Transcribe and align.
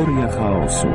Teoria 0.00 0.28
chaosu. 0.28 0.88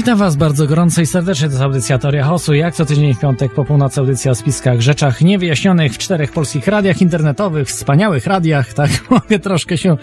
Witam, 0.00 0.18
Was 0.18 0.36
bardzo 0.36 0.66
gorąco 0.66 1.02
i 1.02 1.06
serdecznie. 1.06 1.48
To 1.48 1.52
jest 1.52 1.62
audycja 1.62 1.98
Teoria 1.98 2.24
Chaosu. 2.24 2.54
Jak 2.54 2.74
co 2.74 2.84
tydzień 2.84 3.14
w 3.14 3.20
piątek 3.20 3.54
po 3.54 3.64
północy 3.64 4.00
audycja 4.00 4.30
o 4.30 4.34
spiskach, 4.34 4.80
rzeczach 4.80 5.20
niewyjaśnionych 5.20 5.92
w 5.92 5.98
czterech 5.98 6.32
polskich 6.32 6.66
radiach 6.66 7.02
internetowych, 7.02 7.68
wspaniałych 7.68 8.26
radiach. 8.26 8.72
Tak 8.80 8.90
mogę 9.10 9.38
troszkę 9.38 9.78
się, 9.78 9.96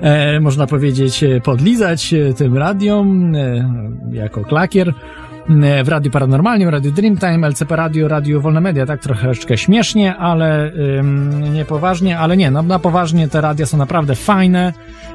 e, 0.00 0.40
można 0.40 0.66
powiedzieć, 0.66 1.24
podlizać 1.44 2.14
e, 2.14 2.34
tym 2.34 2.56
radiom 2.56 3.34
e, 3.34 3.70
jako 4.12 4.44
klakier. 4.44 4.94
E, 5.50 5.84
W 5.84 5.88
Radiu 5.88 6.10
Paranormalnym, 6.10 6.68
Radiu 6.68 6.92
Dreamtime, 6.92 7.46
LCP 7.46 7.76
Radio, 7.76 8.08
Radio 8.08 8.40
Wolne 8.40 8.60
Media, 8.60 8.86
tak 8.86 9.00
troszeczkę 9.00 9.58
śmiesznie, 9.58 10.16
ale 10.16 10.72
ym, 10.98 11.54
nie 11.54 11.64
poważnie, 11.64 12.18
ale 12.18 12.36
nie, 12.36 12.50
no, 12.50 12.62
na 12.62 12.78
poważnie 12.78 13.28
te 13.28 13.40
radia 13.40 13.66
są 13.66 13.76
naprawdę 13.76 14.14
fajne. 14.14 14.72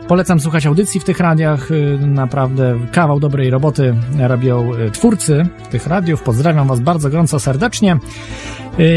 Polecam 0.08 0.40
słuchać 0.40 0.66
audycji 0.66 1.00
w 1.00 1.04
tych 1.04 1.20
radiach, 1.20 1.72
y, 1.72 1.98
naprawdę 2.02 2.80
kawał 2.92 3.20
dobrej 3.20 3.50
roboty 3.50 3.96
robią 4.20 4.74
y, 4.74 4.92
twórcy 4.92 5.46
tych 5.72 5.88
radiów. 5.88 6.22
Pozdrawiam 6.24 6.68
Was 6.68 6.80
bardzo 6.80 7.10
gorąco 7.10 7.40
serdecznie. 7.40 7.98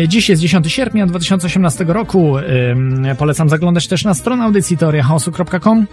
Dziś 0.09 0.29
jest 0.29 0.43
10 0.43 0.73
sierpnia 0.73 1.07
2018 1.07 1.85
roku. 1.89 2.35
Polecam 3.19 3.49
zaglądać 3.49 3.89
też 3.89 4.05
na 4.05 4.15
stronę 4.15 4.45
audycji 4.45 4.77
teoriachaosu.com. 4.77 5.87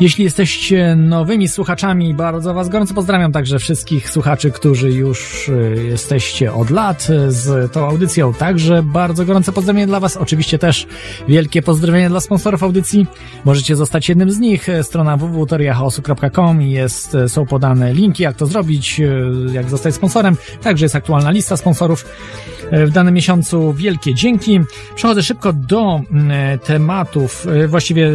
Jeśli 0.00 0.24
jesteście 0.24 0.96
nowymi 0.96 1.48
słuchaczami, 1.48 2.14
bardzo 2.14 2.54
Was 2.54 2.68
gorąco 2.68 2.94
pozdrawiam 2.94 3.32
także 3.32 3.58
wszystkich 3.58 4.10
słuchaczy, 4.10 4.50
którzy 4.50 4.90
już 4.90 5.48
y, 5.48 5.84
jesteście 5.88 6.52
od 6.52 6.70
lat 6.70 7.10
y, 7.10 7.32
z 7.32 7.72
tą 7.72 7.86
audycją. 7.86 8.34
Także 8.34 8.82
bardzo 8.82 9.24
gorące 9.24 9.52
pozdrowienie 9.52 9.86
dla 9.86 10.00
Was. 10.00 10.16
Oczywiście 10.16 10.58
też 10.58 10.86
wielkie 11.28 11.62
pozdrowienie 11.62 12.08
dla 12.08 12.20
sponsorów 12.20 12.62
audycji. 12.62 13.06
Możecie 13.44 13.76
zostać 13.76 14.08
jednym 14.08 14.30
z 14.30 14.38
nich. 14.38 14.66
Strona 14.82 15.16
www.toriachaosu.com 15.16 16.62
jest, 16.62 17.14
y, 17.14 17.28
są 17.28 17.46
podane 17.46 17.92
linki, 17.94 18.22
jak 18.22 18.36
to 18.36 18.46
zrobić, 18.46 19.00
jak 19.52 19.70
zostać 19.70 19.94
sponsorem. 19.94 20.36
Także 20.62 20.84
jest 20.84 20.96
aktualna 20.96 21.30
lista 21.30 21.56
sponsorów 21.56 22.06
w 22.72 22.90
danym 22.90 23.14
miesiącu. 23.14 23.72
Wielkie 23.72 24.14
dzięki. 24.14 24.60
Przechodzę 24.94 25.22
szybko 25.22 25.52
do 25.52 26.00
mm, 26.10 26.58
tematów, 26.58 27.46
właściwie 27.68 28.10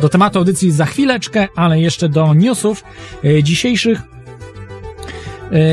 do 0.00 0.08
tematu 0.22 0.38
audycji 0.38 0.72
za 0.72 0.84
chwileczkę, 0.84 1.48
ale 1.56 1.80
jeszcze 1.80 2.08
do 2.08 2.34
newsów 2.34 2.84
y, 3.24 3.42
dzisiejszych 3.42 4.02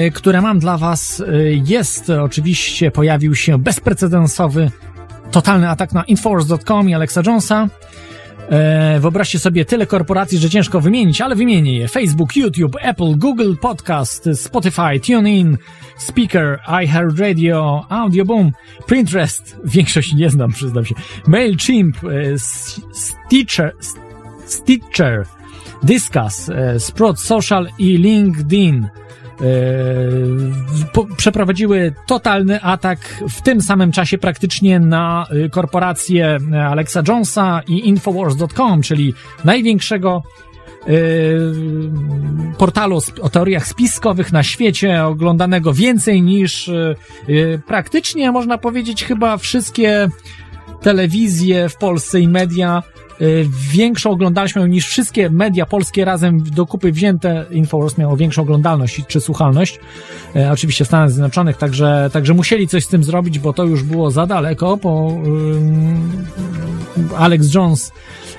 y, 0.08 0.12
które 0.12 0.42
mam 0.42 0.60
dla 0.60 0.78
Was. 0.78 1.20
Y, 1.20 1.62
Jest 1.66 2.10
oczywiście, 2.10 2.92
pojawił 2.92 3.36
się 3.36 3.58
bezprecedensowy, 3.58 4.72
totalny 5.32 5.70
atak 5.70 5.94
na 5.94 6.04
Infowars.com 6.04 6.90
i 6.90 6.94
Alexa 6.94 7.22
Jonesa. 7.26 7.68
E, 8.50 9.00
Wyobraźcie 9.00 9.40
sobie 9.40 9.66
tyle 9.66 9.86
korporacji, 9.86 10.38
że 10.38 10.50
ciężko 10.50 10.82
wymienić, 10.82 11.22
ale 11.22 11.36
wymienię 11.36 11.78
je. 11.78 11.88
Facebook, 11.88 12.36
YouTube, 12.36 12.76
Apple, 12.82 13.16
Google 13.18 13.54
Podcast, 13.62 14.30
Spotify, 14.34 15.00
TuneIn, 15.08 15.58
Speaker, 15.98 16.59
iHeartRadio, 16.84 17.86
Audioboom, 17.90 18.52
Pinterest, 18.88 19.58
większość 19.66 20.14
nie 20.14 20.30
znam, 20.30 20.52
przyznam 20.52 20.86
się, 20.86 20.96
MailChimp, 21.28 21.98
e, 22.04 22.09
Stitcher, 22.94 23.76
Stitcher, 24.52 25.26
Discuss, 25.84 26.50
e, 26.50 26.80
Sprout 26.80 27.20
Social 27.20 27.68
i 27.78 27.98
LinkedIn 27.98 28.84
e, 28.84 28.90
przeprowadziły 31.18 31.94
totalny 32.08 32.62
atak 32.62 33.00
w 33.30 33.42
tym 33.42 33.62
samym 33.62 33.92
czasie 33.92 34.18
praktycznie 34.18 34.80
na 34.80 35.28
e, 36.54 36.66
Alexa 36.66 37.04
Jonesa 37.08 37.62
i 37.68 37.88
Infowars.com, 37.88 38.82
czyli 38.82 39.14
największego 39.46 40.24
portalu 42.58 43.00
o 43.22 43.30
teoriach 43.30 43.68
spiskowych 43.68 44.32
na 44.32 44.44
świecie, 44.44 45.06
oglądanego 45.06 45.74
więcej 45.74 46.22
niż 46.22 46.72
praktycznie, 47.68 48.32
można 48.32 48.58
powiedzieć, 48.58 49.06
chyba 49.06 49.38
wszystkie 49.38 50.09
telewizje 50.82 51.70
w 51.70 51.76
Polsce 51.76 52.20
i 52.20 52.28
media 52.28 52.84
większą 53.72 54.09
oglądalność 54.12 54.56
miały 54.56 54.69
niż 54.69 54.88
wszystkie 54.88 55.30
media 55.30 55.66
polskie 55.66 56.06
razem 56.06 56.44
do 56.44 56.66
kupy 56.66 56.91
wzięte. 56.91 57.46
Infowars 57.52 57.97
miało 57.97 58.18
większą 58.18 58.41
oglądalność 58.41 59.02
czy 59.07 59.22
słuchalność. 59.22 59.80
E, 60.35 60.52
oczywiście 60.52 60.85
w 60.85 60.88
Stanach 60.88 61.12
Zjednoczonych, 61.12 61.58
także, 61.58 62.09
także 62.13 62.34
musieli 62.34 62.68
coś 62.68 62.85
z 62.85 62.88
tym 62.88 63.03
zrobić, 63.03 63.40
bo 63.40 63.53
to 63.53 63.66
już 63.66 63.84
było 63.84 64.12
za 64.12 64.28
daleko, 64.28 64.78
bo 64.78 65.22
Alex 67.18 67.53
Jones 67.53 67.91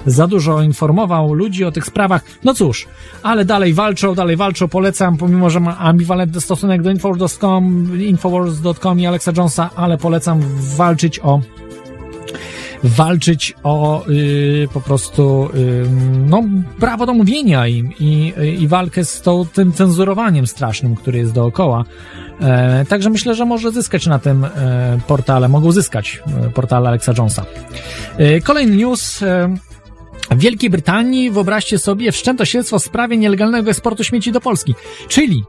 za 0.07 0.27
dużo 0.27 0.63
informował 0.63 1.35
ludzi 1.35 1.65
o 1.65 1.73
tych 1.73 1.87
sprawach. 1.87 2.23
No 2.45 2.55
cóż, 2.55 2.89
ale 3.23 3.45
dalej 3.45 3.75
walczą, 3.75 4.15
dalej 4.15 4.37
walczą, 4.37 4.69
polecam, 4.69 5.17
pomimo, 5.17 5.51
że 5.51 5.61
ma 5.61 5.79
ambiwalentny 5.79 6.41
stosunek 6.41 6.83
do 6.83 6.91
Infowars.com, 6.91 7.99
Infowars.com 8.01 9.01
i 9.01 9.07
Alexa 9.07 9.33
Jonesa, 9.37 9.71
ale 9.77 9.99
polecam 9.99 10.41
walczyć 10.77 11.19
o 11.19 11.41
walczyć 12.85 13.55
o 13.63 14.07
y, 14.09 14.69
po 14.73 14.81
prostu 14.81 15.49
y, 15.55 15.87
no, 16.27 16.43
prawo 16.81 17.07
do 17.07 17.15
mówienia 17.15 17.67
im 17.67 17.93
i, 18.01 18.33
i 18.59 18.69
walkę 18.69 19.05
z 19.05 19.23
tą, 19.23 19.47
tym 19.47 19.73
cenzurowaniem 19.73 20.47
strasznym, 20.47 20.97
który 20.97 21.19
jest 21.19 21.33
dookoła. 21.33 21.85
E, 22.41 22.85
także 22.89 23.11
myślę, 23.11 23.35
że 23.35 23.45
może 23.45 23.73
zyskać 23.73 24.07
na 24.07 24.19
tym 24.19 24.45
e, 24.45 25.01
portale, 25.07 25.49
mogą 25.49 25.73
zyskać 25.73 26.23
e, 26.47 26.51
portale 26.51 26.89
Alexa 26.89 27.13
Jonesa. 27.19 27.45
E, 28.17 28.41
kolejny 28.41 28.77
news. 28.77 29.23
E, 29.23 29.57
w 30.31 30.39
Wielkiej 30.39 30.71
Brytanii, 30.71 31.31
wyobraźcie 31.31 31.79
sobie, 31.79 32.13
wszczęto 32.13 32.45
śledztwo 32.45 32.79
w 32.79 32.83
sprawie 32.83 33.17
nielegalnego 33.17 33.71
eksportu 33.71 34.05
śmieci 34.05 34.33
do 34.33 34.41
Polski. 34.41 34.75
Czyli 35.09 35.45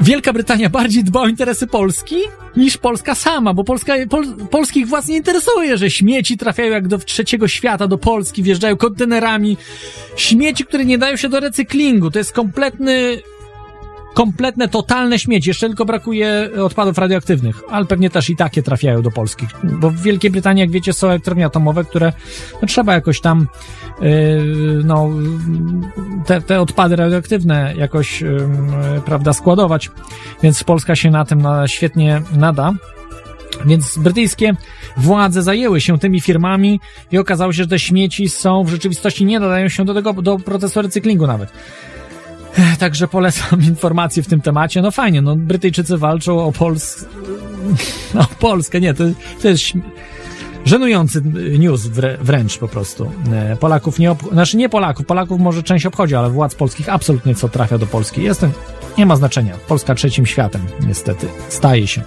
Wielka 0.00 0.32
Brytania 0.32 0.70
bardziej 0.70 1.04
dba 1.04 1.20
o 1.20 1.28
interesy 1.28 1.66
Polski 1.66 2.16
niż 2.56 2.78
Polska 2.78 3.14
sama, 3.14 3.54
bo 3.54 3.64
Polska, 3.64 3.94
pol, 4.10 4.26
polskich 4.50 4.88
władz 4.88 5.08
nie 5.08 5.16
interesuje, 5.16 5.76
że 5.78 5.90
śmieci 5.90 6.36
trafiają 6.36 6.72
jak 6.72 6.88
do 6.88 6.98
trzeciego 6.98 7.48
świata, 7.48 7.88
do 7.88 7.98
Polski, 7.98 8.42
wjeżdżają 8.42 8.76
kontenerami. 8.76 9.56
Śmieci, 10.16 10.64
które 10.64 10.84
nie 10.84 10.98
dają 10.98 11.16
się 11.16 11.28
do 11.28 11.40
recyklingu. 11.40 12.10
To 12.10 12.18
jest 12.18 12.32
kompletny, 12.32 13.18
kompletne, 14.14 14.68
totalne 14.68 15.18
śmieci. 15.18 15.50
Jeszcze 15.50 15.66
tylko 15.66 15.84
brakuje 15.84 16.50
odpadów 16.64 16.98
radioaktywnych, 16.98 17.62
ale 17.70 17.84
pewnie 17.84 18.10
też 18.10 18.30
i 18.30 18.36
takie 18.36 18.62
trafiają 18.62 19.02
do 19.02 19.10
Polski. 19.10 19.46
Bo 19.64 19.90
w 19.90 20.02
Wielkiej 20.02 20.30
Brytanii, 20.30 20.60
jak 20.60 20.70
wiecie, 20.70 20.92
są 20.92 21.08
elektrownie 21.08 21.46
atomowe, 21.46 21.84
które 21.84 22.12
no, 22.62 22.68
trzeba 22.68 22.94
jakoś 22.94 23.20
tam 23.20 23.48
yy, 24.00 24.80
no, 24.84 25.10
te, 26.26 26.40
te 26.40 26.60
odpady 26.60 26.96
radioaktywne 26.96 27.74
jakoś, 27.76 28.20
yy, 28.20 28.48
prawda, 29.04 29.32
składować. 29.32 29.90
Więc 30.42 30.64
Polska 30.64 30.96
się 30.96 31.10
na 31.10 31.24
tym 31.24 31.42
na, 31.42 31.68
świetnie 31.68 32.22
nada. 32.36 32.72
Więc 33.64 33.98
brytyjskie 33.98 34.56
władze 34.96 35.42
zajęły 35.42 35.80
się 35.80 35.98
tymi 35.98 36.20
firmami 36.20 36.80
i 37.12 37.18
okazało 37.18 37.52
się, 37.52 37.62
że 37.62 37.68
te 37.68 37.78
śmieci 37.78 38.28
są 38.28 38.64
w 38.64 38.68
rzeczywistości 38.68 39.24
nie 39.24 39.40
nadają 39.40 39.68
się 39.68 39.84
do 39.84 39.94
tego, 39.94 40.12
do 40.12 40.38
procesu 40.38 40.82
recyklingu 40.82 41.26
nawet. 41.26 41.52
Także 42.78 43.08
polecam 43.08 43.62
informacje 43.68 44.22
w 44.22 44.26
tym 44.26 44.40
temacie. 44.40 44.82
No 44.82 44.90
fajnie, 44.90 45.22
no 45.22 45.36
Brytyjczycy 45.36 45.98
walczą 45.98 46.46
o 46.46 46.52
Pols... 46.52 47.04
o 48.18 48.24
Polskę, 48.38 48.80
nie, 48.80 48.94
to, 48.94 49.04
to 49.42 49.48
jest 49.48 49.64
żenujący 50.64 51.22
news 51.58 51.86
wręcz 52.20 52.58
po 52.58 52.68
prostu. 52.68 53.12
E, 53.32 53.56
Polaków 53.56 53.98
nie, 53.98 54.10
ob... 54.10 54.22
znaczy 54.32 54.56
nie 54.56 54.68
Polaków, 54.68 55.06
Polaków 55.06 55.40
może 55.40 55.62
część 55.62 55.86
obchodzi, 55.86 56.14
ale 56.14 56.30
władz 56.30 56.54
polskich 56.54 56.88
absolutnie 56.88 57.34
co 57.34 57.48
trafia 57.48 57.78
do 57.78 57.86
Polski. 57.86 58.22
Jestem, 58.22 58.52
nie 58.98 59.06
ma 59.06 59.16
znaczenia. 59.16 59.56
Polska 59.68 59.94
trzecim 59.94 60.26
światem, 60.26 60.62
niestety, 60.86 61.26
staje 61.48 61.86
się. 61.86 62.02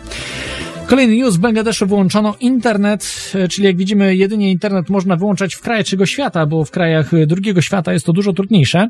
Kolejny 0.88 1.16
news. 1.16 1.36
W 1.36 1.40
Bangladeszu 1.40 1.88
wyłączono 1.88 2.36
internet, 2.40 3.32
e, 3.36 3.48
czyli 3.48 3.68
jak 3.68 3.78
widzimy, 3.78 4.16
jedynie 4.16 4.52
internet 4.52 4.90
można 4.90 5.16
wyłączać 5.16 5.56
w 5.56 5.62
krajach 5.62 5.86
trzeciego 5.86 6.06
świata, 6.06 6.46
bo 6.46 6.66
w 6.66 6.72
krajach 6.72 7.14
e, 7.14 7.28
drugiego 7.28 7.62
świata 7.62 7.94
jest 7.94 8.06
to 8.06 8.14
dużo 8.14 8.34
trudniejsze. 8.34 8.88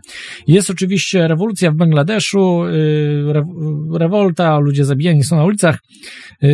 Jest 0.47 0.69
oczywiście 0.69 1.27
rewolucja 1.27 1.71
w 1.71 1.75
Bangladeszu, 1.75 2.63
e, 2.63 3.99
rewolta, 3.99 4.59
ludzie 4.59 4.85
zabijani 4.85 5.23
są 5.23 5.35
na 5.35 5.43
ulicach, 5.43 5.79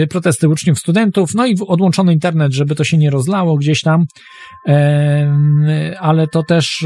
protesty 0.09 0.49
uczniów, 0.49 0.79
studentów, 0.79 1.29
no 1.35 1.45
i 1.45 1.55
odłączono 1.67 2.11
internet, 2.11 2.53
żeby 2.53 2.75
to 2.75 2.83
się 2.83 2.97
nie 2.97 3.09
rozlało 3.09 3.57
gdzieś 3.57 3.81
tam. 3.81 4.05
Ale 5.99 6.27
to 6.27 6.43
też, 6.43 6.85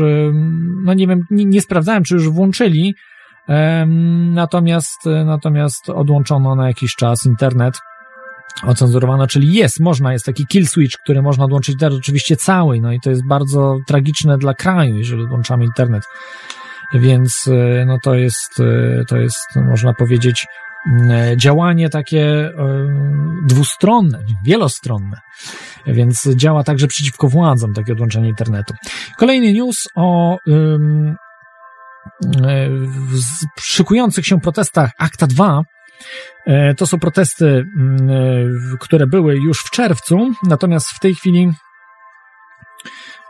no 0.84 0.94
nie 0.94 1.08
wiem, 1.08 1.22
nie, 1.32 1.46
nie 1.46 1.62
sprawdzałem, 1.62 2.04
czy 2.04 2.14
już 2.14 2.30
włączyli, 2.30 2.94
natomiast, 4.34 5.00
natomiast 5.26 5.90
odłączono 5.90 6.56
na 6.56 6.68
jakiś 6.68 6.96
czas 6.96 7.26
internet 7.26 7.76
ocenzurowana, 8.64 9.28
czyli 9.28 9.54
jest, 9.54 9.80
można, 9.80 10.14
jest 10.14 10.26
taki 10.26 10.46
kill 10.48 10.68
switch, 10.68 10.98
który 10.98 11.22
można 11.22 11.46
odłączyć 11.46 11.74
internet 11.74 11.98
oczywiście 12.00 12.36
cały, 12.36 12.82
no 12.82 12.92
i 12.92 13.00
to 13.00 13.10
jest 13.10 13.28
bardzo 13.28 13.78
tragiczne 13.88 14.38
dla 14.38 14.54
kraju, 14.54 14.98
jeżeli 14.98 15.24
odłączamy 15.24 15.66
internet. 15.66 16.04
Więc 16.94 17.48
e, 17.48 17.86
no 17.86 17.98
to 18.04 18.16
jest, 18.16 18.60
e, 18.60 19.06
to 19.06 19.18
jest, 19.18 19.46
można 19.56 19.94
powiedzieć, 19.94 20.46
e, 21.10 21.38
działanie 21.38 21.90
takie 21.90 22.52
dwustronne, 23.48 24.20
wielostronne, 24.46 25.18
więc 25.88 26.30
działa 26.36 26.64
także 26.64 26.88
przeciwko 26.88 27.28
władzom 27.28 27.74
takie 27.74 27.94
odłączenie 27.94 28.30
internetu. 28.30 28.74
Kolejny 29.18 29.54
news 29.54 29.78
o 29.96 30.38
um, 30.48 31.16
szykujących 33.60 34.26
się 34.26 34.40
protestach 34.40 34.92
Akta 35.00 35.28
2 35.28 35.62
E, 35.62 35.75
to 36.78 36.88
są 36.88 37.00
protesty, 37.00 37.46
mm, 37.46 38.10
e, 38.10 38.78
które 38.80 39.08
były 39.08 39.36
już 39.36 39.60
w 39.60 39.70
czerwcu, 39.70 40.32
natomiast 40.44 40.88
w 40.88 41.00
tej 41.00 41.16
chwili 41.16 41.52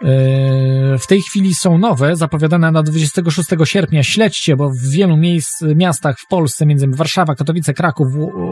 e, 0.02 0.98
w 0.98 1.08
tej 1.08 1.22
chwili 1.22 1.54
są 1.54 1.78
nowe, 1.78 2.16
zapowiadane 2.16 2.72
na 2.72 2.84
26 2.84 3.50
sierpnia. 3.64 4.04
Śledźcie, 4.04 4.56
bo 4.56 4.70
w 4.70 4.92
wielu 4.92 5.18
miejsc, 5.18 5.62
miastach 5.62 6.16
w 6.20 6.28
Polsce, 6.28 6.66
między 6.66 6.88
Warszawa, 6.88 7.36
Katowice, 7.36 7.74
Kraków, 7.74 8.08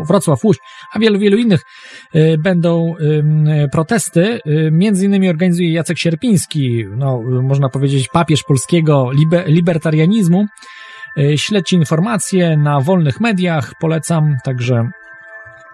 Wrocław, 0.08 0.44
Łódź, 0.44 0.58
a 0.94 1.00
wielu, 1.00 1.20
wielu 1.20 1.38
innych 1.38 1.62
będą 2.40 2.96
protesty. 3.72 4.40
Między 4.72 5.06
innymi 5.06 5.30
organizuje 5.30 5.74
Jacek 5.74 6.00
Sierpiński, 6.00 6.86
no, 6.98 7.22
można 7.42 7.70
powiedzieć 7.70 8.08
papież 8.08 8.44
polskiego 8.44 9.10
libertarianizmu. 9.48 10.46
E, 11.18 11.38
śledźcie 11.38 11.76
informacje 11.76 12.58
na 12.58 12.80
wolnych 12.80 13.20
mediach, 13.20 13.74
polecam, 13.80 14.38
także 14.44 14.90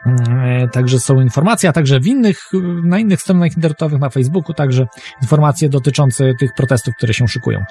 e, 0.05 0.67
Także 0.71 0.99
są 0.99 1.21
informacje, 1.21 1.69
a 1.69 1.73
także 1.73 1.99
w 1.99 2.07
innych, 2.07 2.39
na 2.83 2.99
innych 2.99 3.21
stronach 3.21 3.55
internetowych, 3.55 3.99
na 3.99 4.09
Facebooku, 4.09 4.53
także 4.53 4.87
informacje 5.21 5.69
dotyczące 5.69 6.33
tych 6.39 6.53
protestów, 6.53 6.95
które 6.95 7.13
się 7.13 7.27
szykują. 7.27 7.63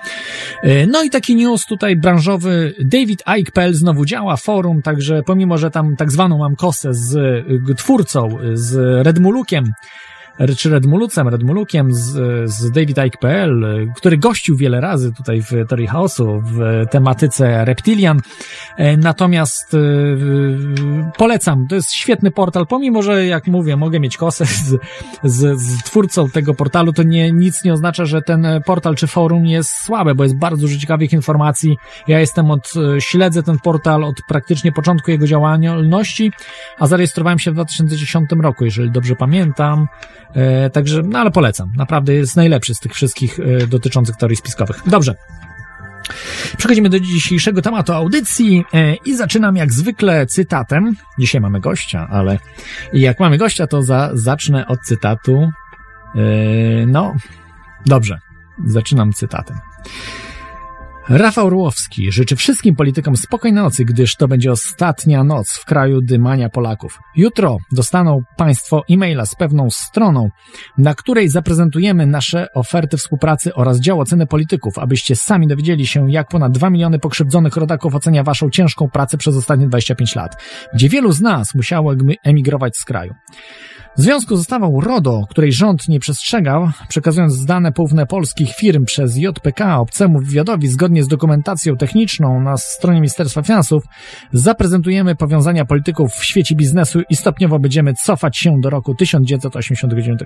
E, 0.62 0.86
no 0.86 1.02
i 1.02 1.10
taki 1.10 1.36
news 1.36 1.66
tutaj 1.66 1.96
branżowy. 1.96 2.74
David 2.84 3.22
Ike.pl 3.26 3.74
znowu 3.74 4.04
działa, 4.04 4.36
forum, 4.36 4.82
także 4.82 5.22
pomimo, 5.22 5.58
że 5.58 5.70
tam 5.70 5.96
tak 5.96 6.12
zwaną 6.12 6.38
mam 6.38 6.56
kosę 6.56 6.94
z 6.94 7.44
twórcą, 7.76 8.28
z 8.52 8.76
Redmulukiem, 9.06 9.64
czy 10.56 10.70
Redmulucem, 10.70 11.28
Redmulukiem 11.28 11.94
z, 11.94 12.10
z 12.50 12.70
DavidIke.pl, 12.70 13.64
który 13.96 14.18
gościł 14.18 14.56
wiele 14.56 14.80
razy 14.80 15.12
tutaj 15.12 15.42
w 15.42 15.50
Teorii 15.68 15.86
Chaosu 15.86 16.42
w 16.44 16.84
tematyce 16.90 17.64
Reptilian. 17.64 18.20
E, 18.76 18.96
natomiast 18.96 19.74
e, 19.74 19.78
polecam, 21.16 21.66
to 21.68 21.74
jest 21.74 21.92
świetny 21.92 22.30
portal, 22.30 22.66
pomimo, 22.66 23.02
że 23.02 23.26
jak 23.26 23.46
mówię, 23.46 23.76
mogę 23.76 24.00
mieć 24.00 24.16
kosę 24.16 24.46
z, 24.46 24.76
z, 25.24 25.60
z 25.60 25.82
twórcą 25.82 26.30
tego 26.30 26.54
portalu, 26.54 26.92
to 26.92 27.02
nie, 27.02 27.32
nic 27.32 27.64
nie 27.64 27.72
oznacza, 27.72 28.04
że 28.04 28.22
ten 28.22 28.46
portal 28.66 28.94
czy 28.94 29.06
forum 29.06 29.46
jest 29.46 29.70
słabe, 29.70 30.14
bo 30.14 30.22
jest 30.22 30.36
bardzo 30.36 30.60
dużo 30.60 30.78
ciekawych 30.78 31.12
informacji. 31.12 31.76
Ja 32.08 32.20
jestem 32.20 32.50
od, 32.50 32.72
śledzę 32.98 33.42
ten 33.42 33.58
portal 33.58 34.04
od 34.04 34.16
praktycznie 34.28 34.72
początku 34.72 35.10
jego 35.10 35.26
działalności, 35.26 36.32
a 36.78 36.86
zarejestrowałem 36.86 37.38
się 37.38 37.50
w 37.50 37.54
2010 37.54 38.30
roku, 38.42 38.64
jeżeli 38.64 38.90
dobrze 38.90 39.16
pamiętam. 39.16 39.88
E, 40.34 40.70
także, 40.70 41.02
no 41.02 41.18
ale 41.18 41.30
polecam. 41.30 41.72
Naprawdę 41.76 42.14
jest 42.14 42.36
najlepszy 42.36 42.74
z 42.74 42.80
tych 42.80 42.92
wszystkich 42.94 43.40
e, 43.40 43.66
dotyczących 43.66 44.16
teorii 44.16 44.36
spiskowych. 44.36 44.82
Dobrze. 44.86 45.14
Przechodzimy 46.56 46.88
do 46.88 47.00
dzisiejszego 47.00 47.62
tematu 47.62 47.92
audycji 47.92 48.64
e, 48.74 48.94
i 48.94 49.16
zaczynam 49.16 49.56
jak 49.56 49.72
zwykle 49.72 50.26
cytatem. 50.26 50.96
Dzisiaj 51.18 51.40
mamy 51.40 51.60
gościa, 51.60 52.08
ale 52.10 52.38
jak 52.92 53.20
mamy 53.20 53.38
gościa, 53.38 53.66
to 53.66 53.82
za, 53.82 54.10
zacznę 54.14 54.66
od 54.66 54.80
cytatu. 54.80 55.50
No, 56.86 57.14
dobrze. 57.86 58.18
Zaczynam 58.66 59.12
cytatem. 59.12 59.56
Rafał 61.08 61.46
Orłowski 61.46 62.12
życzy 62.12 62.36
wszystkim 62.36 62.76
politykom 62.76 63.16
spokojnej 63.16 63.62
nocy, 63.62 63.84
gdyż 63.84 64.16
to 64.16 64.28
będzie 64.28 64.52
ostatnia 64.52 65.24
noc 65.24 65.52
w 65.52 65.64
kraju 65.64 66.00
dymania 66.00 66.48
Polaków. 66.48 66.98
Jutro 67.16 67.56
dostaną 67.72 68.20
Państwo 68.36 68.82
e-maila 68.90 69.26
z 69.26 69.34
pewną 69.34 69.70
stroną, 69.70 70.28
na 70.78 70.94
której 70.94 71.28
zaprezentujemy 71.28 72.06
nasze 72.06 72.46
oferty 72.54 72.96
współpracy 72.96 73.54
oraz 73.54 73.80
dział 73.80 74.00
oceny 74.00 74.26
polityków, 74.26 74.78
abyście 74.78 75.16
sami 75.16 75.46
dowiedzieli 75.46 75.86
się, 75.86 76.10
jak 76.10 76.28
ponad 76.28 76.52
2 76.52 76.70
miliony 76.70 76.98
pokrzywdzonych 76.98 77.56
rodaków 77.56 77.94
ocenia 77.94 78.22
Waszą 78.22 78.50
ciężką 78.50 78.88
pracę 78.90 79.18
przez 79.18 79.36
ostatnie 79.36 79.68
25 79.68 80.14
lat, 80.14 80.42
gdzie 80.74 80.88
wielu 80.88 81.12
z 81.12 81.20
nas 81.20 81.54
musiało 81.54 81.94
emigrować 82.24 82.76
z 82.76 82.84
kraju. 82.84 83.14
W 83.98 84.02
związku 84.02 84.36
z 84.36 84.40
ustawą 84.40 84.80
RODO, 84.80 85.22
której 85.30 85.52
rząd 85.52 85.88
nie 85.88 86.00
przestrzegał, 86.00 86.70
przekazując 86.88 87.44
dane 87.44 87.72
poufne 87.72 88.06
polskich 88.06 88.54
firm 88.54 88.84
przez 88.84 89.16
JPK 89.16 89.78
obcemu 89.78 90.18
wywiadowi 90.20 90.68
zgodnie 90.68 91.02
z 91.02 91.08
dokumentacją 91.08 91.76
techniczną 91.76 92.40
na 92.40 92.56
stronie 92.56 93.00
Ministerstwa 93.00 93.42
Finansów, 93.42 93.84
zaprezentujemy 94.32 95.16
powiązania 95.16 95.64
polityków 95.64 96.12
w 96.12 96.24
świecie 96.24 96.54
biznesu 96.54 97.00
i 97.10 97.16
stopniowo 97.16 97.58
będziemy 97.58 97.94
cofać 97.94 98.38
się 98.38 98.60
do 98.60 98.70
roku 98.70 98.94
1989. 98.94 100.20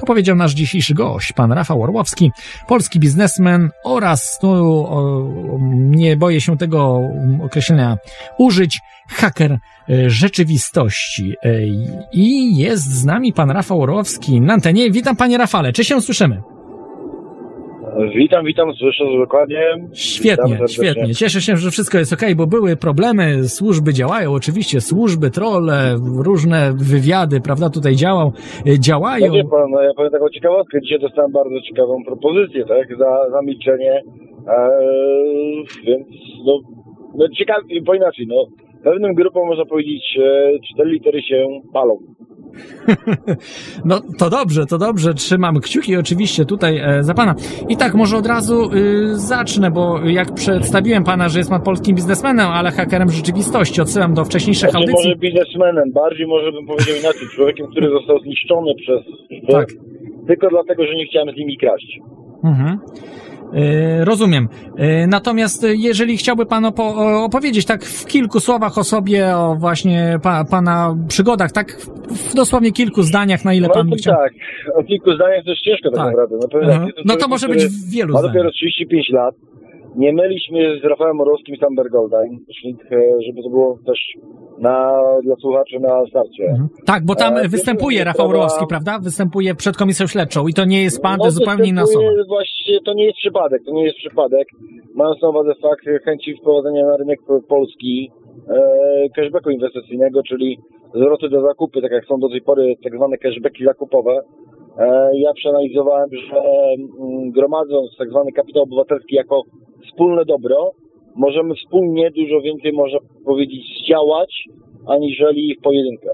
To 0.00 0.06
powiedział 0.06 0.36
nasz 0.36 0.52
dzisiejszy 0.52 0.94
gość, 0.94 1.32
pan 1.32 1.52
Rafał 1.52 1.82
Orłowski, 1.82 2.30
polski 2.68 3.00
biznesmen 3.00 3.70
oraz, 3.84 4.38
tu 4.40 4.48
o, 4.88 5.58
nie 5.74 6.16
boję 6.16 6.40
się 6.40 6.56
tego 6.56 7.00
określenia 7.44 7.96
użyć, 8.38 8.80
haker 9.08 9.58
E, 9.88 10.10
rzeczywistości. 10.10 11.34
E, 11.42 11.48
I 12.12 12.56
jest 12.56 13.00
z 13.00 13.04
nami 13.04 13.32
pan 13.32 13.50
Rafał 13.50 13.82
Orłowski 13.82 14.40
na 14.40 14.54
antenie. 14.54 14.90
Witam 14.90 15.16
panie 15.16 15.38
Rafale, 15.38 15.72
czy 15.72 15.84
się 15.84 16.00
słyszymy? 16.00 16.42
Witam, 18.16 18.44
witam, 18.44 18.72
słyszę 18.72 19.04
dokładnie. 19.18 19.62
Świetnie, 19.92 20.58
świetnie. 20.68 21.14
Cieszę 21.14 21.40
się, 21.40 21.56
że 21.56 21.70
wszystko 21.70 21.98
jest 21.98 22.12
ok, 22.12 22.20
bo 22.36 22.46
były 22.46 22.76
problemy, 22.76 23.48
służby 23.48 23.92
działają, 23.92 24.32
oczywiście, 24.32 24.80
służby, 24.80 25.30
trolle, 25.30 25.96
różne 26.24 26.72
wywiady, 26.72 27.40
prawda, 27.40 27.70
tutaj 27.70 27.94
działał, 27.96 28.32
e, 28.66 28.78
działają. 28.80 29.26
No 29.26 29.32
wie 29.32 29.44
pan, 29.44 29.70
no 29.70 29.82
ja 29.82 29.90
powiem 29.96 30.12
taką 30.12 30.28
ciekawostkę, 30.28 30.80
dzisiaj 30.80 30.98
dostałem 31.00 31.32
bardzo 31.32 31.60
ciekawą 31.68 32.04
propozycję, 32.06 32.64
tak, 32.64 32.98
za, 32.98 33.30
za 33.30 33.42
milczenie, 33.42 34.02
eee, 34.48 35.64
więc, 35.86 36.06
no, 36.46 36.60
no 37.18 37.28
ciekawie, 37.38 37.82
bo 37.82 37.94
inaczej, 37.94 38.26
no, 38.28 38.46
pewnym 38.84 39.14
grupom 39.14 39.46
można 39.46 39.64
powiedzieć, 39.64 40.18
cztery 40.72 40.90
litery 40.90 41.22
się 41.22 41.60
palą. 41.72 41.98
No 43.84 44.00
to 44.18 44.30
dobrze, 44.30 44.66
to 44.66 44.78
dobrze. 44.78 45.14
Trzymam 45.14 45.60
kciuki 45.60 45.96
oczywiście 45.96 46.44
tutaj 46.44 46.78
e, 46.78 47.02
za 47.02 47.14
pana. 47.14 47.34
I 47.68 47.76
tak, 47.76 47.94
może 47.94 48.16
od 48.16 48.26
razu 48.26 48.70
y, 48.72 49.16
zacznę, 49.16 49.70
bo 49.70 50.00
jak 50.04 50.34
przedstawiłem 50.34 51.04
pana, 51.04 51.28
że 51.28 51.38
jest 51.38 51.50
pan 51.50 51.62
polskim 51.62 51.96
biznesmenem, 51.96 52.48
ale 52.48 52.70
hakerem 52.70 53.10
rzeczywistości, 53.10 53.80
odsyłam 53.80 54.14
do 54.14 54.24
wcześniejszych 54.24 54.70
znaczy, 54.70 54.76
audycji. 54.76 55.08
Może 55.08 55.16
biznesmenem, 55.16 55.92
bardziej 55.92 56.26
może 56.26 56.52
bym 56.52 56.66
powiedział 56.66 56.96
inaczej, 57.00 57.28
człowiekiem, 57.34 57.66
który 57.66 57.88
został 57.90 58.18
zniszczony 58.18 58.72
przez... 58.74 59.00
Tak. 59.52 59.68
Tylko 60.26 60.48
dlatego, 60.50 60.86
że 60.86 60.94
nie 60.94 61.06
chciałem 61.06 61.34
z 61.34 61.38
nimi 61.38 61.56
kraść. 61.56 61.98
Mhm. 62.44 62.78
E, 63.54 64.04
rozumiem. 64.04 64.48
E, 64.76 65.06
natomiast 65.06 65.66
jeżeli 65.74 66.16
chciałby 66.16 66.46
Pan 66.46 66.64
opowiedzieć 67.24 67.66
tak 67.66 67.84
w 67.84 68.06
kilku 68.06 68.40
słowach 68.40 68.78
o 68.78 68.84
sobie, 68.84 69.36
o 69.36 69.54
właśnie 69.54 70.18
pa, 70.22 70.44
Pana 70.44 70.96
przygodach, 71.08 71.52
tak 71.52 71.72
w 72.10 72.34
dosłownie 72.34 72.72
kilku 72.72 73.02
zdaniach, 73.02 73.44
na 73.44 73.54
ile 73.54 73.68
no, 73.68 73.74
Pan 73.74 73.90
by 73.90 73.96
chciał. 73.96 74.14
Tak, 74.14 74.32
o 74.74 74.84
kilku 74.84 75.14
zdaniach 75.14 75.44
to 75.44 75.50
jest 75.50 75.62
ciężko 75.62 75.90
tak, 75.90 75.98
tak. 75.98 76.30
naprawdę. 76.30 76.36
No, 76.66 76.86
no 77.04 77.16
to 77.16 77.28
może 77.28 77.48
być 77.48 77.66
w 77.66 77.90
wielu 77.94 78.14
Ma 78.14 78.22
dopiero 78.22 78.50
35 78.50 79.08
lat. 79.10 79.34
Nie 79.96 80.12
mylić 80.12 80.50
mnie 80.50 80.78
z 80.82 80.84
Rafałem 80.84 81.20
Orowskim 81.20 81.54
i 81.54 81.58
Samber 81.58 81.90
Goldine, 81.90 82.38
żeby 83.26 83.42
to 83.42 83.50
było 83.50 83.78
też 83.86 83.98
na, 84.58 85.00
dla 85.22 85.36
słuchaczy 85.36 85.80
na 85.80 86.06
starcie. 86.06 86.44
Mhm. 86.44 86.68
Tak, 86.86 87.04
bo 87.04 87.14
tam 87.14 87.36
E, 87.36 87.48
występuje 87.48 88.04
Rafał 88.04 88.26
sprawa- 88.26 88.30
Orłowski, 88.30 88.66
prawda? 88.68 88.98
Występuje 88.98 89.54
przed 89.54 89.76
komisją 89.76 90.06
śledczą 90.06 90.46
i 90.48 90.54
to 90.54 90.64
nie 90.64 90.82
jest 90.82 91.02
pan, 91.02 91.18
to 91.18 91.24
No, 91.24 91.30
zupełnie 91.30 91.68
inna 91.68 91.82
osoba. 91.82 92.04
Właśnie 92.28 92.78
to 92.84 92.94
nie 92.94 93.04
jest 93.04 93.16
przypadek, 93.18 93.62
to 93.64 93.70
nie 93.72 93.84
jest 93.84 93.96
przypadek. 93.96 94.48
Mając 94.94 95.22
na 95.22 95.28
uwadze 95.28 95.54
fakt 95.62 95.84
chęci 96.04 96.34
wprowadzenia 96.36 96.86
na 96.86 96.96
rynek 96.96 97.20
Polski 97.48 98.10
e, 98.48 99.08
cashbacku 99.16 99.50
inwestycyjnego, 99.50 100.22
czyli 100.22 100.58
zwroty 100.94 101.28
do 101.28 101.40
zakupy, 101.42 101.82
tak 101.82 101.92
jak 101.92 102.04
są 102.06 102.18
do 102.20 102.28
tej 102.28 102.42
pory 102.42 102.74
tak 102.84 102.96
zwane 102.96 103.18
cashbacki 103.18 103.64
zakupowe. 103.64 104.20
E, 104.78 105.10
ja 105.18 105.32
przeanalizowałem, 105.34 106.08
że 106.12 106.36
mm, 106.36 107.30
gromadząc 107.30 107.96
tak 107.98 108.10
zwany 108.10 108.32
kapitał 108.32 108.62
obywatelski 108.62 109.14
jako 109.14 109.42
wspólne 109.86 110.24
dobro, 110.24 110.72
możemy 111.14 111.54
wspólnie 111.54 112.10
dużo 112.10 112.40
więcej, 112.40 112.72
można 112.72 112.98
powiedzieć, 113.24 113.62
zdziałać, 113.82 114.44
aniżeli 114.86 115.54
w 115.54 115.62
pojedynkę. 115.62 116.10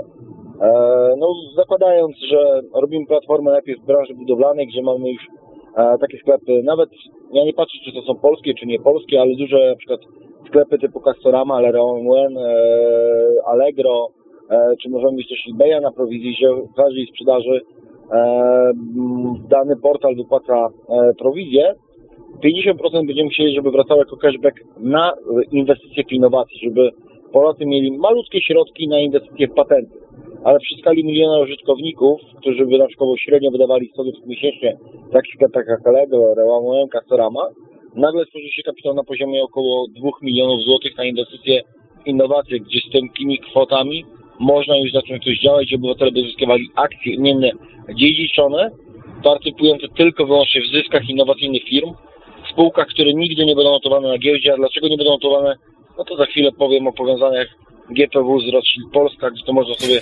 E, 0.60 0.70
no, 1.18 1.34
zakładając, 1.56 2.16
że 2.16 2.62
robimy 2.74 3.06
platformę 3.06 3.50
najpierw 3.50 3.82
w 3.82 3.86
branży 3.86 4.14
budowlanej, 4.14 4.66
gdzie 4.66 4.82
mamy 4.82 5.10
już 5.10 5.22
e, 5.76 5.98
takie 5.98 6.18
sklepy, 6.18 6.62
nawet 6.64 6.90
ja 7.32 7.44
nie 7.44 7.52
patrzę, 7.52 7.78
czy 7.84 7.92
to 7.92 8.02
są 8.02 8.14
polskie, 8.14 8.54
czy 8.54 8.66
nie 8.66 8.78
polskie, 8.78 9.20
ale 9.20 9.34
duże 9.34 9.70
na 9.70 9.76
przykład 9.76 10.00
sklepy 10.48 10.78
typu 10.78 11.00
Castorama, 11.00 11.60
Leroy 11.60 12.04
Allegro, 13.46 14.08
czy 14.82 14.90
możemy 14.90 15.12
mieć 15.12 15.28
też 15.28 15.48
eBaya 15.54 15.80
na 15.82 15.92
prowizji, 15.92 16.34
że 16.40 16.54
w 16.54 16.74
każdej 16.76 17.06
sprzedaży 17.06 17.60
dany 19.48 19.76
portal 19.76 20.16
wypłaca 20.16 20.68
e, 20.88 21.14
prowizję. 21.18 21.74
50% 22.44 23.06
będziemy 23.06 23.30
chcieli, 23.30 23.54
żeby 23.54 23.70
wracało 23.70 24.00
jako 24.00 24.16
cashback 24.16 24.60
na 24.78 25.12
e, 25.12 25.14
inwestycje 25.52 26.04
w 26.04 26.12
innowacje, 26.12 26.58
żeby 26.64 26.90
Polacy 27.32 27.66
mieli 27.66 27.98
malutkie 27.98 28.42
środki 28.42 28.88
na 28.88 29.00
inwestycje 29.00 29.48
w 29.48 29.54
patenty. 29.54 29.98
Ale 30.44 30.58
przy 30.58 30.74
skali 30.80 31.04
miliona 31.04 31.38
użytkowników, 31.38 32.20
którzy 32.36 32.66
by 32.66 32.78
na 32.78 32.86
przykład 32.86 33.08
średnio 33.18 33.50
wydawali 33.50 33.90
100 33.92 34.04
zł 34.04 34.20
miesięcznie 34.26 34.76
takich 35.12 35.34
jak 35.68 35.86
Allegro, 35.86 36.34
Rełamuem, 36.34 36.88
Castorama, 36.88 37.48
nagle 37.94 38.24
stworzy 38.24 38.48
się 38.48 38.62
kapitał 38.62 38.94
na 38.94 39.04
poziomie 39.04 39.42
około 39.42 39.86
2 39.88 40.10
milionów 40.22 40.60
złotych 40.60 40.96
na 40.98 41.04
inwestycje 41.04 41.62
w 42.04 42.06
innowacje, 42.06 42.60
gdzie 42.60 42.80
z 42.80 42.92
takimi 42.92 43.38
kwotami 43.38 44.04
można 44.40 44.76
już 44.76 44.92
zacząć 44.92 45.24
coś 45.24 45.38
działać 45.40 45.72
i 45.72 45.74
obywatele 45.74 46.12
by 46.12 46.20
zyskiwali 46.20 46.70
akcje 46.74 47.14
imienne 47.14 47.50
dziedziczone, 47.94 48.70
partycypujące 49.24 49.86
tylko 49.88 50.26
wyłącznie 50.26 50.60
w 50.62 50.72
zyskach 50.72 51.08
innowacyjnych 51.08 51.62
firm, 51.64 51.92
w 52.44 52.52
spółkach, 52.52 52.86
które 52.86 53.14
nigdy 53.14 53.44
nie 53.44 53.54
będą 53.54 53.70
notowane 53.70 54.08
na 54.08 54.18
giełdzie, 54.18 54.52
a 54.52 54.56
dlaczego 54.56 54.88
nie 54.88 54.96
będą 54.96 55.12
notowane, 55.12 55.56
no 55.98 56.04
to 56.04 56.16
za 56.16 56.26
chwilę 56.26 56.52
powiem 56.52 56.86
o 56.86 56.92
powiązaniach 56.92 57.48
GPW 57.90 58.40
z 58.40 58.48
Rothschild 58.48 58.92
Polska, 58.92 59.30
gdzie 59.30 59.44
to 59.44 59.52
można 59.52 59.74
sobie 59.74 60.00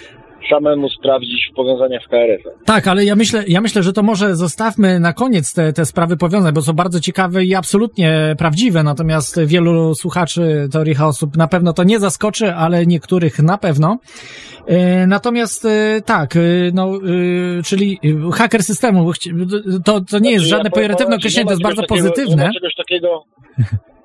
samemu 0.50 0.88
sprawdzić 0.88 1.48
w 1.52 1.54
powiązaniach 1.56 2.02
w 2.04 2.08
KRS. 2.08 2.42
Tak, 2.64 2.88
ale 2.88 3.04
ja 3.04 3.16
myślę, 3.16 3.44
ja 3.48 3.60
myślę, 3.60 3.82
że 3.82 3.92
to 3.92 4.02
może 4.02 4.36
zostawmy 4.36 5.00
na 5.00 5.12
koniec 5.12 5.54
te, 5.54 5.72
te 5.72 5.84
sprawy 5.86 6.16
powiązań, 6.16 6.52
bo 6.54 6.62
są 6.62 6.72
bardzo 6.72 7.00
ciekawe 7.00 7.44
i 7.44 7.54
absolutnie 7.54 8.34
prawdziwe, 8.38 8.82
natomiast 8.82 9.40
wielu 9.46 9.94
słuchaczy 9.94 10.68
teorii 10.72 10.94
chaosu 10.94 11.28
na 11.36 11.48
pewno 11.48 11.72
to 11.72 11.84
nie 11.84 12.00
zaskoczy, 12.00 12.54
ale 12.54 12.86
niektórych 12.86 13.38
na 13.38 13.58
pewno. 13.58 13.98
E, 14.66 15.06
Natomiast 15.06 15.64
e, 15.64 16.00
tak, 16.06 16.36
e, 16.36 16.40
no, 16.74 16.92
czyli 17.64 17.98
haker 18.34 18.62
systemu, 18.62 19.12
to, 19.84 20.00
to 20.00 20.18
nie 20.18 20.30
jest 20.30 20.44
Znaczy, 20.44 20.56
żadne 20.56 20.70
ja 20.70 20.74
pejoratywne 20.74 21.16
określenie, 21.16 21.44
nie 21.44 21.48
to 21.48 21.52
jest 21.52 21.62
bardzo 21.62 21.82
takiego- 21.82 22.10
pozytywne. 22.10 22.42
Nie 22.42 22.48
ma 22.48 22.54
czegoś 22.54 22.74
takiego, 22.74 23.24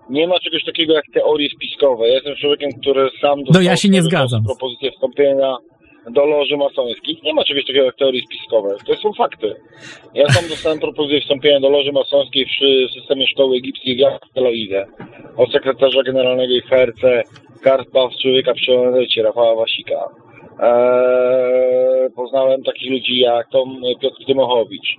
nie 0.10 0.28
ma 0.28 0.40
czegoś 0.40 0.66
takiego 0.66 0.94
jak 0.94 1.04
teorie 1.14 1.48
spiskowe. 1.56 2.08
Ja 2.08 2.14
jestem 2.14 2.36
człowiekiem, 2.36 2.70
który 2.82 3.10
sam 3.22 3.40
No 3.40 3.46
dostał 3.46 3.64
ja 3.64 3.78
się 3.78 3.90
nie 3.90 4.02
zgadzam. 4.04 4.44
propozycję 4.44 4.92
wstąpienia 4.92 5.58
do 6.12 6.26
loży 6.26 6.58
masońskich. 6.58 7.24
Nie 7.24 7.34
ma 7.34 7.44
czegoś 7.44 7.66
takiego 7.66 7.86
jak 7.86 7.96
teorie 7.96 8.22
spiskowe. 8.22 8.76
To 8.88 8.96
są 8.96 9.14
fakty. 9.14 9.56
Ja 10.14 10.28
sam 10.28 10.50
dostałem 10.50 10.80
propozycję 10.80 11.22
wstąpienia 11.22 11.60
do 11.60 11.70
loży 11.70 11.92
masońskiej 11.92 12.46
przy 12.46 12.88
systemie 12.94 13.28
szkoły 13.28 13.58
egipskiej 13.58 13.98
w 13.98 14.34
Tel 14.34 14.48
Awiwie 14.48 14.86
od 15.38 15.52
sekretarza 15.52 16.04
generalnego 16.04 16.54
IHRC 16.54 17.02
Karpa 17.62 18.10
z 18.10 18.22
człowieka 18.22 18.54
przy 18.54 18.80
ONZ, 18.80 19.16
Rafała 19.24 19.56
Wasika. 19.56 20.10
Eee, 20.60 22.10
poznałem 22.16 22.64
takich 22.64 22.92
ludzi 22.92 23.20
jak 23.20 23.50
Tom 23.50 23.82
Piotr 24.02 24.26
Tymochowicz. 24.26 24.98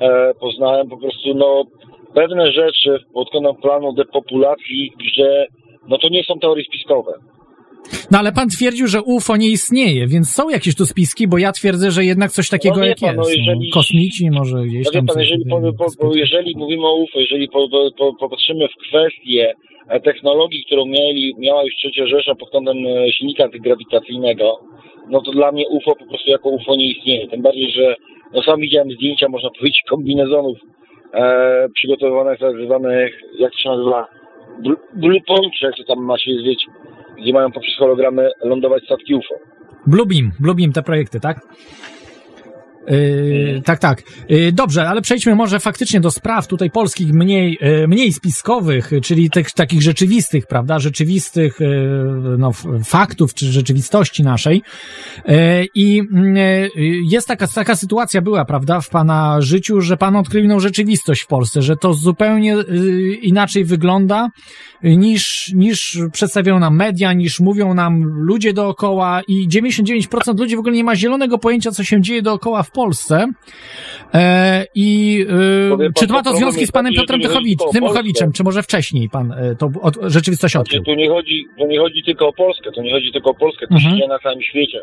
Eee, 0.00 0.34
poznałem 0.40 0.88
po 0.88 0.96
prostu 0.96 1.34
no, 1.34 1.64
pewne 2.14 2.52
rzeczy 2.52 2.98
pod 3.14 3.30
kątem 3.30 3.56
planu 3.56 3.92
depopulacji, 3.92 4.92
że 5.14 5.46
no 5.88 5.98
to 5.98 6.08
nie 6.08 6.24
są 6.24 6.38
teorie 6.38 6.64
spiskowe. 6.64 7.12
No 8.10 8.18
ale 8.18 8.32
pan 8.32 8.48
twierdził, 8.48 8.86
że 8.86 9.02
UFO 9.02 9.36
nie 9.36 9.48
istnieje, 9.48 10.06
więc 10.06 10.30
są 10.30 10.48
jakieś 10.48 10.74
tu 10.76 10.86
spiski, 10.86 11.28
bo 11.28 11.38
ja 11.38 11.52
twierdzę, 11.52 11.90
że 11.90 12.04
jednak 12.04 12.30
coś 12.30 12.48
takiego 12.48 12.76
No 12.76 12.84
jak 12.86 12.98
pan, 12.98 13.16
no 13.16 13.22
jest. 13.22 13.36
jeżeli- 13.38 13.68
No, 13.68 13.74
kosmici 13.74 14.30
może 14.30 14.56
gdzieś 14.66 14.84
No 14.86 14.92
tam. 14.92 15.06
pan, 15.06 15.20
jeżeli, 15.20 15.44
po, 15.50 15.86
po, 16.00 16.14
jeżeli 16.14 16.56
mówimy 16.56 16.86
o 16.86 16.94
UFO, 16.94 17.20
jeżeli 17.20 17.48
po, 17.48 17.68
po, 17.68 17.90
po, 17.98 18.14
popatrzymy 18.20 18.68
w 18.68 18.76
kwestię 18.88 19.54
e, 19.88 20.00
technologii, 20.00 20.64
którą 20.66 20.86
mieli, 20.86 21.32
miała 21.38 21.64
już 21.64 21.74
trzecia 21.74 22.06
Rzesza 22.06 22.34
pod 22.34 22.50
kątem 22.50 22.76
e, 22.86 23.12
silnika 23.12 23.44
antygrawitacyjnego, 23.44 24.58
no 25.10 25.22
to 25.22 25.30
dla 25.32 25.52
mnie 25.52 25.68
UFO 25.68 25.94
po 25.96 26.06
prostu 26.06 26.30
jako 26.30 26.48
UFO 26.48 26.76
nie 26.76 26.90
istnieje. 26.90 27.28
Tym 27.28 27.42
bardziej, 27.42 27.70
że 27.72 27.94
no 28.34 28.42
sam 28.42 28.60
widziałem 28.60 28.90
zdjęcia, 28.90 29.28
można 29.28 29.50
powiedzieć, 29.58 29.82
kombinezonów 29.88 30.58
e, 31.14 31.68
przygotowywanych 31.74 32.38
tak 32.38 32.54
zwanych, 32.66 33.20
jak 33.38 33.52
to 33.52 33.58
się 33.58 33.68
nazywa, 33.68 34.06
Bl- 34.64 35.20
czy 35.58 35.66
jak 35.66 35.76
to 35.76 35.84
tam 35.84 36.04
ma 36.04 36.18
się 36.18 36.30
zwiedzić, 36.34 36.66
gdzie 37.22 37.32
mają 37.32 37.52
poprzez 37.52 37.74
hologramy 37.78 38.30
lądować 38.44 38.84
statki 38.84 39.14
UFO. 39.14 39.34
Bluebeam, 39.86 40.32
Bluebeam 40.40 40.72
te 40.72 40.82
projekty, 40.82 41.20
tak? 41.20 41.40
Yy, 42.86 43.62
tak, 43.64 43.78
tak. 43.78 44.02
Yy, 44.28 44.52
dobrze, 44.52 44.88
ale 44.88 45.02
przejdźmy 45.02 45.34
może 45.34 45.60
faktycznie 45.60 46.00
do 46.00 46.10
spraw 46.10 46.46
tutaj 46.46 46.70
polskich 46.70 47.12
mniej, 47.12 47.58
yy, 47.60 47.88
mniej 47.88 48.12
spiskowych, 48.12 48.90
czyli 49.02 49.30
tych 49.30 49.50
takich 49.50 49.82
rzeczywistych, 49.82 50.46
prawda, 50.46 50.78
rzeczywistych 50.78 51.58
no, 52.38 52.52
faktów 52.84 53.34
czy 53.34 53.46
rzeczywistości 53.52 54.22
naszej. 54.22 54.62
I 55.74 56.02
jest 57.10 57.28
taka, 57.28 57.46
taka 57.46 57.76
sytuacja 57.76 58.22
była, 58.22 58.44
prawda, 58.44 58.80
w 58.80 58.88
pana 58.88 59.40
życiu, 59.40 59.80
że 59.80 59.96
pan 59.96 60.16
odkrył 60.16 60.44
inną 60.44 60.60
rzeczywistość 60.60 61.22
w 61.22 61.26
Polsce, 61.26 61.62
że 61.62 61.76
to 61.76 61.94
zupełnie 61.94 62.56
inaczej 63.22 63.64
wygląda 63.64 64.28
niż, 64.82 65.52
niż 65.54 65.98
przedstawiają 66.12 66.58
nam 66.58 66.76
media, 66.76 67.12
niż 67.12 67.40
mówią 67.40 67.74
nam 67.74 68.02
ludzie 68.04 68.52
dookoła 68.52 69.22
i 69.28 69.48
99% 69.48 70.38
ludzi 70.38 70.56
w 70.56 70.58
ogóle 70.58 70.74
nie 70.74 70.84
ma 70.84 70.96
zielonego 70.96 71.38
pojęcia, 71.38 71.70
co 71.70 71.84
się 71.84 72.02
dzieje 72.02 72.22
dookoła 72.22 72.62
w 72.62 72.70
Polsce. 72.76 73.26
E, 74.14 74.64
I 74.74 75.18
e, 75.88 75.92
czy 75.98 76.06
ma 76.12 76.22
to 76.22 76.30
związki 76.36 76.66
z 76.66 76.72
panem 76.72 76.92
taki, 76.92 77.00
Piotrem 77.00 77.20
to 77.20 77.28
nie 77.28 77.34
chodzi 77.34 77.38
Tychowicz, 77.38 77.58
tylko 77.58 77.70
o 77.70 77.72
Tymochowiczem, 77.72 78.26
Polskę. 78.28 78.36
czy 78.36 78.44
może 78.44 78.62
wcześniej 78.62 79.08
pan 79.08 79.32
e, 79.32 79.56
to 79.60 79.70
od, 79.82 79.94
rzeczywistość 80.02 80.56
odkrył? 80.56 80.82
Tu 80.84 80.94
nie 80.94 81.08
chodzi, 81.08 81.44
tu 81.58 81.66
nie 81.66 81.78
chodzi 81.78 82.02
tylko 82.04 82.28
o 82.28 82.32
Polskę, 82.32 82.72
to 82.72 82.82
nie 82.82 82.92
chodzi 82.92 83.12
tylko 83.12 83.30
o 83.30 83.34
Polskę, 83.34 83.66
to 83.66 83.74
Mhm. 83.74 83.90
się 83.92 83.96
dzieje 83.96 84.08
na 84.08 84.18
całym 84.18 84.42
świecie. 84.42 84.80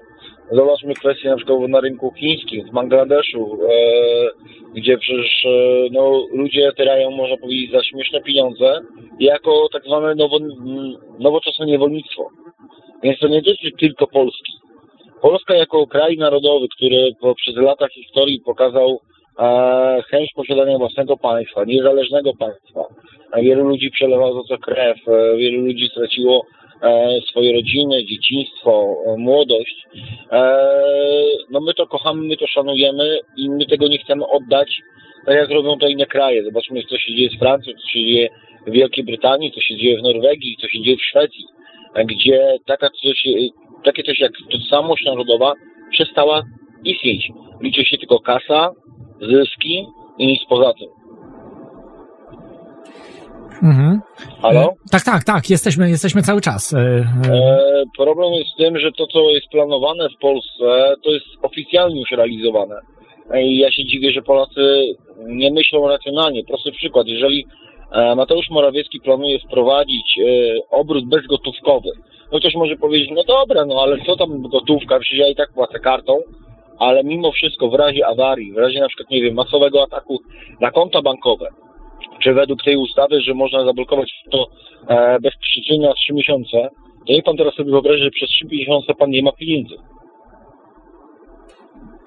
Zobaczmy 0.51 0.93
kwestię 0.93 1.29
na 1.29 1.35
przykład 1.37 1.69
na 1.69 1.79
rynku 1.79 2.13
chińskim, 2.19 2.67
w 2.67 2.73
Bangladeszu, 2.73 3.57
e, 3.63 3.69
gdzie 4.79 4.97
przecież 4.97 5.45
e, 5.45 5.49
no, 5.91 6.25
ludzie 6.33 6.71
tyrają, 6.77 7.11
można 7.11 7.37
powiedzieć, 7.37 7.71
za 7.71 7.83
śmieszne 7.83 8.21
pieniądze 8.21 8.79
jako 9.19 9.67
tak 9.73 9.83
zwane 9.83 10.15
nowo, 10.15 10.37
nowoczesne 11.19 11.65
niewolnictwo. 11.65 12.29
Więc 13.03 13.19
to 13.19 13.27
nie 13.27 13.41
dotyczy 13.41 13.71
tylko 13.79 14.07
Polski. 14.07 14.53
Polska 15.23 15.55
jako 15.55 15.87
kraj 15.87 16.17
narodowy, 16.17 16.67
który 16.75 17.11
przez 17.35 17.55
lata 17.55 17.87
historii 17.87 18.39
pokazał 18.45 18.99
e, 19.39 20.03
chęć 20.09 20.33
posiadania 20.35 20.77
własnego 20.77 21.17
państwa, 21.17 21.63
niezależnego 21.65 22.33
państwa. 22.39 22.81
A 23.31 23.41
wielu 23.41 23.63
ludzi 23.63 23.91
przelewało 23.91 24.43
za 24.43 24.47
to 24.55 24.61
krew, 24.61 24.97
e, 25.07 25.37
wielu 25.37 25.61
ludzi 25.61 25.87
straciło 25.87 26.45
e, 26.81 27.19
swoje 27.29 27.53
rodziny, 27.53 28.05
dzieciństwo, 28.05 28.95
e, 29.05 29.17
młodość. 29.17 29.83
E, 30.31 30.65
no 31.51 31.59
my 31.59 31.73
to 31.73 31.87
kochamy, 31.87 32.27
my 32.27 32.37
to 32.37 32.47
szanujemy 32.47 33.19
i 33.37 33.49
my 33.49 33.65
tego 33.65 33.87
nie 33.87 33.97
chcemy 33.97 34.27
oddać, 34.27 34.81
tak 35.25 35.35
jak 35.35 35.49
robią 35.49 35.77
to 35.77 35.87
inne 35.87 36.05
kraje. 36.05 36.43
Zobaczmy, 36.43 36.83
co 36.83 36.97
się 36.97 37.15
dzieje 37.15 37.29
z 37.29 37.39
Francją, 37.39 37.73
co 37.73 37.87
się 37.87 37.99
dzieje 37.99 38.29
w 38.67 38.71
Wielkiej 38.71 39.03
Brytanii, 39.03 39.51
co 39.51 39.61
się 39.61 39.77
dzieje 39.77 39.97
w 39.97 40.03
Norwegii, 40.03 40.57
co 40.61 40.67
się 40.67 40.81
dzieje 40.81 40.97
w 40.97 41.03
Szwecji, 41.03 41.45
e, 41.95 42.05
gdzie 42.05 42.57
taka 42.65 42.89
coś, 42.89 43.25
e, 43.25 43.62
takie 43.85 44.03
coś 44.03 44.19
jak 44.19 44.31
tożsamość 44.51 45.05
narodowa 45.05 45.53
przestała 45.91 46.43
istnieć. 46.83 47.29
Liczy 47.61 47.85
się 47.85 47.97
tylko 47.97 48.19
kasa, 48.19 48.69
zyski 49.21 49.85
i 50.17 50.27
nic 50.27 50.39
poza 50.49 50.73
tym. 50.73 50.87
Mhm. 53.63 54.01
Halo? 54.41 54.61
E, 54.61 54.89
tak, 54.91 55.03
tak, 55.03 55.23
tak, 55.23 55.49
jesteśmy, 55.49 55.89
jesteśmy 55.89 56.21
cały 56.21 56.41
czas. 56.41 56.73
E, 56.73 56.79
e, 56.79 57.63
E, 57.83 57.97
problem 57.97 58.33
jest 58.33 58.53
w 58.53 58.57
tym, 58.57 58.79
że 58.79 58.91
to, 58.91 59.07
co 59.07 59.29
jest 59.29 59.47
planowane 59.51 60.09
w 60.09 60.17
Polsce, 60.21 60.95
to 61.03 61.11
jest 61.11 61.25
oficjalnie 61.41 61.99
już 61.99 62.11
realizowane. 62.11 62.75
I 63.41 63.57
ja 63.57 63.71
się 63.71 63.85
dziwię, 63.85 64.11
że 64.11 64.21
Polacy 64.21 64.95
nie 65.17 65.51
myślą 65.51 65.87
racjonalnie. 65.87 66.43
Prosty 66.43 66.71
przykład, 66.71 67.07
jeżeli 67.07 67.45
Mateusz 68.15 68.49
Morawiecki 68.49 68.99
planuje 68.99 69.39
wprowadzić 69.39 70.19
e, 70.19 70.23
obrót 70.71 71.05
bezgotówkowy. 71.05 71.89
No 72.31 72.39
ktoś 72.39 72.55
może 72.55 72.75
powiedzieć, 72.75 73.09
no 73.15 73.23
dobra, 73.23 73.65
no 73.65 73.81
ale 73.81 73.97
co 74.05 74.15
tam 74.15 74.41
gotówka, 74.41 74.99
przecież 74.99 75.19
ja 75.19 75.27
i 75.27 75.35
tak 75.35 75.53
płacę 75.53 75.79
kartą, 75.79 76.19
ale 76.79 77.03
mimo 77.03 77.31
wszystko 77.31 77.69
w 77.69 77.73
razie 77.73 78.07
awarii, 78.07 78.53
w 78.53 78.57
razie 78.57 78.79
na 78.79 78.87
przykład, 78.87 79.09
nie 79.09 79.21
wiem, 79.21 79.33
masowego 79.33 79.83
ataku 79.83 80.19
na 80.61 80.71
konta 80.71 81.01
bankowe, 81.01 81.49
czy 82.23 82.33
według 82.33 82.63
tej 82.63 82.77
ustawy, 82.77 83.21
że 83.21 83.33
można 83.33 83.65
zablokować 83.65 84.11
to 84.31 84.47
e, 84.87 85.19
bez 85.19 85.33
przyczyny 85.37 85.87
na 85.87 85.93
3 85.93 86.13
miesiące, 86.13 86.69
to 87.07 87.13
niech 87.13 87.23
pan 87.23 87.37
teraz 87.37 87.53
sobie 87.53 87.71
wyobrazi, 87.71 88.03
że 88.03 88.11
przez 88.11 88.29
3 88.29 88.45
miesiące 88.45 88.93
pan 88.93 89.09
nie 89.09 89.23
ma 89.23 89.31
pieniędzy. 89.31 89.75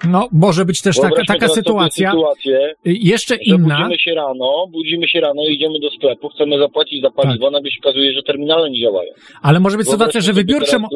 No, 0.09 0.29
może 0.33 0.65
być 0.65 0.83
też 0.83 0.97
taka, 1.01 1.25
taka 1.27 1.49
sytuacja. 1.49 2.11
sytuację, 2.11 2.59
Y, 2.87 2.93
Jeszcze 3.01 3.37
inna. 3.37 3.77
budzimy 3.77 3.99
się 3.99 4.15
rano, 4.15 4.67
budzimy 4.73 5.09
się 5.09 5.21
rano, 5.21 5.43
idziemy 5.49 5.79
do 5.81 5.91
sklepu, 5.91 6.29
chcemy 6.29 6.59
zapłacić 6.59 7.03
za 7.03 7.11
paliwo, 7.11 7.51
nagle 7.51 7.71
się 7.71 7.79
okazuje, 7.85 8.13
że 8.13 8.23
terminale 8.23 8.71
nie 8.71 8.81
działają. 8.81 9.11
Ale 9.43 9.61
może 9.61 9.77
być 9.77 9.89
sytuacja, 9.89 10.21
że 10.21 10.33
wybiórcze. 10.33 10.79
mamy 10.79 10.89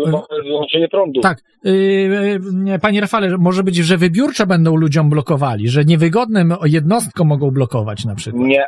wyłączenie 0.45 0.89
prądu. 0.89 1.21
Tak, 1.21 1.39
yy, 1.65 2.79
panie 2.83 3.01
Rafale, 3.01 3.37
może 3.39 3.63
być, 3.63 3.77
że 3.77 3.97
wybiórcze 3.97 4.47
będą 4.47 4.77
ludziom 4.77 5.11
blokowali, 5.11 5.69
że 5.69 5.85
niewygodnym 5.85 6.55
jednostkom 6.65 7.29
mogą 7.29 7.51
blokować 7.51 8.05
na 8.05 8.15
przykład. 8.15 8.43
Nie, 8.45 8.65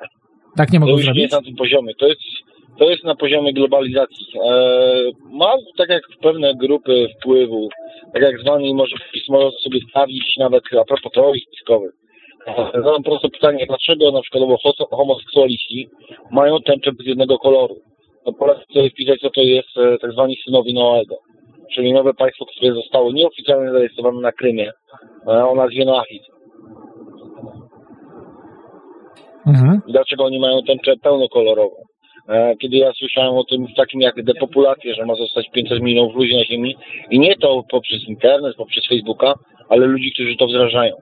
Tak 0.56 0.72
nie 0.72 0.78
to 0.78 0.80
mogą 0.80 0.92
już 0.92 1.00
nie 1.00 1.04
zrobić? 1.04 1.22
jest 1.22 1.34
na 1.34 1.42
tym 1.42 1.56
poziomie. 1.56 1.94
To 1.94 2.06
jest, 2.06 2.20
to 2.78 2.90
jest 2.90 3.04
na 3.04 3.14
poziomie 3.16 3.52
globalizacji. 3.52 4.26
E, 4.44 4.50
ma 5.32 5.52
tak 5.78 5.88
jak 5.88 6.02
pewne 6.22 6.54
grupy 6.54 7.06
wpływu, 7.20 7.68
tak 8.12 8.22
jak 8.22 8.40
zwani 8.40 8.74
może 8.74 8.96
PiS 9.12 9.28
może 9.28 9.50
sobie 9.50 9.80
stawić 9.90 10.36
nawet 10.38 10.64
a 10.80 10.84
propos 10.84 11.12
teorii 11.12 11.42
spiskowych. 11.42 11.92
E, 12.46 12.70
Zadam 12.74 13.02
proste 13.02 13.28
pytanie, 13.28 13.66
dlaczego 13.66 14.12
na 14.12 14.20
przykład 14.22 14.42
homo- 14.42 14.96
homoseksualiści 14.96 15.88
mają 16.30 16.60
tęczę 16.60 16.92
bez 16.92 17.06
jednego 17.06 17.38
koloru? 17.38 17.76
To 18.24 18.32
polecam 18.32 18.64
sobie 18.74 18.90
wpisać, 18.90 19.20
co 19.20 19.30
to 19.30 19.40
jest 19.40 19.76
e, 19.76 19.98
tak 19.98 20.12
zwani 20.12 20.36
synowi 20.44 20.74
Noego. 20.74 21.16
Czyli 21.74 21.92
nowe 21.92 22.14
państwo, 22.14 22.44
które 22.46 22.74
zostało 22.74 23.12
nieoficjalnie 23.12 23.72
zarejestrowane 23.72 24.20
na 24.20 24.32
Krymie 24.32 24.72
e, 25.28 25.44
o 25.46 25.54
nazwie 25.54 25.84
Noachid. 25.84 26.22
Mhm. 29.46 29.80
dlaczego 29.88 30.24
oni 30.24 30.40
mają 30.40 30.62
tęczę 30.62 30.96
pełnokolorową. 31.02 31.76
E, 32.28 32.56
Kiedy 32.56 32.76
ja 32.76 32.92
słyszałem 32.92 33.34
o 33.34 33.44
tym 33.44 33.66
w 33.66 33.74
takim 33.74 34.00
jak 34.00 34.22
depopulacja, 34.22 34.94
że 34.94 35.06
ma 35.06 35.14
zostać 35.14 35.50
500 35.50 35.82
milionów 35.82 36.14
ludzi 36.14 36.36
na 36.36 36.44
Ziemi 36.44 36.76
i 37.10 37.18
nie 37.18 37.36
to 37.36 37.62
poprzez 37.70 38.08
internet, 38.08 38.56
poprzez 38.56 38.86
Facebooka, 38.88 39.34
ale 39.68 39.86
ludzi, 39.86 40.12
którzy 40.12 40.36
to 40.36 40.46
wdrażają. 40.46 40.96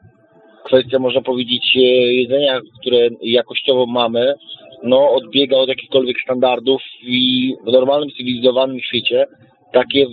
Kwestia, 0.65 0.99
można 0.99 1.21
powiedzieć, 1.21 1.77
e, 1.77 1.81
jedzenia, 2.15 2.61
które 2.81 3.09
jakościowo 3.23 3.87
mamy, 3.87 4.35
no 4.83 5.11
odbiega 5.11 5.57
od 5.57 5.69
jakichkolwiek 5.69 6.17
standardów 6.25 6.83
i 7.03 7.55
w 7.67 7.73
normalnym, 7.73 8.11
cywilizowanym 8.11 8.81
świecie 8.81 9.27
takie 9.73 10.03
e, 10.03 10.07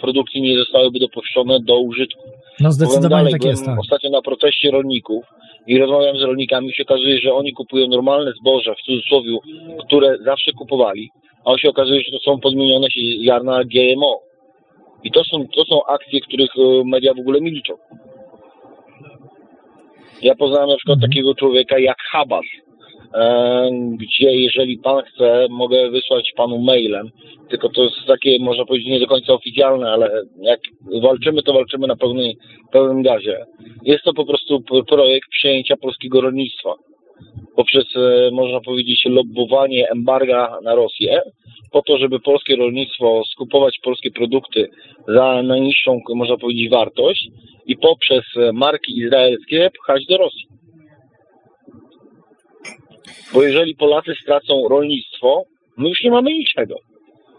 produkty 0.00 0.40
nie 0.40 0.58
zostałyby 0.58 0.98
dopuszczone 0.98 1.60
do 1.60 1.80
użytku. 1.80 2.22
No 2.60 2.72
zdecydowanie 2.72 3.08
dalej, 3.08 3.32
tak 3.32 3.40
byłem 3.40 3.52
jest, 3.52 3.66
tak. 3.66 3.78
Ostatnio 3.80 4.10
na 4.10 4.22
proteście 4.22 4.70
rolników 4.70 5.24
i 5.66 5.78
rozmawiam 5.78 6.16
z 6.18 6.22
rolnikami, 6.22 6.72
się 6.74 6.82
okazuje, 6.82 7.18
że 7.18 7.34
oni 7.34 7.52
kupują 7.52 7.86
normalne 7.88 8.32
zboże, 8.40 8.74
w 8.74 8.82
cudzysłowie, 8.86 9.30
które 9.86 10.18
zawsze 10.24 10.52
kupowali, 10.52 11.10
a 11.44 11.58
się 11.58 11.68
okazuje, 11.68 12.00
że 12.00 12.12
to 12.12 12.18
są 12.18 12.40
podmienione 12.40 12.90
się 12.90 13.00
ziarna 13.24 13.64
GMO. 13.64 14.20
I 15.04 15.10
to 15.10 15.24
są, 15.24 15.46
to 15.54 15.64
są 15.64 15.84
akcje, 15.84 16.20
których 16.20 16.50
e, 16.58 16.84
media 16.84 17.14
w 17.14 17.18
ogóle 17.18 17.40
milczą. 17.40 17.74
Ja 20.22 20.34
poznałem 20.34 20.68
na 20.68 20.76
przykład 20.76 20.96
Mhm. 20.96 21.10
takiego 21.10 21.34
człowieka 21.34 21.78
jak 21.78 21.96
Habas, 22.12 22.44
gdzie 23.90 24.32
jeżeli 24.32 24.78
pan 24.78 25.02
chce, 25.02 25.46
mogę 25.50 25.90
wysłać 25.90 26.32
panu 26.36 26.58
mailem, 26.58 27.10
tylko 27.50 27.68
to 27.68 27.82
jest 27.82 27.96
takie, 28.06 28.38
można 28.40 28.64
powiedzieć, 28.64 28.88
nie 28.88 29.00
do 29.00 29.06
końca 29.06 29.32
oficjalne, 29.32 29.90
ale 29.90 30.22
jak 30.42 30.60
walczymy, 31.02 31.42
to 31.42 31.52
walczymy 31.52 31.86
na 31.86 31.96
pełnym, 31.96 32.32
pełnym 32.72 33.02
gazie. 33.02 33.44
Jest 33.82 34.04
to 34.04 34.12
po 34.12 34.26
prostu 34.26 34.60
projekt 34.86 35.28
przejęcia 35.30 35.76
polskiego 35.76 36.20
rolnictwa 36.20 36.74
poprzez, 37.56 37.84
e, 37.96 38.30
można 38.32 38.60
powiedzieć, 38.60 39.02
lobbowanie 39.06 39.88
embarga 39.90 40.58
na 40.62 40.74
Rosję, 40.74 41.20
po 41.72 41.82
to, 41.82 41.98
żeby 41.98 42.20
polskie 42.20 42.56
rolnictwo 42.56 43.22
skupować 43.32 43.78
polskie 43.82 44.10
produkty 44.10 44.68
za 45.08 45.42
najniższą, 45.42 46.00
można 46.14 46.36
powiedzieć, 46.36 46.70
wartość 46.70 47.28
i 47.66 47.76
poprzez 47.76 48.24
e, 48.36 48.52
marki 48.52 48.98
izraelskie 48.98 49.70
pchać 49.82 50.06
do 50.06 50.16
Rosji. 50.16 50.55
Bo 53.34 53.42
jeżeli 53.42 53.74
Polacy 53.74 54.12
stracą 54.22 54.68
rolnictwo, 54.70 55.42
my 55.76 55.88
już 55.88 56.02
nie 56.04 56.10
mamy 56.10 56.30
niczego. 56.32 56.74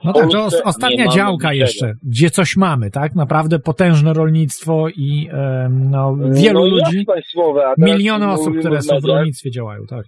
No 0.04 0.14
tak, 0.14 0.26
os- 0.36 0.62
ostatnia 0.66 1.08
działka 1.08 1.54
niczego. 1.54 1.66
jeszcze, 1.66 1.94
gdzie 2.04 2.30
coś 2.30 2.58
mamy, 2.58 2.92
tak? 2.92 3.16
Naprawdę 3.16 3.60
potężne 3.60 4.14
rolnictwo 4.14 4.88
i 4.90 5.30
em, 5.32 5.92
no, 5.92 6.16
wielu 6.32 6.60
no, 6.60 6.66
ludzi, 6.66 6.96
lasy 6.96 7.06
państwowe, 7.06 7.74
miliony 7.78 8.32
osób, 8.32 8.60
które 8.60 8.82
są 8.82 9.00
w 9.00 9.06
rolnictwie 9.06 9.52
działają, 9.52 9.86
tak. 9.90 10.06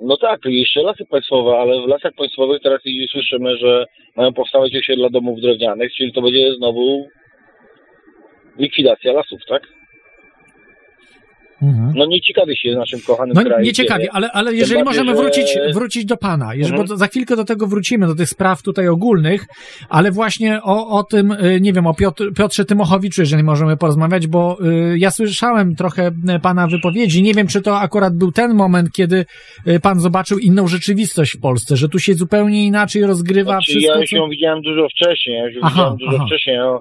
No 0.00 0.16
tak, 0.16 0.40
jeszcze 0.44 0.82
lasy 0.82 1.04
państwowe, 1.10 1.58
ale 1.58 1.82
w 1.82 1.88
lasach 1.88 2.12
państwowych 2.16 2.62
teraz 2.62 2.80
słyszymy, 3.10 3.56
że 3.56 3.84
mają 4.16 4.32
powstawać 4.32 4.76
osiedla 4.76 5.10
domów 5.10 5.40
drewnianych, 5.40 5.92
czyli 5.94 6.12
to 6.12 6.22
będzie 6.22 6.54
znowu 6.56 7.06
likwidacja 8.58 9.12
lasów, 9.12 9.40
tak? 9.48 9.62
Mhm. 11.62 11.92
No 11.96 12.06
nie 12.06 12.20
ciekawie 12.20 12.56
się 12.56 12.74
naszym 12.74 13.00
kochanym 13.06 13.34
No 13.34 13.42
krajem. 13.42 13.62
nie 13.64 13.72
ciekawie, 13.72 14.00
dzieje. 14.00 14.12
ale, 14.12 14.30
ale 14.32 14.54
jeżeli 14.54 14.84
bardziej, 14.84 15.04
możemy 15.04 15.16
że- 15.16 15.22
wrócić, 15.22 15.58
wrócić 15.74 16.04
do 16.04 16.16
Pana, 16.16 16.54
jeżeli, 16.54 16.72
Mhm. 16.80 16.88
bo 16.88 16.96
za 16.96 17.06
chwilkę 17.06 17.36
do 17.36 17.44
tego 17.44 17.66
wrócimy, 17.66 18.06
do 18.06 18.14
tych 18.14 18.28
spraw 18.28 18.62
tutaj 18.62 18.88
ogólnych, 18.88 19.46
ale 19.88 20.10
właśnie 20.10 20.62
o, 20.62 20.88
o 20.98 21.02
tym, 21.04 21.32
y, 21.32 21.58
nie 21.60 21.72
wiem, 21.72 21.86
o 21.86 21.94
Piotr, 21.94 22.32
Piotrze 22.36 22.64
Tymochowiczu, 22.64 23.22
jeżeli 23.22 23.42
możemy 23.42 23.76
porozmawiać, 23.76 24.26
bo 24.26 24.58
y, 24.92 24.98
ja 24.98 25.10
słyszałem 25.10 25.74
trochę 25.74 26.06
y, 26.36 26.40
Pana 26.40 26.66
wypowiedzi, 26.66 27.22
nie 27.22 27.34
wiem, 27.34 27.46
czy 27.46 27.62
to 27.62 27.78
akurat 27.80 28.14
był 28.16 28.32
ten 28.32 28.54
moment, 28.54 28.92
kiedy 28.92 29.24
y, 29.68 29.80
Pan 29.80 30.00
zobaczył 30.00 30.38
inną 30.38 30.66
rzeczywistość 30.66 31.36
w 31.36 31.40
Polsce, 31.40 31.76
że 31.76 31.88
tu 31.88 31.98
się 31.98 32.14
zupełnie 32.14 32.64
inaczej 32.66 33.02
rozgrywa 33.02 33.52
Znaczy, 33.52 33.70
wszystko, 33.72 33.92
ja 33.94 34.00
już 34.00 34.12
ją 34.12 34.28
widziałem 34.28 34.62
dużo 34.62 34.88
wcześniej, 34.88 35.36
ja 35.36 35.46
już 35.46 35.56
Aha, 35.62 35.70
widziałem 35.70 35.96
dużo 35.96 36.16
aha. 36.16 36.24
wcześniej. 36.26 36.56
No. 36.58 36.80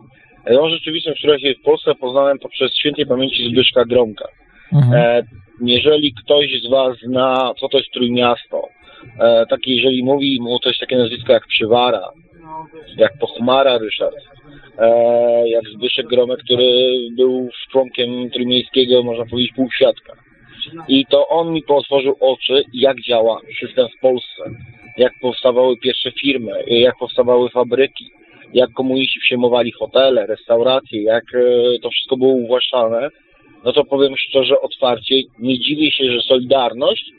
Ją 0.49 0.69
rzeczywistość, 0.69 1.19
która 1.19 1.39
się 1.39 1.53
w 1.59 1.63
Polsce 1.65 1.95
poznałem 1.95 2.39
poprzez 2.39 2.71
świętej 2.79 3.05
pamięci 3.05 3.49
Zbyszka 3.51 3.85
Gromka. 3.85 4.25
Mhm. 4.73 4.93
E, 4.93 5.23
jeżeli 5.61 6.13
ktoś 6.13 6.61
z 6.61 6.69
Was 6.69 6.97
zna, 6.97 7.53
co 7.59 7.69
to 7.69 7.77
jest 7.77 7.91
Trójmiasto, 7.91 8.67
e, 9.19 9.45
takie, 9.49 9.75
jeżeli 9.75 10.03
mówi 10.03 10.41
mu 10.41 10.59
jest 10.65 10.79
takie 10.79 10.97
nazwisko 10.97 11.33
jak 11.33 11.47
Przywara, 11.47 12.09
jak 12.97 13.17
Pochmara 13.19 13.77
Ryszard, 13.77 14.15
e, 14.77 15.49
jak 15.49 15.63
Zbyszek 15.69 16.07
Gromek, 16.07 16.39
który 16.43 16.87
był 17.17 17.49
członkiem 17.71 18.29
trójmiejskiego, 18.29 19.03
można 19.03 19.25
powiedzieć, 19.25 19.53
półświadka. 19.55 20.13
I 20.87 21.05
to 21.05 21.27
on 21.27 21.53
mi 21.53 21.63
otworzył 21.67 22.15
oczy, 22.19 22.63
jak 22.73 23.01
działa 23.01 23.39
system 23.59 23.87
w 23.97 24.01
Polsce, 24.01 24.43
jak 24.97 25.13
powstawały 25.21 25.77
pierwsze 25.77 26.11
firmy, 26.11 26.51
jak 26.67 26.97
powstawały 26.97 27.49
fabryki, 27.49 28.05
jak 28.53 28.71
komuniści 28.71 29.19
przejmowali 29.19 29.71
hotele, 29.71 30.25
restauracje, 30.25 31.03
jak 31.03 31.23
e, 31.35 31.79
to 31.79 31.89
wszystko 31.89 32.17
było 32.17 32.31
uwłaszczane, 32.31 33.09
no 33.65 33.73
to 33.73 33.83
powiem 33.85 34.13
szczerze, 34.17 34.61
otwarcie, 34.61 35.15
nie 35.39 35.59
dziwię 35.59 35.91
się, 35.91 36.11
że 36.11 36.21
Solidarność 36.21 37.11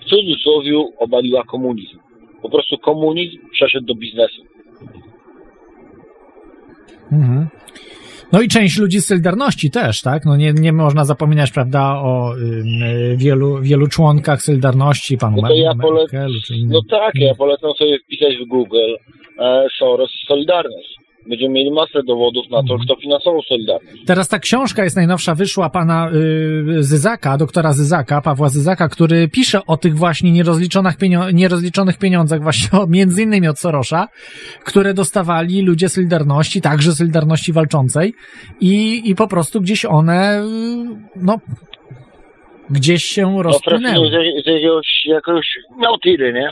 w 0.00 0.04
cudzysłowie 0.04 0.72
obaliła 0.98 1.44
komunizm. 1.44 1.98
Po 2.42 2.50
prostu 2.50 2.78
komunizm 2.78 3.38
przeszedł 3.52 3.86
do 3.86 3.94
biznesu. 3.94 4.42
Mhm. 7.12 7.48
No 8.32 8.40
i 8.40 8.48
część 8.48 8.78
ludzi 8.78 9.00
z 9.00 9.06
Solidarności 9.06 9.70
też, 9.70 10.02
tak? 10.02 10.24
No 10.24 10.36
nie, 10.36 10.52
nie 10.52 10.72
można 10.72 11.04
zapominać, 11.04 11.50
prawda, 11.50 11.80
o 12.02 12.34
y, 12.36 13.16
wielu, 13.16 13.60
wielu 13.62 13.86
członkach 13.86 14.42
Solidarności, 14.42 15.18
panu 15.18 15.36
No 15.42 15.48
to 15.48 15.54
ja 15.54 15.74
Merkelu, 15.74 16.34
czy 16.46 16.54
innym. 16.54 16.70
no 16.72 16.80
tak, 16.90 17.14
ja 17.14 17.34
polecam 17.34 17.70
sobie 17.78 17.98
wpisać 17.98 18.36
w 18.36 18.48
Google 18.48 18.96
e, 19.38 19.66
Soros 19.78 20.10
Solidarność. 20.28 20.99
Będziemy 21.28 21.54
mieli 21.54 21.70
masę 21.70 22.02
dowodów 22.02 22.44
na 22.50 22.56
to, 22.56 22.72
Mhm. 22.74 22.80
kto 22.80 22.96
finansował 22.96 23.42
Solidarność. 23.42 24.04
Teraz 24.06 24.28
ta 24.28 24.38
książka 24.38 24.84
jest 24.84 24.96
najnowsza, 24.96 25.34
wyszła 25.34 25.70
pana 25.70 26.10
y, 26.78 26.82
Zyzaka, 26.82 27.38
doktora 27.38 27.72
Zyzaka, 27.72 28.20
Pawła 28.20 28.48
Zyzaka, 28.48 28.88
który 28.88 29.28
pisze 29.28 29.66
o 29.66 29.76
tych 29.76 29.96
właśnie 29.96 30.32
nierozliczonych, 30.32 30.96
pienio- 30.96 31.34
nierozliczonych 31.34 31.98
pieniądzach, 31.98 32.42
właśnie 32.42 32.68
o, 32.80 32.86
między 32.86 33.22
innymi 33.22 33.48
od 33.48 33.58
Sorosza, 33.58 34.08
które 34.64 34.94
dostawali 34.94 35.62
ludzie 35.62 35.88
Solidarności, 35.88 36.60
także 36.60 36.92
Solidarności 36.92 37.52
Walczącej 37.52 38.14
i, 38.60 39.02
i 39.10 39.14
po 39.14 39.28
prostu 39.28 39.60
gdzieś 39.60 39.84
one, 39.84 40.42
y, 40.42 40.46
no, 41.16 41.36
gdzieś 42.70 43.04
się 43.04 43.22
No 43.32 43.42
rozpłynęły. 43.42 44.10
trafiły 44.10 44.40
z, 44.42 44.44
z 44.44 44.46
jakiegoś, 44.46 45.04
jakiegoś 45.06 45.46
miał 45.78 45.98
tiry, 45.98 46.32
nie? 46.32 46.50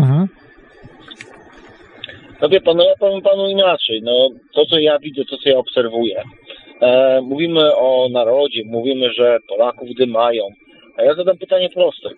Mhm. 0.00 0.26
No 2.44 2.48
wie 2.50 2.60
pan, 2.60 2.76
no 2.76 2.84
ja 2.84 2.94
powiem 3.00 3.22
panu 3.22 3.48
inaczej. 3.48 4.02
No, 4.02 4.28
to, 4.54 4.66
co 4.66 4.78
ja 4.78 4.98
widzę, 4.98 5.22
to, 5.30 5.36
co 5.36 5.48
ja 5.48 5.58
obserwuję. 5.58 6.22
E, 6.80 7.20
mówimy 7.22 7.76
o 7.76 8.08
narodzie, 8.12 8.62
mówimy, 8.66 9.12
że 9.12 9.38
Polaków 9.48 9.88
dymają. 9.98 10.44
A 10.96 11.02
ja 11.02 11.14
zadam 11.14 11.38
pytanie 11.38 11.68
proste. 11.70 12.08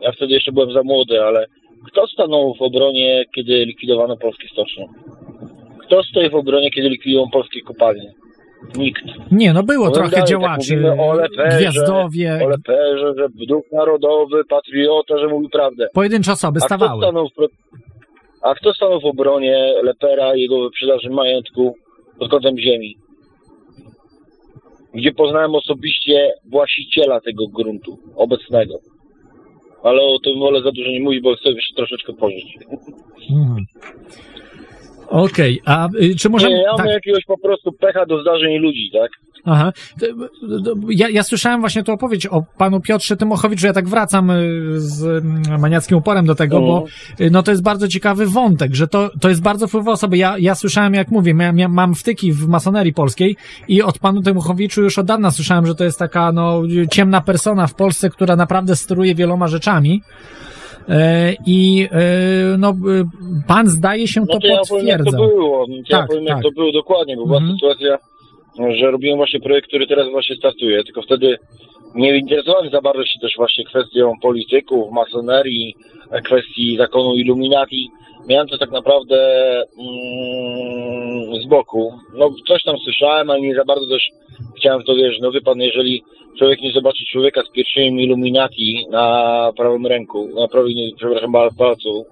Ja 0.00 0.12
wtedy 0.12 0.34
jeszcze 0.34 0.52
byłem 0.52 0.72
za 0.72 0.82
młody, 0.82 1.22
ale 1.22 1.46
kto 1.88 2.06
stanął 2.06 2.54
w 2.54 2.62
obronie, 2.62 3.24
kiedy 3.34 3.64
likwidowano 3.64 4.16
polskie 4.16 4.48
stocznie? 4.52 4.86
Kto 5.86 6.02
stoi 6.02 6.30
w 6.30 6.34
obronie, 6.34 6.70
kiedy 6.70 6.88
likwidują 6.88 7.30
polskie 7.32 7.60
kopalnie? 7.60 8.12
Nikt. 8.76 9.04
Nie, 9.32 9.52
no 9.52 9.62
było 9.62 9.78
Powiem 9.78 9.94
trochę 9.94 10.10
dalej, 10.10 10.20
tak 10.22 10.30
działaczy, 10.30 10.76
mówimy 10.76 11.02
o 11.02 11.12
Leperze, 11.12 11.56
gwiazdowie, 11.58 12.38
O 12.44 12.48
Leperze, 12.48 13.14
że 13.18 13.28
duch 13.48 13.64
narodowy, 13.72 14.44
patriota, 14.44 15.18
że 15.18 15.28
mówi 15.28 15.48
prawdę. 15.48 15.88
pojedyncze 15.94 16.32
osoby 16.32 16.60
A 16.62 16.66
kto, 16.66 16.76
stawały. 16.76 17.02
stanął 17.02 17.28
w, 17.28 17.32
a 18.44 18.54
kto 18.54 18.74
stanął 18.74 19.00
w 19.00 19.04
obronie 19.04 19.74
Lepera 19.82 20.36
i 20.36 20.40
jego 20.40 20.62
wyprzedaży 20.62 21.10
majątku 21.10 21.74
pod 22.18 22.30
kątem 22.30 22.58
ziemi? 22.58 22.96
Gdzie 24.94 25.12
poznałem 25.12 25.54
osobiście 25.54 26.32
właściciela 26.50 27.20
tego 27.20 27.46
gruntu, 27.48 27.98
obecnego. 28.16 28.74
Ale 29.82 30.02
o 30.02 30.18
tym 30.18 30.38
wolę 30.38 30.62
za 30.62 30.72
dużo 30.72 30.90
nie 30.90 31.00
mówić, 31.00 31.22
bo 31.22 31.36
chcę 31.36 31.50
jeszcze 31.50 31.74
troszeczkę 31.76 32.12
pożyć. 32.12 32.58
Mhm. 33.30 33.64
Okej, 35.08 35.60
a 35.64 35.88
y, 36.00 36.16
czy 36.16 36.28
możemy... 36.28 36.54
Nie, 36.54 36.62
ja 36.62 36.70
tak. 36.76 36.86
mam 36.86 36.94
jakiegoś 36.94 37.24
po 37.24 37.38
prostu 37.38 37.72
pecha 37.72 38.06
do 38.06 38.22
zdarzeń 38.22 38.58
ludzi, 38.58 38.90
tak? 38.92 39.10
Aha. 39.46 39.72
Ja, 40.88 41.08
ja 41.08 41.22
słyszałem 41.22 41.60
właśnie 41.60 41.82
tu 41.82 41.92
opowieść 41.92 42.26
o 42.26 42.42
panu 42.58 42.80
Piotrze 42.80 43.16
Tymochowiczu. 43.16 43.66
Ja 43.66 43.72
tak 43.72 43.88
wracam 43.88 44.30
y, 44.30 44.80
z 44.80 45.04
mm, 45.04 45.60
maniackim 45.60 45.98
uporem 45.98 46.26
do 46.26 46.34
tego, 46.34 46.60
bo 46.60 46.84
y, 47.20 47.30
no 47.30 47.42
to 47.42 47.50
jest 47.50 47.62
bardzo 47.62 47.88
ciekawy 47.88 48.26
wątek, 48.26 48.74
że 48.74 48.88
to, 48.88 49.10
to 49.20 49.28
jest 49.28 49.42
bardzo 49.42 49.68
wpływowe 49.68 49.90
osoby. 49.90 50.16
Ja, 50.16 50.38
ja 50.38 50.54
słyszałem, 50.54 50.94
jak 50.94 51.10
mówię, 51.10 51.34
ja, 51.38 51.52
ja 51.56 51.68
mam 51.68 51.94
wtyki 51.94 52.32
w 52.32 52.48
masonerii 52.48 52.92
polskiej 52.92 53.36
i 53.68 53.82
od 53.82 53.98
panu 53.98 54.22
Tymochowiczu 54.22 54.82
już 54.82 54.98
od 54.98 55.06
dawna 55.06 55.30
słyszałem, 55.30 55.66
że 55.66 55.74
to 55.74 55.84
jest 55.84 55.98
taka 55.98 56.32
no, 56.32 56.62
ciemna 56.90 57.20
persona 57.20 57.66
w 57.66 57.74
Polsce, 57.74 58.10
która 58.10 58.36
naprawdę 58.36 58.76
steruje 58.76 59.14
wieloma 59.14 59.48
rzeczami. 59.48 60.02
E, 60.88 61.34
I 61.46 61.88
e, 61.92 61.98
no, 62.58 62.70
y, 62.70 63.04
pan 63.48 63.68
zdaje 63.68 64.08
się 64.08 64.20
No 64.20 64.26
to 64.26 64.40
to 64.40 64.46
ja 64.46 64.98
to 64.98 65.10
było. 65.10 65.66
To 65.66 65.72
ja 65.72 65.98
Tak, 65.98 66.06
powiem 66.08 66.24
tak. 66.26 66.36
jak 66.36 66.42
to 66.44 66.50
było 66.50 66.72
dokładnie, 66.72 67.16
bo 67.16 67.26
była 67.26 67.38
Mhm. 67.38 67.54
sytuacja, 67.56 67.98
że 68.78 68.90
robiłem 68.90 69.16
właśnie 69.16 69.40
projekt, 69.40 69.68
który 69.68 69.86
teraz 69.86 70.10
właśnie 70.10 70.36
startuje, 70.36 70.84
tylko 70.84 71.02
wtedy 71.02 71.38
nie 71.94 72.16
interesowałem 72.18 72.70
za 72.70 72.80
bardzo 72.80 73.04
się 73.04 73.18
też 73.20 73.32
właśnie 73.36 73.64
kwestią 73.64 74.12
polityków, 74.22 74.92
masonerii, 74.92 75.74
e, 76.10 76.22
kwestii 76.22 76.76
zakonu 76.76 77.14
Illuminati. 77.14 77.88
Miałem 78.28 78.48
to 78.48 78.58
tak 78.58 78.70
naprawdę 78.70 79.16
mm, 79.78 81.42
z 81.42 81.46
boku. 81.46 81.92
No 82.14 82.30
coś 82.48 82.62
tam 82.62 82.76
słyszałem, 82.78 83.30
ale 83.30 83.40
nie 83.40 83.54
za 83.54 83.64
bardzo 83.64 83.86
też 83.88 84.08
chciałem 84.56 84.82
w 84.82 84.84
to 84.84 84.94
wierzyć. 84.94 85.20
No 85.22 85.32
wie 85.32 85.40
pan, 85.40 85.58
jeżeli 85.58 86.02
człowiek 86.38 86.60
nie 86.60 86.72
zobaczy 86.72 87.04
człowieka 87.12 87.42
z 87.42 87.50
pierścieniem 87.50 88.00
Illuminati 88.00 88.86
na 88.90 89.52
prawym 89.56 89.86
ręku, 89.86 90.28
na 90.40 90.48
prawym, 90.48 90.74
przepraszam, 90.96 91.32
palcu, 91.58 92.04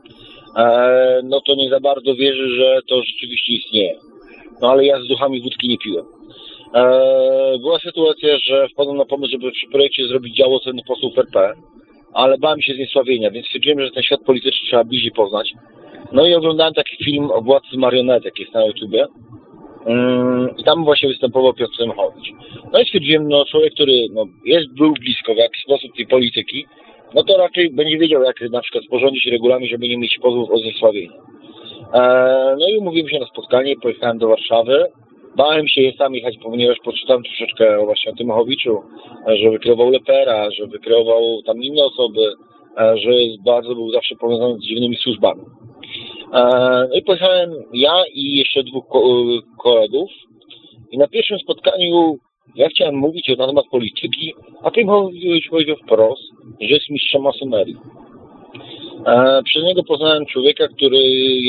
e, 0.56 1.20
no 1.24 1.40
to 1.40 1.54
nie 1.54 1.70
za 1.70 1.80
bardzo 1.80 2.14
wierzy, 2.14 2.48
że 2.56 2.80
to 2.88 3.02
rzeczywiście 3.02 3.52
istnieje. 3.52 3.98
No 4.60 4.70
ale 4.70 4.86
ja 4.86 5.00
z 5.00 5.08
duchami 5.08 5.42
wódki 5.42 5.68
nie 5.68 5.78
piłem. 5.78 6.06
E, 6.74 7.58
była 7.58 7.78
sytuacja, 7.78 8.38
że 8.38 8.68
wpadłem 8.68 8.96
na 8.96 9.04
pomysł, 9.04 9.32
żeby 9.32 9.52
przy 9.52 9.66
projekcie 9.66 10.08
zrobić 10.08 10.36
działo 10.36 10.60
ceny 10.60 10.82
posłów 10.86 11.18
RP, 11.18 11.52
ale 12.14 12.38
bałem 12.38 12.62
się 12.62 12.74
zniesławienia, 12.74 13.30
więc 13.30 13.46
stwierdziłem, 13.46 13.80
że 13.80 13.90
ten 13.90 14.02
świat 14.02 14.20
polityczny 14.26 14.66
trzeba 14.68 14.84
bliżej 14.84 15.10
poznać. 15.10 15.52
No 16.12 16.26
i 16.26 16.34
oglądałem 16.34 16.74
taki 16.74 17.04
film 17.04 17.30
o 17.30 17.42
władcy 17.42 17.76
marionetek, 17.76 18.38
jest 18.38 18.54
na 18.54 18.66
YouTubie. 18.66 19.06
Ym, 19.86 20.50
I 20.58 20.64
tam 20.64 20.84
właśnie 20.84 21.08
występował 21.08 21.54
Piotr 21.54 21.76
Semchowicz. 21.76 22.32
No 22.72 22.80
i 22.80 22.84
stwierdziłem, 22.84 23.28
no 23.28 23.44
człowiek, 23.44 23.74
który 23.74 23.92
no, 24.12 24.24
jest, 24.44 24.74
był 24.74 24.92
blisko 24.92 25.34
w 25.34 25.36
jakiś 25.36 25.62
sposób 25.62 25.96
tej 25.96 26.06
polityki, 26.06 26.66
no 27.14 27.22
to 27.24 27.36
raczej 27.36 27.70
będzie 27.70 27.98
wiedział, 27.98 28.22
jak 28.22 28.40
na 28.50 28.60
przykład 28.60 28.84
sporządzić 28.84 29.26
regulamin, 29.26 29.68
żeby 29.68 29.88
nie 29.88 29.98
mieć 29.98 30.18
pozwów 30.22 30.50
o 30.50 30.58
zniesławienie. 30.58 31.16
E, 31.94 32.56
no 32.60 32.68
i 32.68 32.78
umówiłem 32.78 33.08
się 33.08 33.18
na 33.18 33.26
spotkanie, 33.26 33.76
pojechałem 33.76 34.18
do 34.18 34.28
Warszawy. 34.28 34.86
Bałem 35.36 35.68
się 35.68 35.92
sam 35.98 36.14
jechać, 36.14 36.34
ponieważ 36.42 36.78
poczytałem 36.84 37.22
troszeczkę 37.22 37.84
właśnie 37.84 38.12
o 38.12 38.14
Tymochowiczu, 38.14 38.82
e, 39.28 39.36
że 39.36 39.50
wykreował 39.50 39.90
Lepera, 39.90 40.50
że 40.50 40.66
wykreował 40.66 41.42
tam 41.42 41.62
inne 41.62 41.84
osoby, 41.84 42.32
e, 42.78 42.98
że 42.98 43.10
bardzo 43.44 43.74
był 43.74 43.92
zawsze 43.92 44.16
powiązany 44.16 44.58
z 44.58 44.62
dziwnymi 44.62 44.96
służbami. 44.96 45.42
E, 46.32 46.42
No 46.90 46.94
i 46.96 47.02
pojechałem 47.02 47.50
ja 47.72 48.02
i 48.14 48.36
jeszcze 48.36 48.62
dwóch 48.62 48.88
ko- 48.88 49.24
kolegów 49.58 50.10
i 50.90 50.98
na 50.98 51.08
pierwszym 51.08 51.38
spotkaniu 51.38 52.16
ja 52.56 52.68
chciałem 52.68 52.94
mówić 52.96 53.28
na 53.38 53.46
temat 53.46 53.64
polityki, 53.70 54.34
a 54.62 54.70
Tymowicz 54.70 55.48
powiedział 55.50 55.76
wprost, 55.76 56.22
że 56.60 56.66
jest 56.74 56.90
mistrzem 56.90 57.22
masonerii. 57.22 57.76
E, 59.06 59.42
Przez 59.44 59.64
niego 59.64 59.82
poznałem 59.84 60.26
człowieka, 60.26 60.68
który 60.68 60.98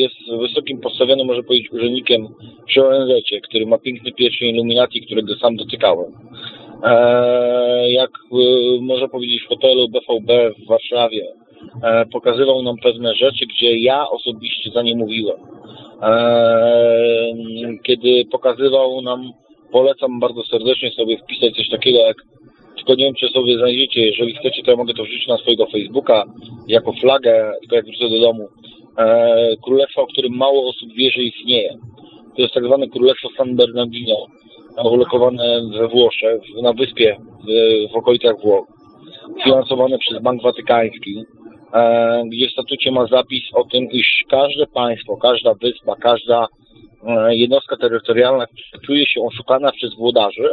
jest 0.01 0.15
wysokim 0.39 0.79
postawionym, 0.79 1.27
może 1.27 1.43
powiedzieć, 1.43 1.71
urzędnikiem 1.71 2.27
przy 2.65 2.87
ONZ, 2.87 3.11
który 3.43 3.65
ma 3.65 3.77
piękny 3.77 4.11
pierścień 4.11 4.49
Illuminati, 4.49 5.01
którego 5.01 5.35
sam 5.35 5.55
dotykałem. 5.55 6.11
E, 6.83 7.91
Jak 7.91 8.11
można 8.81 9.07
powiedzieć 9.07 9.41
w 9.43 9.47
hotelu 9.47 9.89
BVB 9.89 10.31
w 10.59 10.67
Warszawie 10.67 11.27
pokazywał 12.11 12.63
nam 12.63 12.75
pewne 12.77 13.15
rzeczy, 13.15 13.45
gdzie 13.45 13.79
ja 13.79 14.09
osobiście 14.09 14.71
za 14.71 14.81
nie 14.81 14.95
mówiłem. 14.95 15.37
E, 16.01 17.33
Kiedy 17.83 18.25
pokazywał 18.31 19.01
nam, 19.01 19.31
polecam 19.71 20.19
bardzo 20.19 20.43
serdecznie 20.43 20.91
sobie 20.91 21.17
wpisać 21.17 21.55
coś 21.55 21.69
takiego 21.69 21.99
jak 21.99 22.17
tylko 22.75 22.95
nie 22.95 23.05
wiem, 23.05 23.13
czy 23.13 23.27
sobie 23.27 23.57
znajdziecie. 23.57 24.05
Jeżeli 24.05 24.35
chcecie, 24.35 24.63
to 24.63 24.71
ja 24.71 24.77
mogę 24.77 24.93
to 24.93 25.03
wrzucić 25.03 25.27
na 25.27 25.37
swojego 25.37 25.65
Facebooka 25.65 26.23
jako 26.67 26.93
flagę, 26.93 27.53
tylko 27.61 27.75
jak 27.75 27.85
wrócę 27.85 28.09
do 28.09 28.19
domu. 28.19 28.47
E, 28.97 29.55
królestwo, 29.63 30.01
o 30.01 30.07
którym 30.07 30.33
mało 30.33 30.69
osób 30.69 30.93
wie, 30.93 31.11
że 31.11 31.21
istnieje. 31.21 31.77
To 32.35 32.41
jest 32.41 32.53
tak 32.53 32.65
zwane 32.65 32.87
Królestwo 32.87 33.29
San 33.37 33.55
Bernardino, 33.55 34.27
ulokowane 34.83 35.61
we 35.79 35.87
Włoszech, 35.87 36.41
na 36.61 36.73
wyspie 36.73 37.17
w, 37.47 37.91
w 37.91 37.95
okolicach 37.95 38.41
Włoch, 38.41 38.67
finansowane 39.43 39.97
przez 39.97 40.21
Bank 40.21 40.41
Watykański, 40.41 41.19
e, 41.19 41.23
gdzie 42.25 42.47
w 42.47 42.51
statucie 42.51 42.91
ma 42.91 43.05
zapis 43.05 43.43
o 43.53 43.63
tym, 43.63 43.91
iż 43.91 44.23
każde 44.29 44.67
państwo, 44.67 45.17
każda 45.17 45.53
wyspa, 45.53 45.95
każda 45.95 46.47
e, 47.07 47.35
jednostka 47.35 47.77
terytorialna, 47.77 48.45
która 48.45 48.83
czuje 48.85 49.05
się 49.07 49.21
oszukana 49.21 49.71
przez 49.71 49.95
włodarzy, 49.95 50.49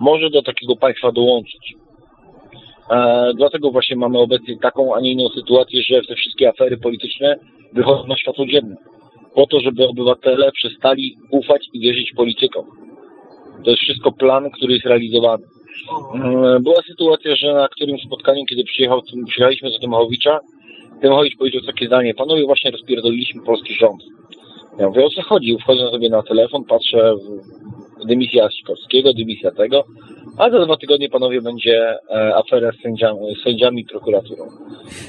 może 0.00 0.30
do 0.30 0.42
takiego 0.42 0.76
państwa 0.76 1.12
dołączyć. 1.12 1.74
E, 2.90 3.30
dlatego 3.36 3.70
właśnie 3.70 3.96
mamy 3.96 4.18
obecnie 4.18 4.58
taką, 4.58 4.94
a 4.94 5.00
nie 5.00 5.12
inną 5.12 5.28
sytuację, 5.28 5.82
że 5.82 6.02
te 6.08 6.14
wszystkie 6.14 6.48
afery 6.48 6.76
polityczne 6.76 7.36
wychodzą 7.72 8.06
na 8.06 8.16
światło 8.16 8.46
dzienne. 8.46 8.76
Po 9.34 9.46
to, 9.46 9.60
żeby 9.60 9.88
obywatele 9.88 10.52
przestali 10.52 11.16
ufać 11.30 11.66
i 11.72 11.80
wierzyć 11.80 12.12
politykom. 12.16 12.66
To 13.64 13.70
jest 13.70 13.82
wszystko 13.82 14.12
plan, 14.12 14.50
który 14.50 14.74
jest 14.74 14.86
realizowany. 14.86 15.44
E, 16.14 16.60
była 16.60 16.82
sytuacja, 16.82 17.36
że 17.36 17.54
na 17.54 17.68
którymś 17.68 18.02
spotkaniu, 18.02 18.44
kiedy 18.44 18.64
przyjechał, 18.64 19.02
przyjechaliśmy 19.28 19.70
do 19.70 19.78
Tymachowicza, 19.78 20.40
Tymachowicz 21.00 21.36
powiedział 21.38 21.62
takie 21.62 21.86
zdanie, 21.86 22.14
panowie 22.14 22.46
właśnie 22.46 22.70
rozpierdoliliśmy 22.70 23.42
polski 23.42 23.74
rząd. 23.74 24.02
Ja 24.78 24.88
mówię, 24.88 25.04
o 25.04 25.10
co 25.10 25.22
chodzi? 25.22 25.56
Wchodzę 25.60 25.90
sobie 25.90 26.08
na 26.08 26.22
telefon, 26.22 26.64
patrzę, 26.64 27.14
dymisja 28.04 28.50
Sikorskiego, 28.50 29.12
dymisja 29.12 29.50
tego, 29.50 29.84
a 30.38 30.50
za 30.50 30.64
dwa 30.64 30.76
tygodnie 30.76 31.08
panowie 31.08 31.40
będzie 31.42 31.96
e, 32.10 32.36
afera 32.36 32.72
z 32.72 32.82
sędziami, 32.82 33.20
sędziami 33.44 33.82
i 33.82 33.84
prokuraturą. 33.84 34.44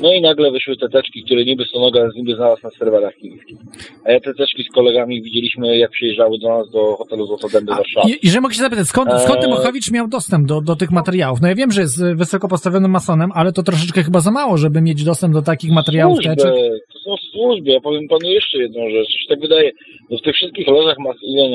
No 0.02 0.14
i 0.14 0.22
nagle 0.22 0.52
wyszły 0.52 0.78
te 0.78 0.90
teczki, 0.90 1.24
które 1.24 1.46
niby 1.46 1.66
Sonoga 1.66 2.10
niby 2.16 2.36
znalazł 2.36 2.62
na 2.64 2.70
serwerach 2.70 3.16
chińskich. 3.16 3.58
A 4.06 4.12
ja 4.12 4.20
te 4.20 4.34
teczki 4.34 4.64
z 4.64 4.74
kolegami 4.76 5.22
widzieliśmy, 5.22 5.78
jak 5.78 5.92
przyjeżdżały 5.92 6.38
do 6.38 6.50
nas 6.50 6.70
do 6.72 6.96
hotelu 6.96 7.26
Złotodęby 7.26 7.74
w 7.74 7.78
Warszawie. 7.78 8.14
I, 8.14 8.28
I 8.28 8.30
że 8.30 8.42
mogę 8.42 8.54
się 8.54 8.62
zapytać, 8.62 8.88
skąd, 8.88 9.10
skąd 9.24 9.36
Eee. 9.36 9.42
Tymochowicz 9.42 9.92
miał 9.92 10.08
dostęp 10.08 10.48
do, 10.48 10.62
do 10.62 10.76
tych 10.76 10.92
materiałów? 10.92 11.42
No 11.42 11.48
ja 11.48 11.56
wiem, 11.56 11.72
że 11.72 11.82
jest 11.82 12.02
y, 12.02 12.16
wysoko 12.16 12.48
postawionym 12.48 12.92
masonem, 12.92 13.30
ale 13.34 13.52
to 13.52 13.64
troszeczkę 13.64 14.04
chyba 14.04 14.20
za 14.20 14.32
mało, 14.32 14.58
żeby 14.58 14.82
mieć 14.82 15.04
dostęp 15.04 15.34
do 15.34 15.42
takich 15.42 15.72
materiałów. 15.72 16.16
Służby, 16.16 16.36
teczek. 16.36 16.54
to 16.94 17.00
są 17.00 17.16
służby. 17.32 17.70
Ja 17.72 17.80
powiem 17.82 18.08
panu 18.10 18.30
jeszcze 18.30 18.58
jedną 18.58 18.90
rzecz. 18.90 19.08
Coś 19.08 19.26
tak 19.30 19.40
wydaje, 19.40 19.72
no 20.10 20.18
w 20.18 20.22
tych 20.22 20.36
wszystkich 20.36 20.68
lożach 20.68 20.98
mas- 21.00 21.36
nie 21.36 21.50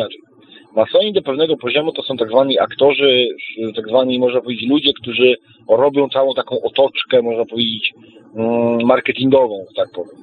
inaczej. 0.72 0.92
Masoni 0.92 1.12
do 1.12 1.22
pewnego 1.22 1.56
poziomu 1.56 1.92
to 1.92 2.02
są 2.02 2.16
tak 2.16 2.28
zwani 2.28 2.58
aktorzy, 2.58 3.28
tak 3.76 3.88
zwani, 3.88 4.18
można 4.18 4.40
powiedzieć, 4.40 4.70
ludzie, 4.70 4.92
którzy 4.92 5.36
robią 5.68 6.08
całą 6.08 6.34
taką 6.34 6.62
otoczkę, 6.62 7.22
można 7.22 7.44
powiedzieć, 7.44 7.92
mm, 8.36 8.86
marketingową, 8.86 9.64
tak 9.76 9.88
powiem. 9.94 10.16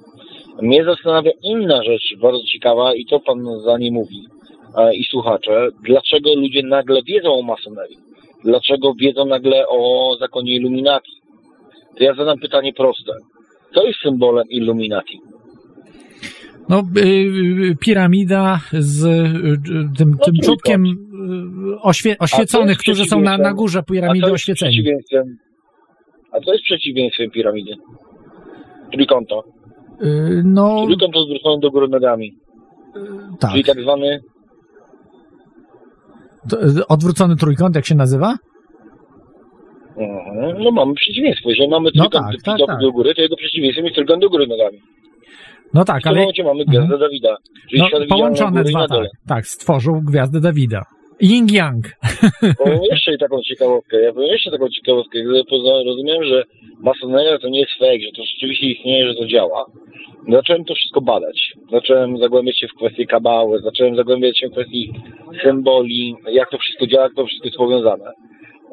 Mnie 0.61 0.83
zastanawia 0.83 1.31
inna 1.43 1.83
rzecz, 1.83 2.15
bardzo 2.21 2.43
ciekawa, 2.53 2.95
i 2.95 3.05
to 3.05 3.19
pan 3.19 3.59
za 3.65 3.77
nie 3.77 3.91
mówi, 3.91 4.25
e, 4.77 4.95
i 4.95 5.03
słuchacze, 5.03 5.67
dlaczego 5.83 6.35
ludzie 6.35 6.63
nagle 6.63 7.01
wiedzą 7.03 7.33
o 7.33 7.41
masonerii? 7.41 7.97
Dlaczego 8.43 8.93
wiedzą 8.93 9.25
nagle 9.25 9.67
o 9.67 10.11
zakonie 10.19 10.55
Illuminati? 10.55 11.11
To 11.97 12.03
ja 12.03 12.13
zadam 12.13 12.39
pytanie 12.39 12.73
proste. 12.73 13.11
Co 13.73 13.83
jest 13.83 13.99
symbolem 13.99 14.47
Illuminati? 14.49 15.19
No, 16.69 16.83
y, 16.97 17.01
y, 17.01 17.75
piramida 17.79 18.59
z 18.73 19.05
y, 19.05 19.59
tym, 19.63 19.93
tym 19.97 20.17
trójkąt. 20.17 20.45
czubkiem 20.45 20.83
oświe, 21.81 22.15
oświeconych, 22.19 22.77
którzy 22.77 23.05
są 23.05 23.21
na, 23.21 23.37
na 23.37 23.53
górze 23.53 23.83
piramidy 23.83 24.31
oświeceni. 24.31 24.83
A 26.31 26.39
co 26.39 26.51
jest 26.51 26.63
przeciwieństwem 26.63 27.31
piramidy? 27.31 27.71
trójkąta. 28.91 29.35
Y, 30.03 30.41
no, 30.45 30.85
Trójkąt 30.85 31.15
odwrócony 31.15 31.59
do 31.61 31.71
góry 31.71 31.87
nogami, 31.87 32.31
tak. 33.39 33.51
czyli 33.51 33.63
tak 33.63 33.81
zwany, 33.81 34.19
To, 36.49 36.57
Odwrócony 36.87 37.35
trójkąt, 37.35 37.75
jak 37.75 37.85
się 37.85 37.95
nazywa? 37.95 38.35
Mhm. 39.97 40.63
no 40.63 40.71
mamy 40.71 40.93
przeciwieństwo. 40.93 41.49
Jeżeli 41.49 41.69
mamy 41.69 41.89
No 41.95 42.09
trójkąt 42.09 42.31
tak, 42.35 42.41
tak, 42.43 42.57
do, 42.57 42.65
tak. 42.65 42.79
do 42.79 42.91
góry, 42.91 43.15
to 43.15 43.21
jego 43.21 43.35
przeciwieństwem 43.35 43.85
jest 43.85 43.95
trójkąt 43.95 44.21
do 44.21 44.29
góry 44.29 44.47
nogami. 44.47 44.77
No 45.73 45.85
tak, 45.85 45.99
w 45.99 46.03
tym 46.03 46.09
ale 46.09 46.19
momencie 46.19 46.43
mamy 46.43 46.65
gwiazdę 46.65 46.97
Dawida, 46.97 47.37
czyli 47.69 47.81
no, 47.81 47.87
połączone 48.09 48.63
dwa, 48.63 48.87
tak. 48.87 49.07
Tak, 49.27 49.47
stworzył 49.47 50.01
gwiazdę 50.09 50.39
Dawida. 50.41 50.81
Yin-Yang. 51.21 51.81
Powiem 52.57 52.79
jeszcze 52.91 53.17
taką 53.17 53.41
ciekawostkę. 53.41 54.01
Ja 54.01 54.13
powiem 54.13 54.29
jeszcze 54.29 54.51
taką 54.51 54.69
ciekawostkę. 54.69 55.19
Gdy 55.23 55.43
poza- 55.49 55.83
rozumiem, 55.85 56.23
że 56.23 56.43
masoneria 56.79 57.37
to 57.39 57.49
nie 57.49 57.59
jest 57.59 57.71
fake, 57.79 57.99
że 58.05 58.11
to 58.15 58.23
rzeczywiście 58.33 58.65
istnieje, 58.67 59.07
że 59.07 59.15
to 59.15 59.25
działa. 59.27 59.65
Zacząłem 60.31 60.65
to 60.65 60.73
wszystko 60.75 61.01
badać. 61.01 61.53
Zacząłem 61.71 62.17
zagłębiać 62.17 62.59
się 62.59 62.67
w 62.67 62.73
kwestie 62.73 63.05
kabały, 63.05 63.59
zacząłem 63.61 63.95
zagłębiać 63.95 64.39
się 64.39 64.47
w 64.47 64.51
kwestii 64.51 64.93
symboli, 65.43 66.15
jak 66.31 66.49
to 66.49 66.57
wszystko 66.57 66.87
działa, 66.87 67.03
jak 67.03 67.13
to 67.13 67.25
wszystko 67.25 67.47
jest 67.47 67.57
powiązane. 67.57 68.11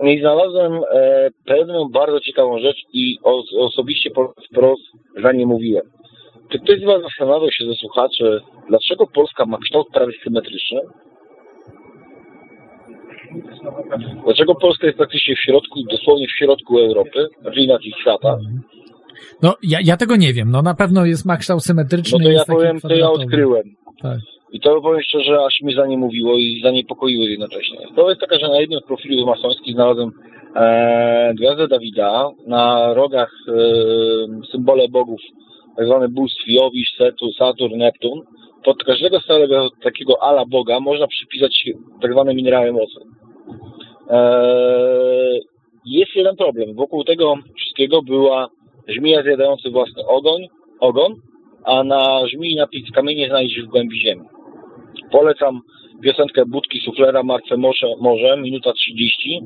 I 0.03 0.21
znalazłem 0.21 0.73
e, 0.93 1.29
pewną 1.47 1.89
bardzo 1.89 2.21
ciekawą 2.21 2.59
rzecz 2.59 2.77
i 2.93 3.17
os- 3.23 3.55
osobiście 3.59 4.11
po 4.11 4.35
wprost 4.51 4.83
za 5.23 5.33
nie 5.33 5.47
mówiłem. 5.47 5.85
Czy 6.53 6.59
ktoś 6.59 6.81
z 6.81 6.85
Was 6.85 7.03
zastanawiał 7.03 7.51
się 7.51 7.65
ze 7.65 7.75
słuchaczy, 7.75 8.41
dlaczego 8.69 9.07
Polska 9.07 9.47
ma 9.47 9.59
kształt 9.59 9.87
prawie 9.93 10.13
symetryczny? 10.25 10.81
Dlaczego 14.25 14.55
Polska 14.55 14.87
jest 14.87 14.99
praktycznie 14.99 15.35
w 15.37 15.41
środku, 15.41 15.81
dosłownie 15.91 16.27
w 16.27 16.39
środku 16.39 16.79
Europy, 16.79 17.29
znaczy 17.43 17.61
inaczej 17.61 17.93
świata? 18.01 18.37
No, 19.43 19.55
ja, 19.63 19.79
ja 19.85 19.97
tego 19.97 20.17
nie 20.17 20.33
wiem. 20.33 20.51
No 20.51 20.63
na 20.63 20.75
pewno 20.75 21.07
jest 21.07 21.27
ma 21.27 21.37
kształt 21.37 21.63
symetryczny. 21.63 22.19
No 22.19 22.25
to 22.25 22.31
ja 22.31 22.45
powiem, 22.45 22.81
to 22.81 22.95
ja 22.95 23.11
odkryłem. 23.11 23.65
Tak. 24.03 24.19
I 24.53 24.61
to 24.61 24.81
powiem 24.81 25.03
szczerze, 25.03 25.39
aż 25.47 25.61
mi 25.63 25.75
zaniemowiło 25.75 26.37
i 26.37 26.61
zaniepokoiło 26.63 27.25
jednocześnie. 27.25 27.79
To 27.97 28.09
jest 28.09 28.21
taka, 28.21 28.39
że 28.39 28.49
na 28.49 28.61
jednym 28.61 28.81
z 28.81 28.87
profilów 28.87 29.27
masońskich 29.27 29.75
znalazłem 29.75 30.11
e, 30.57 31.35
gwiazdę 31.35 31.69
Dawida, 31.69 32.31
na 32.47 32.95
rogach 32.95 33.33
e, 33.49 33.53
symbole 34.53 34.89
bogów, 34.89 35.21
tak 35.77 35.87
zwane 35.87 36.09
bóstw 36.09 36.43
Jowisz, 36.47 36.95
Setu, 36.99 37.33
Saturn, 37.33 37.77
Neptun. 37.77 38.21
Pod 38.65 38.85
każdego 38.85 39.21
starego 39.21 39.69
takiego 39.83 40.23
ala 40.23 40.45
boga 40.47 40.81
można 40.81 41.07
przypisać 41.07 41.65
tak 42.03 42.13
zwane 42.13 42.35
minerały 42.35 42.73
mocy. 42.73 43.01
E, 44.11 44.19
jest 45.87 46.15
jeden 46.15 46.37
problem. 46.37 46.75
Wokół 46.75 47.05
tego 47.05 47.35
wszystkiego 47.57 48.03
była 48.03 48.49
żmija 48.89 49.23
zjadający 49.23 49.71
własny 49.71 50.07
ogoń, 50.07 50.49
ogon, 50.81 51.15
a 51.65 51.85
na 51.85 52.27
żmii 52.27 52.57
napis 52.57 52.91
kamienie 52.91 53.29
znajdziesz 53.29 53.65
w 53.65 53.71
głębi 53.71 54.01
ziemi. 54.01 54.23
Polecam 55.11 55.61
piosenkę 56.03 56.47
Budki 56.47 56.81
Suflera 56.81 57.23
Martwe 57.23 57.57
Morze, 57.57 57.87
Morze, 58.01 58.37
minuta 58.37 58.73
30, 58.73 59.41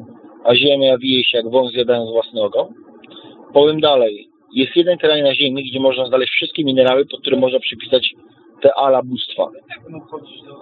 a 0.44 0.54
ziemia 0.54 0.98
wije 0.98 1.24
się 1.24 1.36
jak 1.38 1.50
wąs 1.50 1.72
zjadając 1.72 2.10
własny 2.10 2.42
ogon. 2.42 2.66
Powiem 3.52 3.80
dalej. 3.80 4.28
Jest 4.52 4.76
jeden 4.76 4.98
kraj 4.98 5.22
na 5.22 5.34
ziemi, 5.34 5.70
gdzie 5.70 5.80
można 5.80 6.06
znaleźć 6.06 6.32
wszystkie 6.32 6.64
minerały, 6.64 7.06
pod 7.06 7.20
które 7.20 7.36
można 7.36 7.58
przypisać 7.60 8.14
te 8.62 8.74
ala 8.74 9.02
bóstwa. 9.02 9.48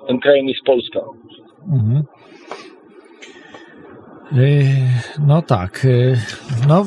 Tym 0.09 0.21
krajem 0.21 0.49
jest 0.49 0.63
Polska. 0.65 1.01
Mhm. 1.73 2.03
Yy, 4.33 4.63
No 5.27 5.43
tak. 5.43 5.85
yy, 5.85 6.17
No. 6.69 6.85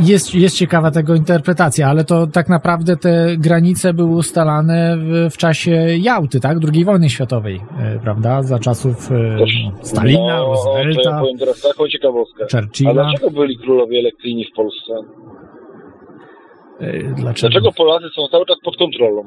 Jest, 0.00 0.34
jest 0.34 0.56
ciekawa 0.56 0.90
tego 0.90 1.14
interpretacja, 1.14 1.88
ale 1.88 2.04
to 2.04 2.26
tak 2.26 2.48
naprawdę 2.48 2.96
te 2.96 3.36
granice 3.36 3.94
były 3.94 4.16
ustalane 4.16 4.96
w, 4.98 5.34
w 5.34 5.36
czasie 5.36 5.70
Jałty, 6.00 6.40
tak? 6.40 6.58
II 6.74 6.84
wojny 6.84 7.10
światowej, 7.10 7.54
yy, 7.54 8.00
prawda? 8.02 8.42
Za 8.42 8.58
czasów 8.58 9.08
Toż, 9.38 9.50
Stalina, 9.82 10.20
no, 10.20 10.28
ja 10.28 10.38
Roosevelta, 10.38 11.20
powiem 11.20 11.38
teraz 11.38 11.60
taką 11.60 11.88
ciekawostkę. 11.88 12.44
A 12.44 12.60
Churchilla. 12.60 12.92
dlaczego 12.92 13.30
byli 13.30 13.58
królowie 13.58 13.98
elektryni 13.98 14.44
w 14.44 14.56
Polsce? 14.56 14.92
Yy, 16.80 17.14
Dlaczego? 17.16 17.50
Dlaczego 17.50 17.72
Polacy 17.72 18.06
są 18.16 18.28
cały 18.30 18.46
czas 18.46 18.56
pod 18.64 18.76
kontrolą? 18.76 19.22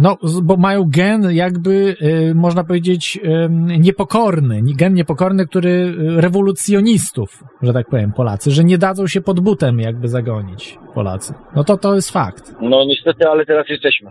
No, 0.00 0.16
bo 0.42 0.56
mają 0.56 0.84
gen 0.88 1.28
jakby, 1.30 1.96
yy, 2.00 2.34
można 2.34 2.64
powiedzieć, 2.64 3.20
niepokorny. 3.78 4.62
Gen 4.76 4.94
niepokorny, 4.94 5.46
który 5.46 5.94
yy, 5.98 6.20
rewolucjonistów, 6.20 7.44
że 7.62 7.72
tak 7.72 7.88
powiem, 7.88 8.12
Polacy, 8.12 8.50
że 8.50 8.64
nie 8.64 8.78
dadzą 8.78 9.06
się 9.06 9.20
pod 9.20 9.40
butem 9.40 9.80
jakby 9.80 10.08
zagonić 10.08 10.78
Polacy. 10.94 11.34
No 11.56 11.64
to 11.64 11.76
to 11.76 11.94
jest 11.94 12.10
fakt. 12.10 12.54
No 12.60 12.84
niestety, 12.84 13.28
ale 13.28 13.46
teraz 13.46 13.68
jesteśmy. 13.68 14.10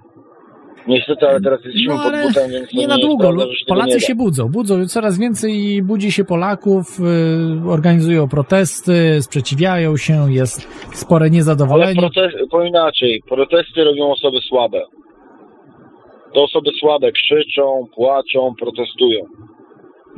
Niestety, 0.87 1.27
ale 1.27 1.41
teraz 1.41 1.59
jesteśmy 1.65 1.93
No 1.93 2.03
pod 2.03 2.13
ale 2.13 2.27
butem, 2.27 2.51
więc 2.51 2.73
nie 2.73 2.87
na 2.87 2.97
długo. 2.97 3.23
prawda, 3.33 3.45
Polacy 3.67 3.99
się 3.99 4.15
budzą, 4.15 4.49
budzą 4.49 4.85
coraz 4.87 5.19
więcej 5.19 5.81
budzi 5.83 6.11
się 6.11 6.23
Polaków, 6.25 6.99
yy, 7.63 7.71
organizują 7.71 8.27
protesty, 8.27 9.21
sprzeciwiają 9.21 9.97
się, 9.97 10.33
jest 10.33 10.67
spore 10.93 11.23
Ale 11.25 11.29
niezadowolenie. 11.29 11.95
protest, 12.01 12.35
powiem 12.51 12.67
inaczej, 12.67 13.23
protesty 13.29 13.83
robią 13.83 14.11
osoby 14.11 14.37
słabe. 14.49 14.81
To 16.33 16.43
osoby 16.43 16.71
słabe 16.79 17.11
krzyczą, 17.11 17.87
płaczą, 17.95 18.53
protestują. 18.59 19.25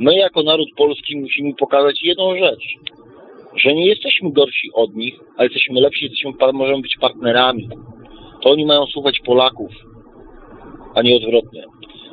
My 0.00 0.16
jako 0.16 0.42
naród 0.42 0.68
polski 0.76 1.16
musimy 1.16 1.54
pokazać 1.54 2.02
jedną 2.02 2.36
rzecz. 2.36 2.64
Że 3.56 3.74
nie 3.74 3.86
jesteśmy 3.86 4.32
gorsi 4.32 4.68
od 4.74 4.94
nich, 4.94 5.14
ale 5.36 5.46
jesteśmy 5.46 5.80
lepsi, 5.80 6.04
jesteśmy, 6.04 6.52
możemy 6.52 6.82
być 6.82 6.96
partnerami. 7.00 7.68
To 8.42 8.50
oni 8.50 8.66
mają 8.66 8.86
słuchać 8.86 9.20
Polaków, 9.24 9.70
a 10.94 11.02
nie 11.02 11.16
odwrotnie. 11.16 11.64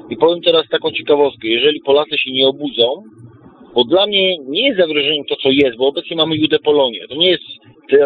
I 0.10 0.18
powiem 0.18 0.42
teraz 0.42 0.68
taką 0.70 0.92
ciekawostkę. 0.92 1.48
Jeżeli 1.48 1.82
Polacy 1.82 2.18
się 2.18 2.32
nie 2.32 2.48
obudzą, 2.48 3.04
bo 3.76 3.84
dla 3.84 4.08
mnie 4.08 4.38
nie 4.40 4.68
jest 4.68 4.80
zagrożeniem 4.80 5.26
to, 5.30 5.36
co 5.36 5.50
jest, 5.50 5.78
bo 5.78 5.88
obecnie 5.88 6.16
mamy 6.16 6.36
Judę 6.36 6.60
Polonię. 6.60 7.00
To 7.10 7.16
nie 7.16 7.30
jest 7.30 7.44
e, 7.94 7.98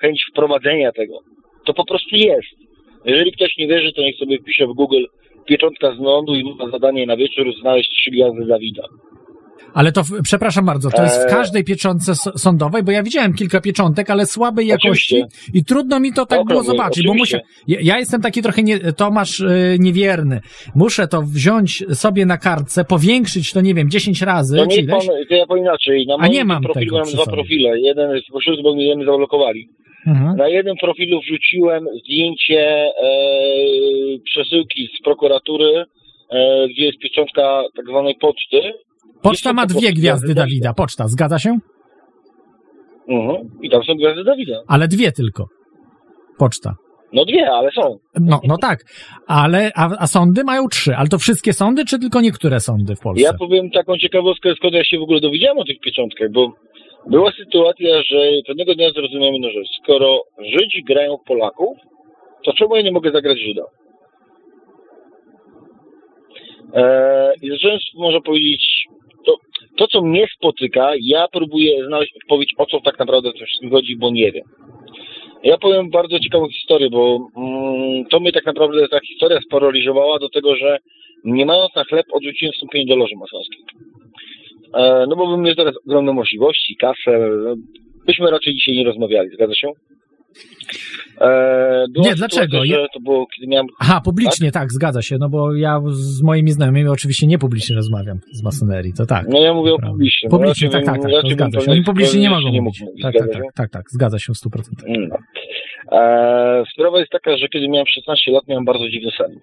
chęć 0.00 0.24
wprowadzenia 0.30 0.92
tego. 0.92 1.18
To 1.64 1.74
po 1.74 1.84
prostu 1.84 2.16
jest. 2.16 2.66
Jeżeli 3.04 3.32
ktoś 3.32 3.56
nie 3.58 3.66
wierzy, 3.66 3.92
to 3.92 4.02
niech 4.02 4.16
sobie 4.16 4.38
wpisze 4.38 4.66
w 4.66 4.72
Google 4.72 5.04
pieczątka 5.48 5.94
z 5.96 5.98
lądu 6.00 6.34
i 6.34 6.44
ma 6.44 6.70
zadanie 6.70 7.06
na 7.06 7.16
wieczór 7.16 7.46
znaleźć 7.60 7.90
trzy 7.90 8.10
gwiazdy 8.10 8.46
Dawida. 8.46 8.82
Ale 9.74 9.92
to, 9.92 10.02
przepraszam 10.22 10.64
bardzo, 10.66 10.90
to 10.90 11.02
jest 11.02 11.16
w 11.22 11.24
Eee. 11.24 11.30
każdej 11.30 11.64
pieczątce 11.64 12.14
sądowej, 12.14 12.82
bo 12.82 12.90
ja 12.92 13.02
widziałem 13.02 13.32
kilka 13.34 13.60
pieczątek, 13.60 14.10
ale 14.10 14.26
słabej 14.26 14.66
jakości 14.66 15.16
Oczywiście. 15.22 15.50
i 15.58 15.64
trudno 15.64 16.00
mi 16.00 16.12
to 16.12 16.26
tak 16.26 16.44
było 16.44 16.62
zobaczyć, 16.62 17.06
bo 17.06 17.14
muszę, 17.14 17.40
oczywiście. 17.46 17.64
ja, 17.84 17.92
ja 17.94 17.98
jestem 17.98 18.20
taki 18.22 18.42
trochę 18.42 18.62
nie, 18.62 18.78
Tomasz 18.78 19.40
e, 19.40 19.46
niewierny. 19.78 20.40
Muszę 20.74 21.08
to 21.08 21.22
wziąć 21.22 21.84
sobie 21.92 22.26
na 22.26 22.38
kartce, 22.38 22.84
powiększyć 22.84 23.52
to, 23.52 23.60
nie 23.60 23.74
wiem, 23.74 23.90
10 23.90 24.22
razy, 24.22 24.56
To 24.56 24.66
czy 24.66 24.76
niech 24.82 24.90
pan, 24.90 25.00
to 25.28 25.34
ja 25.34 25.46
powiem 25.46 25.64
inaczej. 25.64 26.06
Na 26.06 26.16
A 26.20 26.28
nie 26.28 26.44
mam 26.44 26.62
profilu 26.62 26.84
tego 26.84 26.98
mam 26.98 27.12
dwa 27.14 27.24
sobie. 27.24 27.36
profile. 27.36 27.80
Jeden 27.80 28.10
jest 28.16 28.26
pośród, 28.32 28.62
bo 28.62 28.74
mnie 28.74 28.94
zablokowali. 29.06 29.68
Mhm. 30.06 30.36
Na 30.36 30.48
jednym 30.48 30.76
profilu 30.76 31.20
wrzuciłem 31.20 31.84
zdjęcie 32.00 32.60
e, 32.60 32.90
przesyłki 34.24 34.88
z 34.98 35.04
prokuratury, 35.04 35.84
e, 36.30 36.68
gdzie 36.68 36.84
jest 36.84 36.98
pieczątka 36.98 37.62
tak 37.76 37.86
zwanej 37.86 38.14
poczty. 38.20 38.72
Poczta 39.22 39.52
ma 39.52 39.66
dwie 39.66 39.92
gwiazdy 39.92 40.34
Dawida, 40.34 40.74
poczta, 40.74 41.08
zgadza 41.08 41.38
się? 41.38 41.58
Mhm. 43.08 43.50
I 43.62 43.70
tam 43.70 43.82
są 43.84 43.94
gwiazdy 43.94 44.24
Dawida. 44.24 44.62
Ale 44.68 44.88
dwie 44.88 45.12
tylko. 45.12 45.46
Poczta. 46.38 46.74
No 47.12 47.24
dwie, 47.24 47.50
ale 47.50 47.70
są. 47.70 47.98
No, 48.20 48.40
no 48.48 48.56
tak, 48.56 48.78
ale, 49.26 49.70
a, 49.74 49.90
a 49.98 50.06
sądy 50.06 50.44
mają 50.44 50.68
trzy, 50.68 50.96
ale 50.96 51.08
to 51.08 51.18
wszystkie 51.18 51.52
sądy, 51.52 51.84
czy 51.84 51.98
tylko 51.98 52.20
niektóre 52.20 52.60
sądy 52.60 52.96
w 52.96 53.00
Polsce? 53.00 53.22
Ja 53.22 53.32
powiem 53.32 53.70
taką 53.70 53.98
ciekawostkę, 53.98 54.54
skąd 54.56 54.74
ja 54.74 54.84
się 54.84 54.98
w 54.98 55.02
ogóle 55.02 55.20
dowiedziałem 55.20 55.58
o 55.58 55.64
tych 55.64 55.80
pieczątkach, 55.80 56.30
bo 56.32 56.52
była 57.06 57.32
sytuacja, 57.32 58.02
że 58.02 58.30
pewnego 58.46 58.74
dnia 58.74 58.90
zrozumiałem 58.90 59.34
jedną 59.34 59.50
rzecz. 59.50 59.68
Skoro 59.82 60.22
Żydzi 60.38 60.82
grają 60.82 61.16
w 61.16 61.26
Polaków, 61.26 61.78
to 62.44 62.52
czemu 62.52 62.76
ja 62.76 62.82
nie 62.82 62.92
mogę 62.92 63.10
zagrać 63.10 63.38
Żyda? 63.38 63.62
Eee, 66.74 67.32
I 67.42 67.50
zacząłem, 67.50 67.78
można 67.94 68.20
powiedzieć, 68.20 68.86
to, 69.26 69.36
to 69.76 69.86
co 69.86 70.02
mnie 70.02 70.26
spotyka, 70.36 70.92
ja 71.00 71.26
próbuję 71.32 71.86
znaleźć 71.86 72.12
odpowiedź, 72.16 72.54
o 72.58 72.66
co 72.66 72.80
tak 72.80 72.98
naprawdę 72.98 73.30
w 73.30 73.34
tym 73.34 73.46
wszystkim 73.46 73.70
chodzi, 73.70 73.96
bo 73.96 74.10
nie 74.10 74.32
wiem. 74.32 74.44
Ja 75.42 75.58
powiem 75.58 75.90
bardzo 75.90 76.18
ciekawą 76.18 76.48
historię, 76.48 76.90
bo 76.90 77.28
mm, 77.36 78.04
to 78.04 78.20
mnie 78.20 78.32
tak 78.32 78.46
naprawdę 78.46 78.88
ta 78.88 79.00
historia 79.00 79.40
sparaliżowała 79.40 80.18
do 80.18 80.28
tego, 80.28 80.56
że 80.56 80.78
nie 81.24 81.46
mając 81.46 81.74
na 81.74 81.84
chleb 81.84 82.06
odrzuciłem 82.12 82.52
wstąpienie 82.52 82.86
do 82.86 82.96
loży 82.96 83.14
masońskiej. 83.16 83.64
E, 84.76 85.06
no 85.08 85.16
bo 85.16 85.26
bym 85.30 85.42
miał 85.42 85.54
teraz 85.54 85.74
ogromne 85.86 86.12
możliwości, 86.12 86.76
kasę. 86.80 87.18
no, 87.44 87.54
Byśmy 88.06 88.30
raczej 88.30 88.54
dzisiaj 88.54 88.74
nie 88.76 88.84
rozmawiali, 88.84 89.30
zgadza 89.34 89.54
się? 89.54 89.68
E, 91.20 91.84
była 91.94 92.06
Nie, 92.08 92.14
dlaczego? 92.14 92.64
Ja- 92.64 92.86
to 92.94 93.00
było, 93.00 93.26
kiedy 93.36 93.46
miałem 93.46 93.66
Aha, 93.80 94.00
publicznie, 94.04 94.52
tak? 94.52 94.72
zgadza 94.72 95.02
się, 95.02 95.16
no 95.20 95.28
bo 95.28 95.54
ja 95.54 95.80
z 95.90 96.22
moimi 96.22 96.50
znajomymi 96.52 96.88
oczywiście 96.88 97.26
nie 97.26 97.38
publicznie 97.38 97.76
rozmawiam 97.76 98.18
z 98.32 98.42
masonerii, 98.42 98.92
to 98.98 99.06
tak. 99.06 99.26
No 99.28 99.40
ja 99.40 99.54
mówię 99.54 99.72
o 99.74 99.76
Prawda. 99.76 99.92
publicznym. 99.92 100.30
Publicznie, 100.30 100.68
Raczej 100.68 100.84
tak, 100.84 100.94
tak, 101.02 101.12
tak, 101.12 101.22
to 101.22 101.28
zgadza 101.28 101.60
się. 101.60 101.70
Oni 101.70 101.82
publicznie 101.82 102.20
nie 102.20 102.30
mogą 102.30 102.48
nie 102.48 102.62
mówić. 102.62 102.80
Tak, 103.02 103.12
tak, 103.14 103.22
zgadza 103.22 103.32
tak, 103.32 103.42
się? 103.42 103.48
tak, 103.54 103.70
tak, 103.70 103.90
zgadza 103.90 104.18
się 104.18 104.32
w 104.32 104.36
100%. 104.36 104.60
No. 104.86 105.16
E, 105.98 106.64
sprawa 106.72 106.98
jest 106.98 107.10
taka, 107.12 107.36
że 107.36 107.48
kiedy 107.48 107.68
miałem 107.68 107.86
16 107.86 108.30
lat, 108.32 108.48
miałem 108.48 108.64
bardzo 108.64 108.88
dziwny 108.88 109.10
sen. 109.18 109.40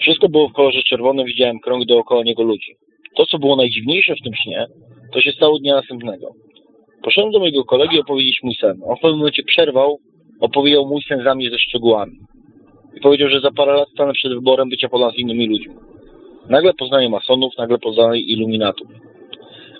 Wszystko 0.00 0.28
było 0.28 0.48
w 0.48 0.52
kolorze 0.52 0.82
czerwonym, 0.88 1.26
widziałem 1.26 1.60
krąg 1.60 1.84
dookoła 1.86 2.22
niego 2.24 2.42
ludzi. 2.42 2.76
To, 3.16 3.26
co 3.26 3.38
było 3.38 3.56
najdziwniejsze 3.56 4.14
w 4.14 4.24
tym 4.24 4.34
śnie, 4.34 4.66
to 5.12 5.20
się 5.20 5.32
stało 5.32 5.58
dnia 5.58 5.74
następnego. 5.74 6.30
Poszedłem 7.02 7.32
do 7.32 7.38
mojego 7.38 7.64
kolegi 7.64 8.00
opowiedzieć 8.00 8.40
mój 8.42 8.54
sen. 8.54 8.80
On 8.86 8.96
w 8.96 9.00
pewnym 9.00 9.18
momencie 9.18 9.42
przerwał, 9.42 9.98
opowiedział 10.40 10.86
mój 10.86 11.02
sen 11.02 11.24
za 11.24 11.34
mnie 11.34 11.50
ze 11.50 11.58
szczegółami. 11.58 12.12
I 12.96 13.00
powiedział, 13.00 13.28
że 13.28 13.40
za 13.40 13.50
parę 13.50 13.72
lat 13.72 13.88
stanę 13.88 14.12
przed 14.12 14.32
wyborem 14.32 14.68
bycia 14.68 14.88
ponad 14.88 15.14
innymi 15.14 15.48
ludźmi. 15.48 15.74
Nagle 16.48 16.74
poznaję 16.74 17.08
masonów, 17.08 17.58
nagle 17.58 17.78
poznaję 17.78 18.20
iluminatów. 18.20 18.88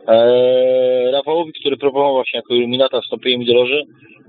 Eee, 0.06 1.12
Rafałowi, 1.12 1.52
który 1.52 1.76
proponował 1.76 2.24
się 2.24 2.38
jako 2.38 2.54
iluminata 2.54 3.00
wstąpienie 3.00 3.38
mi 3.38 3.46
do 3.46 3.54
loży, 3.54 3.82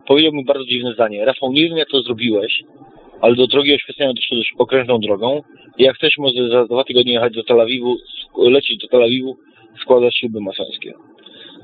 powiedział 0.07 0.33
mi 0.33 0.45
bardzo 0.45 0.65
dziwne 0.65 0.93
zdanie. 0.93 1.25
Rafał, 1.25 1.51
nie 1.51 1.69
wiem 1.69 1.77
jak 1.77 1.89
to 1.89 2.01
zrobiłeś, 2.01 2.63
ale 3.25 3.35
do 3.35 3.47
drogi 3.47 3.75
oświecenia 3.75 4.13
doszedłeś 4.13 4.53
okrężną 4.57 4.99
drogą 4.99 5.41
jak 5.77 5.95
chcesz, 5.95 6.17
może 6.17 6.49
za 6.49 6.65
dwa 6.65 6.83
tygodnie 6.83 7.13
jechać 7.13 7.33
do 7.33 7.43
Tel 7.43 7.61
Awiwu, 7.61 7.95
lecieć 8.38 8.81
do 8.81 8.88
Tel 8.88 9.03
Awiwu, 9.03 9.38
składać 9.81 10.17
śluby 10.17 10.41
masońskie. 10.41 10.93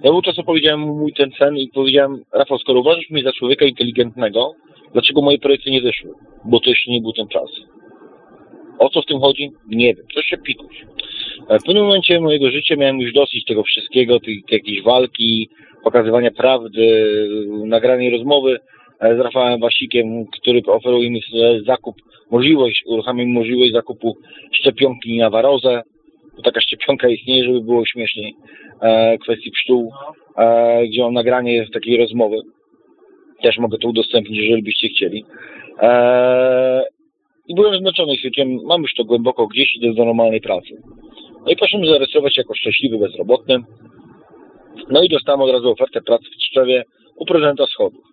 Ja 0.04 0.12
wówczas 0.12 0.40
opowiedziałem 0.40 0.80
mu 0.80 0.96
mój 0.96 1.14
ten 1.14 1.32
sen 1.40 1.58
i 1.58 1.70
powiedziałem, 1.74 2.24
Rafał, 2.34 2.58
skoro 2.60 2.80
uważasz 2.80 3.10
mnie 3.10 3.24
za 3.24 3.32
człowieka 3.32 3.66
inteligentnego, 3.66 4.54
dlaczego 4.94 5.22
moje 5.22 5.40
projekty 5.40 5.72
nie 5.72 5.82
wyszły? 5.82 6.12
Bo 6.46 6.60
to 6.60 6.70
jeszcze 6.70 6.92
nie 6.92 7.02
był 7.02 7.14
ten 7.14 7.28
czas. 7.28 7.50
O 8.80 8.90
co 8.90 9.02
w 9.02 9.06
tym 9.06 9.20
chodzi? 9.20 9.52
Nie 9.68 9.96
wiem. 9.96 10.06
Coś 10.16 10.26
się 10.26 10.38
pikuś. 10.38 10.82
E, 11.50 11.60
W 11.60 11.64
pewnym 11.64 11.84
momencie 11.84 12.20
mojego 12.20 12.52
życia 12.52 12.76
miałem 12.76 13.00
już 13.00 13.14
dosyć 13.14 13.46
tego 13.46 13.64
wszystkiego, 13.64 14.20
tej, 14.20 14.44
tej 14.50 14.58
jakiejś 14.58 14.82
walki, 14.82 15.50
pokazywania 15.84 16.32
prawdy, 16.32 17.12
nagranej 17.66 18.10
rozmowy 18.10 18.60
z 19.02 19.20
Rafałem 19.20 19.60
Wasikiem, 19.60 20.26
który 20.26 20.62
oferuje 20.68 21.12
mi 21.12 21.22
zakup, 21.66 21.96
możliwość, 22.32 22.84
uruchamiam 22.86 23.28
mi 23.28 23.34
możliwość 23.34 23.72
zakupu 23.72 24.18
szczepionki 24.52 25.18
na 25.18 25.30
warozę. 25.30 25.82
Taka 26.44 26.62
szczepionka 26.68 27.08
istnieje, 27.08 27.44
żeby 27.44 27.62
było 27.62 27.86
śmieszniej. 27.86 28.36
E, 28.82 29.18
kwestii 29.18 29.52
pszczół, 29.52 29.92
e, 30.38 30.88
gdzie 30.88 31.02
mam 31.02 31.14
nagranie 31.14 31.68
takiej 31.74 31.98
rozmowy. 31.98 32.38
Też 33.42 33.58
mogę 33.58 33.78
to 33.78 33.88
udostępnić, 33.88 34.40
jeżeli 34.40 34.64
byście 34.64 34.88
chcieli. 34.88 35.26
E, 35.80 36.84
I 37.48 37.56
byłem 37.56 37.80
zmęczony 37.80 38.16
stwierdziłem, 38.16 38.60
mam 38.66 38.82
już 38.82 38.94
to 38.94 39.06
głęboko 39.06 39.48
gdzieś, 39.48 39.76
idę 39.76 39.94
do 39.94 40.06
normalnej 40.06 40.42
pracy. 40.42 40.82
No 41.46 41.52
i 41.52 41.56
poszedłem 41.56 41.90
zarejestrować 41.90 42.38
jako 42.38 42.56
szczęśliwy 42.56 42.98
bezrobotny. 42.98 43.58
No 44.90 45.04
i 45.04 45.10
dostałem 45.10 45.42
od 45.42 45.52
razu 45.52 45.72
ofertę 45.72 46.02
pracy 46.02 46.26
w 46.26 46.38
Tczewie 46.38 46.84
u 47.16 47.26
prezydenta 47.26 47.66
schodów. 47.66 48.11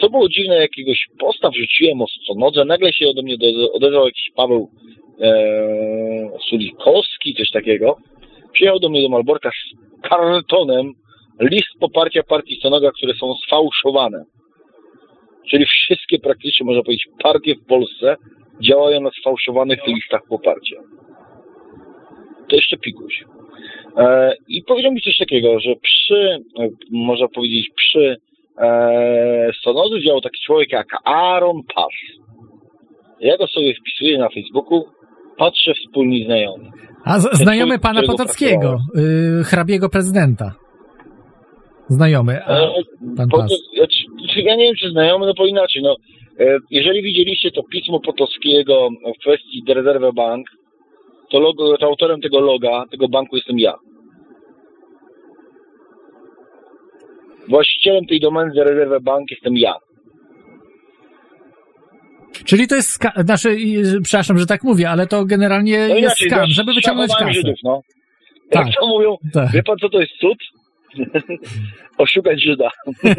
Co 0.00 0.10
było 0.10 0.28
dziwne, 0.28 0.56
jakiegoś 0.56 1.06
posta 1.18 1.50
wrzuciłem 1.50 2.02
o 2.02 2.06
nodze, 2.36 2.64
nagle 2.64 2.92
się 2.92 3.08
ode 3.08 3.22
mnie 3.22 3.36
odezwał 3.72 4.06
jakiś 4.06 4.30
Paweł 4.36 4.70
e, 5.20 6.38
Sulikowski, 6.48 7.34
coś 7.34 7.50
takiego. 7.50 7.96
Przyjechał 8.52 8.78
do 8.78 8.88
mnie 8.88 9.02
do 9.02 9.08
Malborka 9.08 9.50
z 9.50 10.08
kartonem 10.08 10.92
list 11.40 11.68
poparcia 11.80 12.22
partii 12.22 12.56
Stonoga, 12.56 12.90
które 12.90 13.14
są 13.14 13.34
sfałszowane. 13.34 14.24
Czyli 15.50 15.64
wszystkie 15.66 16.18
praktycznie, 16.18 16.66
można 16.66 16.82
powiedzieć, 16.82 17.06
partie 17.22 17.54
w 17.54 17.66
Polsce 17.66 18.16
działają 18.62 19.00
na 19.00 19.10
sfałszowanych 19.10 19.86
listach 19.86 20.20
poparcia. 20.28 20.76
To 22.48 22.56
jeszcze 22.56 22.76
pikuś. 22.76 23.24
E, 23.96 24.34
I 24.48 24.62
powiedział 24.62 24.92
mi 24.92 25.00
coś 25.00 25.16
takiego, 25.16 25.60
że 25.60 25.74
przy, 25.82 26.44
e, 26.58 26.68
można 26.90 27.28
powiedzieć, 27.28 27.70
przy 27.76 28.16
e, 28.58 29.50
Sonodze 29.62 30.00
działał 30.00 30.20
taki 30.20 30.40
człowiek 30.46 30.72
jak 30.72 30.86
Aaron 31.04 31.62
Pass. 31.74 31.92
Ja 33.20 33.36
go 33.36 33.46
sobie 33.46 33.74
wpisuję 33.74 34.18
na 34.18 34.28
Facebooku, 34.28 34.84
patrzę 35.38 35.72
wspólni 35.74 36.24
znajomi. 36.24 36.70
A 37.04 37.18
z, 37.18 37.32
znajomy 37.32 37.78
pana 37.78 38.02
Potockiego, 38.02 38.78
y, 39.40 39.44
hrabiego 39.44 39.88
prezydenta. 39.88 40.54
Znajomy. 41.88 42.44
A, 42.44 42.52
E, 42.52 42.72
pan 43.16 43.28
po, 43.28 43.46
ja 44.36 44.56
nie 44.56 44.64
wiem, 44.64 44.74
czy 44.80 44.90
znajomy, 44.90 45.26
no 45.26 45.32
bo 45.38 45.46
inaczej, 45.46 45.82
no. 45.82 45.96
E, 46.40 46.58
jeżeli 46.70 47.02
widzieliście 47.02 47.50
to 47.50 47.62
pismo 47.62 48.00
Potockiego 48.00 48.88
w 49.16 49.20
kwestii 49.20 49.62
The 49.66 49.74
Reserve 49.74 50.14
Bank, 50.14 50.46
to, 51.30 51.40
logo, 51.40 51.78
to 51.78 51.86
autorem 51.86 52.20
tego 52.20 52.40
loga, 52.40 52.84
tego 52.90 53.08
banku 53.08 53.36
jestem 53.36 53.58
ja. 53.58 53.74
Właścicielem 57.48 58.06
tej 58.06 58.20
domeny 58.20 58.52
The 58.54 58.64
Reserve 58.64 59.02
Bank 59.02 59.30
jestem 59.30 59.56
ja. 59.56 59.74
Czyli 62.44 62.68
to 62.68 62.74
jest 62.76 62.88
ska- 62.90 63.12
znaczy, 63.24 63.56
przepraszam, 64.02 64.38
że 64.38 64.46
tak 64.46 64.64
mówię, 64.64 64.90
ale 64.90 65.06
to 65.06 65.24
generalnie 65.24 65.78
No 65.88 65.94
jest 65.94 65.98
inaczej, 66.20 66.30
skam, 66.30 66.46
żeby 66.46 66.74
wyciągnąć 66.74 67.12
kasę. 67.18 67.32
Żydów, 67.32 67.54
no. 67.64 67.80
Tak. 68.50 68.66
Jak 68.66 68.74
to 68.80 68.86
mówią, 68.86 69.16
Tak. 69.32 69.52
wie 69.52 69.62
pan 69.62 69.76
co 69.80 69.88
to 69.88 70.00
jest 70.00 70.12
cud? 70.20 70.38
Oszukać 71.98 72.42
Żyda. 72.42 72.70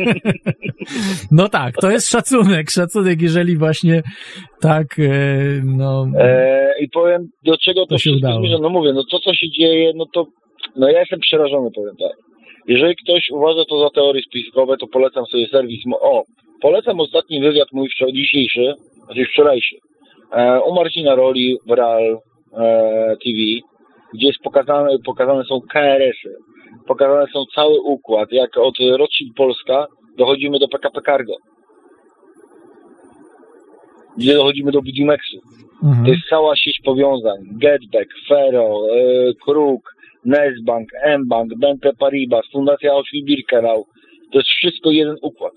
No 1.32 1.50
tak, 1.50 1.76
to 1.82 1.92
jest 1.92 2.10
szacunek, 2.12 2.70
szacunek, 2.72 3.22
jeżeli 3.22 3.58
właśnie 3.58 4.02
tak, 4.62 5.00
e, 5.00 5.12
no, 5.64 6.08
E, 6.20 6.70
I 6.80 6.90
powiem, 6.90 7.28
do 7.46 7.58
czego 7.58 7.82
to, 7.82 7.88
To 7.90 7.98
się 7.98 8.12
udało. 8.12 8.40
zmierza. 8.40 8.58
No 8.62 8.70
mówię, 8.70 8.94
no 8.94 9.04
to 9.12 9.20
co 9.20 9.34
się 9.34 9.50
dzieje, 9.60 9.92
no 9.96 10.06
to 10.14 10.26
no 10.76 10.90
ja 10.90 11.00
jestem 11.00 11.20
przerażony, 11.20 11.70
powiem 11.76 11.96
tak. 11.96 12.27
Jeżeli 12.68 12.96
ktoś 12.96 13.30
uważa 13.32 13.66
to 13.66 13.80
za 13.80 13.90
teorie 13.90 14.22
spiskowe, 14.22 14.78
to 14.78 14.88
polecam 14.88 15.26
sobie 15.26 15.48
serwis. 15.48 15.84
O, 16.02 16.24
polecam 16.62 17.00
ostatni 17.00 17.42
wywiad 17.42 17.68
mój 17.72 17.90
wczor- 17.90 18.14
dzisiejszy, 18.14 18.74
znaczy 19.06 19.26
wczorajszy, 19.26 19.76
e, 20.32 20.62
u 20.62 20.74
Marcina 20.74 21.16
Roli 21.16 21.58
w 21.68 21.72
Real 21.72 22.20
e, 22.54 23.18
TV, 23.24 23.40
gdzie 24.14 24.28
jest 24.28 24.40
pokazane, 24.44 24.90
pokazane 25.06 25.44
są 25.44 25.62
KRS-y, 25.62 26.36
pokazane 26.88 27.26
są 27.34 27.44
cały 27.56 27.80
układ, 27.82 28.32
jak 28.32 28.58
od 28.58 28.76
Rothschild 28.98 29.36
Polska 29.36 29.88
dochodzimy 30.18 30.60
do 30.60 30.68
PKP 30.68 31.02
Cargo. 31.02 31.34
Gdzie 34.18 34.34
dochodzimy 34.34 34.72
do 34.72 34.82
Budimexu. 34.82 35.38
To 35.82 35.88
mhm. 35.88 36.08
jest 36.08 36.22
cała 36.30 36.56
sieć 36.56 36.82
powiązań. 36.86 37.38
Getback, 37.52 38.10
Fero, 38.28 38.80
e, 38.92 39.34
Kruk, 39.46 39.97
Nesbank, 40.26 40.90
Mbank, 41.20 41.50
BNP 41.60 41.90
Paribas, 42.00 42.46
Fundacja 42.52 42.92
Auschwitz-Birkenau. 42.92 43.84
To 44.32 44.40
jest 44.40 44.50
wszystko 44.50 44.92
jeden 44.92 45.16
układ. 45.22 45.54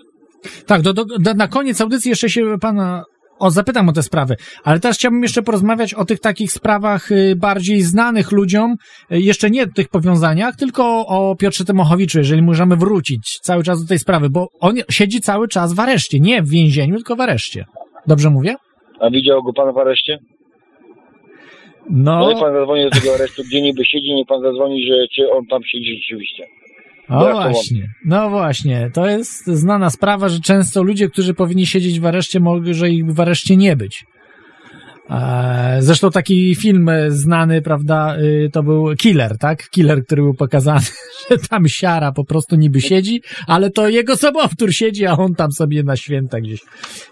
tak, 0.67 0.83
do, 0.83 0.93
do, 0.93 1.05
do, 1.05 1.35
na 1.35 1.49
koniec 1.49 1.81
audycji 1.81 2.09
jeszcze 2.09 2.29
się 2.29 2.59
pana 2.61 3.05
o, 3.41 3.51
zapytam 3.51 3.89
o 3.89 3.93
te 3.93 4.03
sprawy, 4.03 4.37
ale 4.65 4.81
teraz 4.81 4.97
chciałbym 4.97 5.23
jeszcze 5.23 5.43
porozmawiać 5.43 5.95
o 5.95 6.05
tych 6.05 6.21
takich 6.21 6.53
sprawach 6.53 7.13
y, 7.13 7.37
bardziej 7.37 7.83
znanych 7.83 8.33
ludziom, 8.33 8.75
y, 9.13 9.21
jeszcze 9.21 9.51
nie 9.51 9.67
tych 9.67 9.89
powiązaniach, 9.89 10.57
tylko 10.57 11.07
o 11.07 11.37
Piotrze 11.37 11.65
Tymochowiczu, 11.65 12.19
jeżeli 12.19 12.43
możemy 12.43 12.77
wrócić 12.77 13.39
cały 13.43 13.63
czas 13.63 13.83
do 13.83 13.89
tej 13.89 13.99
sprawy, 13.99 14.31
bo 14.31 14.47
on 14.61 14.75
siedzi 14.91 15.21
cały 15.21 15.49
czas 15.49 15.75
w 15.75 15.81
areszcie, 15.81 16.21
nie 16.21 16.43
w 16.43 16.49
więzieniu, 16.49 16.97
tylko 16.97 17.17
w 17.17 17.21
areszcie. 17.21 17.65
Dobrze 18.07 18.31
mówię? 18.31 18.55
A 19.01 19.11
widział 19.11 19.43
go 19.43 19.53
pan 19.53 19.75
w 19.75 19.79
areszcie? 19.79 20.19
No, 21.91 22.21
No, 22.21 22.29
niech 22.29 22.41
pan 22.41 22.53
zadzwoni 22.53 22.85
do 22.85 22.91
tego 22.91 23.15
aresztu, 23.15 23.43
gdzie 23.45 23.63
niby 23.63 23.85
siedzi, 23.85 24.15
niech 24.15 24.27
pan 24.27 24.43
zadzwoni, 24.43 24.87
że 24.87 24.95
czy 25.15 25.31
on 25.33 25.47
tam 25.47 25.63
siedzi 25.65 25.97
rzeczywiście. 25.97 26.47
O 27.09 27.27
Ja 27.29 27.33
to 27.33 27.51
właśnie, 27.51 27.89
no 28.05 28.31
właśnie, 28.31 28.91
to 28.95 29.07
jest 29.07 29.47
znana 29.47 29.91
sprawa, 29.91 30.29
że 30.29 30.41
często 30.41 30.83
ludzie, 30.83 31.09
którzy 31.09 31.35
powinni 31.35 31.67
siedzieć 31.67 32.01
w 32.01 32.07
areszcie, 32.07 32.41
może 32.41 32.91
ich 32.91 33.13
w 33.15 33.21
areszcie 33.21 33.57
nie 33.57 33.77
być. 33.77 34.05
E, 35.11 35.77
Zresztą 35.83 36.11
taki 36.11 36.55
film 36.55 36.89
e, 36.89 37.11
znany, 37.11 37.63
prawda, 37.63 38.17
y, 38.19 38.51
to 38.53 38.63
był 38.63 38.97
Killer, 38.97 39.39
tak? 39.39 39.71
Killer, 39.71 40.05
który 40.05 40.23
był 40.23 40.35
pokazany, 40.35 40.81
że 41.31 41.37
tam 41.51 41.69
siara 41.69 42.13
po 42.13 42.25
prostu 42.25 42.57
niby 42.57 42.81
siedzi, 42.81 43.21
ale 43.47 43.71
to 43.71 43.89
jego 43.89 44.17
sobowtór 44.17 44.73
siedzi, 44.75 45.07
a 45.07 45.13
on 45.13 45.35
tam 45.35 45.53
sobie 45.53 45.83
na 45.83 45.97
święta 45.97 46.41
gdzieś 46.41 46.61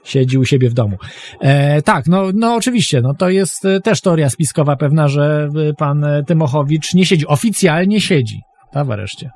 siedzi 0.04 0.38
u 0.38 0.44
siebie 0.44 0.70
w 0.70 0.74
domu. 0.74 0.96
E, 1.40 1.82
tak, 1.82 2.06
no, 2.06 2.22
no 2.34 2.54
oczywiście, 2.54 3.00
no 3.00 3.14
to 3.14 3.28
jest 3.30 3.64
e, 3.64 3.80
też 3.80 4.00
teoria 4.00 4.30
spiskowa 4.30 4.76
pewna, 4.76 5.08
że 5.08 5.48
pan 5.78 6.04
Tymochowicz 6.26 6.94
nie 6.94 7.06
siedzi, 7.06 7.26
oficjalnie 7.26 8.00
siedzi, 8.00 8.40
tak, 8.72 8.86
w 8.86 8.90
areszcie. 8.90 9.30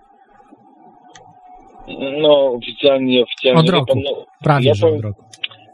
No, 2.23 2.53
oficjalnie, 2.53 3.23
oficjalnie. 3.23 3.61
Od 3.61 3.69
roku. 3.69 3.87
Pan, 3.95 4.03
no, 4.05 4.25
Prawie, 4.43 4.69
Ja 4.69 4.75
że 4.75 4.81
powiem- 4.81 4.97
od 4.99 5.05
roku. 5.05 5.23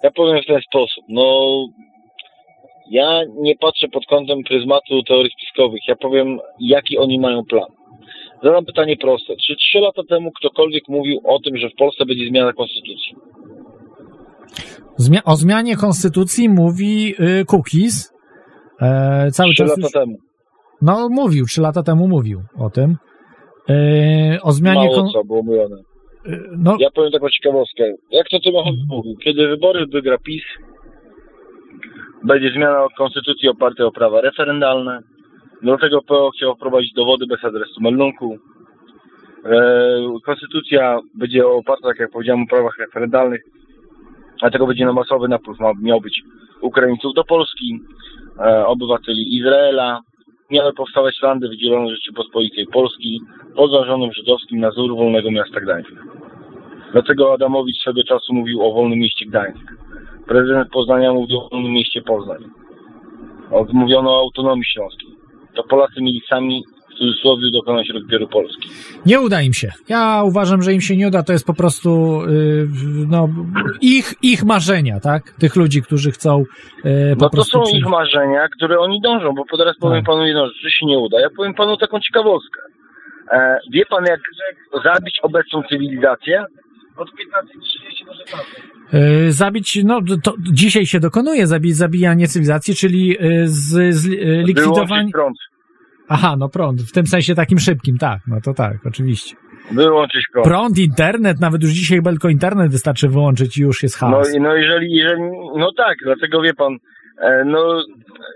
Ja 0.03 0.11
powiem 0.11 0.43
w 0.43 0.47
ten 0.47 0.61
sposób. 0.61 1.05
No, 1.09 1.23
ja 2.91 3.21
nie 3.37 3.57
patrzę 3.57 3.89
pod 3.89 4.07
kątem 4.07 4.43
pryzmatu 4.45 5.03
teorii 5.03 5.31
spiskowych. 5.39 5.81
Ja 5.89 5.97
powiem, 5.97 6.39
jaki 6.61 6.99
oni 6.99 7.21
mają 7.21 7.45
plan. 7.45 7.67
Zadam 8.45 8.65
pytanie 8.65 8.97
proste. 8.97 9.35
Czy 9.47 9.57
trzy 9.57 9.79
lata 9.81 10.03
temu 10.09 10.31
ktokolwiek 10.33 10.89
mówił 10.89 11.21
o 11.25 11.39
tym, 11.45 11.57
że 11.57 11.69
w 11.71 11.75
Polsce 11.75 12.07
będzie 12.07 12.29
zmiana 12.29 12.53
konstytucji? 12.53 13.15
Zmia- 15.01 15.23
o 15.25 15.37
zmianie 15.37 15.77
konstytucji 15.77 16.49
mówi 16.49 17.15
y, 17.41 17.45
Cookies. 17.45 18.13
E, 18.81 19.31
cały 19.31 19.51
Trzy 19.53 19.63
czas. 19.63 19.69
lata 19.71 19.81
Już, 19.83 19.93
temu. 19.93 20.17
no, 20.83 21.09
mówił, 21.11 21.45
trzy 21.47 21.61
lata 21.61 21.83
temu 21.83 22.09
mówił 22.09 22.41
o 22.59 22.71
tym. 22.71 22.97
E, 23.71 24.39
o 24.43 24.53
zmianie. 24.53 24.81
Mało 24.81 24.95
Kon- 24.95 25.11
co 25.13 25.25
było 25.25 25.43
mówione. 25.43 25.77
y, 26.27 26.41
no, 26.59 26.77
Ja 26.81 26.89
powiem 26.95 27.13
taką 27.13 27.27
ciekawostkę. 27.31 27.85
Jak 28.11 28.29
to 28.29 28.41
Tymochow 28.41 28.75
mówił? 28.89 29.15
Kiedy 29.25 29.49
wybory 29.49 29.87
wygra 29.87 30.19
PiS, 30.19 30.43
będzie 32.25 32.51
zmiana 32.51 32.87
konstytucji 32.99 33.49
oparta 33.49 33.85
o 33.85 33.93
prawa 33.93 34.21
referendalne. 34.21 35.01
Do 35.63 35.79
tego 35.79 36.03
PO 36.03 36.31
chciał 36.31 36.57
wprowadzić 36.57 36.93
dowody 36.93 37.27
bez 37.27 37.45
adresu 37.45 37.81
meldunku. 37.81 38.39
E, 39.45 39.61
konstytucja 40.25 40.99
będzie 41.15 41.47
oparta, 41.47 41.89
tak 41.89 41.99
jak 41.99 42.11
powiedziałem, 42.11 42.43
o 42.43 42.47
prawach 42.47 42.79
referendalnych. 42.79 43.43
Dlatego 44.41 44.67
będzie 44.67 44.87
na 44.87 44.93
masowy 44.93 45.29
napływ 45.29 45.59
miał 45.83 46.01
być 46.01 46.23
Ukraińców 46.61 47.15
do 47.15 47.25
Polski, 47.25 47.81
e, 48.39 48.67
obywateli 48.67 49.37
Izraela. 49.37 50.01
Miały 50.51 50.73
powstawać 50.73 51.23
landy 51.23 51.49
wydzielone 51.49 51.91
Rzeczypospolitej 51.91 52.67
Polski 52.67 53.21
pod 53.57 53.71
zarządem 53.71 54.13
żydowskim 54.13 54.61
na 54.61 54.71
wzór 54.71 54.97
wolnego 54.97 55.31
miasta 55.31 55.61
Gdańsk. 55.61 55.93
Dlatego 56.93 57.35
Adamowicz 57.35 57.77
swego 57.81 58.05
czasu 58.05 58.35
mówił 58.35 58.63
o 58.63 58.73
wolnym 58.73 58.99
mieście 58.99 59.27
Gdańsk. 59.27 59.88
Prezydent 60.29 60.71
Poznania 60.73 61.13
mówił 61.13 61.39
o 61.39 61.49
wolnym 61.49 61.73
mieście 61.73 62.03
Poznań. 62.03 62.45
O- 63.51 63.67
Mówiono 63.73 64.11
o 64.11 64.21
autonomii 64.21 64.65
śląskiej. 64.75 65.09
To 65.55 65.63
Polacy 65.65 66.01
mieli 66.03 66.23
sami 66.29 66.63
w 66.91 66.99
cudzysłowie 66.99 67.51
dokonać 67.53 67.89
rozbioru 67.95 68.29
Polski. 68.29 68.69
nie 69.07 69.21
uda 69.21 69.43
im 69.43 69.53
się. 69.53 69.69
Ja 69.89 70.23
uważam, 70.25 70.63
że 70.63 70.73
im 70.73 70.81
się 70.81 70.97
nie 70.97 71.09
uda. 71.09 71.23
To 71.23 71.33
jest 71.33 71.47
po 71.47 71.55
prostu 71.55 72.21
y, 72.23 72.67
no, 73.09 73.29
ich, 73.81 74.15
ich 74.23 74.45
marzenia, 74.45 75.01
tak? 75.01 75.23
Tych 75.41 75.57
ludzi, 75.57 75.83
którzy 75.83 76.11
chcą 76.11 76.45
y, 76.85 77.17
po 77.19 77.25
No 77.25 77.31
to 77.31 77.45
są 77.45 77.63
przy- 77.63 77.77
ich 77.77 77.87
marzenia, 77.87 78.49
które 78.49 78.79
oni 78.81 79.01
dążą, 79.01 79.35
bo 79.35 79.57
teraz 79.59 79.77
powiem 79.81 79.99
Tak. 80.03 80.07
panu 80.07 80.27
jedną 80.27 80.47
rzecz, 80.47 80.63
że 80.63 80.71
się 80.71 80.87
nie 80.87 80.99
uda. 80.99 81.21
Ja 81.21 81.29
powiem 81.37 81.55
panu 81.55 81.77
taką 81.77 82.01
ciekawostkę. 82.01 82.61
E, 83.33 83.59
wie 83.73 83.87
pan 83.87 84.05
jak 84.07 84.21
zabić 84.85 85.19
obecną 85.23 85.63
cywilizację? 85.71 86.45
Od 86.97 87.09
15-30 87.09 88.07
może 88.07 88.25
tak. 88.33 88.47
Y, 88.95 89.33
Zabić, 89.33 89.79
no 89.85 90.01
to 90.23 90.35
dzisiaj 90.53 90.87
się 90.87 91.01
dokonuje 91.01 91.47
zabi 91.47 91.73
zabijanie 91.73 92.27
cywilizacji, 92.29 92.75
czyli 92.75 93.17
y, 93.25 93.49
z, 93.49 93.95
z 93.95 94.07
y, 94.07 94.43
likwidowanie. 94.47 94.87
Wyłączyć 94.89 95.13
prąd. 95.13 95.37
Aha, 96.09 96.37
no 96.39 96.49
prąd, 96.49 96.83
w 96.83 96.93
tym 96.93 97.07
sensie 97.07 97.35
takim 97.35 97.59
szybkim, 97.59 97.99
tak, 97.99 98.21
no 98.27 98.41
to 98.45 98.55
tak, 98.55 98.77
oczywiście. 98.87 99.37
Wyłączyć 99.73 100.25
prąd. 100.33 100.49
Prąd, 100.49 100.79
internet, 100.79 101.41
nawet 101.41 101.63
już 101.63 101.71
dzisiaj 101.71 102.03
tylko 102.03 102.29
internet 102.29 102.73
wystarczy 102.73 103.09
wyłączyć 103.09 103.59
i 103.59 103.63
już 103.63 103.83
jest 103.83 104.03
No, 104.03 104.09
chaos. 104.09 104.35
i- 104.35 104.41
no 104.41 104.55
jeżeli, 104.55 104.93
jeżeli, 104.93 105.23
no 105.57 105.73
tak, 105.77 105.97
dlatego 106.05 106.43
wie 106.43 106.55
pan, 106.55 106.73
e, 107.23 107.45
no 107.45 107.83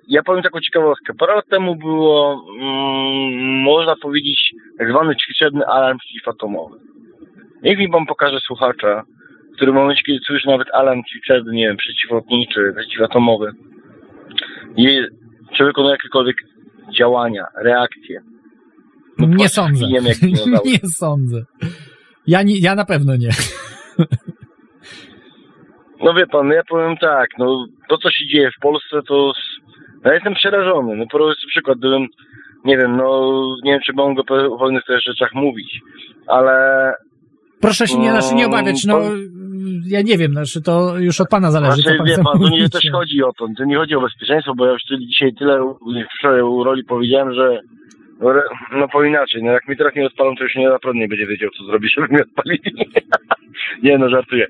ja 0.09 0.23
powiem 0.23 0.43
taką 0.43 0.61
ciekawostkę. 0.61 1.13
Parę 1.19 1.35
lat 1.35 1.49
temu 1.51 1.77
było, 1.77 2.45
mm, 2.61 3.63
można 3.63 3.95
powiedzieć, 4.03 4.51
tak 4.79 4.91
zwany 4.91 5.17
ćwiczebny 5.17 5.67
alarm 5.67 5.99
przeciwatomowy. 5.99 6.77
Niech 7.63 7.79
mi 7.79 7.89
pan 7.89 8.07
pokaże 8.07 8.39
słuchacza, 8.47 9.03
którym 9.63 9.75
momencie, 9.75 10.03
kiedy 10.03 10.19
słyszy 10.27 10.49
nawet 10.49 10.69
alarm 10.73 11.03
ćwiczebny, 11.05 11.53
nie 11.53 11.67
wiem, 11.67 11.77
przeciwlotniczy, 11.77 12.73
przeciwatomowy, 12.77 13.53
i 14.77 15.01
czy 15.57 15.65
wykonuje 15.65 15.93
jakiekolwiek 15.93 16.37
działania, 16.99 17.47
reakcje. 17.65 18.21
No, 19.19 19.27
nie 19.27 19.49
sądzę. 19.49 19.87
dinozaur. 19.87 20.67
nie 20.73 20.79
sądzę. 20.89 21.45
Ja, 22.27 22.43
nie, 22.43 22.59
ja 22.59 22.75
na 22.75 22.85
pewno 22.85 23.17
nie. 23.17 23.29
No 26.05 26.15
wie 26.15 26.27
pan, 26.27 26.49
no 26.49 26.55
ja 26.55 26.63
powiem 26.69 26.97
tak, 26.97 27.29
no 27.39 27.67
to 27.89 27.99
co 27.99 28.11
się 28.11 28.27
dzieje 28.27 28.51
w 28.51 28.63
Polsce 28.63 29.03
to 29.09 29.33
no, 30.05 30.11
ja 30.11 30.15
jestem 30.15 30.35
przerażony. 30.35 30.97
No 30.97 31.07
prosty 31.07 31.47
przykład, 31.47 31.79
gdybym, 31.79 32.07
nie 32.65 32.77
wiem, 32.77 32.97
no 32.97 33.33
nie 33.63 33.73
wiem 33.73 33.81
czy 33.87 33.93
mogę 33.93 34.23
o 34.23 34.59
pewnych 34.59 34.85
też 34.85 35.05
rzeczach 35.05 35.35
mówić, 35.35 35.81
ale 36.27 36.95
Proszę 37.63 37.87
się 37.89 37.99
nie, 37.99 38.11
znaczy 38.11 38.35
nie 38.35 38.47
obawiać, 38.47 38.85
no 38.85 39.01
ja 39.87 40.03
nie 40.03 40.19
wiem, 40.19 40.33
znaczy 40.33 40.63
to 40.63 40.99
już 40.99 41.21
od 41.21 41.29
pana 41.29 41.51
zależy, 41.51 41.83
znaczy, 41.83 41.99
pan 41.99 42.07
wie 42.07 42.17
pan, 42.25 42.41
to 42.41 42.49
nie 42.49 42.69
też 42.69 42.83
chodzi 42.93 43.23
o 43.23 43.33
to, 43.33 43.47
to 43.59 43.65
nie 43.65 43.77
chodzi 43.77 43.95
o 43.95 44.01
bezpieczeństwo, 44.01 44.55
bo 44.55 44.67
ja 44.67 44.73
już 44.73 44.83
dzisiaj 45.09 45.35
tyle 45.35 45.75
wczoraj 46.19 46.43
u 46.43 46.65
roli 46.65 46.85
powiedziałem, 46.85 47.35
że 47.35 47.61
no, 48.21 48.33
no 48.73 48.89
po 48.89 49.05
inaczej, 49.05 49.43
no 49.43 49.53
jak 49.53 49.69
mi 49.69 49.77
teraz 49.77 49.95
nie 49.95 50.07
odpalą, 50.07 50.37
to 50.37 50.45
już 50.45 50.55
nie 50.55 50.69
naprawdę 50.69 51.01
nie 51.01 51.09
będzie 51.09 51.27
wiedział, 51.27 51.51
co 51.59 51.65
zrobić, 51.65 51.93
żeby 51.97 52.09
mi 52.15 52.23
odpalili. 52.23 52.91
nie 53.83 53.99
no, 53.99 54.09
żartuję. 54.09 54.47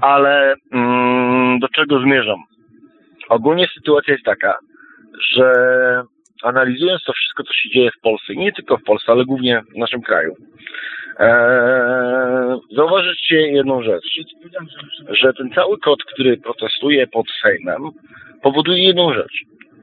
Ale 0.00 0.54
mm, 0.72 1.58
do 1.58 1.68
czego 1.68 2.00
zmierzam? 2.00 2.38
Ogólnie 3.28 3.66
sytuacja 3.74 4.12
jest 4.12 4.24
taka, 4.24 4.54
że 5.32 5.52
analizując 6.42 7.04
to 7.04 7.12
wszystko, 7.12 7.42
co 7.42 7.52
się 7.52 7.70
dzieje 7.70 7.90
w 7.98 8.00
Polsce, 8.00 8.34
nie 8.34 8.52
tylko 8.52 8.76
w 8.76 8.82
Polsce, 8.82 9.12
ale 9.12 9.24
głównie 9.24 9.62
w 9.74 9.78
naszym 9.78 10.02
kraju, 10.02 10.34
Eee, 11.20 12.58
zauważycie 12.76 13.36
jedną 13.36 13.82
rzecz, 13.82 14.04
że 15.08 15.32
ten 15.32 15.50
cały 15.54 15.78
kod, 15.78 16.04
który 16.04 16.36
protestuje 16.36 17.06
pod 17.06 17.26
Sejmem, 17.42 17.82
powoduje 18.42 18.82
jedną 18.82 19.14
rzecz, 19.14 19.32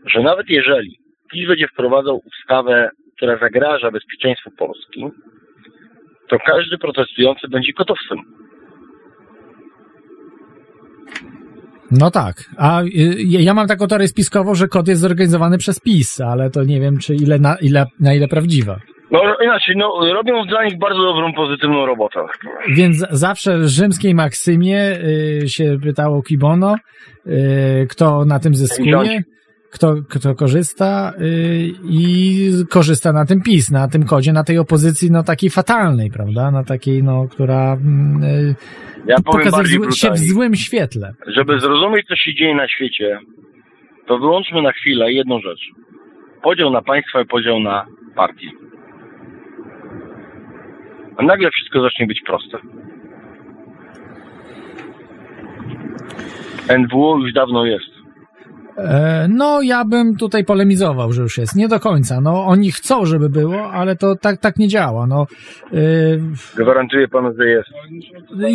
że 0.06 0.20
nawet 0.22 0.50
jeżeli 0.50 1.00
PiS 1.32 1.48
będzie 1.48 1.68
wprowadzał 1.68 2.22
ustawę, 2.26 2.90
która 3.18 3.38
zagraża 3.38 3.92
bezpieczeństwu 3.92 4.52
Polski, 4.58 5.06
to 6.30 6.38
każdy 6.46 6.78
protestujący 6.78 7.48
będzie 7.48 7.74
kotowcem. 7.74 8.18
No 11.92 12.12
tak, 12.12 12.36
a 12.58 12.82
y, 12.84 13.16
ja 13.28 13.54
mam 13.54 13.68
taką 13.68 13.88
teorię 13.88 14.08
spiskową, 14.08 14.56
że 14.56 14.68
kod 14.68 14.88
jest 14.88 15.02
zorganizowany 15.02 15.58
przez 15.58 15.80
PiS, 15.80 16.22
ale 16.22 16.50
to 16.50 16.64
nie 16.64 16.80
wiem, 16.80 16.98
czy 16.98 17.16
ile 17.16 17.40
na 17.40 17.56
ile, 17.62 17.86
na 18.00 18.14
ile 18.14 18.28
prawdziwa. 18.28 18.80
No 19.12 19.20
inaczej, 19.44 19.76
no, 19.78 20.14
robią 20.14 20.46
dla 20.46 20.66
nich 20.66 20.80
bardzo 20.80 21.02
dobrą, 21.02 21.34
pozytywną 21.34 21.86
robotę. 21.86 22.20
Więc 22.70 23.06
zawsze 23.12 23.58
w 23.58 23.68
rzymskiej 23.68 24.16
Maksymie 24.16 25.00
y, 25.44 25.50
się 25.50 25.78
pytało 25.84 26.22
Kibono, 26.22 26.76
y, 27.28 27.88
kto 27.90 28.26
na 28.26 28.40
tym 28.40 28.56
zyskuje, 28.56 29.24
kto, 29.72 29.96
kto 30.10 30.36
korzysta 30.36 31.14
y, 31.22 31.72
i 31.90 32.50
korzysta 32.70 33.14
na 33.14 33.26
tym 33.26 33.42
PiS, 33.42 33.72
na 33.72 33.88
tym 33.88 34.06
kodzie, 34.06 34.34
na 34.34 34.44
tej 34.44 34.58
opozycji, 34.58 35.12
no 35.12 35.24
takiej 35.24 35.50
fatalnej, 35.50 36.12
prawda? 36.12 36.52
Na 36.52 36.64
takiej, 36.64 37.04
no, 37.04 37.28
która 37.32 37.74
mm, 37.74 38.24
y, 38.24 38.56
Ja 39.08 39.16
pokazuje 39.26 39.92
się 39.92 40.12
w 40.12 40.18
złym 40.18 40.56
świetle. 40.56 41.14
Żeby 41.28 41.60
zrozumieć, 41.60 42.08
co 42.08 42.16
się 42.16 42.34
dzieje 42.34 42.56
na 42.56 42.68
świecie, 42.68 43.20
to 44.08 44.18
wyłączmy 44.18 44.62
na 44.62 44.72
chwilę 44.72 45.12
jedną 45.12 45.40
rzecz. 45.40 45.60
Podział 46.44 46.70
na 46.72 46.82
państwa 46.82 47.22
i 47.22 47.26
podział 47.26 47.60
na 47.60 47.86
partie. 48.16 48.67
A 51.18 51.24
nagle 51.24 51.50
wszystko 51.52 51.82
zacznie 51.82 52.08
być 52.08 52.22
proste. 52.26 52.58
NWO 56.80 57.18
już 57.18 57.34
dawno 57.34 57.66
jest. 57.66 57.86
E, 58.78 59.28
No, 59.30 59.62
ja 59.62 59.86
bym 59.86 60.16
tutaj 60.16 60.46
polemizował, 60.46 61.12
że 61.12 61.22
już 61.22 61.38
jest. 61.38 61.56
Nie 61.56 61.68
do 61.68 61.80
końca. 61.80 62.22
No, 62.22 62.46
oni 62.46 62.72
chcą, 62.72 63.06
żeby 63.06 63.30
było, 63.30 63.72
ale 63.72 63.96
to 63.96 64.16
tak, 64.16 64.40
tak 64.40 64.58
nie 64.58 64.68
działa. 64.68 65.08
No, 65.08 65.26
y, 65.74 66.20
Gwarantuję 66.58 67.08
panu, 67.08 67.34
że 67.40 67.48
jest. 67.48 67.70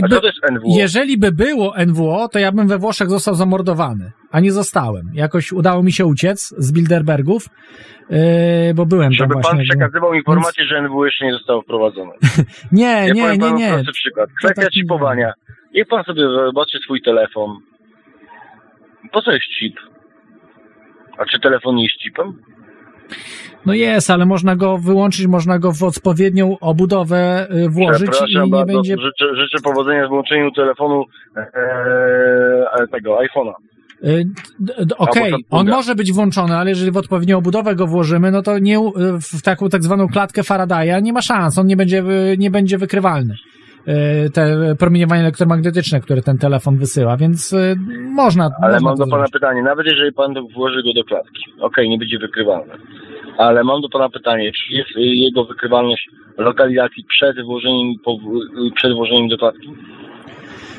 A 0.04 0.08
by, 0.08 0.20
to 0.20 0.26
jest 0.26 0.38
NWO? 0.52 0.74
jeżeli 0.76 1.18
by 1.18 1.32
było 1.32 1.74
NWO, 1.86 2.28
to 2.28 2.38
ja 2.38 2.52
bym 2.52 2.68
we 2.68 2.78
Włoszech 2.78 3.10
został 3.10 3.34
zamordowany, 3.34 4.12
a 4.32 4.40
nie 4.40 4.52
zostałem. 4.52 5.10
Jakoś 5.14 5.52
udało 5.52 5.82
mi 5.82 5.92
się 5.92 6.06
uciec 6.06 6.54
z 6.58 6.72
Bilderbergów, 6.72 7.46
yy, 8.10 8.18
bo 8.74 8.86
byłem 8.86 9.08
tam 9.10 9.12
Żeby 9.12 9.34
pan 9.34 9.42
właśnie. 9.42 9.64
przekazywał 9.64 10.14
informację, 10.14 10.64
że 10.64 10.82
NWO 10.82 11.04
jeszcze 11.04 11.24
nie 11.24 11.32
zostało 11.32 11.62
wprowadzone. 11.62 12.12
Nie, 12.72 13.04
Ja 13.06 13.14
nie, 13.14 13.38
nie, 13.38 13.52
nie. 13.52 13.68
prosty 13.72 13.92
przykład. 13.92 14.30
Kwestia 14.38 14.62
tak 14.62 14.74
nie 14.74 14.80
chipowania. 14.82 15.32
Niech 15.74 15.88
pan 15.88 16.04
sobie 16.04 16.22
zobaczy 16.22 16.78
swój 16.84 17.02
telefon. 17.02 17.56
Po 19.12 19.22
co 19.22 19.32
jest 19.32 19.44
chip? 19.58 19.76
A 21.18 21.24
czy 21.24 21.40
telefon 21.40 21.78
jest 21.78 21.94
chipem? 22.02 22.38
No 23.66 23.74
jest, 23.74 24.10
ale 24.10 24.26
można 24.26 24.56
go 24.56 24.78
wyłączyć, 24.78 25.26
można 25.26 25.58
go 25.58 25.72
w 25.72 25.82
odpowiednią 25.82 26.56
obudowę 26.60 27.46
y, 27.50 27.68
włożyć 27.68 28.10
i 28.28 28.34
nie 28.38 28.50
bardzo, 28.50 28.66
będzie... 28.66 28.96
życzę, 28.98 29.36
życzę 29.36 29.58
powodzenia 29.64 30.06
w 30.06 30.08
włączeniu 30.08 30.50
telefonu 30.50 31.04
e, 31.36 31.40
e, 31.40 32.86
tego, 32.92 33.18
iPhone'a. 33.18 33.52
Y, 34.05 34.26
Okej, 34.98 35.22
Albo 35.32 35.38
on 35.50 35.68
może 35.68 35.94
być 35.94 36.12
włączony, 36.12 36.57
ale 36.57 36.70
jeżeli 36.70 36.90
w 36.90 36.96
odpowiednią 36.96 37.38
obudowę 37.38 37.74
go 37.74 37.86
włożymy, 37.86 38.30
no 38.30 38.42
to 38.42 38.59
nie, 38.59 38.80
u- 38.80 38.92
w 39.20 39.42
taką 39.42 39.68
tak 39.68 39.82
zwaną 39.82 40.09
klatkę 40.09 40.42
Faradaya 40.42 41.00
nie 41.03 41.12
ma 41.12 41.22
szans, 41.22 41.59
on 41.59 41.66
nie 41.66 41.76
będzie, 41.76 42.03
nie 42.38 42.50
będzie 42.50 42.78
wykrywalny. 42.78 43.34
Y, 43.88 44.30
Te 44.30 44.74
promieniowanie 44.78 45.20
elektromagnetyczne, 45.22 46.00
które 46.00 46.22
ten 46.22 46.38
telefon 46.38 46.76
wysyła, 46.78 47.16
więc 47.16 47.53
y, 47.53 47.76
można. 48.14 48.50
Ale 48.62 48.72
można 48.72 48.88
mam 48.88 48.98
do 48.98 49.05
pana 49.05 49.16
zrobić. 49.16 49.32
pytanie, 49.32 49.62
nawet 49.62 49.86
jeżeli 49.86 50.12
pan 50.12 50.34
włoży 50.55 50.82
go 50.82 50.92
do 50.92 51.05
klatki, 51.05 51.42
okej, 51.61 51.88
nie 51.88 51.98
będzie 51.98 52.18
wykrywalny. 52.18 52.72
Ale 53.38 53.64
mam 53.64 53.80
do 53.80 53.88
pana 53.88 54.09
pytanie, 54.09 54.53
czy 54.53 54.74
jest 54.74 54.90
y, 54.96 55.00
jego 55.00 55.44
wykrywalność 55.44 56.09
lokalizacji 56.38 57.05
przed 57.09 57.44
włożeniem, 57.46 57.88
y, 57.90 58.70
przed 58.74 58.92
włożeniem 58.94 59.28
do 59.28 59.38
klatki? 59.38 59.68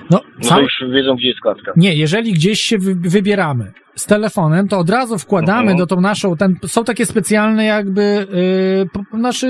No, 0.10 0.20
No 0.38 0.42
to 0.42 0.48
cały... 0.50 0.62
już 0.64 0.74
wiedzą, 0.94 1.16
gdzie 1.16 1.28
jest 1.28 1.40
klatka. 1.40 1.72
Nie, 1.76 1.96
jeżeli 1.96 2.34
gdzieś 2.34 2.60
się 2.62 2.78
wy, 2.78 2.96
wybieramy 2.96 3.72
z 3.96 4.06
telefonem, 4.06 4.68
to 4.68 4.78
od 4.80 4.90
razu 4.90 5.18
wkładamy 5.18 5.60
Mhm. 5.62 5.78
do 5.78 5.88
tą 5.88 6.02
naszą, 6.02 6.36
ten, 6.38 6.56
są 6.66 6.84
takie 6.84 7.06
specjalne 7.06 7.66
jakby, 7.66 8.02
yy, 8.02 8.86
po, 8.94 9.18
nasze, 9.18 9.48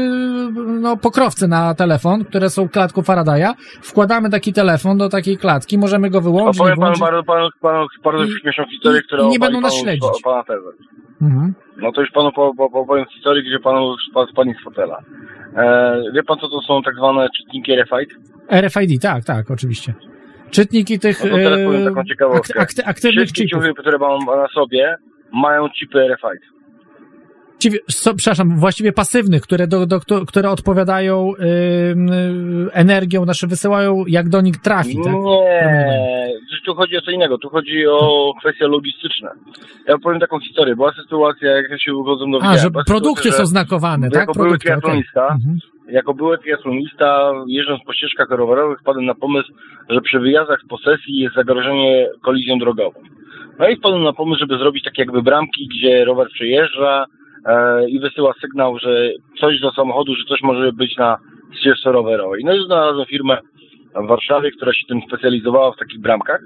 no, 0.82 0.98
pokrowce 0.98 1.48
na 1.48 1.76
telefon, 1.76 2.26
które 2.26 2.50
są 2.50 2.70
klatką 2.70 3.02
Faradaya. 3.02 3.54
Wkładamy 3.82 4.30
taki 4.30 4.54
telefon 4.54 4.98
do 4.98 5.10
takiej 5.10 5.38
klatki, 5.38 5.78
możemy 5.78 6.10
go 6.10 6.22
wyłączyć, 6.22 6.62
Opowiem 6.62 6.78
panu 6.80 7.00
bardzo, 7.00 7.24
panu, 7.24 7.50
panu 7.62 7.88
bardzo 8.04 8.28
śmieszną 8.42 8.64
historię, 8.72 9.02
która 9.02 9.24
nie 9.28 9.40
będą 9.40 9.62
nas 9.62 9.72
panu 9.74 9.84
śledzić. 9.84 10.10
pa- 10.24 10.30
Pana 10.32 10.44
tezę. 10.44 10.70
Mhm. 11.22 11.54
No 11.78 11.92
to 11.92 12.02
już 12.02 12.12
panu 12.12 12.32
po, 12.32 12.52
po, 12.70 12.86
powiem 12.86 13.06
historię, 13.16 13.44
gdzie 13.44 13.60
panu 13.60 13.96
spadnie 14.32 14.56
z 14.62 14.64
fotela. 14.64 14.98
E, 15.56 16.02
wie 16.16 16.24
pan, 16.24 16.38
co 16.40 16.50
to 16.50 16.62
są 16.62 16.82
tak 16.82 16.96
zwane 16.96 17.28
czytniki 17.38 17.72
RFID? 17.76 18.10
RFID, 18.62 19.02
tak, 19.02 19.24
tak, 19.26 19.52
oczywiście. 19.52 19.94
Czytniki 20.54 21.00
tych 21.00 21.24
No 21.24 21.30
to 21.30 21.36
teraz 21.36 21.60
powiem 21.66 21.82
yy, 21.82 21.90
taką 21.90 22.04
ciekawostkę. 22.04 22.60
akty, 22.60 22.86
aktywnych 22.86 23.26
Wszystkie 23.26 23.44
chipów. 23.44 23.64
ciuchy, 23.64 23.74
które 23.82 23.98
mam 23.98 24.20
na 24.26 24.48
sobie, 24.48 24.96
mają 25.34 25.70
chipy 25.70 26.00
RFID. 26.08 26.54
Ciebie- 27.60 27.80
so, 27.90 28.14
przepraszam, 28.16 28.58
właściwie 28.60 28.92
pasywnych, 28.94 29.42
które, 29.42 29.68
do, 29.68 29.86
do, 29.86 30.00
które 30.28 30.50
odpowiadają 30.50 31.32
yy, 31.40 32.72
energią, 32.72 33.24
znaczy 33.24 33.48
wysyłają 33.48 34.04
jak 34.08 34.30
do 34.30 34.42
nich 34.42 34.58
trafi, 34.58 34.96
tak? 35.04 35.14
Nie, 35.14 36.30
tu 36.66 36.76
chodzi 36.76 36.98
o 36.98 37.02
co 37.02 37.12
innego, 37.12 37.38
tu 37.38 37.50
chodzi 37.50 37.88
o 37.88 38.34
kwestie 38.40 38.68
logistyczne. 38.68 39.30
Ja 39.88 39.98
powiem 39.98 40.20
taką 40.20 40.40
historię. 40.40 40.76
Była 40.76 40.94
sytuacja, 41.04 41.50
jak 41.52 41.70
ja 41.70 41.78
się 41.80 41.96
uchodzą 41.96 42.32
do 42.32 42.40
A, 42.44 42.58
że 42.58 42.72
produkty 42.72 43.24
sytuacja, 43.24 43.32
są 43.32 43.46
znakowane, 43.46 44.10
tak? 44.10 44.20
Jako 44.20 44.34
były 44.34 44.46
Produkty, 44.46 44.66
triatlonista, 44.68 45.28
Mhm. 45.28 45.58
Jako 45.88 46.14
były 46.14 46.38
triatlonista, 46.38 47.34
jeżdżąc 47.48 47.84
po 47.86 47.94
ścieżkach 47.94 48.30
rowerowych, 48.30 48.80
wpadłem 48.80 49.06
na 49.06 49.16
pomysł, 49.16 49.54
że 49.90 50.02
przy 50.02 50.20
wyjazdach 50.20 50.62
z 50.62 50.68
posesji 50.68 51.20
jest 51.20 51.36
zagrożenie 51.36 52.08
kolizją 52.22 52.58
drogową. 52.58 53.00
No 53.60 53.70
i 53.70 53.76
wpadłem 53.76 54.04
na 54.04 54.14
pomysł, 54.14 54.40
żeby 54.40 54.58
zrobić 54.58 54.84
takie 54.84 55.02
jakby 55.02 55.22
bramki, 55.22 55.68
gdzie 55.68 56.06
rower 56.06 56.28
przejeżdża 56.34 57.06
e, 57.46 57.90
i 57.90 58.00
wysyła 58.00 58.34
sygnał, 58.42 58.80
że 58.80 59.10
coś 59.40 59.60
do 59.60 59.72
samochodu, 59.72 60.16
że 60.16 60.24
coś 60.24 60.42
może 60.42 60.72
być 60.72 60.98
na 60.98 61.18
ścieżce 61.60 61.92
rowerowej. 61.92 62.44
No 62.46 62.56
i 62.56 62.66
znalazłem 62.66 63.06
firmę 63.06 63.38
w 63.96 64.08
Warszawie, 64.08 64.52
która 64.52 64.74
się 64.74 64.86
tym 64.88 65.02
specjalizowała 65.08 65.72
w 65.72 65.78
takich 65.78 66.02
bramkach, 66.02 66.42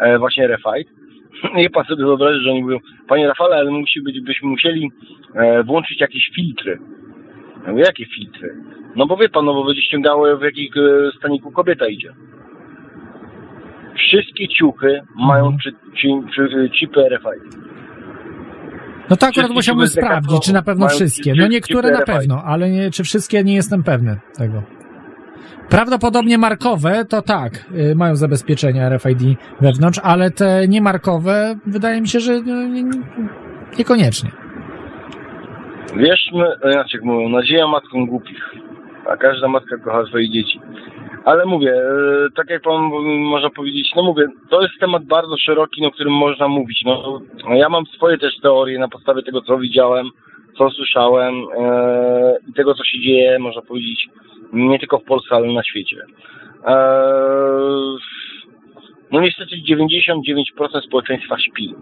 e, 0.00 0.18
właśnie 0.18 0.48
RFID. 0.48 0.88
I 1.64 1.70
pan 1.70 1.84
sobie 1.84 2.04
wyobrazi, 2.04 2.40
że 2.40 2.50
oni 2.50 2.62
mówią, 2.62 2.78
panie 3.08 3.28
Rafale, 3.28 3.56
ale 3.56 3.70
musi 3.70 4.02
być, 4.02 4.20
byśmy 4.20 4.48
musieli 4.48 4.90
e, 5.34 5.62
włączyć 5.62 6.00
jakieś 6.00 6.30
filtry. 6.34 6.78
Ja 7.64 7.70
mówię, 7.72 7.82
jakie 7.84 8.06
filtry? 8.06 8.54
No 8.96 9.06
bo 9.06 9.16
wie 9.16 9.28
pan, 9.28 9.44
no 9.44 9.54
bo 9.54 9.64
będzie 9.64 9.82
ściągało 9.82 10.36
w 10.36 10.42
jakich 10.42 10.76
e, 10.76 10.80
staniku 11.18 11.50
kobieta 11.50 11.86
idzie. 11.86 12.12
Wszystkie 13.96 14.48
ciuchy 14.48 15.00
mają 15.16 15.44
Mhm. 15.46 15.58
czy, 15.58 15.72
czy, 16.00 16.08
czy, 16.34 16.70
chipy 16.80 17.00
RFID. 17.08 17.58
No 19.10 19.16
to 19.16 19.26
akurat 19.26 19.50
musiałbym 19.50 19.86
sprawdzić, 19.86 20.44
czy 20.44 20.52
na 20.52 20.62
pewno 20.62 20.88
wszystkie. 20.88 21.32
No 21.36 21.46
niektóre 21.46 21.90
na 21.90 22.02
pewno, 22.02 22.42
ale 22.44 22.70
nie, 22.70 22.90
czy 22.90 23.04
wszystkie 23.04 23.44
nie 23.44 23.54
jestem 23.54 23.82
pewny 23.82 24.20
tego. 24.38 24.62
Prawdopodobnie 25.68 26.38
markowe 26.38 27.04
to 27.04 27.22
tak, 27.22 27.64
y, 27.92 27.94
mają 27.94 28.16
zabezpieczenia 28.16 28.88
RFID 28.88 29.38
wewnątrz, 29.60 30.00
ale 30.02 30.30
te 30.30 30.68
niemarkowe 30.68 31.56
wydaje 31.66 32.00
mi 32.00 32.08
się, 32.08 32.20
że 32.20 32.40
no, 32.40 32.62
nie, 32.62 32.82
nie, 32.82 33.00
niekoniecznie. 33.78 34.30
Wierzmy, 35.96 36.46
znaczy 36.72 36.96
jak 36.96 37.04
mówią, 37.04 37.28
nadzieja 37.28 37.66
matką 37.66 38.06
głupich. 38.06 38.54
A 39.10 39.16
każda 39.16 39.48
matka 39.48 39.78
kocha 39.78 40.04
swoje 40.04 40.30
dzieci. 40.30 40.60
Ale 41.24 41.46
mówię, 41.46 41.72
e, 41.72 42.30
tak 42.36 42.50
jak 42.50 42.62
pan 42.62 42.82
można 43.20 43.50
powiedzieć, 43.50 43.92
no 43.96 44.02
mówię, 44.02 44.26
to 44.50 44.62
jest 44.62 44.74
temat 44.80 45.04
bardzo 45.04 45.36
szeroki, 45.36 45.86
o 45.86 45.90
którym 45.90 46.12
można 46.12 46.48
mówić. 46.48 46.82
No, 46.84 47.20
ja 47.54 47.68
mam 47.68 47.86
swoje 47.86 48.18
też 48.18 48.40
teorie 48.42 48.78
na 48.78 48.88
podstawie 48.88 49.22
tego, 49.22 49.42
co 49.42 49.58
widziałem, 49.58 50.10
co 50.58 50.70
słyszałem 50.70 51.34
e, 51.58 52.38
i 52.48 52.52
tego, 52.52 52.74
co 52.74 52.84
się 52.84 53.00
dzieje, 53.00 53.38
można 53.38 53.62
powiedzieć, 53.62 54.08
nie 54.52 54.78
tylko 54.78 54.98
w 54.98 55.04
Polsce, 55.04 55.34
ale 55.34 55.52
na 55.52 55.64
świecie. 55.64 55.96
E, 56.66 56.76
no 59.12 59.20
niestety 59.20 59.56
99% 59.70 60.86
społeczeństwa 60.86 61.38
śpi. 61.38 61.74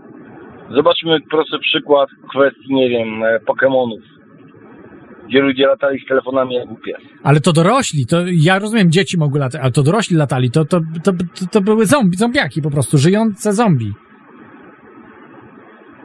Zobaczmy 0.71 1.21
prosty 1.21 1.59
przykład 1.59 2.09
kwestii, 2.31 2.75
nie 2.75 2.89
wiem, 2.89 3.23
e, 3.23 3.41
Pokemonów, 3.41 4.01
gdzie 5.29 5.41
ludzie 5.41 5.67
latali 5.67 6.01
z 6.01 6.09
telefonami 6.09 6.55
jak 6.55 6.67
głupie. 6.69 6.97
Ale 7.23 7.41
to 7.41 7.53
dorośli, 7.53 8.07
to 8.07 8.17
ja 8.33 8.59
rozumiem, 8.59 8.91
dzieci 8.91 9.19
mogły 9.19 9.41
latać, 9.41 9.61
ale 9.63 9.73
to 9.73 9.83
dorośli 9.83 10.17
latali, 10.17 10.51
to, 10.51 10.65
to, 10.65 10.81
to, 11.05 11.13
to, 11.13 11.47
to 11.53 11.61
były 11.61 11.87
zombie, 11.87 12.17
zombiaki 12.17 12.63
po 12.63 12.71
prostu, 12.71 12.99
żyjące 12.99 13.53
zombie. 13.53 13.93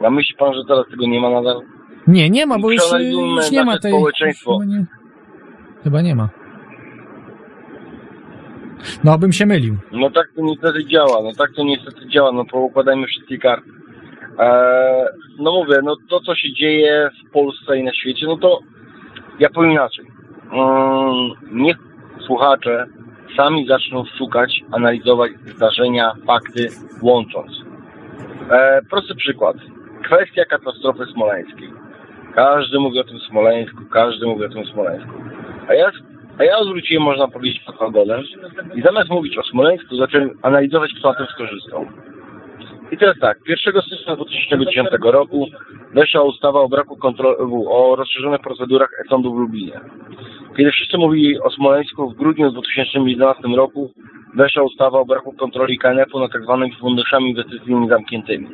A 0.04 0.10
myśli 0.10 0.34
pan, 0.38 0.54
że 0.54 0.60
teraz 0.68 0.84
tego 0.90 1.06
nie 1.06 1.20
ma 1.20 1.30
nadal? 1.30 1.60
Nie, 2.06 2.30
nie 2.30 2.46
ma, 2.46 2.58
bo 2.58 2.70
już, 2.70 2.82
już 3.12 3.50
nie 3.50 3.64
ma 3.64 3.78
tej... 3.78 3.92
społeczeństwo. 3.92 4.58
Chyba 4.58 4.72
nie, 4.72 4.86
chyba 5.84 6.02
nie 6.02 6.14
ma. 6.14 6.28
No, 9.04 9.18
bym 9.18 9.32
się 9.32 9.46
mylił. 9.46 9.76
No 9.92 10.10
tak 10.10 10.28
to 10.36 10.42
niestety 10.42 10.84
działa, 10.84 11.22
no 11.22 11.30
tak 11.38 11.52
to 11.56 11.64
niestety 11.64 12.08
działa, 12.08 12.32
no 12.32 12.44
poukładajmy 12.44 13.06
wszystkie 13.06 13.38
karty. 13.38 13.81
Eee, 14.38 15.06
no 15.38 15.52
mówię, 15.52 15.80
no 15.82 15.96
to 16.08 16.20
co 16.20 16.34
się 16.34 16.52
dzieje 16.52 17.10
w 17.10 17.32
Polsce 17.32 17.78
i 17.78 17.84
na 17.84 17.94
świecie, 17.94 18.26
no 18.26 18.36
to 18.36 18.60
ja 19.38 19.48
powiem 19.50 19.70
inaczej. 19.70 20.06
Mm, 20.52 21.30
niech 21.52 21.76
słuchacze 22.26 22.86
sami 23.36 23.66
zaczną 23.66 24.04
szukać, 24.18 24.60
analizować 24.72 25.32
zdarzenia, 25.46 26.12
fakty, 26.26 26.68
łącząc. 27.02 27.52
Eee, 28.50 28.80
prosty 28.90 29.14
przykład. 29.14 29.56
Kwestia 30.04 30.44
katastrofy 30.44 31.06
smoleńskiej. 31.06 31.70
Każdy 32.34 32.78
mówi 32.78 33.00
o 33.00 33.04
tym 33.04 33.18
Smoleńsku, 33.18 33.84
każdy 33.92 34.26
mówi 34.26 34.44
o 34.44 34.48
tym 34.48 34.64
Smoleńsku. 34.66 35.10
A 35.68 35.74
ja, 35.74 35.90
a 36.38 36.44
ja 36.44 36.58
odwróciłem, 36.58 37.02
można 37.02 37.28
powiedzieć, 37.28 37.60
pod 37.60 37.76
i 38.74 38.82
zamiast 38.82 39.10
mówić 39.10 39.38
o 39.38 39.42
Smoleńsku, 39.42 39.96
zacząłem 39.96 40.30
analizować, 40.42 40.90
kto 40.98 41.08
na 41.08 41.14
tym 41.14 41.26
skorzystał. 41.26 41.86
I 42.92 42.96
teraz 42.96 43.18
tak, 43.20 43.38
1 43.48 43.82
stycznia 43.82 44.16
2010 44.16 44.88
roku 45.02 45.46
weszła 45.94 46.22
ustawa 46.22 46.60
o 46.60 46.68
braku 46.68 46.96
kontroli, 46.96 47.36
o 47.68 47.96
rozszerzonych 47.96 48.40
procedurach 48.40 48.88
e-sądu 49.04 49.34
w 49.34 49.38
Lublinie. 49.38 49.80
Kiedy 50.56 50.72
wszyscy 50.72 50.98
mówili 50.98 51.40
o 51.40 51.50
Smoleńsku, 51.50 52.10
w 52.10 52.16
grudniu 52.16 52.50
2011 52.50 53.42
roku 53.56 53.90
weszła 54.34 54.62
ustawa 54.62 54.98
o 54.98 55.04
braku 55.04 55.32
kontroli 55.32 55.78
KNF-u 55.78 56.20
nad 56.20 56.32
tzw. 56.32 56.68
funduszami 56.80 57.30
inwestycyjnymi 57.30 57.88
zamkniętymi. 57.88 58.48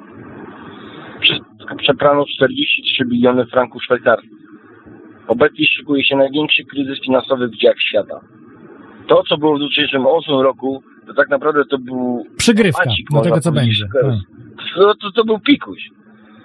Prze- 1.20 1.76
Przeprano 1.78 2.24
43 2.26 3.04
biliony 3.04 3.46
franków 3.46 3.84
szwajcarskich. 3.84 4.30
Obecnie 5.28 5.66
szykuje 5.66 6.04
się 6.04 6.16
największy 6.16 6.64
kryzys 6.64 7.00
finansowy 7.00 7.48
w 7.48 7.56
dziejach 7.56 7.80
świata. 7.80 8.20
To, 9.06 9.22
co 9.28 9.38
było 9.38 9.56
w 9.56 9.58
2008 9.58 10.40
roku, 10.40 10.82
to 11.08 11.14
tak 11.14 11.28
naprawdę 11.28 11.64
to 11.64 11.78
był 11.78 12.24
Przygrywka 12.36 12.84
Macik, 12.86 13.10
do 13.10 13.16
można 13.16 13.30
tego, 13.30 13.40
co 13.40 13.52
będzie. 13.52 13.84
Tak. 13.94 14.02
to, 14.74 14.94
to, 14.94 15.12
to 15.12 15.24
był 15.24 15.40
pikuś. 15.40 15.90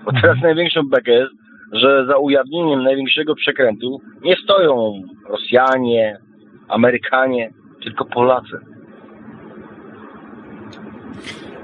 Bo 0.05 0.11
Mhm. 0.11 0.21
teraz 0.21 0.43
największą 0.43 0.81
bekę 0.89 1.11
jest, 1.11 1.31
że 1.71 2.05
za 2.07 2.17
ujawnieniem 2.17 2.83
największego 2.83 3.35
przekrętu 3.35 4.01
nie 4.23 4.35
stoją 4.35 5.01
Rosjanie, 5.29 6.17
Amerykanie, 6.67 7.49
tylko 7.83 8.05
Polacy. 8.05 8.57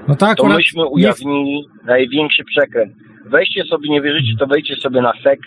No 0.08 0.14
tak, 0.16 0.36
To 0.36 0.44
myśmy 0.48 0.82
nie, 0.82 0.88
ujawnili 0.88 1.68
największy 1.84 2.44
przekręt. 2.44 2.92
Weźcie 3.26 3.64
sobie, 3.64 3.88
nie 3.88 4.00
wierzycie, 4.02 4.36
to 4.38 4.46
wejdźcie 4.46 4.76
sobie 4.76 5.00
na 5.02 5.12
SEC, 5.22 5.40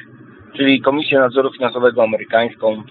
czyli 0.57 0.81
Komisję 0.81 1.19
Nadzoru 1.19 1.51
Finansowego 1.53 2.03
Amerykańską. 2.03 2.83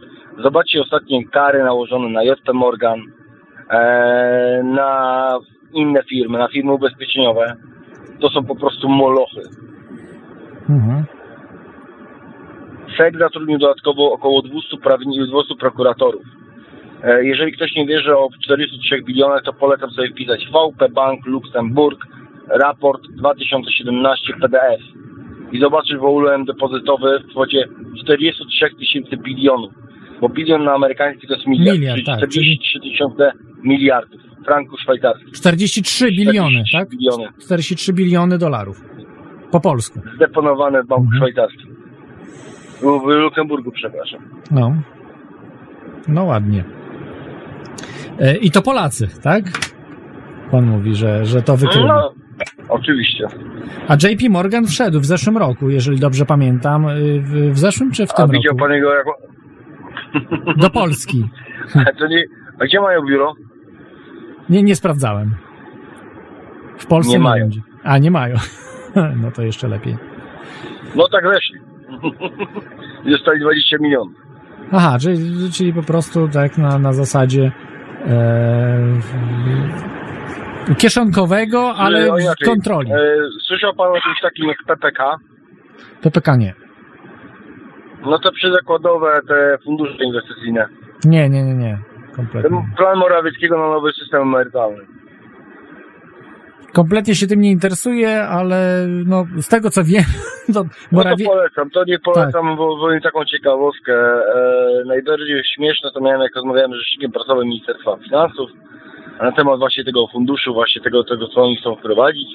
Zobaczcie 0.42 0.80
ostatnie 0.82 1.24
kary 1.28 1.62
nałożone 1.64 2.08
na 2.08 2.22
JP 2.22 2.52
Morgan, 2.54 3.00
na 4.64 5.38
inne 5.72 6.02
firmy, 6.02 6.38
na 6.38 6.48
firmy 6.48 6.72
ubezpieczeniowe. 6.72 7.56
To 8.20 8.28
są 8.28 8.44
po 8.44 8.56
prostu 8.56 8.88
molochy. 8.88 9.40
mhm. 10.68 11.04
SEC 12.96 13.14
zatrudnił 13.18 13.58
dodatkowo 13.58 14.12
około 14.12 14.42
200, 14.42 14.76
prawni- 14.76 15.26
200 15.28 15.54
prokuratorów. 15.60 16.22
E, 17.04 17.24
Jeżeli 17.24 17.52
ktoś 17.52 17.74
nie 17.76 17.86
wierzy 17.86 18.16
o 18.16 18.28
43 18.44 19.02
bilionach, 19.02 19.42
to 19.42 19.52
polecam 19.52 19.90
sobie 19.90 20.08
wpisać 20.10 20.46
VP 20.46 20.88
Bank 20.88 21.26
Luksemburg, 21.26 21.98
raport 22.48 23.02
2017 23.10 24.34
PDF 24.40 24.80
i 25.52 25.60
zobaczyć 25.60 25.96
wolumen 25.96 26.44
depozytowy 26.44 27.18
w 27.20 27.30
kwocie 27.30 27.68
43 28.04 28.74
tysięcy 28.78 29.16
bilionów. 29.16 29.72
Bo 30.22 30.28
bilion 30.28 30.64
na 30.64 30.72
amerykański 30.74 31.26
to 31.26 31.34
jest 31.34 31.46
miliard, 31.46 31.78
Miliard, 31.78 31.94
czyli 31.96 32.06
tak, 32.06 32.18
43 32.30 32.80
tysiące 32.80 33.32
miliardów 33.64 34.20
franków 34.44 34.80
szwajcarskich. 34.80 35.30
43 35.32 36.06
biliony, 36.10 36.62
43 36.68 36.78
tak? 36.78 36.88
Biliony 36.88 37.24
43 37.38 37.92
biliony 37.92 38.38
dolarów. 38.38 38.80
Po 39.50 39.60
polsku. 39.60 40.00
zdeponowane 40.16 40.82
w 40.82 40.86
banku 40.86 41.04
Mhm. 41.04 41.18
szwajcarskim. 41.18 41.76
W 42.80 43.06
Luksemburgu, 43.06 43.70
przepraszam. 43.72 44.20
No. 44.50 44.76
No 46.08 46.24
ładnie. 46.24 46.64
E, 48.20 48.36
I 48.36 48.50
to 48.50 48.62
Polacy, 48.62 49.08
tak? 49.22 49.44
Pan 50.50 50.66
mówi, 50.66 50.94
że, 50.94 51.26
że 51.26 51.42
to 51.42 51.56
wykrył. 51.56 51.86
No, 51.86 52.12
oczywiście. 52.68 53.26
A 53.88 53.94
JP 53.94 54.28
Morgan 54.30 54.66
wszedł 54.66 55.00
w 55.00 55.06
zeszłym 55.06 55.36
roku, 55.38 55.70
jeżeli 55.70 55.98
dobrze 56.00 56.24
pamiętam. 56.26 56.88
y, 56.88 57.20
W, 57.20 57.52
w 57.52 57.58
zeszłym 57.58 57.90
czy 57.90 58.06
w 58.06 58.10
A 58.10 58.14
tym 58.14 58.30
widział 58.30 58.52
roku? 58.52 58.58
pan 58.58 58.72
jego. 58.72 58.90
Do 60.56 60.70
Polski. 60.70 61.28
To 61.98 62.06
nie... 62.06 62.24
A 62.60 62.64
gdzie 62.64 62.80
mają 62.80 63.06
biuro? 63.06 63.34
Nie, 64.50 64.62
nie 64.62 64.76
sprawdzałem. 64.76 65.34
W 66.78 66.86
Polsce 66.86 67.12
Nie 67.12 67.18
mają. 67.18 67.44
będzie. 67.44 67.60
A, 67.84 67.98
nie 67.98 68.10
mają. 68.10 68.36
No 69.22 69.30
to 69.30 69.42
jeszcze 69.42 69.68
lepiej. 69.68 69.96
No 70.96 71.08
tak 71.08 71.24
weszli. 71.24 71.58
Dostali 73.10 73.40
20 73.40 73.76
milionów. 73.80 74.14
Aha, 74.72 74.98
czyli, 75.00 75.52
czyli 75.52 75.72
po 75.72 75.82
prostu 75.82 76.28
tak 76.28 76.58
na, 76.58 76.78
na 76.78 76.92
zasadzie 76.92 77.52
e, 78.06 78.78
kieszonkowego, 80.78 81.74
ale 81.74 82.06
No, 82.06 82.14
kontroli. 82.44 82.92
E, 82.92 82.96
Słyszał 83.46 83.74
pan 83.74 83.86
o 83.90 84.00
czymś 84.00 84.20
takim 84.22 84.48
jak 84.48 84.56
PPK? 84.66 85.16
PPK 86.02 86.36
nie. 86.36 86.54
No 88.06 88.18
to 88.18 88.32
przyzakładowe 88.32 89.20
te 89.28 89.58
fundusze 89.64 90.04
inwestycyjne. 90.04 90.68
Nie, 91.04 91.28
nie, 91.28 91.42
nie, 91.42 91.54
nie. 91.54 91.78
Ten 92.06 92.16
Kompletnie. 92.16 92.62
plan 92.76 92.98
Morawieckiego 92.98 93.58
na 93.58 93.68
nowy 93.68 93.92
system 93.92 94.22
emerytalny. 94.22 94.82
Kompletnie 96.72 97.14
się 97.14 97.26
tym 97.26 97.40
nie 97.40 97.50
interesuję, 97.50 98.22
ale 98.22 98.86
no, 99.06 99.24
z 99.36 99.48
tego 99.48 99.70
co 99.70 99.84
wiem, 99.84 100.04
to 100.54 100.62
No 100.64 100.70
Morawie... 100.92 101.24
to 101.24 101.30
polecam, 101.30 101.70
to 101.70 101.84
nie 101.84 101.98
polecam, 101.98 102.56
bo 102.56 102.76
powiem 102.78 103.00
taką 103.00 103.24
ciekawostkę. 103.24 103.94
E, 103.94 104.84
najbardziej 104.86 105.42
śmieszne 105.54 105.90
to 105.94 106.00
miałem, 106.00 106.20
jak 106.20 106.36
rozmawiałem 106.36 106.72
z 106.72 106.76
rzecznikiem 106.76 107.12
prasowym 107.12 107.48
Ministerstwa 107.48 107.96
Finansów 107.96 108.50
na 109.20 109.32
temat 109.32 109.58
właśnie 109.58 109.84
tego 109.84 110.06
funduszu, 110.12 110.54
właśnie 110.54 110.82
tego, 110.82 111.04
tego 111.04 111.28
co 111.28 111.42
oni 111.42 111.56
chcą 111.56 111.76
wprowadzić. 111.76 112.28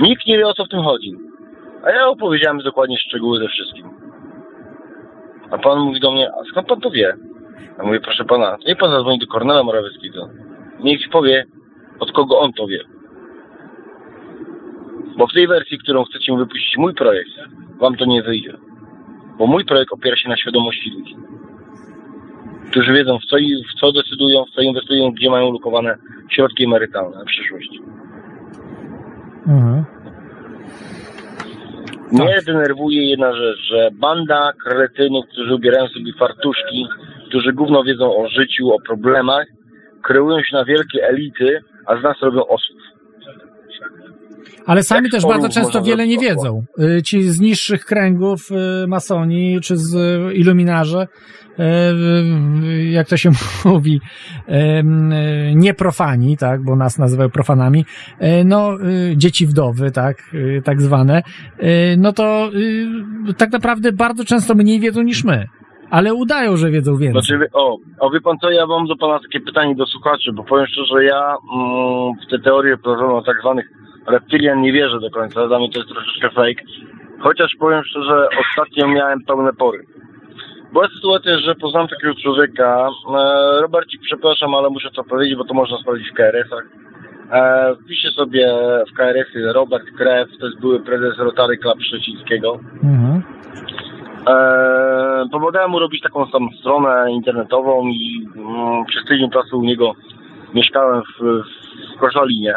Nikt 0.00 0.26
nie 0.26 0.38
wie 0.38 0.46
o 0.46 0.54
co 0.54 0.64
w 0.64 0.68
tym 0.68 0.82
chodzi. 0.82 1.12
A 1.84 1.90
ja 1.90 2.06
opowiedziałem 2.08 2.58
dokładnie 2.58 2.98
szczegóły 2.98 3.38
ze 3.38 3.48
wszystkim. 3.48 3.90
A 5.50 5.58
pan 5.58 5.78
mówi 5.78 6.00
do 6.00 6.12
mnie, 6.12 6.30
a 6.32 6.44
skąd 6.50 6.68
pan 6.68 6.80
to 6.80 6.90
wie? 6.90 7.16
Ja 7.78 7.84
mówię, 7.84 8.00
proszę 8.00 8.24
pana, 8.24 8.56
niech 8.66 8.78
pan 8.78 8.90
zadzwoni 8.90 9.18
do 9.18 9.26
Kornela 9.26 9.62
Morawieckiego. 9.62 10.28
Niech 10.80 11.00
powie, 11.12 11.44
od 11.98 12.12
kogo 12.12 12.40
on 12.40 12.52
to 12.52 12.66
wie. 12.66 12.80
Bo 15.16 15.26
w 15.26 15.32
tej 15.32 15.46
wersji, 15.46 15.78
którą 15.78 16.04
chcecie 16.04 16.36
wypuścić, 16.36 16.76
mój 16.76 16.94
projekt, 16.94 17.30
wam 17.78 17.96
to 17.96 18.04
nie 18.04 18.22
wyjdzie. 18.22 18.56
Bo 19.38 19.46
mój 19.46 19.64
projekt 19.64 19.92
opiera 19.92 20.16
się 20.16 20.28
na 20.28 20.36
świadomości 20.36 20.90
ludzi. 20.90 21.16
Którzy 22.70 22.92
wiedzą, 22.92 23.18
w 23.18 23.24
co, 23.24 23.36
w 23.36 23.80
co 23.80 23.92
decydują, 23.92 24.44
w 24.44 24.50
co 24.50 24.60
inwestują, 24.60 25.10
gdzie 25.10 25.30
mają 25.30 25.52
lokowane 25.52 25.96
środki 26.30 26.64
emerytalne 26.64 27.18
na 27.18 27.24
przyszłość. 27.24 27.70
Mhm. 29.46 29.95
Mnie 32.12 32.38
denerwuje 32.46 33.10
jedna 33.10 33.32
rzecz, 33.36 33.58
że 33.70 33.88
banda 33.92 34.52
kretynów, 34.64 35.26
którzy 35.26 35.54
ubierają 35.54 35.88
sobie 35.88 36.12
fartuszki, 36.18 36.86
którzy 37.28 37.52
gówno 37.52 37.84
wiedzą 37.84 38.16
o 38.16 38.28
życiu, 38.28 38.72
o 38.72 38.80
problemach, 38.86 39.46
kreują 40.02 40.42
się 40.42 40.56
na 40.56 40.64
wielkie 40.64 41.08
elity, 41.08 41.60
a 41.86 42.00
z 42.00 42.02
nas 42.02 42.16
robią 42.22 42.46
osób. 42.46 42.76
Ale 44.66 44.82
sami 44.82 45.10
też 45.10 45.26
bardzo 45.26 45.48
często 45.48 45.82
wiele 45.82 46.06
nie 46.06 46.18
wiedzą. 46.18 46.64
Y, 46.98 47.02
Ci 47.02 47.22
z 47.22 47.40
niższych 47.40 47.84
kręgów 47.84 48.40
y, 48.50 48.86
masoni, 48.86 49.60
czy 49.62 49.76
z 49.76 49.94
y, 49.94 50.34
iluminarze, 50.34 51.06
jak 52.90 53.08
to 53.08 53.16
się 53.16 53.30
mówi, 53.64 54.00
y, 54.48 54.52
y, 54.52 54.84
nie 55.54 55.74
profani, 55.74 56.36
tak, 56.36 56.64
bo 56.64 56.76
nas 56.76 56.98
nazywają 56.98 57.30
profanami, 57.30 57.84
no, 58.44 58.72
dzieci 59.16 59.46
wdowy, 59.46 59.90
tak, 59.90 60.16
tak 60.64 60.82
zwane, 60.82 61.22
no 61.98 62.12
to 62.12 62.50
tak 63.36 63.52
naprawdę 63.52 63.92
bardzo 63.92 64.24
często 64.24 64.54
mniej 64.54 64.80
wiedzą 64.80 65.02
niż 65.02 65.24
my. 65.24 65.46
Ale 65.90 66.14
udają, 66.14 66.56
że 66.56 66.70
wiedzą 66.70 66.96
więcej. 66.96 67.22
Znaczy, 67.22 67.46
o, 67.52 67.78
o 68.00 68.10
wie 68.10 68.20
pan 68.20 68.38
co, 68.38 68.50
ja 68.50 68.66
mam 68.66 68.86
do 68.86 68.96
pana 68.96 69.18
takie 69.20 69.40
pytanie 69.40 69.74
do 69.74 69.86
słuchaczy, 69.86 70.32
bo 70.32 70.44
powiem 70.44 70.66
szczerze, 70.66 71.04
ja 71.04 71.36
mm, 71.54 72.12
w 72.26 72.30
te 72.30 72.38
teorie 72.38 72.76
prowadzono 72.76 73.22
tak 73.22 73.36
zwanych 73.40 73.66
reptilian 74.06 74.60
nie 74.60 74.72
wierzę 74.72 75.00
do 75.00 75.10
końca, 75.10 75.46
dla 75.46 75.58
mnie 75.58 75.70
to 75.70 75.78
jest 75.78 75.90
troszeczkę 75.90 76.30
fake. 76.30 76.62
Chociaż 77.20 77.56
powiem 77.58 77.84
szczerze, 77.84 78.28
ostatnio 78.40 78.88
miałem 78.88 79.24
pełne 79.24 79.52
pory. 79.52 79.86
Była 80.72 80.88
sytuacja, 80.88 81.38
że 81.38 81.54
poznałem 81.54 81.88
takiego 81.88 82.14
człowieka, 82.22 82.88
e, 83.18 83.60
Robercik, 83.60 84.00
przepraszam, 84.00 84.54
ale 84.54 84.70
muszę 84.70 84.90
to 84.90 85.04
powiedzieć, 85.04 85.38
bo 85.38 85.44
to 85.44 85.54
można 85.54 85.78
sprawdzić 85.78 86.10
w 86.10 86.14
KRS-ach. 86.14 86.64
E, 87.32 87.74
wpiszę 87.84 88.10
sobie 88.10 88.54
w 88.90 88.96
KRS-y 88.96 89.52
Robert 89.52 89.86
Krew, 89.98 90.28
to 90.40 90.46
jest 90.46 90.60
były 90.60 90.80
prezes 90.80 91.18
Rotary 91.18 91.58
Club 91.58 91.82
Szczecińskiego. 91.82 92.58
Mhm. 92.82 93.22
Eee, 94.26 95.28
pomagałem 95.30 95.70
mu 95.70 95.78
robić 95.78 96.02
taką 96.02 96.26
samą 96.26 96.48
stronę 96.60 97.12
internetową 97.12 97.88
i 97.88 98.26
mm, 98.36 98.84
przez 98.84 99.04
tydzień 99.04 99.30
czasu 99.30 99.58
u 99.58 99.62
niego 99.62 99.92
mieszkałem 100.54 101.02
w, 101.02 101.42
w 101.96 101.98
Koszalinie. 102.00 102.54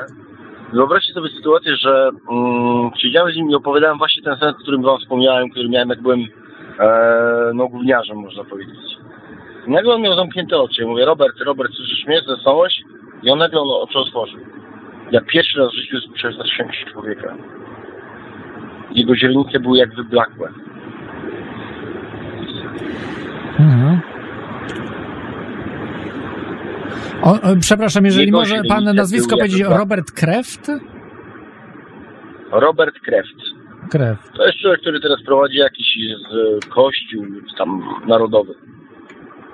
Wyobraźcie 0.74 1.14
sobie 1.14 1.30
sytuację, 1.30 1.76
że 1.76 2.10
mm, 2.32 2.92
siedziałem 2.98 3.34
z 3.34 3.36
nim 3.36 3.50
i 3.50 3.56
opowiadałem 3.56 3.98
właśnie 3.98 4.24
ten 4.24 4.36
sen, 4.36 4.50
o 4.50 4.54
którym 4.54 4.82
wam 4.82 5.00
wspomniałem, 5.00 5.50
który 5.50 5.70
miałem 5.70 5.90
jak 5.90 6.02
byłem 6.02 6.20
e, 6.80 7.52
no 7.54 7.68
gówniarzem, 7.68 8.18
można 8.18 8.44
powiedzieć. 8.44 8.80
I 9.68 9.72
nagle 9.72 9.94
on 9.94 10.02
miał 10.02 10.16
zamknięte 10.16 10.58
oczy. 10.58 10.82
Ja 10.82 10.88
mówię, 10.88 11.06
Robert, 11.06 11.42
Robert, 11.42 11.74
słyszysz 11.74 12.06
mnie, 12.08 12.22
zasnąłeś? 12.28 12.82
I 13.24 13.30
on 13.30 13.40
nagle 13.40 13.62
on 13.62 13.84
oczy 13.84 14.00
otworzył. 14.00 14.40
Ja 15.12 15.22
pierwszy 15.22 15.60
raz 15.60 15.72
w 15.72 15.76
życiu 15.76 15.98
przestraszyłem 16.14 16.74
się 16.74 16.86
człowieka. 16.86 17.36
Jego 18.92 19.16
źrenice 19.16 19.60
były 19.60 19.78
jak 19.78 19.96
wyblakłe. 19.96 20.50
Mhm. 23.60 24.02
O, 27.24 27.32
o, 27.34 27.56
przepraszam, 27.60 28.06
jeżeli 28.06 28.26
Jego 28.26 28.38
może 28.38 28.62
pan 28.70 28.84
nazwisko 28.84 29.38
powiedzieć, 29.38 29.64
dwa. 29.64 29.78
Robert 29.78 30.12
Kreft? 30.12 30.72
Robert 32.52 33.00
Kreft. 33.00 33.36
Krew. 33.90 34.32
To 34.38 34.46
jest 34.46 34.58
człowiek, 34.58 34.82
który 34.82 35.00
teraz 35.00 35.24
prowadzi 35.26 35.58
jakiś 35.58 35.88
z, 36.32 36.66
e, 36.66 36.70
kościół 36.70 37.26
tam 37.58 37.84
narodowy. 38.08 38.54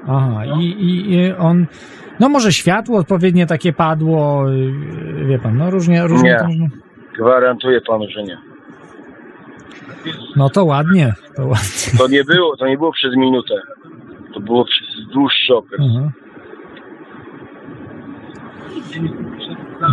Aha, 0.08 0.42
i, 0.60 0.64
i, 0.64 1.14
i 1.14 1.34
on, 1.34 1.66
no 2.20 2.30
może 2.30 2.52
światło 2.54 3.00
odpowiednie 3.00 3.46
takie 3.48 3.74
padło, 3.74 4.52
y, 4.52 5.26
wie 5.26 5.40
pan, 5.40 5.58
no 5.58 5.72
różnie, 5.72 6.08
różnie 6.08 6.30
Nie. 6.30 6.48
można. 6.48 6.68
Gwarantuję 7.18 7.82
panu, 7.82 8.06
że 8.10 8.24
nie. 8.24 8.38
No 10.36 10.50
to 10.50 10.66
ładnie, 10.66 11.14
to 11.36 11.46
ładnie. 11.46 11.98
To 11.98 12.08
nie 12.08 12.24
było, 12.24 12.58
to 12.58 12.68
nie 12.68 12.78
było 12.78 12.92
przez 12.92 13.16
minutę. 13.16 13.54
To 14.34 14.40
było 14.40 14.66
przez 14.66 15.14
dłuższy 15.14 15.56
okres. 15.56 15.82
Aha. 15.90 16.12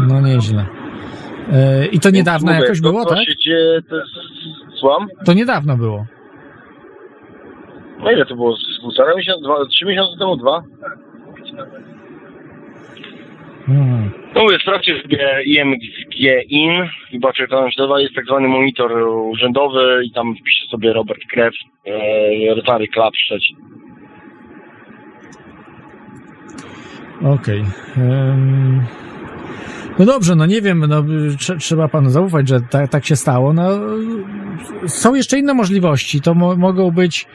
No 0.09 0.20
nieźle. 0.20 0.66
E, 1.53 1.86
I 1.86 2.00
to 2.00 2.09
Więc 2.09 2.16
niedawno 2.16 2.53
mówię, 2.53 2.62
jakoś 2.62 2.80
było, 2.80 3.05
tak? 3.05 3.18
się 3.18 3.82
to 3.88 3.96
jest... 3.96 4.11
Słucham? 4.80 5.09
To 5.26 5.32
niedawno 5.32 5.76
było. 5.76 6.07
No 7.98 8.11
ile 8.11 8.26
to 8.26 8.34
było? 8.34 8.57
Półtora 8.82 9.14
miesiąca? 9.16 9.40
Dwa, 9.42 9.66
trzy 9.66 9.84
miesiące 9.86 10.18
temu? 10.18 10.36
Dwa? 10.36 10.62
Mhm. 13.68 14.11
No 14.34 14.42
mówię, 14.42 14.59
sprawdźcie 14.62 15.03
sobie 15.03 15.18
zobaczcie, 17.12 17.48
tam 17.48 17.70
się 17.70 17.82
nazywa, 17.82 18.00
jest 18.00 18.14
tak 18.14 18.24
zwany 18.24 18.48
monitor 18.48 18.92
urzędowy 19.09 20.03
i 20.05 20.11
tam 20.11 20.34
wpiszę 20.36 20.66
sobie 20.70 20.92
Robert 20.92 21.20
Krew, 21.30 21.55
e, 21.86 22.55
Rotary 22.55 22.88
Club 22.88 23.14
Szczecin. 23.16 23.57
Okej. 27.24 27.64
Em, 27.96 28.82
No 29.98 30.04
dobrze, 30.06 30.34
no 30.34 30.46
nie 30.46 30.60
wiem, 30.62 30.84
no, 30.88 31.02
trze- 31.02 31.56
trzeba 31.58 31.88
panu 31.88 32.10
zaufać, 32.10 32.48
że 32.48 32.60
ta, 32.70 32.86
tak 32.88 33.04
się 33.06 33.16
stało. 33.16 33.52
No, 33.52 33.68
są 34.86 35.14
jeszcze 35.14 35.38
inne 35.38 35.54
możliwości. 35.54 36.20
To 36.20 36.34
mo- 36.34 36.56
mogą 36.56 36.90
być, 36.90 37.26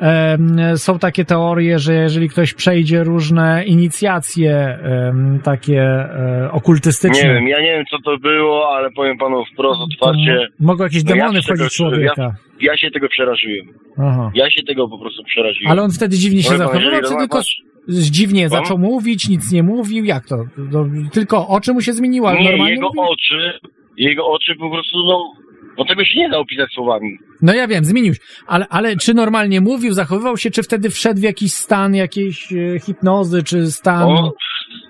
em, 0.00 0.56
są 0.76 0.98
takie 0.98 1.24
teorie, 1.24 1.78
że 1.78 1.94
jeżeli 1.94 2.28
ktoś 2.28 2.54
przejdzie 2.54 3.04
różne 3.04 3.64
inicjacje 3.64 4.56
em, 4.82 5.40
takie 5.44 5.82
e, 5.82 6.48
okultystyczne, 6.52 7.28
Nie 7.28 7.34
wiem, 7.34 7.48
ja 7.48 7.60
nie 7.60 7.72
wiem 7.72 7.84
co 7.90 7.96
to 8.04 8.18
było, 8.18 8.76
ale 8.76 8.90
powiem 8.90 9.18
panu 9.18 9.44
wprost, 9.52 9.80
otwarcie, 9.80 10.48
mo- 10.60 10.66
mogą 10.72 10.84
jakieś 10.84 11.04
No 11.04 11.10
ja 11.10 11.16
demony 11.16 11.42
tego 11.42 11.54
wchodzić 11.56 11.72
w 11.72 11.76
człowieka. 11.76 12.34
ja 12.60 12.76
się 12.76 12.90
tego 12.90 13.08
przeraziłem. 13.08 13.66
Aha. 13.98 14.30
Ja 14.34 14.50
się 14.50 14.62
tego 14.62 14.88
po 14.88 14.98
prostu 14.98 15.24
przeraziłem. 15.24 15.72
Ale 15.72 15.82
on 15.82 15.90
wtedy 15.92 16.16
dziwnie 16.16 16.42
się 16.42 16.56
zachowywał, 16.56 17.00
czy 17.02 17.16
tylko 17.18 17.40
dziwnie 17.88 18.48
Słucham? 18.48 18.64
zaczął 18.64 18.78
mówić, 18.78 19.28
nic 19.28 19.52
nie 19.52 19.62
mówił? 19.62 20.04
Jak 20.04 20.26
to? 20.26 20.36
to 20.72 20.86
tylko 21.12 21.48
oczy 21.48 21.72
mu 21.72 21.80
się 21.80 21.92
zmieniły, 21.92 22.28
ale 22.28 22.40
Nie, 22.40 22.48
normalnie 22.50 22.74
jego 22.74 22.86
mówił? 22.94 23.02
oczy, 23.12 23.60
jego 23.96 24.26
oczy 24.26 24.54
po 24.58 24.70
prostu, 24.70 24.98
no, 25.04 25.32
no 25.78 25.84
tego 25.84 26.04
się 26.04 26.18
nie 26.18 26.28
da 26.28 26.38
opisać 26.38 26.70
słowami. 26.72 27.18
No 27.42 27.54
ja 27.54 27.68
wiem, 27.68 27.84
zmienił 27.84 28.14
się. 28.14 28.20
Ale, 28.46 28.66
ale 28.70 28.96
czy 28.96 29.14
normalnie 29.14 29.60
mówił, 29.60 29.92
zachowywał 29.92 30.36
się, 30.36 30.50
czy 30.50 30.62
wtedy 30.62 30.90
wszedł 30.90 31.20
w 31.20 31.22
jakiś 31.22 31.52
stan 31.52 31.94
jakiejś 31.94 32.52
e, 32.52 32.78
hipnozy, 32.80 33.42
czy 33.42 33.66
stan... 33.66 34.02
O, 34.02 34.32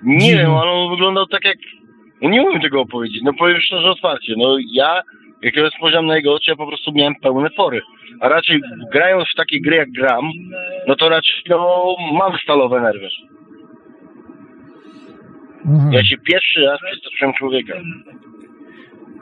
nie 0.03 0.19
dziwny. 0.19 0.37
wiem, 0.41 0.51
ale 0.51 0.71
on 0.71 0.89
wyglądał 0.89 1.27
tak 1.27 1.45
jak, 1.45 1.57
No 2.21 2.29
nie 2.29 2.41
umiem 2.41 2.61
tego 2.61 2.81
opowiedzieć. 2.81 3.21
No 3.23 3.31
powiem 3.39 3.57
szczerze 3.61 3.89
otwarcie. 3.89 4.33
No 4.37 4.57
ja, 4.73 5.01
jak 5.41 5.55
ja 5.55 5.69
spojrzałem 5.77 6.07
na 6.07 6.15
jego 6.15 6.33
oczy, 6.33 6.51
ja 6.51 6.55
po 6.55 6.67
prostu 6.67 6.91
miałem 6.91 7.15
pełne 7.15 7.49
pory. 7.49 7.81
A 8.19 8.29
raczej 8.29 8.61
grając 8.93 9.29
w 9.33 9.37
takie 9.37 9.61
gry 9.61 9.75
jak 9.75 9.91
gram, 9.91 10.25
no 10.87 10.95
to 10.95 11.09
raczej 11.09 11.33
no, 11.49 11.95
mam 12.13 12.37
stalowe 12.43 12.81
nerwy. 12.81 13.09
Mhm. 15.65 15.93
Ja 15.93 16.05
się 16.05 16.15
pierwszy 16.17 16.61
raz 16.61 16.79
przestraszyłem 16.91 17.33
człowieka. 17.33 17.73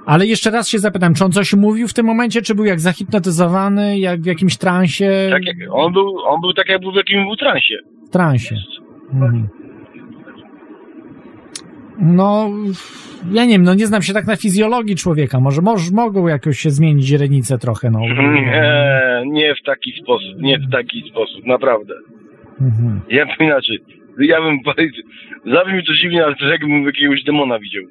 Ale 0.05 0.25
jeszcze 0.25 0.51
raz 0.51 0.69
się 0.69 0.79
zapytam, 0.79 1.13
czy 1.13 1.25
on 1.25 1.31
coś 1.31 1.53
mówił 1.53 1.87
w 1.87 1.93
tym 1.93 2.05
momencie, 2.05 2.41
czy 2.41 2.55
był 2.55 2.65
jak 2.65 2.79
zahipnotyzowany, 2.79 3.99
jak 3.99 4.21
w 4.21 4.25
jakimś 4.25 4.57
transie? 4.57 5.29
Tak 5.31 5.41
on, 5.71 5.93
był, 5.93 6.19
on 6.25 6.41
był 6.41 6.53
tak, 6.53 6.69
jak 6.69 6.81
był 6.81 6.91
w 6.91 6.95
jakimś 6.95 7.25
był 7.25 7.35
transie. 7.35 7.75
W 8.07 8.09
transie. 8.09 8.55
Mhm. 9.13 9.47
No, 11.99 12.49
ja 13.31 13.45
nie 13.45 13.51
wiem, 13.51 13.63
no 13.63 13.73
nie 13.73 13.87
znam 13.87 14.01
się 14.01 14.13
tak 14.13 14.27
na 14.27 14.35
fizjologii 14.35 14.95
człowieka. 14.95 15.39
Może, 15.39 15.61
może 15.61 15.91
mogą 15.91 16.27
jakoś 16.27 16.59
się 16.59 16.69
zmienić 16.69 17.05
źrenice 17.05 17.57
trochę, 17.57 17.91
no. 17.91 17.99
Nie, 17.99 19.23
nie 19.25 19.55
w 19.55 19.65
taki 19.65 19.91
sposób, 20.03 20.41
nie 20.41 20.59
w 20.59 20.71
taki 20.71 21.09
sposób, 21.11 21.45
naprawdę. 21.45 21.93
Mhm. 22.61 23.01
Ja 23.09 23.25
bym 23.25 23.35
inaczej. 23.47 23.79
Ja 24.19 24.41
bym, 24.41 24.59
zabrzmi 25.53 25.85
to 25.85 25.93
dziwnie, 26.01 26.25
ale 26.25 26.35
to 26.35 26.45
jakbym 26.45 26.83
jakiegoś 26.83 27.23
demona 27.23 27.59
widział. 27.59 27.83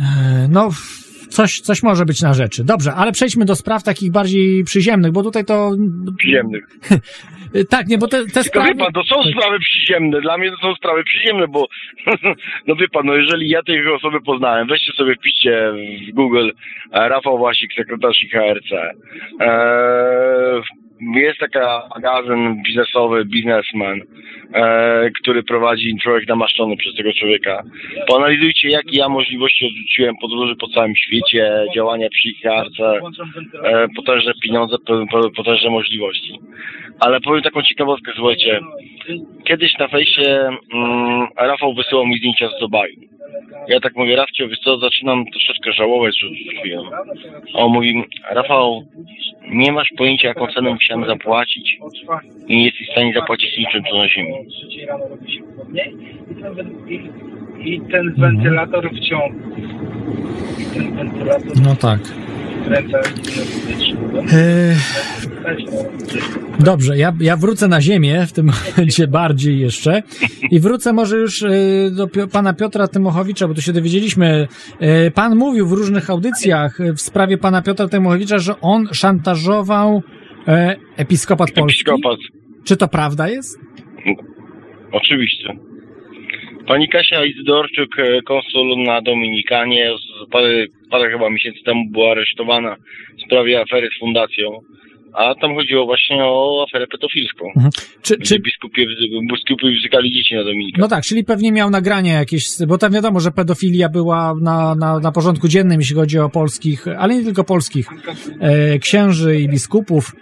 E, 0.00 0.48
No, 0.50 0.68
coś, 1.28 1.60
coś 1.60 1.82
może 1.82 2.04
być 2.04 2.22
na 2.22 2.34
rzeczy. 2.34 2.64
Dobrze, 2.64 2.92
ale 2.94 3.12
przejdźmy 3.12 3.44
do 3.44 3.56
spraw 3.56 3.82
takich 3.82 4.12
bardziej 4.12 4.64
przyziemnych, 4.64 5.12
bo 5.12 5.22
tutaj 5.22 5.44
to... 5.44 5.70
Przyziemnych. 6.18 6.64
Tak, 7.70 7.86
nie, 7.86 7.98
bo 7.98 8.08
te, 8.08 8.26
te 8.26 8.42
sprawy... 8.42 8.68
wie 8.68 8.74
pan, 8.74 8.92
to 8.92 9.02
są 9.04 9.22
sprawy 9.22 9.58
przyziemne. 9.58 10.20
Dla 10.20 10.38
mnie 10.38 10.50
to 10.50 10.56
są 10.56 10.74
sprawy 10.74 11.04
przyziemne, 11.04 11.48
bo 11.48 11.66
no 12.66 12.76
wie 12.76 12.88
pan, 12.88 13.06
no 13.06 13.14
jeżeli 13.14 13.48
ja 13.48 13.62
tej 13.62 13.88
osoby 13.88 14.20
poznałem, 14.20 14.66
weźcie 14.66 14.92
sobie 14.92 15.14
wpiszcie 15.16 15.72
w 16.10 16.14
Google 16.14 16.50
e, 16.92 17.08
Rafał 17.08 17.38
Wasik, 17.38 17.70
sekretarz 17.74 18.22
IHRC. 18.22 18.72
E, 19.40 20.60
jest 21.14 21.38
taka 21.38 21.88
magazyn 21.94 22.62
biznesowy, 22.62 23.24
biznesman, 23.24 24.00
e, 24.54 25.10
który 25.20 25.42
prowadzi 25.42 25.96
człowiek 26.02 26.28
namaszczony 26.28 26.76
przez 26.76 26.94
tego 26.94 27.12
człowieka. 27.12 27.62
Poanalizujcie, 28.08 28.68
jakie 28.68 28.98
ja 28.98 29.08
możliwości 29.08 29.66
odrzuciłem 29.66 30.14
podróży 30.20 30.56
po 30.56 30.68
całym 30.68 30.96
świecie, 30.96 31.52
działania 31.74 32.08
przy 32.08 32.28
IHRC, 32.28 32.80
e, 33.64 33.88
potężne 33.96 34.32
pieniądze, 34.42 34.76
po- 34.86 35.06
po- 35.10 35.30
potężne 35.30 35.70
możliwości. 35.70 36.38
Ale 37.00 37.20
powiem 37.20 37.42
taką 37.42 37.62
ciekawostkę, 37.62 38.12
słuchajcie. 38.16 38.60
Kiedyś 39.44 39.78
na 39.78 39.88
fejsie 39.88 40.48
mm, 40.74 41.26
Rafał 41.36 41.74
wysyłał 41.74 42.06
mi 42.06 42.18
zdjęcia 42.18 42.48
z 42.48 42.60
Dubaju. 42.60 42.94
Ja 43.68 43.80
tak 43.80 43.96
mówię, 43.96 44.16
Rafcie, 44.16 44.48
wiesz 44.48 44.58
co, 44.58 44.78
zaczynam 44.78 45.24
troszeczkę 45.26 45.72
żałować, 45.72 46.20
że 46.20 46.26
odrzuciłem. 46.26 46.84
A 47.54 47.58
on 47.58 47.72
mówi, 47.72 48.04
Rafał, 48.30 48.82
nie 49.48 49.72
masz 49.72 49.88
pojęcia, 49.96 50.28
jaką 50.28 50.46
cenę 50.46 50.70
musiałem 50.70 51.08
zapłacić 51.08 51.78
i 52.48 52.56
nie 52.56 52.64
jesteś 52.64 52.88
w 52.88 52.92
stanie 52.92 53.12
zapłacić 53.12 53.58
niczym, 53.58 53.84
co 53.90 53.98
na 53.98 54.08
ziemi. 54.08 54.34
I 57.60 57.80
ten, 57.80 58.14
wentylator 58.18 58.90
wciąg 58.90 59.34
i 60.58 60.64
ten 60.74 60.96
wentylator 60.96 61.60
No 61.62 61.76
tak. 61.76 62.00
E, 64.32 64.74
Dobrze, 66.60 66.98
ja, 66.98 67.12
ja 67.20 67.36
wrócę 67.36 67.68
na 67.68 67.80
ziemię 67.80 68.26
w 68.26 68.32
tym 68.32 68.46
momencie 68.76 69.06
bardziej 69.06 69.60
jeszcze 69.60 70.02
i 70.50 70.60
wrócę 70.60 70.92
może 70.92 71.16
już 71.16 71.42
e, 71.42 71.50
do 71.96 72.08
pana 72.32 72.54
Piotra 72.54 72.88
Tymochowicza, 72.88 73.48
bo 73.48 73.54
tu 73.54 73.60
się 73.60 73.72
dowiedzieliśmy. 73.72 74.48
E, 74.80 75.10
Pan 75.10 75.36
mówił 75.36 75.66
w 75.66 75.72
różnych 75.72 76.10
audycjach 76.10 76.78
w 76.96 77.00
sprawie 77.00 77.38
pana 77.38 77.62
Piotra 77.62 77.88
Tymochowicza, 77.88 78.38
że 78.38 78.60
on 78.60 78.86
szantażował 78.92 80.02
episkopat 80.96 81.50
polski. 81.50 81.90
Episkopat. 81.90 82.18
Czy 82.64 82.76
to 82.76 82.88
prawda 82.88 83.28
jest? 83.28 83.58
Oczywiście. 84.92 85.52
Pani 86.66 86.88
Kasia 86.88 87.24
Izdorczuk, 87.24 87.98
e, 87.98 88.22
konsul 88.22 88.82
na 88.84 89.02
Dominikanie, 89.02 89.90
parę, 90.30 90.66
parę 90.90 91.10
chyba 91.10 91.30
miesięcy 91.30 91.58
temu 91.64 91.80
była 91.90 92.10
aresztowana 92.10 92.76
w 93.18 93.26
sprawie 93.26 93.60
afery 93.60 93.88
z 93.96 94.00
fundacją. 94.00 94.60
A 95.12 95.34
tam 95.34 95.54
chodziło 95.54 95.84
właśnie 95.84 96.24
o 96.24 96.64
aferę 96.68 96.86
pedofilską. 96.86 97.44
Czy, 98.02 98.16
Gdzie 98.16 98.34
czy, 98.36 98.42
biskupie, 98.42 98.86
biskupy 99.32 99.72
wzykali 99.80 100.12
dzieci 100.12 100.34
na 100.34 100.44
Dominikę. 100.44 100.80
no 100.80 100.88
tak, 100.88 101.04
czyli 101.04 101.24
pewnie 101.24 101.52
miał 101.52 101.70
nagrania 101.70 102.12
jakieś, 102.12 102.44
bo 102.68 102.78
tam 102.78 102.92
wiadomo, 102.92 103.20
że 103.20 103.30
pedofilia 103.30 103.88
była 103.88 104.34
na, 104.42 104.74
na, 104.74 104.98
na 104.98 105.12
porządku 105.12 105.48
dziennym, 105.48 105.80
jeśli 105.80 105.96
chodzi 105.96 106.18
o 106.18 106.28
polskich, 106.28 106.84
ale 106.98 107.14
nie 107.14 107.24
tylko 107.24 107.44
polskich, 107.44 107.86
e, 108.40 108.78
księży 108.78 109.40
i 109.40 109.48
biskupów. 109.48 110.12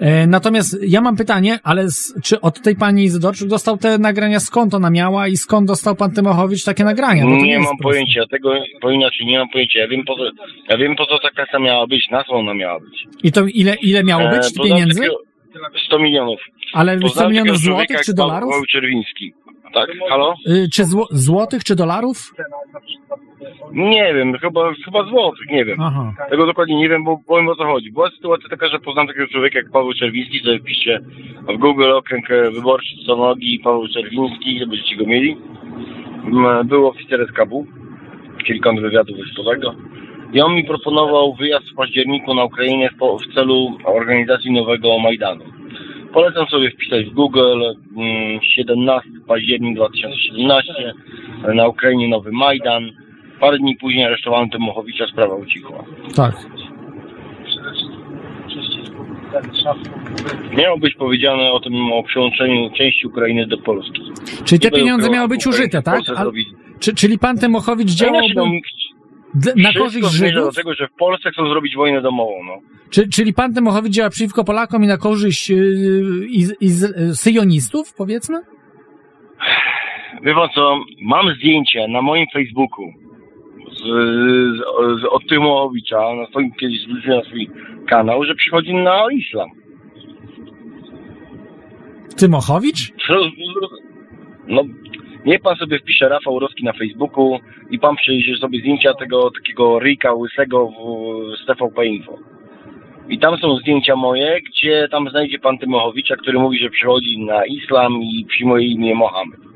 E, 0.00 0.26
natomiast 0.26 0.76
ja 0.82 1.00
mam 1.00 1.16
pytanie, 1.16 1.58
ale 1.62 1.88
z, 1.90 2.14
czy 2.24 2.40
od 2.40 2.60
tej 2.62 2.76
pani 2.76 3.04
Izydorczyk 3.04 3.48
dostał 3.48 3.76
te 3.78 3.98
nagrania, 3.98 4.40
skąd 4.40 4.74
ona 4.74 4.90
miała 4.90 5.28
i 5.28 5.36
skąd 5.36 5.66
dostał 5.68 5.96
pan 5.96 6.10
Tymochowicz 6.12 6.64
takie 6.64 6.84
nagrania? 6.84 7.24
Nie 7.24 7.50
jest 7.52 7.64
mam 7.68 7.78
pojęcia, 7.78 8.20
tego 8.30 8.50
bo 8.82 8.90
inaczej 8.90 9.26
nie 9.26 9.38
mam 9.38 9.48
pojęcia. 9.48 9.80
Ja 9.80 9.88
wiem 9.88 10.04
po 10.06 10.14
co, 10.16 10.22
ja 10.68 10.78
wiem 10.78 10.96
po 10.96 11.06
co 11.06 11.18
ta 11.18 11.30
kasa 11.30 11.58
miała 11.58 11.86
być, 11.86 12.08
na 12.10 12.24
co 12.24 12.32
ona 12.32 12.54
miała 12.54 12.80
być. 12.80 13.04
I 13.24 13.32
to 13.32 13.46
ile, 13.46 13.74
ile 13.82 14.04
miało 14.04 14.22
E, 14.22 14.30
być 14.30 14.38
poznałem 14.46 14.68
pieniędzy? 14.70 15.00
takiego- 15.00 15.18
100 15.86 15.98
milionów. 15.98 16.40
Ale 16.72 16.96
100 16.98 17.02
Poznałem 17.08 17.32
milionów 17.32 17.58
złotych 17.58 18.00
czy 18.00 18.14
dolarów? 18.14 18.50
Paweł 18.50 18.66
Czerwiński. 18.66 19.32
Tak, 19.74 19.88
halo? 20.10 20.34
Y, 20.48 20.68
Czy 20.74 20.84
zło, 20.84 21.08
złotych 21.10 21.64
czy 21.64 21.74
dolarów? 21.76 22.32
Nie 23.72 24.14
wiem, 24.14 24.38
chyba, 24.38 24.74
chyba 24.84 25.04
złotych, 25.04 25.50
nie 25.50 25.64
wiem. 25.64 25.76
Aha. 25.80 26.12
Tego 26.30 26.46
dokładnie 26.46 26.76
nie 26.76 26.88
wiem, 26.88 27.04
bo 27.04 27.18
powiem 27.26 27.48
o 27.48 27.56
co 27.56 27.64
chodzi. 27.64 27.92
Była 27.92 28.10
sytuacja 28.10 28.48
taka, 28.48 28.68
że 28.68 28.78
poznałem 28.78 29.08
takiego 29.08 29.26
człowieka 29.26 29.58
jak 29.58 29.70
Paweł 29.70 29.92
Czerwiński, 29.94 30.38
sobie 30.38 30.58
wpiszcie 30.58 31.00
w 31.48 31.58
Google 31.58 31.92
okręg 31.92 32.30
e, 32.30 32.50
wyborczy 32.50 32.96
co 33.06 33.16
nogi 33.16 33.60
Paweł 33.64 33.88
Czerwiński, 33.88 34.58
żebyście 34.58 34.96
go 34.96 35.06
mieli. 35.06 35.36
M, 36.24 36.68
Był 36.68 36.88
oficer 36.88 37.26
SKW, 37.28 37.66
kilka 38.44 38.72
wywiadu 38.72 39.16
wojskowego. 39.16 39.74
I 40.32 40.40
on 40.40 40.54
mi 40.54 40.64
proponował 40.64 41.34
wyjazd 41.34 41.70
w 41.70 41.74
październiku 41.74 42.34
na 42.34 42.44
Ukrainę 42.44 42.88
w, 42.90 43.34
celu 43.34 43.78
organizacji 43.84 44.52
nowego 44.52 44.98
Majdanu. 44.98 45.44
Polecam 46.12 46.46
sobie 46.46 46.70
wpisać 46.70 47.06
w 47.06 47.14
Google 47.14 47.74
mm, 47.96 48.40
17 48.42 49.10
październik 49.26 49.76
2017 49.76 50.94
na 51.54 51.68
Ukrainie 51.68 52.08
nowy 52.08 52.32
Majdan. 52.32 52.90
Parę 53.40 53.58
dni 53.58 53.76
później 53.76 54.04
aresztowano 54.04 54.48
Tymochowicza, 54.52 55.06
sprawa 55.06 55.34
ucichła. 55.34 55.84
Tak. 56.16 56.34
Miało 60.56 60.78
być 60.78 60.94
powiedziane 60.94 61.52
o 61.52 61.60
tym, 61.60 61.92
o 61.92 62.02
przyłączeniu 62.02 62.70
części 62.70 63.06
Ukrainy 63.06 63.46
do 63.46 63.58
Polski. 63.58 64.02
Czyli 64.44 64.60
te 64.60 64.70
pieniądze 64.70 65.10
miały 65.10 65.28
być 65.28 65.46
użyte, 65.46 65.82
tak? 65.82 66.00
A, 66.16 66.24
czy, 66.80 66.94
czyli 66.94 67.18
pan 67.18 67.38
Tymochowicz 67.38 67.90
Znaczy, 67.90 68.32
no, 68.34 68.44
d- 69.34 69.52
na 69.56 69.70
wszystko 69.70 70.00
korzyść 70.00 70.34
do 70.34 70.40
Żydów? 70.40 70.54
tego, 70.54 70.74
że 70.74 70.88
w 70.88 70.92
Polsce 70.98 71.30
chcą 71.30 71.48
zrobić 71.48 71.76
wojnę 71.76 72.02
domową, 72.02 72.32
no. 72.46 72.58
Czy, 72.90 73.08
czyli 73.08 73.34
pan 73.34 73.54
Tymochowicz 73.54 73.92
działa 73.92 74.10
przeciwko 74.10 74.44
Polakom 74.44 74.84
i 74.84 74.86
na 74.86 74.96
korzyść 74.96 75.50
yy, 75.50 76.26
iz, 76.30 76.54
iz, 76.60 76.82
y, 76.82 77.16
syjonistów, 77.16 77.94
powiedzmy? 77.94 78.38
Wie 80.22 80.34
pan 80.34 80.48
co, 80.54 80.78
mam 81.02 81.34
zdjęcie 81.34 81.88
na 81.88 82.02
moim 82.02 82.26
Facebooku 82.32 82.84
z, 83.78 83.82
z, 83.82 85.00
z, 85.00 85.04
od 85.10 85.26
Tymochowicza, 85.28 86.14
na 86.14 86.26
swoim, 86.26 86.52
kiedyś 86.52 86.82
zwróciłem 86.82 87.18
na 87.18 87.24
swój 87.24 87.50
kanał, 87.88 88.24
że 88.24 88.34
przychodzi 88.34 88.74
na 88.74 89.02
islam. 89.12 89.48
Tymochowicz? 92.16 92.92
No, 94.48 94.62
niech 95.26 95.40
pan 95.40 95.56
sobie 95.56 95.78
wpisze 95.78 96.08
Rafał 96.08 96.38
Roski 96.38 96.64
na 96.64 96.72
Facebooku 96.72 97.38
i 97.70 97.78
pan 97.78 97.96
przejrzy 97.96 98.36
sobie 98.36 98.58
zdjęcia 98.58 98.94
tego 98.94 99.30
takiego 99.30 99.78
ryjka 99.78 100.12
łysego 100.12 100.66
w, 100.66 100.74
z 101.42 101.46
TVP 101.46 101.86
Info. 101.86 102.18
I 103.08 103.18
tam 103.18 103.38
są 103.38 103.56
zdjęcia 103.56 103.96
moje, 103.96 104.40
gdzie 104.40 104.88
tam 104.90 105.10
znajdzie 105.10 105.38
pan 105.38 105.58
Tymochowicza, 105.58 106.16
który 106.16 106.38
mówi, 106.38 106.58
że 106.58 106.70
przychodzi 106.70 107.18
na 107.18 107.46
islam 107.46 108.02
i 108.02 108.24
przyjmuje 108.28 108.66
imię 108.66 108.94
Mohamed. 108.94 109.47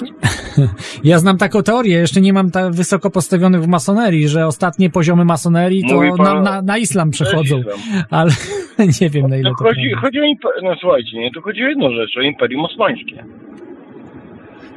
Ja 1.04 1.18
znam 1.18 1.38
taką 1.38 1.62
teorię, 1.62 1.96
jeszcze 1.98 2.20
nie 2.20 2.32
mam 2.32 2.50
tak 2.50 2.72
wysoko 2.74 3.10
postawionych 3.10 3.62
w 3.62 3.66
masonerii, 3.68 4.28
że 4.28 4.46
ostatnie 4.46 4.90
poziomy 4.90 5.24
masonerii 5.24 5.82
to 5.88 6.00
pan- 6.16 6.24
na, 6.24 6.50
na, 6.50 6.62
na 6.62 6.78
islam 6.78 7.10
przechodzą, 7.10 7.58
Islam. 7.58 7.78
ale 8.10 8.30
nie 9.00 9.10
wiem 9.10 9.28
na 9.28 9.36
ile 9.36 9.50
No, 9.50 9.56
to 9.58 9.64
chodzi, 9.64 9.80
prawda. 9.90 10.00
chodzi 10.06 10.18
o 10.20 10.22
imper- 10.22 10.62
no 10.62 10.74
słuchajcie, 10.80 11.18
nie, 11.18 11.30
tu 11.30 11.42
chodzi 11.42 11.64
o 11.64 11.68
jedną 11.68 11.90
rzecz, 11.90 12.16
o 12.16 12.20
Imperium 12.20 12.64
Osmańskie. 12.64 13.24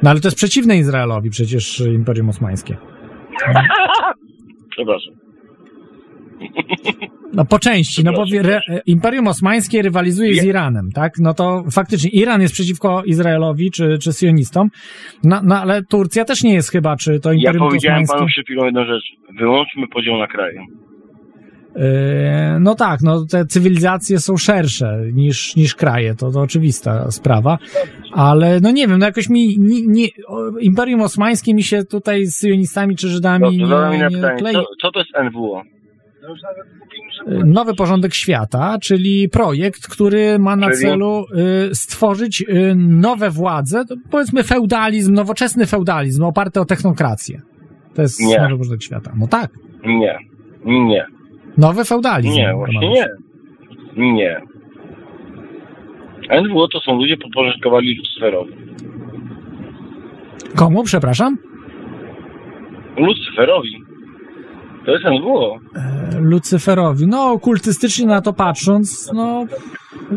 No 0.02 0.10
ale 0.10 0.20
to 0.20 0.28
jest 0.28 0.36
przeciwne 0.36 0.76
Izraelowi 0.78 1.30
przecież 1.30 1.80
Imperium 1.80 2.28
Osmańskie. 2.28 2.76
Przepraszam. 4.70 5.14
No 7.34 7.44
po 7.44 7.58
części, 7.58 8.04
no 8.04 8.12
bo 8.12 8.24
re, 8.44 8.60
Imperium 8.86 9.26
Osmańskie 9.28 9.82
rywalizuje 9.82 10.34
z. 10.34 10.44
Iranem, 10.44 10.88
tak? 10.94 11.12
No 11.18 11.34
to 11.34 11.64
faktycznie 11.72 12.10
Iran 12.10 12.40
jest 12.40 12.54
przeciwko 12.54 13.02
Izraelowi 13.04 13.70
czy, 13.70 13.98
czy 14.02 14.12
sionistom, 14.12 14.68
no, 15.24 15.40
no 15.44 15.60
ale 15.60 15.82
Turcja 15.82 16.24
też 16.24 16.42
nie 16.42 16.54
jest 16.54 16.70
chyba, 16.70 16.96
czy 16.96 17.20
to 17.20 17.32
Ja 17.32 17.38
Imperium 17.38 17.68
powiedziałem 17.68 17.96
panu 17.96 18.04
Osmańskie. 18.14 18.26
przed 18.32 18.44
chwilą 18.46 18.64
jedną 18.64 18.84
rzecz. 18.84 19.04
Wyłączmy 19.38 19.88
podział 19.92 20.18
na 20.18 20.26
kraje. 20.26 20.60
Yy, 21.76 21.82
no 22.60 22.74
tak, 22.74 23.00
no 23.02 23.26
te 23.30 23.46
cywilizacje 23.46 24.18
są 24.18 24.36
szersze 24.36 25.00
niż, 25.12 25.56
niż 25.56 25.74
kraje, 25.74 26.14
to, 26.14 26.30
to 26.30 26.40
oczywista 26.40 27.10
sprawa, 27.10 27.58
ale 28.12 28.60
no 28.60 28.70
nie 28.70 28.88
wiem, 28.88 28.98
no 28.98 29.06
jakoś 29.06 29.28
mi 29.28 29.56
nie, 29.58 29.86
nie, 29.86 30.08
Imperium 30.60 31.00
Osmańskie 31.00 31.54
mi 31.54 31.62
się 31.62 31.84
tutaj 31.84 32.26
z 32.26 32.40
sionistami 32.40 32.96
czy 32.96 33.08
Żydami 33.08 33.58
nie, 33.58 33.64
nie 33.98 34.10
pytanie. 34.10 34.38
klei. 34.38 34.54
Co, 34.54 34.64
co 34.82 34.90
to 34.90 34.98
jest 34.98 35.10
NWO? 35.32 35.62
Nowy 37.44 37.74
porządek 37.74 38.14
świata, 38.14 38.78
czyli 38.82 39.28
projekt, 39.28 39.88
który 39.88 40.38
ma 40.38 40.56
na 40.56 40.66
Czyli? 40.70 40.78
celu 40.80 41.24
y, 41.70 41.74
stworzyć 41.74 42.42
y, 42.48 42.74
nowe 42.76 43.30
władze, 43.30 43.84
powiedzmy 44.10 44.42
feudalizm, 44.44 45.14
nowoczesny 45.14 45.66
feudalizm 45.66 46.24
oparty 46.24 46.60
o 46.60 46.64
technokrację. 46.64 47.40
To 47.94 48.02
jest 48.02 48.20
Nie. 48.20 48.38
nowy 48.38 48.56
porządek 48.58 48.82
świata. 48.82 49.12
No 49.18 49.26
tak, 49.28 49.50
Nie. 49.84 50.18
Nie. 50.64 51.06
nowy 51.58 51.84
feudalizm. 51.84 52.34
Nie, 52.36 52.52
właśnie 52.56 52.88
nie. 52.90 53.06
Nie. 53.96 54.40
NWO 56.42 56.68
to 56.68 56.80
są 56.80 56.94
ludzie 56.96 57.16
podporządkowani 57.16 57.94
Lucyferowi. 57.96 58.52
Komu, 60.56 60.84
przepraszam? 60.84 61.36
Lucyferowi. 62.96 63.79
To 64.86 64.92
jest 64.92 65.04
NWO. 65.04 65.58
E, 65.76 66.20
Lucyferowi. 66.20 67.06
No, 67.06 67.38
kultystycznie 67.38 68.06
na 68.06 68.20
to 68.20 68.32
patrząc, 68.32 69.12
no, 69.12 69.44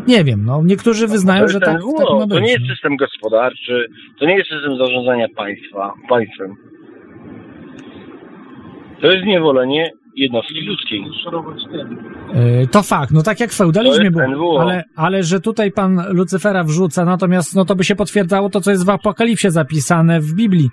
nie 0.07 0.23
wiem, 0.23 0.45
no, 0.45 0.61
niektórzy 0.63 1.07
wyznają, 1.07 1.47
że 1.47 1.59
tak, 1.59 1.81
tak 1.97 2.09
ma 2.19 2.19
być. 2.19 2.29
To 2.29 2.39
nie 2.39 2.51
jest 2.51 2.63
no. 2.67 2.73
system 2.75 2.97
gospodarczy, 2.97 3.85
to 4.19 4.25
nie 4.25 4.37
jest 4.37 4.49
system 4.49 4.77
zarządzania 4.77 5.27
państwa, 5.35 5.93
państwem. 6.09 6.55
To 9.01 9.11
jest 9.11 9.25
niewolenie 9.25 9.91
jednostki 10.15 10.61
ludzkiej. 10.61 11.05
Y, 12.63 12.67
To 12.67 12.83
fakt, 12.83 13.11
no 13.11 13.23
tak 13.23 13.39
jak 13.39 13.49
w 13.49 13.57
feudalizmie 13.57 14.11
było, 14.11 14.27
NWO. 14.27 14.61
ale, 14.61 14.83
ale 14.95 15.23
że 15.23 15.39
tutaj 15.39 15.71
pan 15.71 16.01
Lucyfera 16.09 16.63
wrzuca, 16.63 17.05
natomiast 17.05 17.55
no 17.55 17.65
to 17.65 17.75
by 17.75 17.83
się 17.83 17.95
potwierdzało 17.95 18.49
to, 18.49 18.61
co 18.61 18.71
jest 18.71 18.85
w 18.85 18.89
Apokalipsie 18.89 19.51
zapisane 19.51 20.19
w 20.19 20.33
Biblii. 20.33 20.69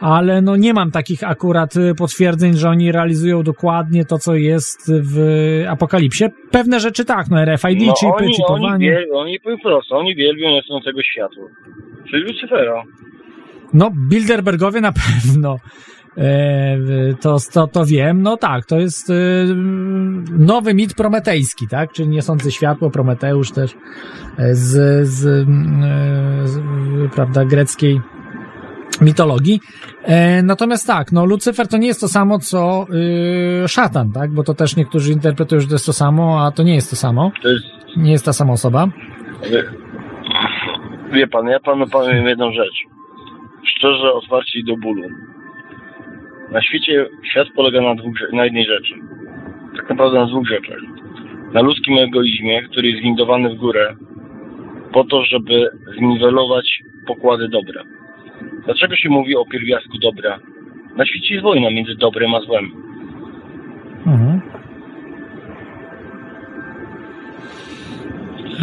Ale 0.00 0.42
no 0.42 0.56
nie 0.56 0.74
mam 0.74 0.90
takich 0.90 1.24
akurat 1.24 1.76
y, 1.76 1.94
potwierdzeń, 1.94 2.54
że 2.56 2.68
oni 2.68 2.92
realizują 2.92 3.42
dokładnie 3.42 4.04
to, 4.04 4.18
co 4.18 4.34
jest 4.34 4.92
w 5.02 5.18
Apokalipsie. 5.68 6.24
Pewne 6.50 6.80
rzeczy 6.80 7.04
tak, 7.04 7.26
no 7.30 7.44
RFID, 7.44 7.86
No 7.86 7.92
chipy, 7.92 8.12
oni, 8.12 8.26
oni, 8.26 8.34
chipowanie. 8.34 8.90
wiel, 8.90 9.04
oni 9.14 9.40
powiem 9.40 9.58
prosto, 9.62 9.96
oni 9.96 10.14
wielbią 10.14 10.54
lecącego 10.56 11.02
światła. 11.02 11.44
Czyli 12.10 12.22
Lucyfera. 12.22 12.82
No 13.74 13.90
Bilderbergowie 14.10 14.80
na 14.80 14.92
pewno. 15.06 15.56
E, 16.18 16.78
to, 17.20 17.36
to, 17.52 17.66
to 17.66 17.84
wiem, 17.84 18.22
no 18.22 18.36
tak, 18.36 18.66
to 18.66 18.78
jest 18.78 19.10
e, 19.10 19.14
nowy 20.38 20.74
mit 20.74 20.94
prometejski, 20.94 21.68
tak, 21.68 21.92
czyli 21.92 22.08
niosący 22.08 22.50
światło, 22.50 22.90
Prometeusz 22.90 23.50
też 23.52 23.74
e, 24.38 24.54
z, 24.54 25.08
z, 25.08 25.26
e, 25.26 26.48
z 26.48 26.60
prawda, 27.14 27.44
greckiej 27.44 28.00
mitologii. 29.00 29.60
E, 30.02 30.42
natomiast 30.42 30.86
tak, 30.86 31.12
no 31.12 31.24
Lucyfer 31.24 31.68
to 31.68 31.76
nie 31.76 31.86
jest 31.86 32.00
to 32.00 32.08
samo, 32.08 32.38
co 32.38 32.86
y, 33.64 33.68
szatan, 33.68 34.12
tak, 34.12 34.30
bo 34.30 34.42
to 34.42 34.54
też 34.54 34.76
niektórzy 34.76 35.12
interpretują, 35.12 35.60
że 35.60 35.66
to 35.66 35.74
jest 35.74 35.86
to 35.86 35.92
samo, 35.92 36.44
a 36.46 36.50
to 36.50 36.62
nie 36.62 36.74
jest 36.74 36.90
to 36.90 36.96
samo, 36.96 37.32
To 37.42 37.48
jest 37.48 37.66
nie 37.96 38.12
jest 38.12 38.24
ta 38.24 38.32
sama 38.32 38.52
osoba. 38.52 38.88
Wie, 39.50 39.64
wie 41.12 41.26
pan, 41.26 41.46
ja 41.46 41.60
panu 41.60 41.86
powiem 41.86 42.26
jedną 42.26 42.52
rzecz. 42.52 42.76
Szczerze, 43.64 44.12
otwarcie 44.12 44.58
i 44.58 44.64
do 44.64 44.76
bólu. 44.76 45.08
Na 46.50 46.62
świecie 46.62 47.06
świat 47.30 47.48
polega 47.56 47.80
na, 47.80 47.94
dwóch, 47.94 48.14
na 48.32 48.44
jednej 48.44 48.66
rzeczy. 48.66 48.94
Tak 49.76 49.90
naprawdę 49.90 50.18
na 50.18 50.26
dwóch 50.26 50.48
rzeczach. 50.48 50.78
Na 51.52 51.60
ludzkim 51.60 51.98
egoizmie, 51.98 52.62
który 52.62 52.88
jest 52.88 53.02
windowany 53.02 53.54
w 53.54 53.58
górę 53.58 53.96
po 54.92 55.04
to, 55.04 55.24
żeby 55.24 55.70
zniwelować 55.98 56.82
pokłady 57.06 57.48
dobra. 57.48 57.82
Dlaczego 58.68 58.96
się 58.96 59.08
mówi 59.08 59.36
o 59.36 59.44
pierwiastku 59.44 59.98
dobra? 59.98 60.38
Na 60.96 61.06
świecie 61.06 61.34
jest 61.34 61.44
wojna 61.44 61.70
między 61.70 61.94
dobrem 61.94 62.34
a 62.34 62.40
złem. 62.40 62.64
Mhm. 64.06 64.40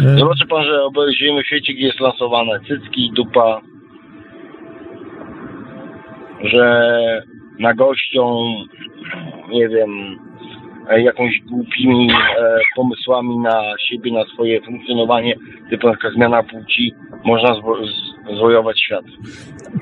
E, 0.06 0.18
Zobaczy 0.18 0.46
pan, 0.46 0.64
że 0.64 0.80
żyjemy 1.18 1.42
w 1.42 1.46
świecie, 1.46 1.74
gdzie 1.74 1.86
jest 1.86 2.00
lansowane 2.00 2.60
cycki, 2.60 3.12
dupa, 3.14 3.60
że 6.44 7.22
na 7.58 7.74
gością, 7.74 8.54
nie 9.48 9.68
wiem, 9.68 10.18
e, 10.90 11.02
jakąś 11.02 11.40
głupimi 11.40 12.10
e, 12.10 12.58
pomysłami 12.76 13.38
na 13.38 13.62
siebie, 13.78 14.12
na 14.12 14.24
swoje 14.24 14.60
funkcjonowanie, 14.60 15.34
typu 15.70 15.90
taka 15.90 16.10
zmiana 16.10 16.42
płci, 16.42 16.92
można 17.24 17.54
zwojować 18.34 18.80
świat. 18.80 19.04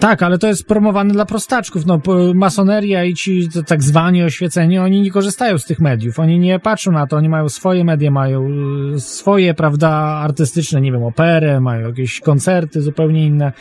Tak, 0.00 0.22
ale 0.22 0.38
to 0.38 0.46
jest 0.46 0.68
promowane 0.68 1.14
dla 1.14 1.24
prostaczków. 1.24 1.86
No, 1.86 2.00
masoneria 2.34 3.04
i 3.04 3.14
ci 3.14 3.48
tak 3.66 3.82
zwani 3.82 4.22
oświeceni, 4.22 4.78
oni 4.78 5.00
nie 5.00 5.10
korzystają 5.10 5.58
z 5.58 5.64
tych 5.64 5.80
mediów. 5.80 6.18
Oni 6.18 6.38
nie 6.38 6.58
patrzą 6.58 6.92
na 6.92 7.06
to, 7.06 7.16
oni 7.16 7.28
mają 7.28 7.48
swoje 7.48 7.84
media, 7.84 8.10
mają 8.10 8.48
y, 8.94 9.00
swoje, 9.00 9.54
prawda, 9.54 9.90
artystyczne, 9.98 10.80
nie 10.80 10.92
wiem, 10.92 11.04
operę, 11.04 11.60
mają 11.60 11.88
jakieś 11.88 12.20
koncerty 12.20 12.80
zupełnie 12.82 13.26
inne, 13.26 13.52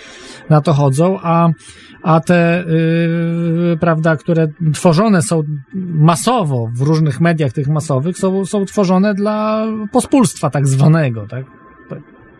na 0.49 0.61
to 0.61 0.73
chodzą, 0.73 1.19
a, 1.23 1.49
a 2.03 2.19
te, 2.19 2.63
y, 2.67 3.77
prawda, 3.79 4.15
które 4.15 4.47
tworzone 4.73 5.21
są 5.21 5.43
masowo 5.93 6.69
w 6.75 6.81
różnych 6.81 7.21
mediach 7.21 7.51
tych 7.51 7.67
masowych, 7.67 8.17
są, 8.17 8.45
są 8.45 8.65
tworzone 8.65 9.13
dla 9.13 9.65
pospólstwa 9.91 10.49
tak 10.49 10.67
zwanego, 10.67 11.27
tak? 11.27 11.45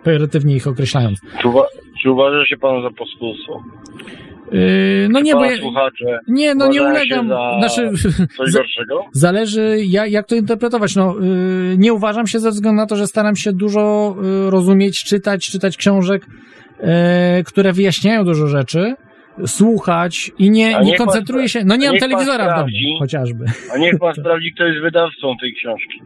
Pejoratywnie 0.04 0.56
ich 0.56 0.68
określając. 0.68 1.20
Uwa- 1.44 1.82
czy 2.04 2.12
uważa 2.12 2.45
się 2.45 2.58
pan 2.58 2.84
za 2.84 2.89
pospólstwo? 2.89 3.64
Yy, 4.51 5.08
no 5.12 5.20
Czy 5.20 5.26
nie, 5.26 5.34
bo 5.34 5.45
ja, 5.45 5.58
słuchacze 5.58 6.20
nie, 6.28 6.56
no 6.56 6.68
nie 6.68 6.82
ulegam. 6.82 7.30
za 7.30 7.51
Znaczy, 7.60 7.91
coś 8.38 8.51
gorszego? 8.58 9.06
zależy 9.12 9.78
jak, 9.88 10.12
jak 10.12 10.28
to 10.28 10.36
interpretować. 10.36 10.95
No, 10.95 11.16
yy, 11.20 11.78
nie 11.78 11.93
uważam 11.93 12.28
się 12.28 12.39
ze 12.39 12.49
względu 12.49 12.78
na 12.82 12.86
to, 12.88 12.95
że 12.95 13.08
staram 13.08 13.36
się 13.36 13.54
dużo 13.54 14.16
yy, 14.22 14.49
rozumieć, 14.49 15.04
czytać, 15.04 15.45
czytać 15.45 15.78
książek, 15.78 16.26
które 17.45 17.74
wyjaśniają 17.74 18.24
dużo 18.26 18.47
rzeczy, 18.47 18.95
słuchać 19.45 20.32
i 20.39 20.49
nie, 20.51 20.74
nie 20.74 20.80
niech 20.80 20.97
pan 20.97 21.08
koncentruję 21.08 21.49
się. 21.49 21.60
No 21.66 21.76
nie 21.76 21.88
mam 21.89 21.97
telewizora 21.97 22.54
w 22.54 22.58
domu, 22.60 22.72
chociażby. 22.99 23.45
A 23.74 23.78
niech 23.78 23.99
pan 23.99 24.14
sprawdzi, 24.22 24.51
kto 24.56 24.64
jest 24.64 24.82
wydawcą 24.82 25.34
tej 25.41 25.54
książki. 25.54 26.01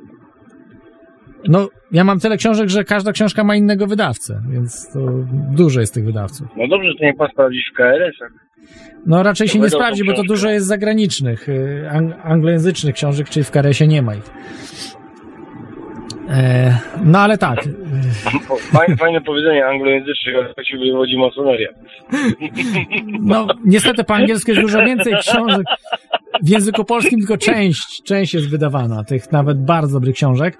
No, 1.47 1.69
ja 1.91 2.03
mam 2.03 2.19
tyle 2.19 2.37
książek, 2.37 2.69
że 2.69 2.83
każda 2.83 3.11
książka 3.11 3.43
ma 3.43 3.55
innego 3.55 3.87
wydawcę, 3.87 4.41
więc 4.49 4.93
to 4.93 4.99
dużo 5.51 5.79
jest 5.79 5.93
tych 5.93 6.05
wydawców. 6.05 6.47
No 6.57 6.67
dobrze, 6.67 6.89
to 6.99 7.05
niech 7.05 7.15
pan 7.17 7.27
sprawdzi 7.31 7.57
w 7.73 7.77
KRS-ach. 7.77 8.31
No 9.05 9.23
raczej 9.23 9.47
się 9.47 9.59
nie 9.59 9.69
sprawdzi, 9.69 10.03
bo 10.03 10.13
to 10.13 10.23
dużo 10.23 10.49
jest 10.49 10.67
zagranicznych, 10.67 11.47
yy, 11.47 11.89
ang- 11.93 12.13
anglojęzycznych 12.23 12.95
książek, 12.95 13.29
czyli 13.29 13.43
w 13.43 13.51
Karesie 13.51 13.87
nie 13.87 14.01
ma 14.01 14.15
ich. 14.15 14.31
E, 16.29 16.77
no 17.03 17.19
ale 17.19 17.37
tak. 17.37 17.59
Fajne, 18.73 18.95
fajne 18.97 19.21
powiedzenie 19.21 19.65
anglojęzyczne, 19.65 20.33
ale 20.35 20.53
tak 20.53 20.67
się 20.67 20.77
wywodzi 20.77 21.17
masoneria. 21.17 21.69
No 23.21 23.47
niestety 23.65 24.03
po 24.03 24.15
angielsku 24.15 24.51
jest 24.51 24.61
dużo 24.61 24.85
więcej 24.85 25.13
książek. 25.21 25.65
W 26.43 26.49
języku 26.49 26.85
polskim 26.85 27.19
tylko 27.19 27.37
część, 27.37 28.03
część 28.03 28.33
jest 28.33 28.49
wydawana, 28.49 29.03
tych 29.03 29.31
nawet 29.31 29.65
bardzo 29.65 29.93
dobrych 29.93 30.15
książek. 30.15 30.57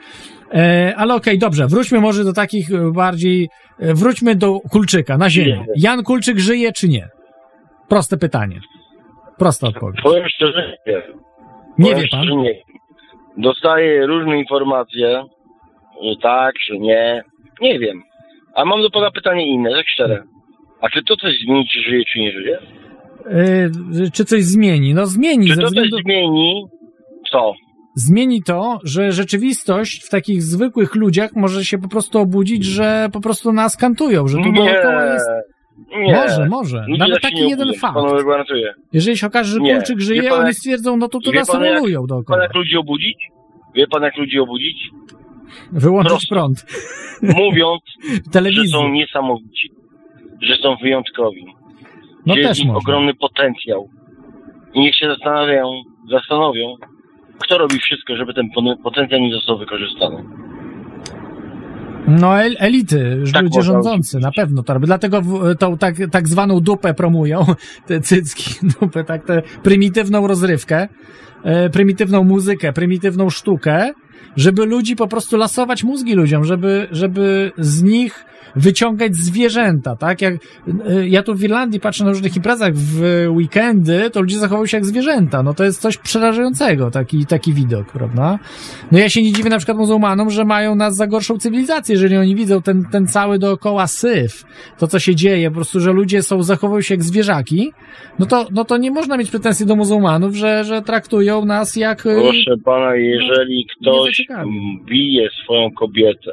E, 0.54 0.93
ale 0.98 1.16
okej, 1.16 1.38
dobrze, 1.38 1.68
wróćmy 1.68 2.00
może 2.00 2.24
do 2.24 2.34
takich 2.34 2.72
e, 2.72 2.91
bardziej, 2.91 3.50
e, 3.80 3.93
wróćmy 3.93 4.36
do 4.36 4.60
Kulczyka, 4.72 5.18
na 5.18 5.30
ziemię. 5.30 5.66
Jan 5.76 6.04
Kulczyk 6.04 6.39
żyje 6.39 6.72
czy 6.72 6.89
nie? 6.89 7.08
Proste 7.89 8.18
pytanie. 8.18 8.60
Prosta 9.38 9.68
odpowiedź. 9.68 10.02
Powiem 10.04 10.30
szczerze, 10.30 10.78
nie 10.88 10.93
wiem. 10.93 11.20
Nie 11.78 11.95
wie 11.95 12.08
pan? 12.12 12.28
nie. 12.28 12.62
Dostaję 13.38 14.06
różne 14.06 14.38
informacje, 14.38 15.24
że 16.04 16.16
tak, 16.22 16.54
że 16.70 16.78
nie. 16.78 17.24
Nie 17.62 17.80
wiem. 17.80 18.02
A 18.56 18.66
mam 18.66 18.82
do 18.82 18.89
pana 18.89 19.12
pytanie 19.12 19.48
inne, 19.48 19.72
tak 19.72 19.86
szczere. 19.88 20.24
A 20.82 20.89
czy 20.89 21.04
to 21.04 21.16
coś 21.16 21.34
zmieni, 21.45 21.68
czy 21.74 21.82
żyje, 21.89 22.04
czy 22.14 22.20
nie 22.20 22.32
żyje? 22.32 22.60
E, 24.06 24.12
czy 24.12 24.26
coś 24.26 24.43
zmieni? 24.43 24.93
No 24.93 25.06
zmieni 25.06 25.48
Czy 25.48 25.58
to 25.58 25.70
coś 25.70 25.89
zmieni? 26.04 26.66
Co? 27.32 27.54
Zmieni 27.98 28.43
to, 28.43 28.80
że 28.84 29.12
rzeczywistość 29.12 30.04
w 30.06 30.10
takich 30.10 30.43
zwykłych 30.43 30.95
ludziach 30.95 31.36
może 31.36 31.66
się 31.66 31.78
po 31.78 31.88
prostu 31.89 32.20
obudzić, 32.20 32.66
że 32.66 33.10
po 33.14 33.22
prostu 33.22 33.52
nas 33.54 33.78
kantują, 33.78 34.28
że 34.28 34.38
tu 34.38 34.43
Nie. 34.43 34.54
dookoła 34.54 35.06
jest... 35.06 35.26
Nie. 35.98 36.14
Może, 36.16 36.48
może. 36.50 36.86
Ludzie 36.88 37.00
Nawet 37.00 37.22
tak 37.22 37.32
taki 37.32 37.43
nie 37.43 37.50
jeden 37.50 37.74
fakt. 37.74 37.98
Gwarantuję. 38.24 38.74
Jeżeli 38.93 39.18
się 39.18 39.28
okaże, 39.28 39.52
że 39.54 39.60
Nie. 39.60 39.76
Kulczyk 39.76 39.98
Wie 39.98 40.04
żyje, 40.06 40.30
pan, 40.30 40.43
oni 40.45 40.54
stwierdzą, 40.54 40.98
no 40.98 41.08
to 41.08 41.20
tu 41.20 41.32
wie 41.32 41.39
nas 41.39 41.52
pan, 41.52 41.64
jak- 41.64 41.74
rolują 41.74 42.00
Pan 42.00 42.08
dookoła. 42.08 42.43
jak 42.43 42.54
ludzi 42.56 42.78
obudzić? 42.78 43.18
Wie 43.76 43.88
pan, 43.88 44.04
jak 44.04 44.18
ludzi 44.18 44.39
obudzić? 44.39 44.78
Wyłączyć 45.72 46.12
Prosto. 46.12 46.36
prąd. 46.36 46.66
Mówiąc, 47.22 47.82
że 48.56 48.68
są 48.68 48.89
niesamowici, 48.89 49.70
że 50.41 50.56
są 50.64 50.76
wyjątkowi, 50.82 51.45
No 52.26 52.34
że 52.34 52.39
jest 52.39 52.52
też 52.52 52.64
można. 52.66 52.78
ogromny 52.78 53.14
potencjał. 53.14 53.89
I 54.74 54.80
niech 54.80 54.95
się 54.95 55.08
zastanawiają, 55.08 55.82
zastanowią, 56.12 56.76
kto 57.40 57.58
robi 57.58 57.80
wszystko, 57.80 58.16
żeby 58.16 58.34
ten 58.34 58.50
potencjał 58.84 59.20
nie 59.20 59.32
został 59.32 59.58
wykorzystany. 59.58 60.24
No 62.08 62.42
el, 62.42 62.56
elity, 62.60 63.24
Tak 63.34 63.44
ludzie 63.44 63.62
rządzący, 63.62 64.20
na 64.20 64.32
pewno 64.32 64.64
to 64.64 64.74
robią. 64.74 64.86
Dlatego 64.86 65.22
w, 65.22 65.56
tą 65.60 65.78
tak, 65.78 65.96
tak 66.12 66.28
zwaną 66.28 66.60
dupę 66.60 66.94
promują, 66.94 67.46
te 67.88 68.00
cycki, 68.00 68.56
dupę, 68.80 69.04
tak, 69.04 69.26
tę 69.26 69.42
prymitywną 69.64 70.28
rozrywkę, 70.28 70.88
e, 71.44 71.70
prymitywną 71.70 72.24
muzykę, 72.24 72.74
prymitywną 72.74 73.30
sztukę, 73.30 73.94
żeby 74.36 74.66
ludzi 74.66 74.96
po 74.96 75.08
prostu 75.08 75.38
lasować 75.38 75.84
mózgi 75.84 76.16
ludziom, 76.16 76.44
żeby, 76.44 76.88
żeby 76.92 77.52
z 77.58 77.84
nich 77.84 78.26
wyciągać 78.58 79.16
zwierzęta, 79.16 79.95
tak? 79.95 80.22
Jak, 80.22 80.34
e, 80.34 81.08
ja 81.08 81.24
tu 81.24 81.36
w 81.36 81.43
Irlandii 81.43 81.80
patrzę 81.80 82.03
na 82.03 82.10
różnych 82.10 82.36
imprezach 82.36 82.74
w 82.76 83.26
weekendy, 83.30 84.10
to 84.10 84.22
ludzie 84.22 84.39
zachowują 84.39 84.66
się 84.66 84.78
jak 84.78 84.86
zwierzęta. 84.86 85.43
No 85.43 85.53
to 85.53 85.64
jest 85.64 85.82
coś 85.82 85.97
przerażającego, 85.97 86.91
taki, 86.91 87.26
taki 87.26 87.53
widok, 87.53 87.91
prawda? 87.91 88.39
No 88.91 88.99
ja 88.99 89.10
się 89.10 89.24
nie 89.24 89.32
dziwię 89.32 89.49
na 89.49 89.58
przykład 89.58 89.78
muzułmanom, 89.78 90.30
że 90.30 90.45
mają 90.45 90.76
nas 90.76 90.95
za 90.95 91.08
gorszą 91.08 91.38
cywilizację, 91.38 91.93
jeżeli 91.93 92.18
oni 92.18 92.36
widzą 92.36 92.62
ten, 92.62 92.86
ten 92.91 93.08
cały 93.08 93.39
dookoła 93.39 93.88
syf, 93.88 94.43
to 94.78 94.88
co 94.88 94.99
się 94.99 95.16
dzieje, 95.16 95.49
po 95.49 95.55
prostu, 95.55 95.80
że 95.80 95.91
ludzie 95.91 96.22
są, 96.22 96.43
zachowują 96.43 96.82
się 96.82 96.93
jak 96.93 97.03
zwierzaki, 97.03 97.72
no 98.20 98.26
to, 98.26 98.47
no 98.51 98.66
to 98.66 98.78
nie 98.78 98.91
można 98.91 99.18
mieć 99.18 99.32
pretensji 99.32 99.66
do 99.66 99.76
muzułmanów, 99.76 100.36
że, 100.36 100.64
że 100.64 100.82
traktują 100.82 101.45
nas 101.45 101.76
jak... 101.76 102.05
y, 102.05 102.16
Proszę 102.22 102.58
pana, 102.66 102.95
jeżeli 102.95 103.66
ktoś 103.66 104.22
bije 104.86 105.30
swoją 105.43 105.72
kobietę, 105.72 106.32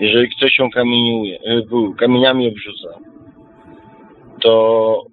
jeżeli 0.00 0.30
ktoś 0.36 0.58
ją 0.58 0.70
kamieniuje, 0.70 1.38
y, 1.38 1.96
kamieniami 1.98 2.48
obrzuca, 2.48 2.88
to, 4.42 5.04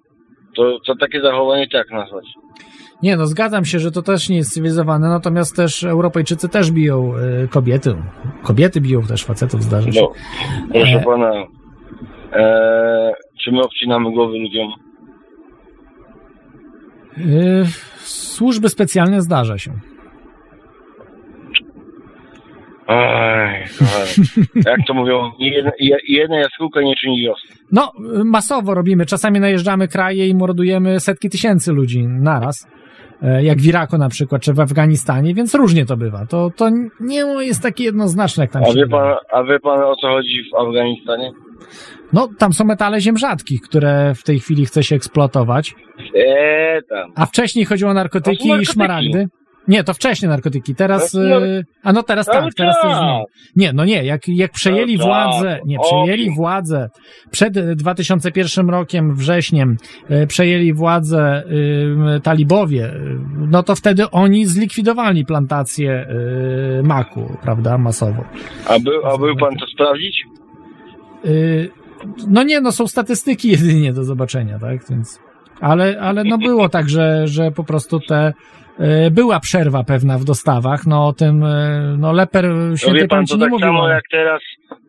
to, 0.56 0.78
to 0.86 0.96
takie 0.96 1.20
zachowanie 1.20 1.68
tak 1.68 1.90
nazwać. 1.90 2.24
Nie, 3.02 3.16
no 3.16 3.26
zgadzam 3.26 3.64
się, 3.64 3.78
że 3.78 3.90
to 3.90 4.02
też 4.02 4.28
nie 4.28 4.36
jest 4.36 4.54
cywilizowane, 4.54 5.08
natomiast 5.08 5.56
też 5.56 5.84
Europejczycy 5.84 6.48
też 6.48 6.70
biją 6.70 7.12
y, 7.44 7.48
kobiety. 7.48 7.94
Kobiety 8.42 8.80
biją 8.80 9.02
też 9.02 9.24
facetów, 9.24 9.62
zdarza 9.62 9.92
się. 9.92 10.00
No, 10.00 10.12
proszę 10.72 11.00
E. 11.00 11.04
pana, 11.04 11.32
e, 12.32 13.12
czy 13.42 13.52
my 13.52 13.62
obcinamy 13.62 14.12
głowy 14.12 14.38
ludziom? 14.38 14.68
Y, 17.18 17.64
służby 17.98 18.68
specjalne 18.68 19.22
zdarza 19.22 19.58
się. 19.58 19.70
Ej, 22.88 23.64
jak 24.66 24.76
to 24.86 24.94
mówią, 24.94 25.30
jedna, 25.38 25.70
jedna 26.08 26.38
jaskółka 26.38 26.80
nie 26.82 26.94
czyni 26.96 27.20
wiosny. 27.20 27.56
No, 27.72 27.92
masowo 28.24 28.74
robimy. 28.74 29.06
Czasami 29.06 29.40
najeżdżamy 29.40 29.88
kraje 29.88 30.28
i 30.28 30.34
mordujemy 30.34 31.00
setki 31.00 31.30
tysięcy 31.30 31.72
ludzi 31.72 32.02
naraz. 32.06 32.68
e, 33.22 33.44
Jak 33.44 33.58
w 33.58 33.66
Iraku 33.66 33.98
na 33.98 34.08
przykład, 34.08 34.42
czy 34.42 34.52
w 34.52 34.60
Afganistanie, 34.60 35.34
więc 35.34 35.54
różnie 35.54 35.86
to 35.86 35.96
bywa. 35.96 36.26
To, 36.26 36.50
to 36.56 36.68
nie 37.00 37.20
jest 37.44 37.62
takie 37.62 37.84
jednoznaczne, 37.84 38.44
jak 38.44 38.50
tam 38.52 38.62
A 38.62 38.66
się 38.66 38.72
wie, 38.74 38.86
pan, 38.88 39.14
a 39.32 39.42
wie 39.44 39.60
pan 39.60 39.82
o 39.82 39.96
co 39.96 40.08
chodzi 40.08 40.42
w 40.52 40.56
Afganistanie? 40.58 41.30
No, 42.12 42.28
tam 42.38 42.52
są 42.52 42.64
metale 42.64 43.00
ziem 43.00 43.18
rzadkich, 43.18 43.60
które 43.60 44.14
w 44.14 44.22
tej 44.22 44.40
chwili 44.40 44.66
chce 44.66 44.82
się 44.82 44.96
eksploatować. 44.96 45.74
Eee, 46.14 46.82
tam. 46.88 47.12
A 47.16 47.26
wcześniej 47.26 47.64
chodziło 47.64 47.90
o 47.90 47.94
narkotyki, 47.94 48.48
narkotyki. 48.48 48.62
i 48.70 48.74
szmaragdy. 48.74 49.26
Nie, 49.68 49.84
to 49.84 49.94
wcześniej 49.94 50.28
narkotyki. 50.28 50.74
Teraz. 50.74 51.14
Y, 51.14 51.64
A 51.82 51.92
no 51.92 52.02
teraz 52.02 52.26
tak, 52.26 52.54
teraz 52.54 52.76
to 52.82 52.88
już 52.88 52.96
nie. 53.00 53.24
Nie, 53.56 53.72
no 53.72 53.84
nie, 53.84 54.04
jak, 54.04 54.28
jak 54.28 54.52
przejęli 54.52 54.98
władzę, 54.98 55.60
nie, 55.66 55.78
Opium. 55.78 56.04
przejęli 56.04 56.34
władzę 56.34 56.88
przed 57.30 57.56
y, 57.56 57.76
2001 57.76 58.70
rokiem, 58.70 59.14
wrześniem, 59.14 59.76
y, 60.10 60.26
przejęli 60.26 60.72
władzę 60.72 61.42
talibowie, 62.22 62.92
no 63.36 63.62
to 63.62 63.74
wtedy 63.74 64.10
oni 64.10 64.46
zlikwidowali 64.46 65.24
plantację 65.24 66.06
maku, 66.82 67.36
prawda, 67.42 67.78
masowo. 67.78 68.24
A 68.68 68.78
był, 68.78 69.06
a 69.06 69.18
był 69.18 69.36
pan 69.36 69.56
to 69.56 69.66
sprawdzić? 69.66 70.24
No 72.28 72.42
nie, 72.42 72.60
no 72.60 72.72
są 72.72 72.86
statystyki 72.86 73.48
jedynie 73.50 73.92
do 73.92 74.04
zobaczenia, 74.04 74.58
tak, 74.58 74.88
więc... 74.90 75.20
Ale, 75.60 76.00
ale 76.00 76.24
no 76.24 76.38
było 76.38 76.68
tak, 76.68 76.88
że, 76.88 77.26
że 77.28 77.50
po 77.50 77.64
prostu 77.64 78.00
te... 78.00 78.32
y, 78.80 79.10
Była 79.10 79.40
przerwa 79.40 79.84
pewna 79.84 80.18
w 80.18 80.24
dostawach, 80.24 80.86
no 80.86 81.06
o 81.06 81.12
tym, 81.12 81.42
y, 81.42 81.96
no 81.98 82.12
Leper 82.12 82.44
No 82.48 82.76
świętej 82.76 83.02
wie 83.02 83.08
pan, 83.08 83.26
to 83.26 83.34
nie 83.34 83.40
tak 83.40 83.50
mówił. 83.50 83.66
samo 83.66 83.88
jak 83.88 84.04
teraz, 84.10 84.40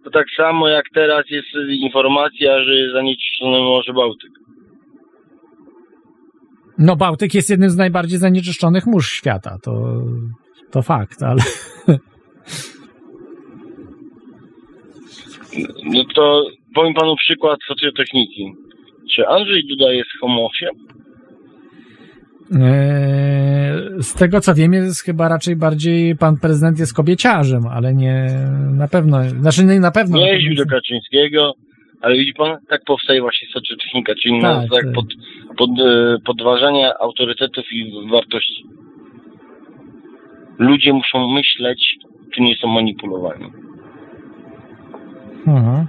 to 0.04 0.10
tak 0.12 0.26
samo 0.38 0.68
jak 0.68 0.86
teraz 0.94 1.26
jest 1.30 1.48
informacja, 1.70 2.64
że 2.64 2.76
jest 2.76 2.94
zanieczyszczony 2.94 3.60
Morze 3.60 3.94
Bałtyk. 3.94 4.32
No 6.78 6.96
Bałtyk 6.96 7.34
jest 7.34 7.50
jednym 7.50 7.70
z 7.70 7.78
najbardziej 7.78 8.20
zanieczyszczonych 8.20 8.86
mórz 8.86 9.10
świata, 9.12 9.58
to, 9.64 9.72
to 10.72 10.82
fakt, 10.82 11.24
ale... 11.24 11.42
No 15.86 16.04
to 16.16 16.46
powiem 16.76 16.94
panu 16.94 17.16
przykład 17.16 17.60
socjotechniki. 17.68 18.54
Czy 19.16 19.28
Andrzej 19.28 19.68
Duda 19.68 19.92
jest 19.94 20.10
homosiem? 20.22 20.70
E, 22.52 24.02
Z 24.02 24.14
tego 24.14 24.42
co 24.42 24.54
wiem, 24.54 24.74
jest 24.74 25.04
chyba 25.04 25.28
raczej 25.30 25.56
bardziej 25.56 26.16
pan 26.16 26.38
prezydent 26.38 26.80
jest 26.80 26.94
kobieciarzem, 26.94 27.68
ale 27.68 27.94
nie 27.94 28.28
na 28.74 28.88
pewno, 28.88 29.24
znaczy 29.30 29.66
nie 29.66 29.80
na 29.80 29.92
pewno. 29.92 30.18
Nie 30.18 30.34
jeździł 30.34 30.56
do 30.56 30.66
Kaczyńskiego, 30.66 31.54
ale 32.02 32.16
widzi 32.18 32.34
pan, 32.34 32.58
tak 32.70 32.82
powstaje 32.86 33.22
właśnie 33.22 33.48
socjotechnika, 33.54 34.14
czyli 34.24 34.42
Tak, 34.42 34.62
tak, 34.62 34.84
tak. 34.84 34.94
pod, 34.94 35.06
pod, 35.58 35.70
e, 35.80 36.18
podważania 36.26 36.94
autorytetów 37.00 37.66
i 37.72 37.92
wartości. 38.12 38.64
Ludzie 40.60 40.94
muszą 40.94 41.28
myśleć, 41.32 41.96
czy 42.36 42.42
nie 42.42 42.56
są 42.56 42.68
manipulowani. 42.68 43.46
Mhm. 45.48 45.88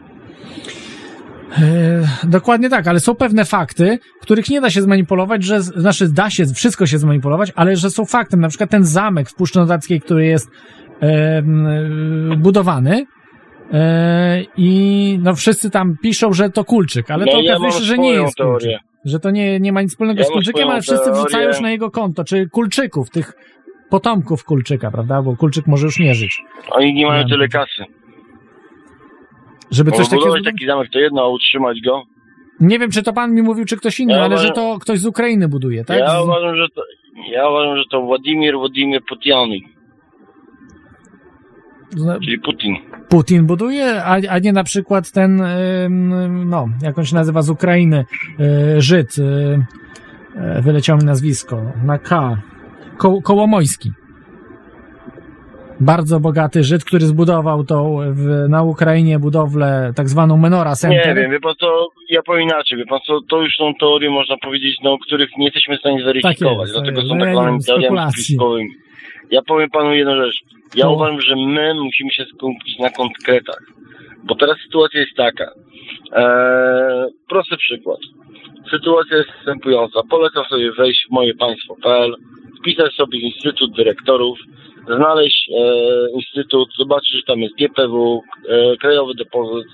E, 1.58 2.28
Dokładnie 2.28 2.68
tak, 2.70 2.86
ale 2.86 3.00
są 3.00 3.14
pewne 3.14 3.44
fakty, 3.44 3.98
których 4.20 4.48
nie 4.50 4.60
da 4.60 4.70
się 4.70 4.82
zmanipulować, 4.82 5.44
że, 5.44 5.60
znaczy 5.62 6.08
da 6.12 6.30
się, 6.30 6.46
wszystko 6.46 6.86
się 6.86 6.98
zmanipulować, 6.98 7.52
ale 7.56 7.76
że 7.76 7.90
są 7.90 8.04
faktem. 8.04 8.40
Na 8.40 8.48
przykład 8.48 8.70
ten 8.70 8.84
zamek 8.84 9.30
w 9.30 9.34
Puszczy 9.34 9.58
Notackiej, 9.58 10.00
który 10.00 10.26
jest 10.26 10.48
e, 11.02 11.06
e, 11.06 11.42
budowany 12.36 13.06
e, 13.72 14.42
i 14.56 15.18
no 15.22 15.34
wszyscy 15.34 15.70
tam 15.70 15.96
piszą, 16.02 16.32
że 16.32 16.50
to 16.50 16.64
kulczyk, 16.64 17.10
ale 17.10 17.24
no 17.24 17.32
to 17.32 17.40
ja 17.40 17.52
okazuje 17.56 17.72
się, 17.72 17.84
że 17.84 17.98
nie 17.98 18.10
jest 18.12 18.36
teorię. 18.36 18.52
kulczyk. 18.78 18.88
Że 19.04 19.20
to 19.20 19.30
nie, 19.30 19.60
nie 19.60 19.72
ma 19.72 19.82
nic 19.82 19.90
wspólnego 19.90 20.18
Ja 20.20 20.24
z 20.26 20.30
kulczykiem, 20.30 20.68
ale 20.68 20.82
wszyscy 20.82 21.04
teorię. 21.04 21.22
wrzucają 21.22 21.48
już 21.48 21.60
na 21.60 21.70
jego 21.70 21.90
konto, 21.90 22.24
czy 22.24 22.48
kulczyków, 22.48 23.10
tych 23.10 23.32
potomków 23.90 24.44
kulczyka, 24.44 24.90
prawda? 24.90 25.22
Bo 25.22 25.36
kulczyk 25.36 25.66
może 25.66 25.86
już 25.86 25.98
nie 25.98 26.14
żyć. 26.14 26.38
Oni 26.70 26.94
nie 26.94 27.06
mają 27.06 27.20
Ja- 27.22 27.28
tyle 27.28 27.48
kasy. 27.48 27.84
Żeby 29.70 29.92
coś 29.92 30.08
takiego 30.08 30.34
taki 30.44 30.66
zamek 30.66 30.90
to 30.92 30.98
jedno, 30.98 31.22
a 31.22 31.28
utrzymać 31.28 31.78
go. 31.84 32.02
Nie 32.60 32.78
wiem, 32.78 32.90
czy 32.90 33.02
to 33.02 33.12
pan 33.12 33.34
mi 33.34 33.42
mówił, 33.42 33.64
czy 33.64 33.76
ktoś 33.76 34.00
inny, 34.00 34.12
Ja 34.12 34.18
ale 34.18 34.26
uważam- 34.28 34.46
że 34.46 34.52
to 34.52 34.78
ktoś 34.80 34.98
z 34.98 35.06
Ukrainy 35.06 35.48
buduje, 35.48 35.84
tak? 35.84 35.98
Ja 35.98 36.22
uważam, 36.22 36.56
że 36.56 36.66
to, 36.74 36.82
ja 37.32 37.48
uważam, 37.48 37.76
że 37.76 37.82
to 37.90 38.02
Władimir 38.02 38.54
Władimir 38.56 39.02
Putianik, 39.08 39.64
z- 41.96 42.20
czyli 42.24 42.38
Putin. 42.40 42.76
Putin 43.08 43.46
buduje, 43.46 44.02
a, 44.04 44.18
a 44.30 44.38
nie 44.38 44.52
na 44.52 44.64
przykład 44.64 45.12
ten, 45.12 45.42
no, 46.46 46.68
jak 46.82 46.98
on 46.98 47.04
się 47.04 47.14
nazywa 47.14 47.42
z 47.42 47.50
Ukrainy, 47.50 48.04
y, 48.76 48.80
Żyd, 48.80 49.18
y, 49.18 49.22
y, 50.58 50.62
wyleciało 50.62 50.98
mi 51.00 51.04
nazwisko, 51.04 51.62
na 51.84 51.98
K, 51.98 52.36
Ko, 52.98 53.22
Kołomojski. 53.22 53.92
Bardzo 55.80 56.20
bogaty 56.20 56.62
Żyd, 56.64 56.84
który 56.84 57.06
zbudował 57.06 57.64
tą 57.64 57.98
w, 58.12 58.48
na 58.48 58.62
Ukrainie 58.62 59.18
budowlę 59.18 59.92
tak 59.96 60.08
zwaną 60.08 60.36
Menora 60.36 60.74
Center. 60.74 61.08
Nie 61.08 61.22
wiem, 61.22 61.30
wie 61.30 61.40
pan 61.40 61.54
co, 61.60 61.88
ja 62.08 62.22
powiem 62.22 62.42
inaczej, 62.42 62.78
wie 62.78 62.86
pan 62.86 63.00
co, 63.06 63.20
to 63.28 63.42
już 63.42 63.56
są 63.56 63.72
teorie, 63.80 64.10
można 64.10 64.36
powiedzieć, 64.36 64.76
no, 64.82 64.98
których 64.98 65.30
nie 65.38 65.44
jesteśmy 65.44 65.76
w 65.76 65.80
stanie 65.80 66.02
zweryfikować, 66.02 66.68
jest, 66.68 66.72
dlatego 66.72 67.02
no 67.02 67.08
są 67.08 67.16
ja 67.16 67.24
tak 67.24 67.32
zwanymi 67.32 67.64
teoriami 67.64 68.12
spiskowymi. 68.12 68.70
Ja 69.30 69.42
powiem 69.42 69.70
panu 69.70 69.94
jedną 69.94 70.16
rzecz. 70.16 70.36
Ja 70.74 70.84
No. 70.84 70.92
uważam, 70.92 71.20
że 71.20 71.36
my 71.36 71.74
musimy 71.74 72.10
się 72.10 72.24
skupić 72.24 72.78
na 72.78 72.90
konkretach, 72.90 73.62
bo 74.24 74.34
teraz 74.34 74.56
sytuacja 74.64 75.00
jest 75.00 75.16
taka. 75.16 75.50
Eee, 76.12 77.06
prosty 77.28 77.56
przykład. 77.56 77.98
Sytuacja 78.70 79.16
jest 79.16 79.28
następująca. 79.36 80.00
Polecam 80.10 80.44
sobie 80.44 80.72
wejść 80.72 81.06
w 81.08 81.12
mojepaństwo.pl, 81.12 82.14
wpisać 82.60 82.92
sobie 82.94 83.18
Instytut 83.18 83.76
Dyrektorów, 83.76 84.38
znaleźć 84.96 85.50
e, 85.50 85.62
instytut, 86.14 86.68
zobaczyć, 86.78 87.16
że 87.16 87.22
tam 87.26 87.38
jest 87.40 87.54
GPW, 87.56 88.22
e, 88.48 88.76
Krajowy 88.76 89.14
Depozyt, 89.14 89.68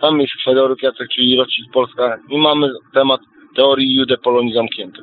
tam 0.00 0.20
jest 0.20 0.32
Fedoruk 0.44 0.82
Jacek, 0.82 1.08
czyli 1.14 1.36
rocznik 1.36 1.72
Polska 1.72 2.18
i 2.28 2.38
mamy 2.38 2.68
temat 2.94 3.20
teorii 3.56 3.94
Jude 3.94 4.16
Polonii 4.16 4.54
zamknięty. 4.54 5.02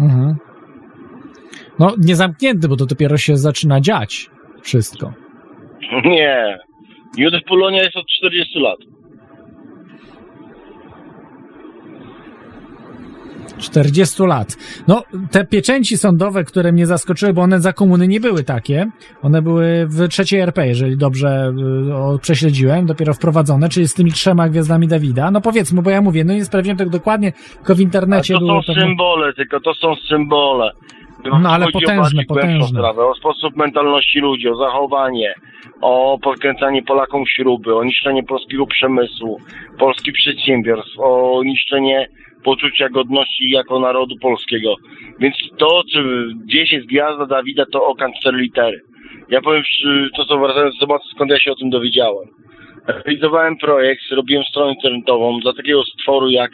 Mhm. 0.00 0.36
No, 1.78 1.94
nie 1.98 2.16
zamknięty, 2.16 2.68
bo 2.68 2.76
to 2.76 2.86
dopiero 2.86 3.16
się 3.16 3.36
zaczyna 3.36 3.80
dziać 3.80 4.30
wszystko. 4.62 5.12
Nie. 6.04 6.58
Józef 7.16 7.44
Polonia 7.44 7.82
jest 7.82 7.96
od 7.96 8.06
40 8.06 8.58
lat. 8.58 8.78
40 13.58 14.22
lat. 14.22 14.56
No, 14.88 15.02
te 15.30 15.46
pieczęci 15.46 15.96
sądowe, 15.96 16.44
które 16.44 16.72
mnie 16.72 16.86
zaskoczyły, 16.86 17.32
bo 17.32 17.42
one 17.42 17.60
za 17.60 17.72
komuny 17.72 18.08
nie 18.08 18.20
były 18.20 18.44
takie. 18.44 18.86
One 19.22 19.42
były 19.42 19.86
w 19.86 20.08
trzeciej 20.08 20.40
RP, 20.40 20.66
jeżeli 20.66 20.96
dobrze 20.96 21.52
y, 21.88 21.94
o, 21.94 22.18
prześledziłem, 22.18 22.86
dopiero 22.86 23.14
wprowadzone, 23.14 23.68
czyli 23.68 23.88
z 23.88 23.94
tymi 23.94 24.12
trzema 24.12 24.48
gwiazdami 24.48 24.88
Dawida. 24.88 25.30
No 25.30 25.40
powiedzmy, 25.40 25.82
bo 25.82 25.90
ja 25.90 26.00
mówię, 26.00 26.24
no 26.24 26.34
nie 26.34 26.44
sprawdziłem 26.44 26.78
tego 26.78 26.90
dokładnie, 26.90 27.32
tylko 27.32 27.74
w 27.74 27.78
A 27.78 27.82
internecie 27.82 28.34
to 28.34 28.40
było 28.40 28.62
są 28.62 28.74
symbole, 28.74 29.32
tylko 29.32 29.60
to 29.60 29.74
są 29.74 29.94
symbole. 29.96 30.70
No, 31.42 31.50
ale 31.50 31.66
potężne, 31.72 32.24
potężne. 32.28 32.78
Sprawę, 32.78 33.04
o 33.04 33.14
sposób 33.14 33.56
mentalności 33.56 34.18
ludzi, 34.18 34.48
o 34.48 34.56
zachowanie, 34.56 35.34
o 35.80 36.18
podkręcanie 36.22 36.82
Polakom 36.82 37.24
śruby, 37.26 37.76
o 37.76 37.84
niszczenie 37.84 38.22
polskiego 38.22 38.66
przemysłu, 38.66 39.40
polskich 39.78 40.14
przedsiębiorstw, 40.14 40.98
o 40.98 41.40
niszczenie 41.44 42.08
poczucia 42.44 42.88
godności 42.88 43.50
jako 43.50 43.80
narodu 43.80 44.14
polskiego. 44.22 44.76
Więc 45.18 45.34
to, 45.58 45.82
czy 45.92 46.28
gdzieś 46.44 46.72
jest 46.72 46.86
gwiazda 46.86 47.26
Dawida, 47.26 47.64
to 47.72 47.86
okan 47.86 48.12
cztery 48.20 48.38
litery. 48.38 48.80
Ja 49.28 49.40
powiem 49.40 49.62
to 50.16 50.24
co 50.24 50.38
wracając 50.38 50.78
do 50.78 50.86
tematu, 50.86 51.08
skąd 51.14 51.30
ja 51.30 51.38
się 51.38 51.52
o 51.52 51.56
tym 51.56 51.70
dowiedziałem. 51.70 52.28
Realizowałem 52.86 53.56
projekt, 53.56 54.02
robiłem 54.10 54.44
stronę 54.44 54.72
internetową 54.72 55.40
dla 55.40 55.52
takiego 55.52 55.84
stworu 55.84 56.30
jak 56.30 56.50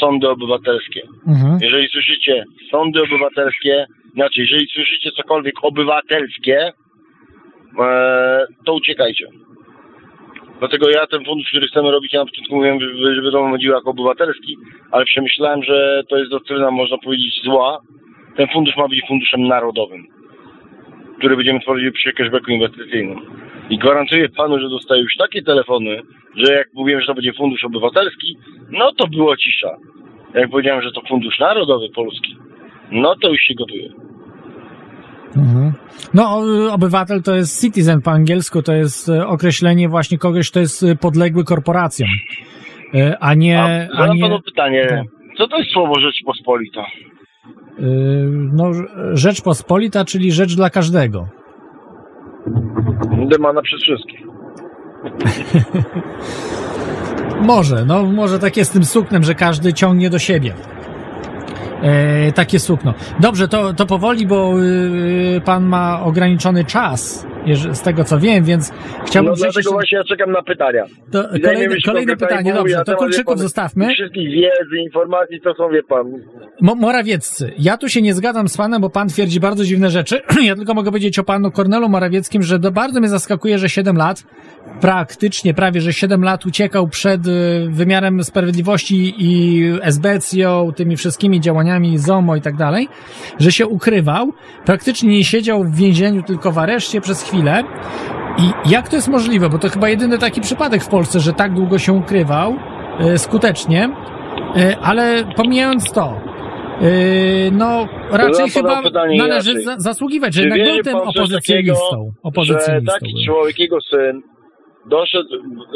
sądy 0.00 0.28
obywatelskie. 0.28 1.02
Mhm. 1.26 1.58
Jeżeli 1.62 1.88
słyszycie 1.88 2.44
sądy 2.70 3.02
obywatelskie, 3.02 3.86
znaczy 4.14 4.40
jeżeli 4.40 4.66
słyszycie 4.68 5.10
cokolwiek 5.10 5.54
obywatelskie, 5.62 6.72
e, 7.80 8.46
to 8.66 8.74
uciekajcie. 8.74 9.26
Dlatego 10.58 10.90
ja 10.90 11.06
ten 11.06 11.24
fundusz, 11.24 11.48
który 11.48 11.66
chcemy 11.68 11.90
robić, 11.90 12.12
ja 12.12 12.20
na 12.20 12.26
początku 12.26 12.56
mówiłem, 12.56 12.80
że- 12.80 13.32
to 13.32 13.48
chodziło 13.50 13.74
jako 13.76 13.90
obywatelski, 13.90 14.56
ale 14.90 15.04
przemyślałem, 15.04 15.62
że 15.62 16.02
to 16.08 16.16
jest 16.18 16.30
doktryna, 16.30 16.70
można 16.70 16.98
powiedzieć, 16.98 17.40
zła. 17.44 17.80
Ten 18.36 18.46
fundusz 18.52 18.76
ma 18.76 18.88
być 18.88 19.02
funduszem 19.08 19.46
narodowym, 19.48 20.06
który 21.18 21.36
będziemy 21.36 21.60
tworzyli 21.60 21.92
przy 21.92 22.12
cashbacku 22.12 22.50
inwestycyjnym. 22.50 23.20
I 23.70 23.78
gwarantuję 23.78 24.28
panu, 24.28 24.58
że 24.58 24.68
dostaję 24.68 25.02
już 25.02 25.16
takie 25.18 25.42
telefony, 25.42 26.02
że 26.36 26.52
jak 26.52 26.68
mówiłem, 26.74 27.00
że 27.00 27.06
to 27.06 27.14
będzie 27.14 27.32
fundusz 27.32 27.64
obywatelski, 27.64 28.36
no 28.70 28.92
to 28.92 29.06
było 29.06 29.36
cisza. 29.36 29.76
Jak 30.34 30.50
powiedziałem, 30.50 30.82
że 30.82 30.92
to 30.92 31.00
fundusz 31.08 31.38
narodowy 31.38 31.88
polski, 31.94 32.36
no 32.90 33.14
to 33.22 33.28
już 33.28 33.40
się 33.40 33.54
gotuje. 33.54 33.88
Mhm. 35.36 35.72
No, 36.14 36.42
obywatel 36.72 37.22
to 37.22 37.34
jest 37.34 37.60
citizen 37.60 38.02
po 38.02 38.10
angielsku, 38.10 38.62
to 38.62 38.72
jest 38.72 39.08
y, 39.08 39.26
określenie 39.26 39.88
właśnie 39.88 40.18
kogoś, 40.18 40.50
kto 40.50 40.60
jest 40.60 40.82
y, 40.82 40.96
podległy 40.96 41.44
korporacjom, 41.44 42.08
Y, 42.94 43.18
a 43.20 43.34
nie... 43.34 43.88
A 43.96 44.02
A 44.02 44.06
nie 44.14 44.20
panu 44.20 44.42
pytanie, 44.42 44.86
Tak. 44.88 45.06
co 45.38 45.48
to 45.48 45.58
jest 45.58 45.70
słowo 45.70 45.94
Rzeczpospolita? 46.00 46.84
no, 48.52 48.70
Rzeczpospolita, 49.12 50.04
czyli 50.04 50.32
rzecz 50.32 50.56
dla 50.56 50.70
każdego. 50.70 51.28
Demana 53.28 53.62
przez 53.62 53.80
wszystkich. 53.82 54.20
Może, 57.42 57.84
no 57.84 58.02
może 58.02 58.38
tak 58.38 58.56
jest 58.56 58.70
z 58.70 58.74
tym 58.74 58.84
suknem, 58.84 59.22
że 59.22 59.34
każdy 59.34 59.72
ciągnie 59.72 60.10
do 60.10 60.18
siebie. 60.18 60.54
E, 61.84 62.32
takie 62.32 62.58
sukno. 62.58 62.94
Dobrze, 63.20 63.48
to, 63.48 63.72
to 63.72 63.86
powoli, 63.86 64.26
bo 64.26 64.54
y, 64.62 65.40
pan 65.44 65.64
ma 65.64 66.02
ograniczony 66.04 66.64
czas, 66.64 67.26
jeż- 67.46 67.74
z 67.74 67.82
tego 67.82 68.04
co 68.04 68.18
wiem, 68.18 68.44
więc 68.44 68.72
chciałbym 69.06 69.30
No 69.30 69.36
przejść 69.36 69.54
dlatego 69.54 69.58
jeszcze- 69.58 69.70
właśnie 69.70 69.98
ja 69.98 70.04
czekam 70.04 70.32
na 70.32 70.42
pytania. 70.42 70.84
to, 71.12 71.22
Zajmiemy 71.22 71.42
kolejne, 71.42 71.74
się 71.76 71.82
kolejne 71.86 72.06
konkretami, 72.12 72.30
pytanie, 72.38 72.50
bo 72.52 72.58
dobrze, 72.58 72.72
ja 72.72 72.78
to 72.78 72.84
temat, 72.84 73.00
wie 73.00 73.06
Kolczyków 73.06 73.34
pan, 73.34 73.38
zostawmy. 73.38 73.88
Wszystkich 73.94 74.30
wiedzy, 74.30 74.76
informacji, 74.84 75.40
to 75.40 75.54
są, 75.54 75.68
wie 75.68 75.82
pan, 75.82 76.06
Mo 76.60 76.74
Morawieccy. 76.74 77.52
Ja 77.58 77.76
tu 77.76 77.88
się 77.88 78.02
nie 78.02 78.14
zgadzam 78.14 78.48
z 78.48 78.56
panem, 78.56 78.80
bo 78.80 78.90
pan 78.90 79.08
twierdzi 79.08 79.40
bardzo 79.40 79.64
dziwne 79.64 79.90
rzeczy. 79.90 80.20
Ja 80.42 80.56
tylko 80.56 80.74
mogę 80.74 80.90
powiedzieć 80.90 81.18
o 81.18 81.24
panu 81.24 81.50
Kornelu 81.50 81.88
Morawieckim, 81.88 82.42
że 82.42 82.58
to 82.60 82.70
bardzo 82.72 83.00
mnie 83.00 83.08
zaskakuje, 83.08 83.58
że 83.58 83.68
7 83.68 83.96
lat, 83.96 84.24
praktycznie 84.80 85.54
prawie, 85.54 85.80
że 85.80 85.92
7 85.92 86.22
lat 86.22 86.46
uciekał 86.46 86.88
przed 86.88 87.26
y, 87.26 87.30
wymiarem 87.70 88.24
sprawiedliwości 88.24 89.14
i 89.18 89.62
esbecją, 89.82 90.72
tymi 90.76 90.96
wszystkimi 90.96 91.40
działaniami 91.40 91.73
ZOMO 91.96 92.36
i 92.36 92.40
tak 92.40 92.56
dalej, 92.56 92.88
że 93.38 93.52
się 93.52 93.66
ukrywał, 93.66 94.32
praktycznie 94.64 95.10
nie 95.10 95.24
siedział 95.24 95.64
w 95.64 95.76
więzieniu, 95.76 96.22
tylko 96.22 96.52
w 96.52 96.58
areszcie 96.58 97.00
przez 97.00 97.22
chwilę. 97.22 97.64
I 98.38 98.70
jak 98.70 98.88
to 98.88 98.96
jest 98.96 99.08
możliwe? 99.08 99.48
Bo 99.48 99.58
to 99.58 99.68
chyba 99.68 99.88
jedyny 99.88 100.18
taki 100.18 100.40
przypadek 100.40 100.82
w 100.82 100.88
Polsce, 100.88 101.20
że 101.20 101.32
tak 101.32 101.54
długo 101.54 101.78
się 101.78 101.92
ukrywał 101.92 102.54
y, 103.14 103.18
skutecznie, 103.18 103.88
y, 104.56 104.76
ale 104.82 105.24
pomijając 105.36 105.92
to, 105.92 106.14
y, 106.82 107.50
no 107.52 107.86
raczej 108.10 108.50
chyba 108.50 108.82
należy 109.18 109.52
inaczej. 109.52 109.74
zasługiwać, 109.78 110.34
że 110.34 110.42
Czy 110.42 110.48
jednak 110.48 110.74
był 110.74 110.82
tym 110.82 110.96
opozycjonistą. 110.96 111.52
takiego, 111.54 111.74
że 111.74 112.18
opozycjonistą 112.22 112.92
taki 113.00 113.12
był. 113.12 113.34
człowiek, 113.34 113.58
jego 113.58 113.80
syn, 113.80 114.22
doszedł, 114.90 115.28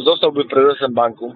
zostałby 0.05 0.45
prezesem 0.45 0.95
banku, 0.95 1.33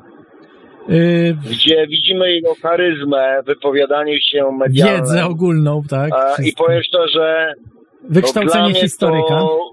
gdzie 1.50 1.86
widzimy 1.86 2.32
jego 2.32 2.54
charyzmę, 2.62 3.42
wypowiadanie 3.46 4.20
się 4.20 4.52
medialne. 4.52 4.98
wiedzę 4.98 5.24
ogólną, 5.24 5.82
tak? 5.90 6.10
I 6.44 6.52
powiem 6.52 6.82
szczerze, 6.82 7.54
no, 8.02 8.08
Wykształcenie 8.10 8.68
mnie 8.70 8.80
historyka. 8.80 9.28
To, 9.28 9.70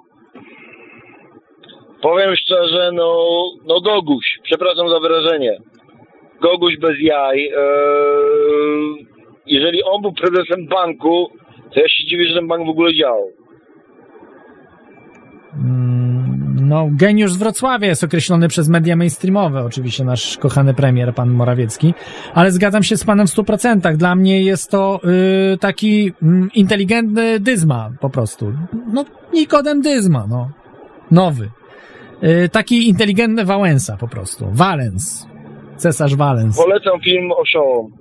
powiem 2.01 2.35
szczerze, 2.35 2.91
no, 2.93 3.41
no 3.65 3.81
Goguś, 3.81 4.25
przepraszam 4.43 4.89
za 4.89 4.99
wyrażenie. 4.99 5.57
Goguś 6.41 6.77
bez 6.77 6.95
jaj. 7.01 7.39
Eee, 7.39 9.07
jeżeli 9.45 9.83
on 9.83 10.01
był 10.01 10.13
prezesem 10.13 10.67
banku, 10.67 11.29
to 11.73 11.79
ja 11.79 11.87
się 11.87 12.05
dziwię, 12.07 12.27
że 12.27 12.35
ten 12.35 12.47
bank 12.47 12.65
w 12.65 12.69
ogóle 12.69 12.93
działał. 12.93 13.29
Mm, 15.53 16.18
No, 16.61 16.89
geniusz 16.91 17.33
z 17.33 17.37
Wrocławia 17.37 17.87
jest 17.87 18.03
określony 18.03 18.47
przez 18.47 18.69
media 18.69 18.95
mainstreamowe, 18.95 19.65
oczywiście 19.65 20.03
nasz 20.03 20.37
kochany 20.37 20.73
premier, 20.73 21.15
pan 21.15 21.29
Morawiecki, 21.29 21.93
ale 22.33 22.51
zgadzam 22.51 22.83
się 22.83 22.97
z 22.97 23.03
panem 23.03 23.27
w 23.27 23.29
100%. 23.29 23.95
Dla 23.97 24.15
mnie 24.15 24.43
jest 24.43 24.71
to 24.71 24.99
y, 25.53 25.57
taki 25.57 26.13
mm, 26.23 26.49
inteligentny 26.53 27.39
dyzma 27.39 27.91
po 27.99 28.09
prostu. 28.09 28.53
No, 28.93 29.05
Nikodem 29.33 29.81
dyzma, 29.81 30.27
no. 30.29 30.49
Nowy. 31.11 31.49
Y, 32.23 32.49
taki 32.49 32.89
inteligentny 32.89 33.45
Wałęsa 33.45 33.97
po 33.97 34.07
prostu. 34.07 34.45
Walens. 34.51 35.27
Cesarz 35.77 36.15
Walens. 36.15 36.57
Polecam 36.57 37.01
film 37.01 37.31
Osiołom. 37.31 37.91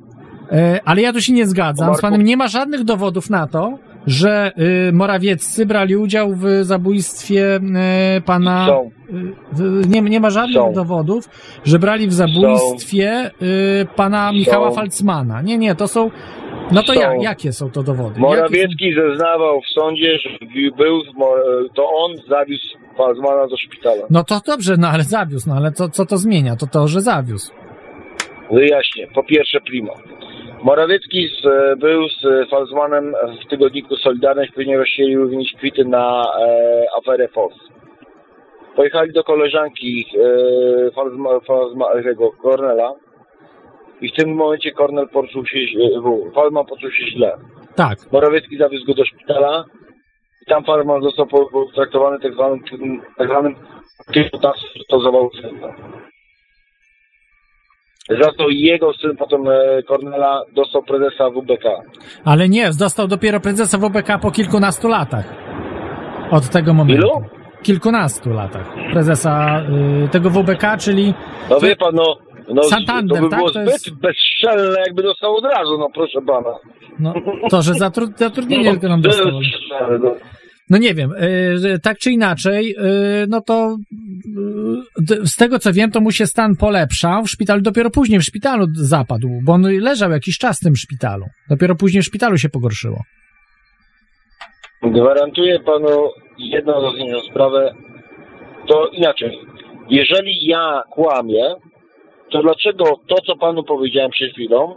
E, 0.53 0.81
Ale 0.85 1.03
ja 1.03 1.13
tu 1.13 1.21
się 1.21 1.33
nie 1.33 1.47
zgadzam 1.47 1.95
z 1.95 2.01
panem. 2.01 2.23
Nie 2.23 2.37
ma 2.37 2.49
żadnych 2.49 2.85
dowodów 2.85 3.31
na 3.31 3.47
to, 3.47 3.79
że 4.09 4.53
y, 4.89 4.93
Morawieccy 4.93 5.67
brali 5.67 5.97
udział 5.97 6.35
w 6.35 6.45
zabójstwie 6.63 7.57
y, 8.17 8.21
pana. 8.21 8.67
Są. 8.67 8.91
Y, 9.61 9.89
nie, 9.89 10.01
nie 10.01 10.21
ma 10.21 10.31
żadnych 10.31 10.63
Są. 10.63 10.73
dowodów, 10.73 11.25
że 11.65 11.79
brali 11.79 12.09
w 12.09 12.13
zabójstwie 12.13 13.31
pana 13.97 14.33
Michała 14.33 14.69
Są. 14.69 14.75
Falcmana. 14.77 15.43
Nie, 15.43 15.59
nie, 15.59 15.75
to 15.75 15.89
są. 15.89 16.11
No 16.73 16.83
to 16.83 16.95
Są. 16.95 17.01
ja, 17.01 17.15
jakie 17.17 17.53
są 17.53 17.71
to 17.71 17.83
dowody? 17.83 18.21
Morawiecki 18.21 18.95
zeznawał 18.95 19.61
w 19.61 19.81
sądzie, 19.81 20.19
że 20.19 20.31
był, 20.77 21.03
to 21.75 21.89
on 21.99 22.17
zawiózł 22.29 22.79
Fazmana 22.99 23.47
do 23.47 23.57
szpitala. 23.57 24.01
są... 24.01 24.07
No 24.11 24.25
to 24.25 24.41
dobrze, 24.47 24.77
no 24.79 24.89
ale 24.89 25.05
zawiózł, 25.05 25.49
no 25.49 25.57
ale 25.57 25.73
to, 25.73 25.89
co 25.89 26.07
to 26.07 26.17
zmienia? 26.17 26.57
To 26.57 26.67
to, 26.67 26.89
że 26.89 27.01
zawiózł. 27.01 27.53
Wyjaśnię. 28.51 29.07
Po 29.15 29.23
pierwsze, 29.23 29.61
prima. 29.61 29.93
Morawiecki 30.63 31.29
z, 31.29 31.43
był 31.79 32.09
z 32.09 32.51
Falzmanem 32.51 33.15
w 33.45 33.51
tygodniku 33.51 33.97
Solidarność, 33.97 34.53
później 34.53 34.77
rozsieli 34.77 35.17
również 35.17 35.53
kwity 35.53 35.85
na 35.85 36.25
e, 36.41 36.85
aferę 36.99 37.29
FOS. 37.29 37.53
Pojechali 38.77 39.13
do 39.13 39.25
koleżanki 39.25 40.07
e, 40.87 40.91
Falzma, 40.91 41.41
Falzma, 41.41 41.87
tego 42.03 42.33
Kornela 42.33 42.95
i 44.01 44.09
w 44.09 44.13
tym 44.13 44.35
momencie 44.35 44.73
Kornel 44.73 45.09
poczuł 45.09 45.47
się, 45.47 45.59
Falman 46.35 46.67
poczuł 46.67 46.91
się 46.91 47.07
źle. 47.07 47.37
Tak. 47.77 47.99
Morawiecki 48.13 48.59
zawiózł 48.59 48.87
go 48.87 48.95
do 48.95 49.05
szpitala 49.05 49.65
i 50.43 50.51
tam 50.51 50.65
Falman 50.65 51.03
został 51.03 51.27
po- 51.27 51.51
potraktowany 51.51 52.21
tak 52.21 52.33
zwanym, 52.33 52.61
tak 53.17 53.29
zwanym 53.29 53.55
stosował 54.85 55.31
syna. 55.31 55.75
Za 58.23 58.33
to 58.33 58.49
jego 58.49 58.93
syn, 58.93 59.17
potem 59.17 59.49
e, 59.49 59.83
Kornela, 59.83 60.43
dostał 60.55 60.83
prezesa 60.83 61.31
WBK. 61.31 61.65
Ale 62.25 62.49
nie, 62.49 62.71
dostał 62.79 63.09
dopiero 63.09 63.41
prezesa 63.41 63.79
WBK 63.79 64.19
po 64.23 64.31
kilkunastu 64.31 64.89
latach. 64.89 65.35
Od 66.31 66.49
tego 66.49 66.75
momentu. 66.75 67.03
Ilu? 67.07 67.23
Kilkunastu 67.63 68.31
latach. 68.31 68.75
Prezesa 68.93 69.63
y, 70.05 70.09
tego 70.09 70.31
WBK, 70.31 70.77
czyli 70.79 71.15
No 71.51 71.61
wie 71.61 71.77
pan, 71.77 71.95
no, 71.95 72.17
No, 72.55 72.63
Santander, 72.63 73.19
to 73.19 73.25
by 73.25 73.31
tak? 73.31 73.39
było 73.39 73.51
To 73.51 73.61
zbyt 73.61 73.73
jest- 73.73 74.01
bezstrzelne, 74.01 74.81
jakby 74.87 75.03
dostał 75.03 75.37
od 75.37 75.45
razu, 75.45 75.79
no 75.79 75.89
proszę 75.95 76.19
pana. 76.27 76.57
No, 77.01 77.15
to, 77.51 77.63
że 77.63 77.73
zatru- 77.73 78.17
zatrudnienie 78.19 78.79
no, 78.83 78.89
nam 78.89 79.03
to 79.03 79.09
jest 79.09 79.21
dostało. 79.21 79.41
No. 80.71 80.79
Nie 80.79 80.95
wiem, 80.95 81.11
y, 81.13 81.79
tak 81.83 81.99
czy 81.99 82.11
inaczej, 82.11 82.75
y, 83.23 83.27
no 83.29 83.41
to 83.41 83.77
d- 84.99 85.27
z 85.27 85.37
tego 85.37 85.59
co 85.59 85.73
wiem, 85.73 85.91
to 85.91 86.01
mu 86.01 86.13
się 86.13 86.27
stan 86.27 86.57
polepszał 86.57 87.25
w 87.25 87.31
szpitalu, 87.31 87.63
dopiero 87.63 87.91
później 87.91 88.21
w 88.21 88.25
szpitalu 88.25 88.67
zapadł, 88.75 89.29
bo 89.45 89.53
on 89.53 89.63
leżał 89.81 90.11
jakiś 90.11 90.39
czas 90.39 90.61
w 90.61 90.65
tym 90.65 90.77
szpitalu. 90.77 91.25
Dopiero 91.51 91.75
później 91.75 92.03
w 92.03 92.07
szpitalu 92.07 92.39
się 92.39 92.49
pogorszyło. 92.49 93.03
Gwarantuję 94.83 95.61
panu 95.61 96.11
jedną 96.39 96.73
rozwiązaniową 96.73 97.21
sprawę. 97.31 97.75
To 98.69 98.89
inaczej. 98.89 99.39
Jeżeli 99.91 100.47
ja 100.47 100.83
kłamię, 100.91 101.55
to 102.31 102.43
dlaczego 102.43 102.85
to, 102.85 103.17
co 103.27 103.37
panu 103.37 103.65
powiedziałem 103.65 104.11
przed 104.11 104.33
chwilą, 104.33 104.75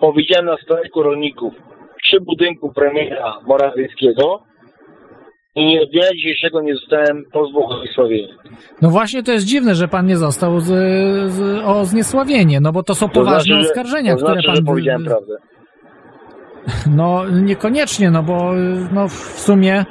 powiedziałem 0.00 0.46
na 0.46 0.56
strajku 0.56 1.02
rolników 1.02 1.54
przy 2.02 2.20
budynku 2.20 2.72
premiera 2.72 3.40
Morawieckiego 3.46 4.42
i 5.58 5.66
nie 5.66 5.82
od 5.82 5.90
dnia 5.90 6.02
dzisiejszego 6.14 6.60
nie 6.62 6.74
zostałem 6.74 7.24
pozwu 7.32 7.66
o 7.66 7.78
zniesławienie. 7.82 8.34
No 8.82 8.90
właśnie 8.90 9.22
to 9.22 9.32
jest 9.32 9.46
dziwne, 9.46 9.74
że 9.74 9.88
pan 9.88 10.06
nie 10.06 10.16
został 10.16 10.60
z, 10.60 10.66
z, 11.32 11.62
o 11.64 11.84
zniesławienie, 11.84 12.60
no 12.60 12.72
bo 12.72 12.82
to 12.82 12.94
są 12.94 13.08
poważne 13.08 13.54
znaczy, 13.54 13.62
że- 13.62 13.68
oskarżenia, 13.68 14.12
to 14.12 14.18
znaczy, 14.18 14.32
które 14.38 14.46
pan... 14.48 14.56
że 14.56 14.62
powiedziałem 14.62 15.04
prawdę. 15.04 15.36
No 16.96 17.22
niekoniecznie, 17.42 18.10
no 18.10 18.22
bo 18.22 18.52
no 18.92 19.08
w 19.08 19.12
sumie 19.40 19.84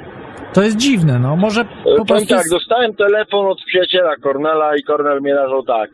to 0.52 0.62
jest 0.62 0.76
dziwne, 0.76 1.18
no 1.18 1.36
może 1.36 1.64
po 1.64 1.70
Powiem 1.84 2.06
prostu... 2.06 2.34
tak, 2.34 2.48
dostałem 2.50 2.94
telefon 2.94 3.46
od 3.46 3.58
przyjaciela 3.66 4.16
Kornela 4.16 4.76
i 4.76 4.82
Kornel 4.82 5.20
mnie 5.20 5.34
nazwał 5.34 5.62
tak. 5.62 5.90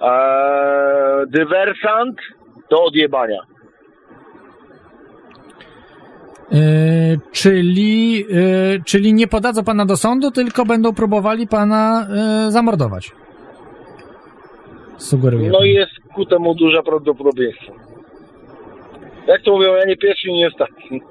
Eee, 0.00 1.26
dywersant 1.30 2.16
do 2.70 2.84
odjebania. 2.84 3.40
Y, 6.32 6.36
czyli, 7.32 8.24
y, 8.30 8.82
czyli 8.86 9.14
nie 9.14 9.26
podadzą 9.26 9.64
pana 9.64 9.86
do 9.86 9.96
sądu, 9.96 10.30
tylko 10.30 10.64
będą 10.64 10.94
próbowali 10.94 11.46
pana 11.46 12.06
y, 12.48 12.50
zamordować. 12.50 13.12
Sugeruję. 14.96 15.50
No 15.50 15.64
i 15.64 15.70
jest 15.70 15.92
ku 16.14 16.26
temu 16.26 16.54
duża 16.54 16.82
prawdopodobieństwo. 16.82 17.72
Jak 19.26 19.42
to 19.42 19.52
mówią, 19.52 19.74
ja 19.74 19.84
nie 19.84 19.96
pierwszy, 19.96 20.32
nie 20.32 20.48
ostatni. 20.48 21.02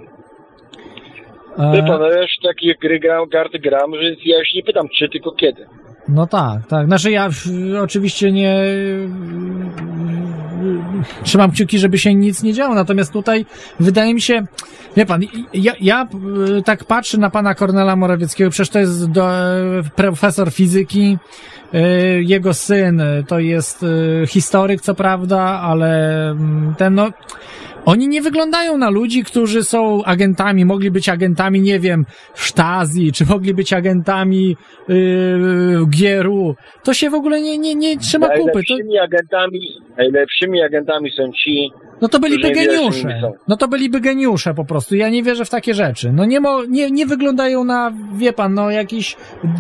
Wie 1.57 1.79
E, 1.79 1.87
pan, 1.87 2.01
ja 2.01 2.21
już 2.21 2.31
takie 2.43 2.75
gry 2.75 2.99
gram, 2.99 3.29
karty 3.29 3.59
gram, 3.59 3.95
że 3.95 4.03
ja 4.25 4.39
już 4.39 4.53
nie 4.55 4.63
pytam 4.63 4.87
czy, 4.89 5.09
tylko 5.09 5.31
kiedy. 5.31 5.65
No 6.07 6.27
tak, 6.27 6.67
tak. 6.67 6.87
Znaczy 6.87 7.11
ja 7.11 7.29
oczywiście 7.83 8.31
nie 8.31 8.55
trzymam 11.23 11.51
kciuki, 11.51 11.79
żeby 11.79 11.97
się 11.97 12.15
nic 12.15 12.43
nie 12.43 12.53
działo, 12.53 12.75
natomiast 12.75 13.13
tutaj 13.13 13.45
wydaje 13.79 14.13
mi 14.13 14.21
się, 14.21 14.43
wie 14.97 15.05
pan, 15.05 15.21
ja, 15.53 15.73
ja 15.81 16.07
y, 16.57 16.61
tak 16.63 16.83
patrzę 16.83 17.17
na 17.17 17.29
pana 17.29 17.55
Kornela 17.55 17.95
Morawieckiego, 17.95 18.49
przecież 18.49 18.69
to 18.69 18.79
jest 18.79 19.11
do, 19.11 19.29
profesor 19.95 20.51
fizyki, 20.51 21.17
y, 21.73 22.23
jego 22.23 22.53
syn 22.53 23.01
to 23.27 23.39
jest 23.39 23.85
historyk, 24.27 24.81
co 24.81 24.95
prawda, 24.95 25.39
ale 25.41 26.29
mm, 26.31 26.75
ten 26.77 26.95
no, 26.95 27.11
oni 27.85 28.07
nie 28.07 28.21
wyglądają 28.21 28.77
na 28.77 28.89
ludzi, 28.89 29.23
którzy 29.23 29.63
są 29.63 30.03
agentami, 30.03 30.65
mogli 30.65 30.91
być 30.91 31.09
agentami, 31.09 31.61
nie 31.61 31.79
wiem, 31.79 32.05
Stasi, 32.33 33.11
czy 33.11 33.25
mogli 33.25 33.53
być 33.53 33.73
agentami 33.73 34.55
yy, 34.87 34.95
GRU. 35.87 36.55
To 36.83 36.93
się 36.93 37.09
w 37.09 37.13
ogóle 37.13 37.41
nie, 37.41 37.57
nie, 37.57 37.75
nie 37.75 37.97
trzyma 37.97 38.27
kupy. 38.29 38.37
To, 38.37 38.45
Najlepszymi 38.45 38.99
agentami, 38.99 39.59
najlepszymi 39.97 40.61
agentami 40.61 41.11
są 41.11 41.31
ci, 41.31 41.69
no 42.03 42.09
to 42.09 42.19
byliby 42.19 42.47
nie 42.47 42.53
geniusze. 42.53 43.21
No 43.47 43.57
to 43.57 43.67
byliby 43.67 43.99
geniusze 43.99 44.53
po 44.53 44.65
prostu. 44.65 44.95
Ja 44.95 45.09
nie 45.09 45.23
wierzę 45.23 45.45
w 45.45 45.49
takie 45.49 45.73
rzeczy. 45.73 46.11
No 46.13 46.25
nie, 46.25 46.39
mo, 46.39 46.63
nie, 46.63 46.91
nie 46.91 47.05
wyglądają 47.05 47.63
na, 47.63 47.91
wie 48.15 48.33
pan, 48.33 48.53
no 48.53 48.71
jakichś 48.71 49.17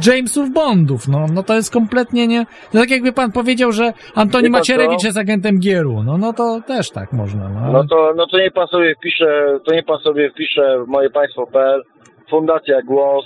Jamesów 0.07 0.53
Bondów. 0.53 1.07
No, 1.07 1.25
no 1.33 1.43
to 1.43 1.53
jest 1.53 1.73
kompletnie 1.73 2.27
nie... 2.27 2.45
No 2.73 2.81
tak 2.81 2.89
jakby 2.89 3.13
pan 3.13 3.31
powiedział, 3.31 3.71
że 3.71 3.93
Antoni 4.15 4.49
Macierewicz 4.49 5.01
co? 5.01 5.07
jest 5.07 5.17
agentem 5.17 5.59
GRU. 5.59 6.03
No, 6.03 6.17
no 6.17 6.33
to 6.33 6.61
też 6.67 6.89
tak 6.91 7.13
można. 7.13 7.49
No, 7.49 7.59
ale... 7.59 7.73
no 7.73 7.87
to, 7.87 8.13
no 8.15 8.27
to 8.27 8.37
niech 8.37 8.53
pan 8.53 8.67
sobie 8.67 8.95
wpisze, 8.95 9.59
to 9.65 9.75
niech 9.75 9.85
pan 9.85 9.99
sobie 9.99 10.29
wpisze 10.29 10.83
w 10.85 10.87
moje 10.87 11.09
państwo.pl, 11.09 11.83
Fundacja 12.29 12.81
Głos, 12.81 13.25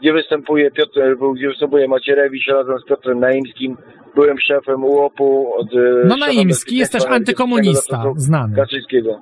gdzie 0.00 0.12
występuje 0.12 0.70
Piotr, 0.70 1.00
gdzie 1.34 1.48
występuje 1.48 1.88
Macierewicz 1.88 2.48
razem 2.48 2.78
z 2.78 2.84
Piotrem 2.84 3.20
Naimskim. 3.20 3.76
Byłem 4.18 4.36
szefem 4.40 4.84
UOP-u 4.84 5.52
od... 5.54 5.66
e, 5.74 6.06
No 6.06 6.16
Naimski 6.16 6.76
jest 6.76 6.92
też 6.92 7.04
antykomunista, 7.06 8.02
znany. 8.16 8.56
Kaczyńskiego. 8.56 9.20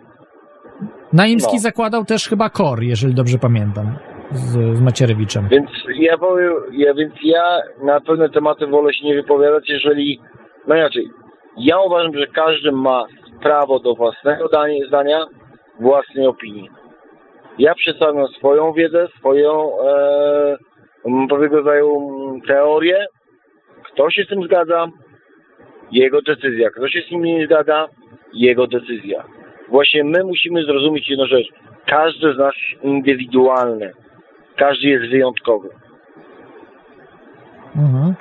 Naimski 1.13 1.53
No. 1.57 1.59
zakładał 1.61 2.05
też 2.05 2.29
chyba 2.29 2.51
KOR, 2.51 2.83
jeżeli 2.83 3.15
dobrze 3.15 3.39
pamiętam, 3.39 3.97
z, 4.33 4.77
z 4.77 4.81
Macierewiczem. 4.81 5.49
Więc 5.49 5.71
ja 5.99 6.19
powiem, 6.19 6.53
ja, 6.73 6.95
więc 6.95 7.15
ja 7.25 7.59
na 7.83 8.01
pewne 8.01 8.29
tematy 8.31 8.67
wolę 8.67 8.95
się 8.95 9.05
nie 9.07 9.15
wypowiadać, 9.15 9.65
jeżeli, 9.69 10.21
no 10.67 10.75
inaczej, 10.77 11.11
ja 11.59 11.81
uważam, 11.81 12.13
że 12.19 12.27
każdy 12.27 12.73
ma 12.73 13.05
prawo 13.43 13.79
do 13.81 13.95
własnego 13.95 14.49
danie- 14.49 14.87
zdania, 14.89 15.27
własnej 15.81 16.27
opinii. 16.27 16.71
Ja 17.59 17.75
przedstawiam 17.75 18.27
swoją 18.29 18.73
wiedzę, 18.73 19.09
swoją 19.19 19.71
e, 19.81 20.57
pewnego 21.29 21.57
rodzaju 21.57 22.09
teorię. 22.49 23.07
Kto 23.97 24.11
się 24.11 24.25
z 24.25 24.29
tym 24.29 24.45
zgadza, 24.45 24.87
jego 25.93 26.23
decyzja. 26.23 26.71
Kto 26.71 26.89
się 26.89 27.01
z 27.07 27.09
tym 27.09 27.23
nie 27.23 27.47
zgadza, 27.47 27.89
jego 28.35 28.67
decyzja. 28.67 29.25
Właśnie 29.69 30.05
my 30.05 30.25
musimy 30.25 30.65
zrozumieć 30.65 31.11
jedną 31.11 31.27
rzecz. 31.27 31.47
Każdy 31.87 32.35
z 32.35 32.39
nas 32.39 32.55
indywidualny. 32.83 33.93
Każdy 34.57 34.89
jest 34.89 35.11
wyjątkowy. 35.11 35.69
Mhm. 37.77 38.15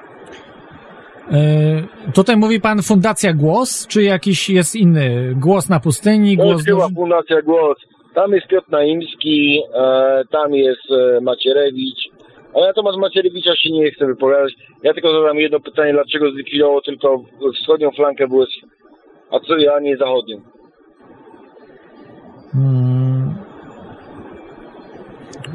E, 1.31 2.11
tutaj 2.13 2.37
mówi 2.37 2.61
pan 2.61 2.81
Fundacja 2.81 3.33
Głos, 3.33 3.87
czy 3.87 4.03
jakiś 4.03 4.49
jest 4.49 4.75
inny? 4.75 5.33
Głos 5.35 5.69
na 5.69 5.79
pustyni, 5.79 6.37
głos 6.37 6.63
do... 6.63 6.75
chyba 6.75 6.89
Fundacja 6.95 7.41
Głos. 7.41 7.77
Tam 8.13 8.31
jest 8.31 8.47
Piotr 8.47 8.69
Naimski, 8.69 9.61
e, 9.73 10.23
tam 10.31 10.53
jest 10.53 10.91
e, 10.91 11.21
Macierewicz. 11.21 12.14
A 12.55 12.59
ja 12.59 12.73
Tomasz 12.73 12.97
Macierewicza 12.97 13.55
się 13.55 13.69
nie 13.71 13.91
chcę 13.91 14.05
wypowiadać. 14.05 14.53
Ja 14.83 14.93
tylko 14.93 15.21
zadam 15.21 15.37
jedno 15.37 15.59
pytanie, 15.59 15.93
dlaczego 15.93 16.31
zlikwidowało 16.31 16.81
tylko 16.81 17.23
wschodnią 17.61 17.91
flankę 17.91 18.27
WS, 18.27 18.69
a 19.31 19.39
co 19.39 19.57
ja 19.57 19.79
nie 19.79 19.97
zachodnią? 19.97 20.37
Mm. 22.55 23.35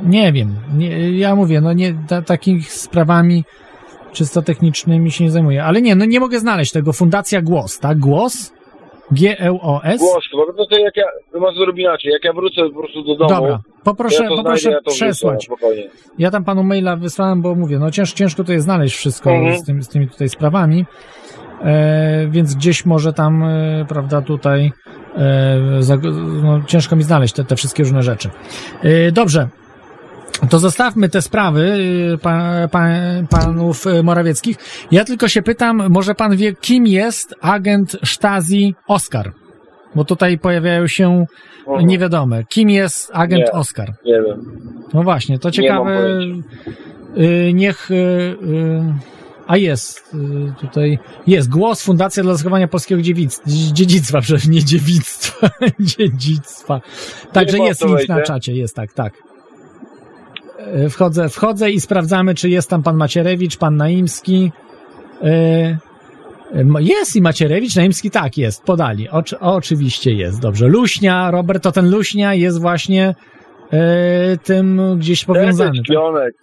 Nie 0.02 0.32
wiem. 0.32 0.48
Nie, 0.76 1.18
ja 1.18 1.36
mówię, 1.36 1.60
no 1.60 1.72
nie, 1.72 1.94
ta, 2.08 2.22
takich 2.22 2.72
sprawami 2.72 3.44
czysto 4.12 4.42
technicznymi 4.42 5.10
się 5.10 5.24
nie 5.24 5.30
zajmuję. 5.30 5.64
Ale 5.64 5.82
nie, 5.82 5.94
no 5.94 6.04
nie 6.04 6.20
mogę 6.20 6.38
znaleźć 6.38 6.72
tego. 6.72 6.92
Fundacja 6.92 7.42
Głos, 7.42 7.78
tak? 7.78 7.98
Głos? 7.98 8.52
G-L-O-S? 9.12 10.00
Głos, 10.00 10.24
bo 10.32 10.52
to, 10.52 10.66
to 10.66 10.78
jak 10.78 10.96
ja, 10.96 11.04
to 11.32 11.40
masz 11.40 11.54
zrobić 11.54 11.84
inaczej. 11.84 12.12
Jak 12.12 12.24
ja 12.24 12.32
wrócę 12.32 12.62
po 12.74 12.80
prostu 12.80 13.02
do 13.02 13.16
domu, 13.16 13.28
Dobra, 13.28 13.58
poproszę, 13.84 14.22
ja 14.24 14.28
poproszę 14.28 14.62
znajdę, 14.62 14.80
ja 14.86 14.92
przesłać. 14.92 15.48
Ja 16.18 16.30
tam 16.30 16.44
panu 16.44 16.62
maila 16.64 16.96
wysłałem, 16.96 17.42
bo 17.42 17.54
mówię, 17.54 17.78
no 17.78 17.90
cięż, 17.90 18.12
ciężko 18.12 18.44
to 18.44 18.52
jest 18.52 18.64
znaleźć 18.64 18.96
wszystko 18.96 19.30
Mhm. 19.30 19.58
z, 19.58 19.64
tym, 19.64 19.82
z 19.82 19.88
tymi 19.88 20.08
tutaj 20.08 20.28
sprawami, 20.28 20.86
e, 21.64 22.28
więc 22.30 22.54
gdzieś 22.54 22.86
może 22.86 23.12
tam, 23.12 23.42
e, 23.42 23.84
prawda, 23.88 24.22
tutaj 24.22 24.72
e, 25.16 25.58
zag- 25.80 26.42
no, 26.42 26.62
ciężko 26.66 26.96
mi 26.96 27.02
znaleźć 27.02 27.34
te, 27.34 27.44
te 27.44 27.56
wszystkie 27.56 27.82
różne 27.82 28.02
rzeczy. 28.02 28.30
E, 28.82 29.12
dobrze. 29.12 29.48
To 30.50 30.58
zostawmy 30.58 31.08
te 31.08 31.22
sprawy 31.22 31.78
e, 32.14 32.18
pa, 32.18 32.52
pa, 32.70 32.86
panów 33.30 33.86
e, 33.86 34.02
Morawieckich. 34.02 34.56
Ja 34.90 35.04
tylko 35.04 35.28
się 35.28 35.42
pytam, 35.42 35.82
może 35.90 36.14
pan 36.14 36.36
wie, 36.36 36.52
kim 36.54 36.86
jest 36.86 37.34
agent 37.40 37.96
Stasi 38.04 38.74
Oskar? 38.88 39.32
Bo 39.94 40.04
tutaj 40.04 40.38
pojawiają 40.38 40.86
się 40.86 41.26
Mhm. 41.66 41.86
niewiadome. 41.86 42.44
Kim 42.44 42.70
jest 42.70 43.10
agent 43.14 43.44
Nie. 43.44 43.52
Oskar? 43.52 43.92
Nie 44.04 44.22
wiem. 44.22 44.60
No 44.94 45.02
właśnie, 45.02 45.38
to 45.38 45.48
Nie 45.48 45.52
ciekawe. 45.52 45.96
pojęcia. 45.98 46.48
y, 47.18 47.52
niech. 47.54 47.90
Y, 47.90 47.94
y, 47.94 48.36
a 49.46 49.56
jest 49.56 50.16
tutaj. 50.60 50.98
Jest 51.26 51.48
głos 51.50 51.82
Fundacja 51.82 52.22
dla 52.22 52.34
zachowania 52.34 52.68
polskiego 52.68 53.02
dziedzictwa, 53.72 54.20
przecież 54.22 54.48
nie 54.48 54.64
dziewictwa, 54.64 55.50
dziedzictwa. 55.80 56.80
Także 57.32 57.58
Nie 57.58 57.66
jest 57.66 57.84
link 57.84 58.08
na 58.08 58.22
czacie, 58.22 58.52
jest 58.52 58.76
tak, 58.76 58.92
tak. 58.92 59.12
Y, 60.86 60.90
Wchodzę, 60.90 61.28
wchodzę 61.28 61.70
i 61.70 61.80
sprawdzamy, 61.80 62.34
czy 62.34 62.48
jest 62.50 62.70
tam 62.70 62.82
pan 62.82 62.96
Macierewicz, 62.96 63.56
pan 63.56 63.76
Naimski. 63.76 64.52
Jest 66.80 67.16
i 67.16 67.22
Macierewicz, 67.22 67.76
Naimski 67.76 68.10
tak 68.10 68.38
jest, 68.38 68.64
podali. 68.64 69.08
Oczy, 69.08 69.38
oczywiście 69.40 70.12
jest, 70.12 70.40
dobrze. 70.42 70.68
Luśnia, 70.68 71.30
Robert, 71.30 71.62
to 71.62 71.72
ten 71.72 71.90
Luśnia 71.90 72.34
jest 72.34 72.60
właśnie 72.60 73.14
y, 73.72 74.38
tym 74.38 74.80
gdzieś 74.98 75.24
powiązany. 75.24 75.78
Tak? 75.78 75.86
pionek. 75.96 76.34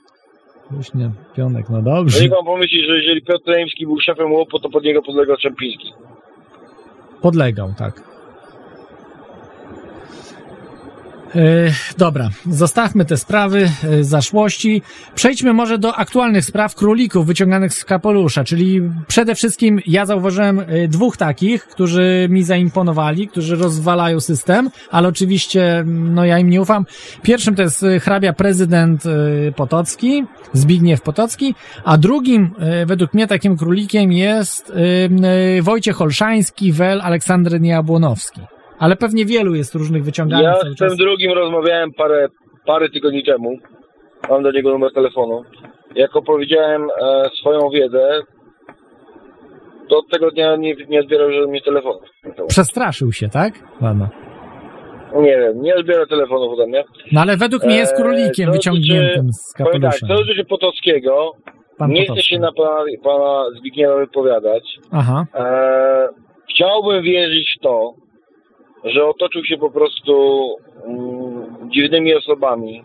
Luśnia, 0.72 1.12
Pionek, 1.36 1.70
no 1.70 1.78
No 1.82 1.96
dobrze. 1.96 2.22
niech 2.22 2.32
pan 2.32 2.46
pomyśli, 2.46 2.86
że 2.86 2.96
jeżeli 2.98 3.22
Piotr 3.22 3.44
Naimski 3.48 3.86
był 3.86 4.00
szefem 4.00 4.32
łopu, 4.32 4.60
to 4.60 4.70
pod 4.70 4.84
niego 4.84 5.02
podlegał 5.02 5.38
Czempiński. 5.38 5.94
Podlegał, 7.22 7.74
tak. 7.78 8.00
E, 8.00 8.04
Dobra, 11.98 12.30
zostawmy 12.52 13.06
te 13.06 13.18
sprawy 13.18 13.70
e, 13.84 14.04
zaszłości. 14.04 14.82
Przejdźmy 15.16 15.54
może 15.54 15.78
do 15.78 15.95
aktualnych 15.95 16.45
spraw 16.45 16.76
królików 16.76 17.26
wyciąganych 17.26 17.74
z 17.74 17.86
kapelusza, 17.86 18.44
czyli 18.44 18.82
przede 19.08 19.36
wszystkim 19.36 19.80
ja 19.86 20.06
zauważyłem 20.06 20.60
e, 20.60 20.88
dwóch 20.88 21.18
takich, 21.18 21.66
którzy 21.66 22.28
mi 22.30 22.44
zaimponowali, 22.44 23.28
którzy 23.28 23.56
rozwalają 23.56 24.20
system, 24.20 24.70
ale 24.91 25.08
oczywiście 25.08 25.84
no 25.86 26.26
ja 26.26 26.40
im 26.40 26.49
nie 26.49 26.62
ufam. 26.62 26.86
Pierwszym 27.22 27.56
to 27.56 27.62
jest 27.62 27.84
e, 27.84 27.99
hrabia 27.99 28.34
prezydent 28.34 29.04
e, 29.06 29.52
Potocki, 29.52 30.24
Zbigniew 30.54 31.02
Potocki, 31.02 31.56
a 31.84 31.98
drugim 31.98 32.54
e, 32.60 32.86
według 32.86 33.14
mnie 33.14 33.28
takim 33.28 33.58
królikiem 33.58 34.12
jest 34.12 34.70
e, 34.70 34.74
e, 35.58 35.62
Wojciech 35.62 36.02
Olszański, 36.02 36.74
Wel, 36.74 37.02
Aleksander 37.02 37.62
Niejabłonowski. 37.62 38.57
Ale 38.80 38.95
pewnie 38.95 39.26
wielu 39.26 39.56
jest 39.56 39.76
różnych 39.76 40.04
wyciąganych 40.04 40.45
Ja 40.45 40.56
z 40.56 40.76
tym 40.76 40.98
drugim 40.98 41.32
rozmawiałem 41.32 41.94
parę, 41.94 42.28
parę 42.66 42.90
tygodni 42.90 43.24
temu. 43.24 43.58
Mam 44.30 44.44
do 44.44 44.52
niego 44.52 44.70
numer 44.70 44.94
telefonu. 44.94 45.44
Jak 45.95 46.16
opowiedziałem 46.16 46.82
e, 47.02 47.30
swoją 47.40 47.70
wiedzę, 47.70 48.22
to 49.90 49.98
od 49.98 50.10
tego 50.12 50.32
dnia 50.32 50.56
nie, 50.56 50.76
nie 50.90 50.99
odbierał 50.99 51.30
mi 51.48 51.62
telefonów. 51.62 52.02
Przestraszył 52.48 53.12
się, 53.12 53.30
tak? 53.30 53.54
Ładno. 53.82 54.10
Nie 55.16 55.38
wiem, 55.38 55.62
nie 55.62 55.76
odbiera 55.76 56.06
telefonów 56.06 56.54
ode 56.54 56.68
mnie. 56.68 56.84
No 57.12 57.22
ale 57.22 57.38
według 57.38 57.64
mnie 57.66 57.76
jest 57.78 57.94
Eee, 57.94 58.02
królikiem 58.04 58.45
to 58.45 58.52
wyciągniętym 58.52 59.28
z 59.34 59.54
Powiem 59.58 59.72
tak, 59.82 59.91
kapelusza. 59.91 60.08
co 60.08 60.14
dotyczy 60.24 60.45
Potockiego, 60.45 61.32
Pan 61.78 61.91
nie 61.91 62.06
chcę 62.06 62.22
się 62.22 62.40
na 62.40 62.52
pana, 62.52 62.84
pana 63.04 63.44
Zbigniewa 63.60 63.98
wypowiadać. 63.98 64.64
Aha. 64.91 65.26
E, 65.36 66.08
chciałbym 66.49 67.04
wierzyć 67.04 67.56
w 67.60 67.64
to, 67.64 67.94
że 68.84 69.06
otoczył 69.06 69.45
się 69.45 69.58
po 69.58 69.72
prostu 69.72 70.41
mm, 70.86 71.70
dziwnymi 71.74 72.16
osobami. 72.16 72.84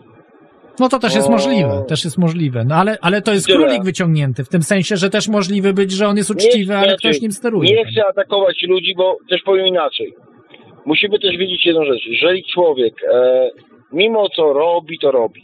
No 0.79 0.89
to 0.89 0.99
też 0.99 1.15
jest 1.15 1.27
O. 1.27 1.31
możliwe, 1.31 1.83
też 1.87 2.03
jest 2.03 2.17
możliwe. 2.17 2.63
No 2.65 2.75
ale, 2.75 2.97
ale 3.01 3.21
to 3.21 3.33
jest 3.33 3.47
Tyle. 3.47 3.57
królik 3.57 3.83
wyciągnięty, 3.83 4.43
w 4.43 4.49
tym 4.49 4.63
sensie, 4.63 4.97
że 4.97 5.09
też 5.09 5.27
możliwe 5.27 5.73
być, 5.73 5.91
że 5.91 6.07
on 6.07 6.17
jest 6.17 6.31
uczciwy, 6.31 6.75
ale 6.77 6.87
znaczy, 6.87 6.97
ktoś 6.97 7.21
nim 7.21 7.31
steruje. 7.31 7.75
Nie 7.75 7.85
chcę 7.85 8.01
atakować 8.09 8.61
ludzi, 8.67 8.93
bo 8.97 9.17
też 9.29 9.41
powiem 9.41 9.67
inaczej. 9.67 10.13
Musimy 10.85 11.19
też 11.19 11.37
wiedzieć 11.37 11.65
jedną 11.65 11.85
rzecz. 11.85 12.05
Jeżeli 12.05 12.43
człowiek 12.53 12.93
e, 13.13 13.49
mimo 13.91 14.29
co 14.29 14.53
robi, 14.53 14.99
to 14.99 15.11
robi. 15.11 15.41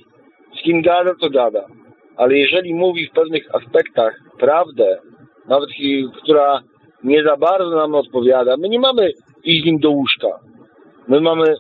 Z 0.60 0.64
kim 0.64 0.82
gada, 0.82 1.12
to 1.22 1.30
gada. 1.30 1.66
Ale 2.18 2.38
jeżeli 2.38 2.74
mówi 2.74 3.08
w 3.08 3.12
pewnych 3.12 3.56
aspektach 3.56 4.20
prawdę, 4.40 4.98
nawet 5.48 5.70
która 6.24 6.62
nie 7.04 7.24
za 7.24 7.38
bardzo 7.38 7.76
nam 7.76 7.96
odpowiada, 7.96 8.58
my 8.58 8.70
nie 8.70 8.80
mamy 8.80 9.12
iść 9.44 9.64
z 9.64 9.66
nim 9.66 9.80
do 9.80 9.91
łóżka. 9.91 10.28
My 11.07 11.22
mamy 11.22 11.56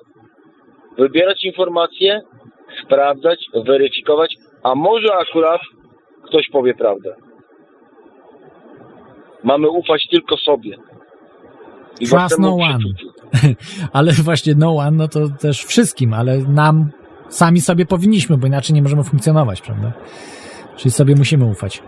wybierać 0.97 1.43
informacje, 1.43 2.21
sprawdzać, 2.83 3.45
weryfikować, 3.65 4.35
a 4.63 4.75
może 4.75 5.15
akurat 5.15 5.61
ktoś 6.23 6.49
powie 6.49 6.73
prawdę. 6.73 7.15
Mamy 9.43 9.69
ufać 9.69 10.07
tylko 10.11 10.37
sobie. 10.37 10.77
I 11.99 12.07
Trust 12.07 12.39
no 12.39 12.55
one. 12.55 12.79
Ale 13.93 14.11
właśnie 14.11 14.53
no 14.57 14.75
one, 14.75 14.91
no 14.91 15.07
to 15.07 15.19
też 15.41 15.65
wszystkim, 15.65 16.13
ale 16.13 16.37
nam 16.37 16.91
sami 17.29 17.61
sobie 17.61 17.85
powinniśmy, 17.85 18.37
bo 18.37 18.47
inaczej 18.47 18.73
nie 18.73 18.81
możemy 18.81 19.03
funkcjonować, 19.03 19.61
prawda? 19.61 19.91
Czyli 20.77 20.91
sobie 20.91 21.15
musimy 21.15 21.45
ufać. 21.45 21.83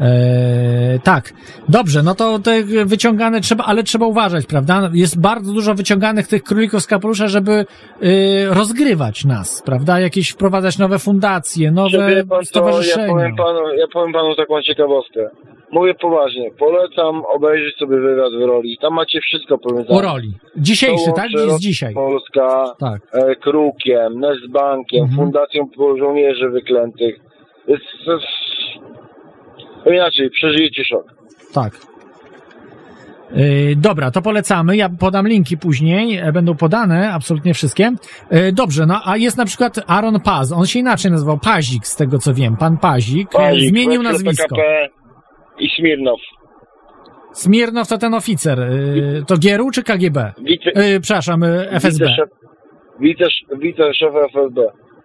Eee, 0.00 1.00
tak, 1.00 1.32
dobrze, 1.68 2.02
no 2.02 2.14
to 2.14 2.38
te 2.38 2.62
wyciągane 2.84 3.40
trzeba, 3.40 3.64
ale 3.64 3.82
trzeba 3.82 4.06
uważać, 4.06 4.46
prawda? 4.46 4.90
Jest 4.94 5.20
bardzo 5.20 5.52
dużo 5.52 5.74
wyciąganych 5.74 6.26
tych 6.28 6.42
królików 6.42 6.80
z 6.82 6.86
kapelusza, 6.86 7.28
żeby 7.28 7.52
y, 8.02 8.46
rozgrywać 8.50 9.24
nas, 9.24 9.62
prawda? 9.66 10.00
Jakieś 10.00 10.30
wprowadzać 10.30 10.78
nowe 10.78 10.98
fundacje, 10.98 11.70
nowe 11.70 11.98
pan 12.16 12.28
co, 12.28 12.36
ja 12.36 12.42
stowarzyszenia. 12.44 13.08
powiem 13.14 13.36
panu, 13.36 13.74
ja 13.74 13.86
powiem 13.92 14.12
panu 14.12 14.34
taką 14.36 14.62
ciekawostkę. 14.62 15.28
Mówię 15.72 15.94
poważnie, 15.94 16.50
polecam 16.58 17.22
obejrzeć 17.36 17.76
sobie 17.78 17.96
wywiad 18.00 18.32
w 18.40 18.46
roli. 18.46 18.78
Tam 18.82 18.94
macie 18.94 19.20
wszystko 19.20 19.58
powiązane. 19.58 19.98
O 19.98 20.02
roli. 20.02 20.32
Dzisiejszy, 20.56 21.10
tak? 21.16 21.30
Jest 21.30 21.60
dzisiaj. 21.60 21.94
Polska, 21.94 22.64
Tak. 22.80 23.02
e, 23.12 23.36
Krukiem, 23.36 24.20
Nestbankiem, 24.20 25.02
Mhm. 25.04 25.18
Fundacją 25.18 25.68
Żołnierzy 25.98 26.48
Wyklętych. 26.50 27.16
Jest, 27.68 27.82
jest... 28.06 28.24
Inaczej, 29.86 30.30
przeżyjecie 30.30 30.84
szok. 30.84 31.04
Tak. 31.54 31.72
Yy, 33.34 33.76
dobra, 33.76 34.10
to 34.10 34.22
polecamy. 34.22 34.76
Ja 34.76 34.88
podam 34.88 35.28
linki 35.28 35.56
później, 35.58 36.18
e, 36.18 36.32
będą 36.32 36.56
podane, 36.56 37.12
absolutnie 37.12 37.54
wszystkie. 37.54 37.90
Yy, 38.30 38.52
dobrze, 38.52 38.86
no 38.86 39.00
a 39.04 39.16
jest 39.16 39.36
na 39.36 39.44
przykład 39.44 39.80
Aaron 39.86 40.20
Paz, 40.20 40.52
on 40.52 40.66
się 40.66 40.78
inaczej 40.78 41.10
nazywał, 41.10 41.38
Pazik, 41.38 41.86
z 41.86 41.96
tego 41.96 42.18
co 42.18 42.34
wiem, 42.34 42.56
pan 42.56 42.78
Pazik, 42.78 43.28
e, 43.34 43.38
Pazik, 43.38 43.68
zmienił 43.68 44.02
nazwisko. 44.02 44.56
PKP 44.56 44.88
i 45.58 45.68
Smirnow. 45.76 46.20
Smirnow 47.32 47.88
to 47.88 47.98
ten 47.98 48.14
oficer, 48.14 48.58
yy, 48.58 49.24
to 49.26 49.34
GRU 49.38 49.70
czy 49.70 49.82
KGB? 49.82 50.32
Wice, 50.38 50.70
Yy, 50.90 51.00
przepraszam, 51.00 51.40
yy, 51.40 51.70
FSB. 51.70 52.04
Wiceszef, 52.04 52.28
wice, 53.00 53.24
wiceszef 53.58 54.14
FSB. 54.14 54.60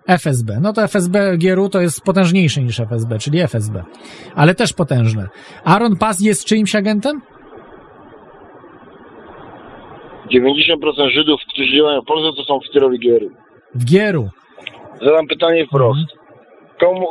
FSB. 0.08 0.60
No 0.62 0.74
to 0.74 0.84
FSB 0.84 1.38
GRU 1.38 1.70
to 1.70 1.82
jest 1.82 2.02
potężniejszy 2.02 2.62
niż 2.62 2.80
FSB, 2.80 3.20
czyli 3.20 3.40
FSB. 3.40 3.84
Ale 4.36 4.56
też 4.56 4.74
potężne. 4.74 5.28
Aaron 5.64 5.98
Paz 5.98 6.22
jest 6.22 6.46
czyimś 6.46 6.76
agentem? 6.76 7.22
90% 10.32 11.10
Żydów, 11.10 11.40
którzy 11.54 11.78
działają 11.78 12.02
w 12.02 12.06
Polsce, 12.06 12.38
to 12.38 12.44
są 12.44 12.56
oficerowie 12.56 12.98
GRU. 13.00 13.30
W 13.76 13.86
GRU. 13.86 14.30
Zadam 15.02 15.28
pytanie 15.28 15.66
wprost. 15.66 16.00
Mhm. 16.00 16.20
Komu, 16.80 17.08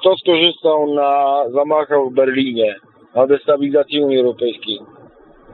kto 0.00 0.16
skorzystał 0.16 0.94
na 0.94 1.42
zamachach 1.52 1.98
w 2.10 2.14
Berlinie, 2.14 2.74
na 3.14 3.26
destabilizacji 3.26 4.00
Unii 4.00 4.18
Europejskiej? 4.18 4.78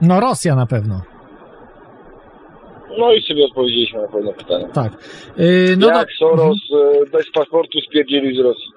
No 0.01 0.19
Rosja 0.19 0.55
na 0.55 0.65
pewno. 0.65 1.01
No 2.99 3.13
i 3.13 3.21
sobie 3.21 3.45
odpowiedzieliśmy 3.45 4.01
na 4.01 4.07
pewne 4.07 4.33
pytanie. 4.33 4.67
Tak. 4.73 4.93
Yy, 5.37 5.75
no 5.79 5.87
Jak 5.87 6.07
do- 6.07 6.13
Soros 6.19 6.57
e, 6.73 7.09
bez 7.11 7.31
paszportu 7.31 7.79
spierdzielił 7.89 8.35
z 8.35 8.39
Rosji? 8.45 8.67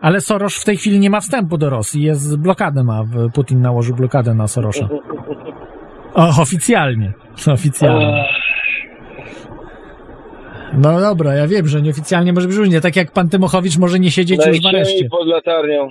Ale 0.00 0.20
Soros 0.20 0.62
w 0.62 0.64
tej 0.64 0.76
chwili 0.76 1.00
nie 1.00 1.10
ma 1.10 1.20
wstępu 1.20 1.58
do 1.58 1.70
Rosji. 1.70 2.02
Jest 2.02 2.38
blokadę 2.38 2.84
ma. 2.84 3.04
Putin 3.34 3.60
nałożył 3.60 3.96
blokadę 3.96 4.34
na 4.34 4.46
Sorosza. 4.48 4.88
O, 6.14 6.42
oficjalnie. 6.42 7.12
Oficjalnie. 7.52 8.24
No 10.72 11.00
dobra, 11.00 11.34
ja 11.34 11.46
wiem, 11.46 11.66
że 11.66 11.82
nieoficjalnie 11.82 12.32
może 12.32 12.48
być 12.48 12.56
różnie. 12.56 12.80
Tak 12.80 12.96
jak 12.96 13.12
pan 13.12 13.28
Tymochowicz 13.28 13.78
może 13.78 13.98
nie 13.98 14.10
siedzieć 14.10 14.46
już 14.46 14.60
w 14.62 14.66
areszcie. 14.66 15.08
Pod 15.08 15.26
latarnią. 15.26 15.88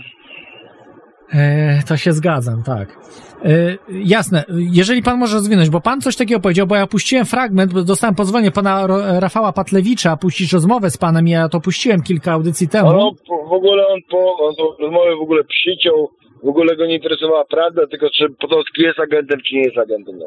E, 1.33 1.83
to 1.87 1.97
się 1.97 2.13
zgadzam, 2.13 2.63
tak. 2.63 2.97
E, 3.45 3.77
jasne, 3.89 4.43
jeżeli 4.57 5.03
pan 5.03 5.17
może 5.19 5.35
rozwinąć, 5.35 5.69
bo 5.69 5.81
pan 5.81 6.01
coś 6.01 6.15
takiego 6.15 6.39
powiedział, 6.39 6.67
bo 6.67 6.75
ja 6.75 6.87
puściłem 6.87 7.25
fragment, 7.25 7.73
bo 7.73 7.83
dostałem 7.83 8.15
pozwolenie 8.15 8.51
pana 8.51 8.87
Rafała 9.19 9.53
Patlewicza 9.53 10.17
puścić 10.17 10.53
rozmowę 10.53 10.89
z 10.89 10.97
panem, 10.97 11.27
ja 11.27 11.49
to 11.49 11.59
puściłem 11.61 12.01
kilka 12.01 12.31
audycji 12.31 12.67
temu. 12.69 12.87
On, 12.89 13.15
po- 13.27 13.49
w 13.49 13.53
ogóle 13.53 13.87
on 13.87 13.99
po 14.11 14.17
on 14.37 14.53
rozmowę 14.79 15.15
w 15.19 15.21
ogóle 15.23 15.43
przyciął, 15.43 16.09
w 16.43 16.47
ogóle 16.47 16.75
go 16.75 16.85
nie 16.85 16.95
interesowała 16.95 17.45
prawda, 17.45 17.81
tylko 17.91 18.09
czy 18.17 18.29
Potocki 18.29 18.81
jest 18.81 18.99
agentem, 18.99 19.39
czy 19.47 19.55
nie 19.55 19.61
jest 19.63 19.77
agentem. 19.77 20.17
No. 20.19 20.25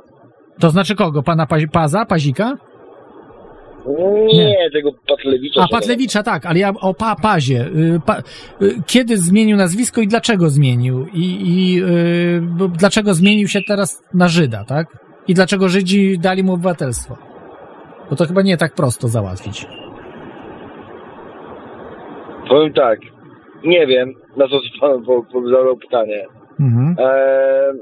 To 0.61 0.71
znaczy 0.71 0.95
kogo? 0.95 1.23
Pana 1.23 1.47
Paza, 1.73 2.05
Pazika? 2.07 2.57
Nie, 4.35 4.71
tego 4.73 4.91
Patlewicza. 5.09 5.63
A, 5.63 5.69
Patlewicza, 5.69 6.23
tak, 6.23 6.47
ale 6.47 6.59
ja 6.59 6.73
o 6.81 6.95
pa, 6.95 7.17
Pazie. 7.23 7.67
Y, 7.67 8.01
Pa, 8.07 8.19
y, 8.19 8.23
kiedy 8.87 9.17
zmienił 9.17 9.57
nazwisko 9.57 10.01
i 10.01 10.09
dlaczego 10.09 10.49
zmienił? 10.49 11.07
I, 11.15 11.25
i 11.43 11.83
y, 11.83 12.43
dlaczego 12.79 13.15
zmienił 13.15 13.49
się 13.49 13.61
teraz 13.69 14.03
na 14.15 14.29
Żyda, 14.29 14.65
tak? 14.65 14.87
I 15.29 15.35
dlaczego 15.35 15.69
Żydzi 15.69 16.19
dali 16.19 16.43
mu 16.45 16.53
obywatelstwo? 16.53 17.17
Bo 18.11 18.17
to 18.17 18.27
chyba 18.27 18.43
nie 18.43 18.57
tak 18.57 18.75
prosto 18.75 19.09
załatwić. 19.09 19.67
Powiem 22.49 22.73
tak, 22.73 22.99
nie 23.65 23.87
wiem, 23.87 24.13
na 24.37 24.49
co 24.49 24.61
pan 24.81 25.05
po, 25.05 25.23
po, 25.33 25.49
zadał 25.49 25.77
pytanie. 25.77 26.27
Mhm, 26.61 26.97
Eee, 26.99 27.73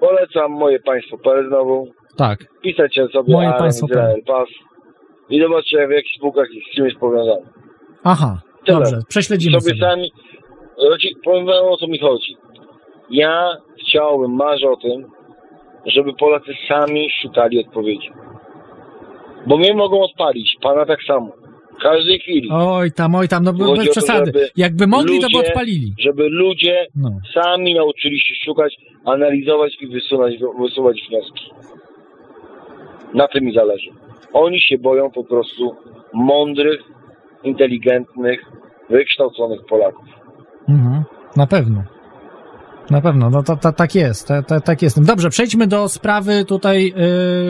polecam 0.00 0.52
moje 0.52 0.78
państwo 0.80 1.18
PL 1.18 1.48
znowu. 1.48 1.86
tak. 2.16 2.38
Pisajcie 2.62 3.06
sobie 3.12 3.32
Moje 3.32 3.48
Aaron 3.48 3.60
państwo 3.60 3.86
Izrael 3.86 4.22
Pas 4.26 4.48
i 5.30 5.40
zobaczcie 5.42 5.86
w 5.88 5.90
jakich 5.90 6.12
spółkach 6.16 6.46
i 6.52 6.60
z 6.70 6.74
czym 6.76 6.84
jest 6.84 6.98
powiązany. 6.98 7.42
Aha, 8.04 8.40
Tyle. 8.66 8.78
dobrze, 8.78 8.98
prześledzimy 9.08 9.60
sobie 9.60 9.74
sobie. 9.80 9.90
sami, 9.90 10.10
powiem 11.24 11.46
wam 11.46 11.64
o 11.64 11.76
co 11.76 11.86
mi 11.86 11.98
chodzi. 11.98 12.36
Ja 13.10 13.56
chciałbym, 13.86 14.34
marzę 14.34 14.70
o 14.70 14.76
tym, 14.76 15.04
żeby 15.86 16.12
Polacy 16.14 16.52
sami 16.68 17.08
szukali 17.22 17.58
odpowiedzi. 17.66 18.10
Bo 19.46 19.56
mnie 19.58 19.74
mogą 19.74 20.00
odpalić, 20.02 20.56
pana 20.62 20.86
tak 20.86 21.02
samo. 21.06 21.32
W 21.78 21.82
każdej 21.82 22.18
chwili. 22.18 22.48
Oj 22.52 22.92
tam, 22.92 23.14
oj 23.14 23.28
tam, 23.28 23.44
no 23.44 23.52
Chodzi 23.52 23.80
bez 23.80 23.90
przesady. 23.90 24.32
Jakby 24.56 24.86
mogli, 24.86 25.20
to 25.20 25.26
by 25.28 25.36
ludzie- 25.38 25.48
odpalili. 25.48 25.94
Żeby 25.98 26.28
ludzie 26.28 26.86
No. 26.96 27.10
sami 27.34 27.74
nauczyli 27.74 28.20
się 28.20 28.34
szukać, 28.44 28.74
analizować 29.04 29.76
i 29.80 29.86
wysunąć, 29.86 30.36
wysuwać 30.60 31.00
wnioski. 31.08 31.50
Na 33.14 33.28
tym 33.28 33.44
mi 33.44 33.54
zależy. 33.54 33.90
Oni 34.32 34.60
się 34.60 34.78
boją 34.78 35.10
po 35.10 35.24
prostu 35.24 35.76
mądrych, 36.14 36.80
inteligentnych, 37.44 38.40
wykształconych 38.90 39.60
Polaków. 39.68 40.04
Mhm. 40.68 41.02
Na 41.36 41.46
pewno. 41.46 41.82
Na 42.90 43.00
pewno, 43.00 43.30
no 43.30 43.42
to, 43.42 43.56
to 43.56 43.72
tak 43.72 43.94
jest, 43.94 44.28
to, 44.28 44.42
to, 44.42 44.60
tak 44.60 44.82
jest. 44.82 45.04
Dobrze, 45.04 45.30
przejdźmy 45.30 45.66
do 45.66 45.88
sprawy 45.88 46.44
tutaj 46.44 46.94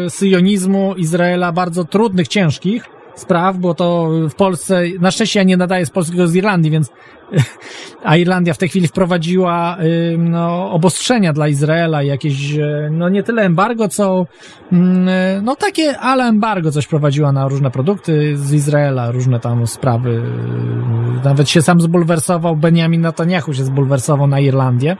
y, 0.06 0.10
syjonizmu 0.10 0.94
Izraela, 0.96 1.52
bardzo 1.52 1.84
trudnych, 1.84 2.28
ciężkich 2.28 2.99
spraw, 3.20 3.58
bo 3.58 3.74
to 3.74 4.08
w 4.30 4.34
Polsce, 4.34 4.82
na 5.00 5.10
szczęście 5.10 5.40
ja 5.40 5.44
nie 5.44 5.56
nadaję 5.56 5.86
z 5.86 5.90
polskiego 5.90 6.26
z 6.26 6.34
Irlandii, 6.34 6.70
więc 6.70 6.92
a 8.04 8.16
Irlandia 8.16 8.54
w 8.54 8.58
tej 8.58 8.68
chwili 8.68 8.88
wprowadziła 8.88 9.76
no, 10.18 10.70
obostrzenia 10.72 11.32
dla 11.32 11.48
Izraela, 11.48 12.02
jakieś, 12.02 12.54
y, 12.54 12.88
no 12.90 13.08
nie 13.08 13.22
tyle 13.22 13.42
embargo, 13.42 13.88
co 13.88 14.26
mm, 14.72 15.08
y, 15.08 15.42
no 15.42 15.56
takie, 15.56 15.98
ale 15.98 16.24
embargo 16.24 16.70
coś 16.70 16.86
prowadziła 16.86 17.32
na 17.32 17.48
różne 17.48 17.70
produkty 17.70 18.36
z 18.36 18.52
Izraela, 18.52 19.10
różne 19.10 19.40
tam 19.40 19.66
sprawy. 19.66 20.10
y, 20.10 21.24
Nawet 21.24 21.48
się 21.48 21.62
sam 21.62 21.80
zbulwersował, 21.80 22.56
Benjamin 22.56 23.00
Netanyahu 23.00 23.54
się 23.54 23.64
zbulwersował 23.64 24.26
na 24.26 24.40
Irlandię. 24.40 24.96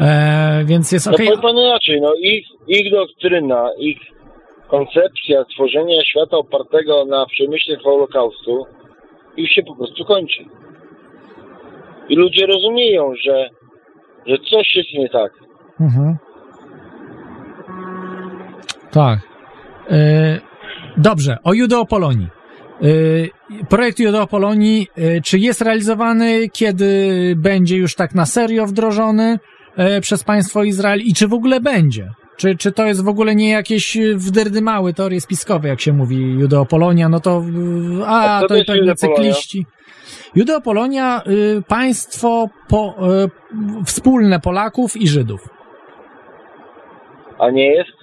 E, 0.00 0.64
więc 0.64 0.92
jest 0.92 1.06
No 1.06 1.12
okej. 1.12 1.26
powiem 1.26 1.42
panu 1.42 1.60
inaczej, 1.60 2.00
no 2.00 2.12
ich, 2.20 2.46
ich 2.68 2.92
doktryna, 2.92 3.68
ich 3.78 3.98
koncepcja 4.68 5.44
tworzenia 5.44 6.04
świata 6.04 6.36
opartego 6.36 7.04
na 7.04 7.26
przemyśle 7.26 7.76
Holokaustu 7.76 8.66
już 9.36 9.50
się 9.50 9.62
po 9.62 9.76
prostu 9.76 10.04
kończy. 10.04 10.44
I 12.08 12.16
ludzie 12.16 12.46
rozumieją, 12.46 13.12
że, 13.24 13.48
że 14.26 14.36
coś 14.38 14.74
jest 14.74 14.92
nie 14.94 15.08
tak. 15.08 15.32
Mhm. 15.80 16.16
Tak. 18.92 19.18
E, 19.90 20.40
dobrze, 20.96 21.36
o 21.44 21.54
Judeopolonii. 21.54 22.28
E, 22.82 23.66
projekt 23.68 23.98
Judeopolonii, 24.00 24.86
e, 24.96 25.20
czy 25.20 25.38
jest 25.38 25.60
realizowany, 25.60 26.48
kiedy 26.52 27.34
będzie 27.36 27.76
już 27.76 27.94
tak 27.94 28.14
na 28.14 28.26
serio 28.26 28.66
wdrożony 28.66 29.38
przez 30.00 30.24
państwo 30.24 30.64
Izrael 30.64 31.00
i 31.00 31.14
czy 31.14 31.28
w 31.28 31.34
ogóle 31.34 31.60
będzie? 31.60 32.10
Czy, 32.36 32.56
czy 32.56 32.72
to 32.72 32.84
jest 32.86 33.04
w 33.04 33.08
ogóle 33.08 33.34
nie 33.34 33.50
jakieś 33.50 33.98
wdyrdymały 34.14 34.94
teorie 34.94 35.20
spiskowe, 35.20 35.68
jak 35.68 35.80
się 35.80 35.92
mówi, 35.92 36.16
Judeopolonia, 36.16 37.08
no 37.08 37.20
to 37.20 37.42
y, 38.00 38.06
A 38.06 38.36
a, 38.36 38.40
co 38.40 38.48
to 38.48 38.54
to 38.54 38.60
i 38.60 38.64
pewnie 38.64 38.94
cykliści. 38.94 39.66
Judeopolonia, 40.34 41.22
y, 41.26 41.62
państwo 41.68 42.48
po, 42.68 42.94
y, 43.24 43.84
wspólne 43.84 44.40
Polaków 44.40 44.96
i 44.96 45.08
Żydów. 45.08 45.48
A 47.38 47.50
nie 47.50 47.74
jest? 47.74 47.96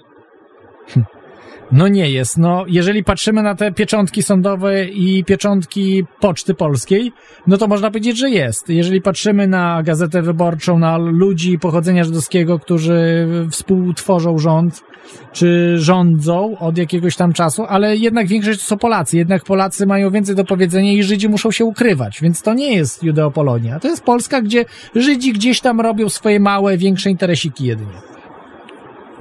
No 1.72 1.88
nie 1.88 2.10
jest. 2.10 2.38
No, 2.38 2.64
jeżeli 2.68 3.04
patrzymy 3.04 3.42
na 3.42 3.54
te 3.54 3.72
pieczątki 3.72 4.22
sądowe 4.22 4.84
i 4.84 5.24
pieczątki 5.24 6.04
Poczty 6.20 6.54
Polskiej, 6.54 7.12
no 7.46 7.56
to 7.56 7.68
można 7.68 7.88
powiedzieć, 7.88 8.18
że 8.18 8.30
jest. 8.30 8.68
Jeżeli 8.68 9.02
patrzymy 9.02 9.46
na 9.46 9.82
Gazetę 9.82 10.22
Wyborczą, 10.22 10.78
na 10.78 10.98
ludzi 10.98 11.58
pochodzenia 11.58 12.04
żydowskiego, 12.04 12.58
którzy 12.58 13.26
współtworzą 13.50 14.38
rząd, 14.38 14.84
czy 15.32 15.78
rządzą 15.78 16.58
od 16.58 16.78
jakiegoś 16.78 17.16
tam 17.16 17.32
czasu, 17.32 17.64
ale 17.68 17.96
jednak 17.96 18.26
większość 18.26 18.60
to 18.60 18.66
są 18.66 18.78
Polacy. 18.78 19.16
Jednak 19.16 19.44
Polacy 19.44 19.86
mają 19.86 20.10
więcej 20.10 20.36
do 20.36 20.44
powiedzenia 20.44 20.92
i 20.92 21.02
Żydzi 21.02 21.28
muszą 21.28 21.50
się 21.50 21.64
ukrywać, 21.64 22.20
więc 22.22 22.42
to 22.42 22.54
nie 22.54 22.76
jest 22.76 23.02
Judeopolonia. 23.02 23.80
To 23.80 23.88
jest 23.88 24.04
Polska, 24.04 24.42
gdzie 24.42 24.64
Żydzi 24.94 25.32
gdzieś 25.32 25.60
tam 25.60 25.80
robią 25.80 26.08
swoje 26.08 26.40
małe, 26.40 26.76
większe 26.76 27.10
interesiki 27.10 27.64
jedynie. 27.64 27.98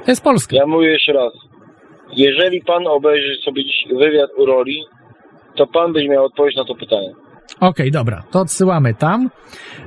To 0.05 0.11
jest 0.11 0.21
Polska. 0.21 0.55
Ja 0.55 0.67
mówię 0.67 0.87
jeszcze 0.87 1.13
raz. 1.13 1.52
Jeżeli 2.15 2.61
pan 2.61 2.87
obejrzy 2.87 3.35
sobie 3.45 3.63
wywiad 3.99 4.29
u 4.37 4.45
Roli, 4.45 4.83
to 5.55 5.67
pan 5.67 5.93
będzie 5.93 6.09
miał 6.09 6.25
odpowiedź 6.25 6.55
na 6.55 6.65
to 6.65 6.75
pytanie. 6.75 7.13
Okej, 7.59 7.91
dobra, 7.91 8.23
to 8.31 8.39
odsyłamy 8.39 8.93
tam. 8.93 9.29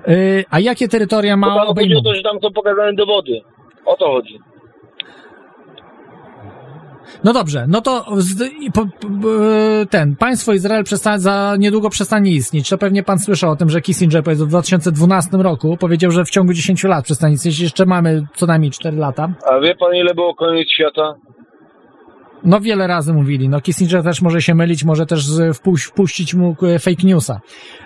Yy, 0.06 0.44
a 0.50 0.60
jakie 0.60 0.88
terytoria 0.88 1.36
ma 1.36 1.46
panu 1.46 1.58
chodzi 1.58 1.68
o 1.68 1.70
obejmować? 1.70 2.04
to, 2.04 2.14
że 2.14 2.22
tam 2.22 2.38
są 2.42 2.52
pokazane 2.52 2.92
dowody. 2.92 3.40
O 3.84 3.96
to 3.96 4.06
chodzi. 4.06 4.38
No 7.24 7.32
dobrze, 7.32 7.64
no 7.68 7.80
to 7.80 8.04
z, 8.16 8.50
po, 8.74 8.86
po, 9.00 9.08
e, 9.82 9.86
ten, 9.86 10.16
państwo 10.16 10.52
Izrael 10.52 10.84
przesta, 10.84 11.18
za 11.18 11.56
niedługo 11.58 11.90
przestanie 11.90 12.30
istnieć. 12.30 12.68
To 12.68 12.78
pewnie 12.78 13.02
pan 13.02 13.18
słyszał 13.18 13.50
o 13.50 13.56
tym, 13.56 13.70
że 13.70 13.80
Kissinger 13.80 14.24
powiedział 14.24 14.46
w 14.46 14.50
2012 14.50 15.36
roku, 15.36 15.76
powiedział, 15.76 16.10
że 16.10 16.24
w 16.24 16.30
ciągu 16.30 16.52
10 16.52 16.84
lat 16.84 17.04
przestanie 17.04 17.34
istnieć. 17.34 17.60
Jeszcze 17.60 17.86
mamy 17.86 18.22
co 18.34 18.46
najmniej 18.46 18.70
4 18.70 18.96
lata. 18.96 19.28
A 19.52 19.60
wie 19.60 19.74
pan, 19.74 19.94
ile 19.94 20.14
było 20.14 20.34
koniec 20.34 20.68
świata? 20.72 21.14
No 22.44 22.60
wiele 22.60 22.86
razy 22.86 23.12
mówili. 23.12 23.48
No 23.48 23.60
Kissinger 23.60 24.02
też 24.02 24.22
może 24.22 24.42
się 24.42 24.54
mylić, 24.54 24.84
może 24.84 25.06
też 25.06 25.24
wpuścić 25.84 26.34
mu 26.34 26.56
e, 26.62 26.78
fake 26.78 27.06
newsa. 27.06 27.40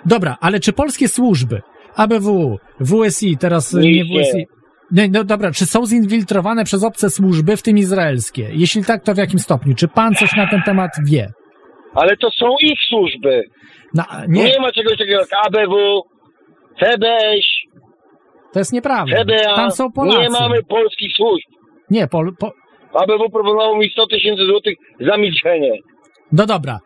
Dobra, 0.05 0.37
ale 0.41 0.59
czy 0.59 0.73
polskie 0.73 1.07
służby, 1.07 1.61
ABW, 1.95 2.57
WSI, 2.79 3.37
teraz 3.37 3.73
e, 3.73 3.79
nie. 3.79 4.03
WSI, 4.03 4.47
nie, 4.91 5.09
no 5.09 5.23
dobra, 5.23 5.51
czy 5.51 5.65
są 5.65 5.85
zinfiltrowane 5.85 6.63
przez 6.63 6.83
obce 6.83 7.09
służby, 7.09 7.57
w 7.57 7.61
tym 7.61 7.77
izraelskie? 7.77 8.49
Jeśli 8.53 8.85
tak, 8.85 9.03
to 9.03 9.13
w 9.13 9.17
jakim 9.17 9.39
stopniu? 9.39 9.75
Czy 9.75 9.87
pan 9.87 10.15
coś 10.15 10.35
na 10.35 10.47
ten 10.47 10.61
temat 10.65 10.91
wie? 11.05 11.29
Ale 11.95 12.17
to 12.17 12.29
są 12.31 12.45
ich 12.61 12.79
służby. 12.87 13.43
Na, 13.93 14.05
Nie, 14.27 14.43
nie, 14.43 14.59
ma 14.59 14.71
czegoś 14.71 14.97
takiego 14.97 15.19
jak 15.19 15.29
ABW, 15.45 16.01
CBŚ, 16.79 17.61
to 18.53 18.59
jest 18.59 18.73
nieprawda. 18.73 19.23
CBA. 19.23 19.55
Tam 19.55 19.71
są 19.71 19.91
Polacy. 19.91 20.19
Nie 20.19 20.29
mamy 20.29 20.63
polskich 20.63 21.11
służb. 21.15 21.45
Nie, 21.89 22.07
pol, 22.07 22.35
po, 22.39 22.51
ABW 22.93 23.29
proponowało 23.31 23.77
mi 23.77 23.89
100 23.89 24.07
tysięcy 24.07 24.45
złotych 24.45 24.75
za 24.99 25.17
milczenie. 25.17 25.71
no 26.31 26.45
dobra. 26.45 26.79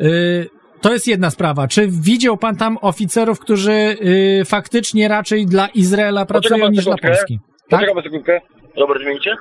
Y, 0.00 0.46
to 0.80 0.92
jest 0.92 1.06
jedna 1.08 1.30
sprawa. 1.30 1.68
Czy 1.68 1.86
widział 1.88 2.36
pan 2.36 2.56
tam 2.56 2.78
oficerów, 2.80 3.40
którzy 3.40 3.72
y, 3.72 4.42
faktycznie 4.44 5.08
raczej 5.08 5.46
dla 5.46 5.68
Izraela 5.68 6.26
pracują 6.26 6.68
niż 6.68 6.84
dla 6.84 6.94
sekundkę. 6.94 7.08
Polski? 7.08 7.38
Tak? 7.68 7.80
Poczekamy 7.80 8.02
sekundkę. 8.02 8.40
Robert, 8.76 9.02
zmienicie? 9.02 9.36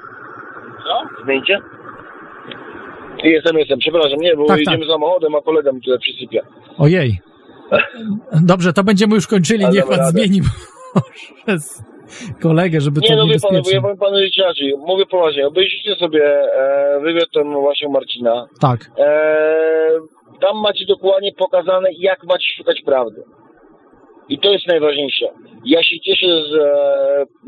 Co? 0.83 1.23
Zmienicie? 1.23 1.59
Jestem, 3.23 3.57
jestem. 3.57 3.79
Przepraszam, 3.79 4.19
nie, 4.19 4.35
bo 4.35 4.45
Tak, 4.45 4.59
jedziemy 4.59 4.85
samochodem, 4.85 5.35
a 5.35 5.41
kolega 5.41 5.71
mi 5.71 5.81
tutaj 5.81 5.99
przysypia. 5.99 6.41
Ojej. 6.77 7.19
Dobrze, 8.41 8.73
to 8.73 8.83
będziemy 8.83 9.15
już 9.15 9.27
kończyli. 9.27 9.63
Ale 9.65 9.73
Niech 9.73 9.85
pan 9.87 10.05
zmieni 10.11 10.41
kolegę, 12.41 12.81
żeby 12.81 13.01
Nie, 13.01 13.07
to 13.07 13.15
no 13.15 13.23
nie 13.23 13.33
wie 13.33 13.39
pan, 13.39 13.61
bo 13.63 13.69
ja 13.69 13.81
powiem 13.81 13.97
panu 13.97 14.17
inaczej. 14.37 14.73
Mówię 14.77 15.05
poważnie. 15.05 15.47
Obejrzyjcie 15.47 15.95
sobie 15.95 16.23
e, 16.23 16.99
wywiad 16.99 17.29
ten 17.33 17.53
właśnie 17.53 17.89
Marcina. 17.89 18.47
Tak. 18.61 18.91
E, 18.97 19.99
tam 20.41 20.57
macie 20.57 20.85
dokładnie 20.85 21.31
pokazane, 21.33 21.89
jak 21.97 22.23
macie 22.23 22.45
szukać 22.57 22.81
prawdy. 22.81 23.23
I 24.29 24.39
to 24.39 24.51
jest 24.51 24.67
najważniejsze. 24.67 25.25
Ja 25.65 25.83
się 25.83 25.99
cieszę, 25.99 26.27
że 26.27 26.73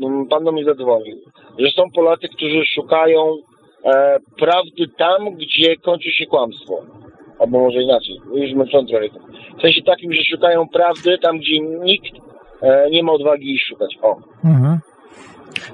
mm, 0.02 0.26
pan 0.26 0.44
do 0.44 0.52
mnie 0.52 0.64
zadzwonił, 0.64 1.16
że 1.58 1.70
są 1.70 1.90
Polacy, 1.90 2.28
którzy 2.28 2.64
szukają 2.64 3.36
e, 3.84 4.18
prawdy 4.38 4.88
tam, 4.98 5.36
gdzie 5.36 5.76
kończy 5.76 6.10
się 6.10 6.26
kłamstwo. 6.26 6.82
Albo 7.38 7.58
może 7.58 7.82
inaczej, 7.82 8.20
już 8.34 8.52
męcząc 8.52 8.90
trochę. 8.90 9.08
W 9.58 9.60
sensie 9.62 9.82
takim, 9.82 10.12
że 10.12 10.24
szukają 10.24 10.68
prawdy 10.68 11.18
tam, 11.18 11.38
gdzie 11.38 11.58
nikt 11.60 12.14
e, 12.16 12.20
nie 12.90 13.02
ma 13.02 13.12
odwagi 13.12 13.52
ich 13.54 13.60
szukać. 13.68 13.98
O. 14.02 14.16
Mhm. 14.44 14.78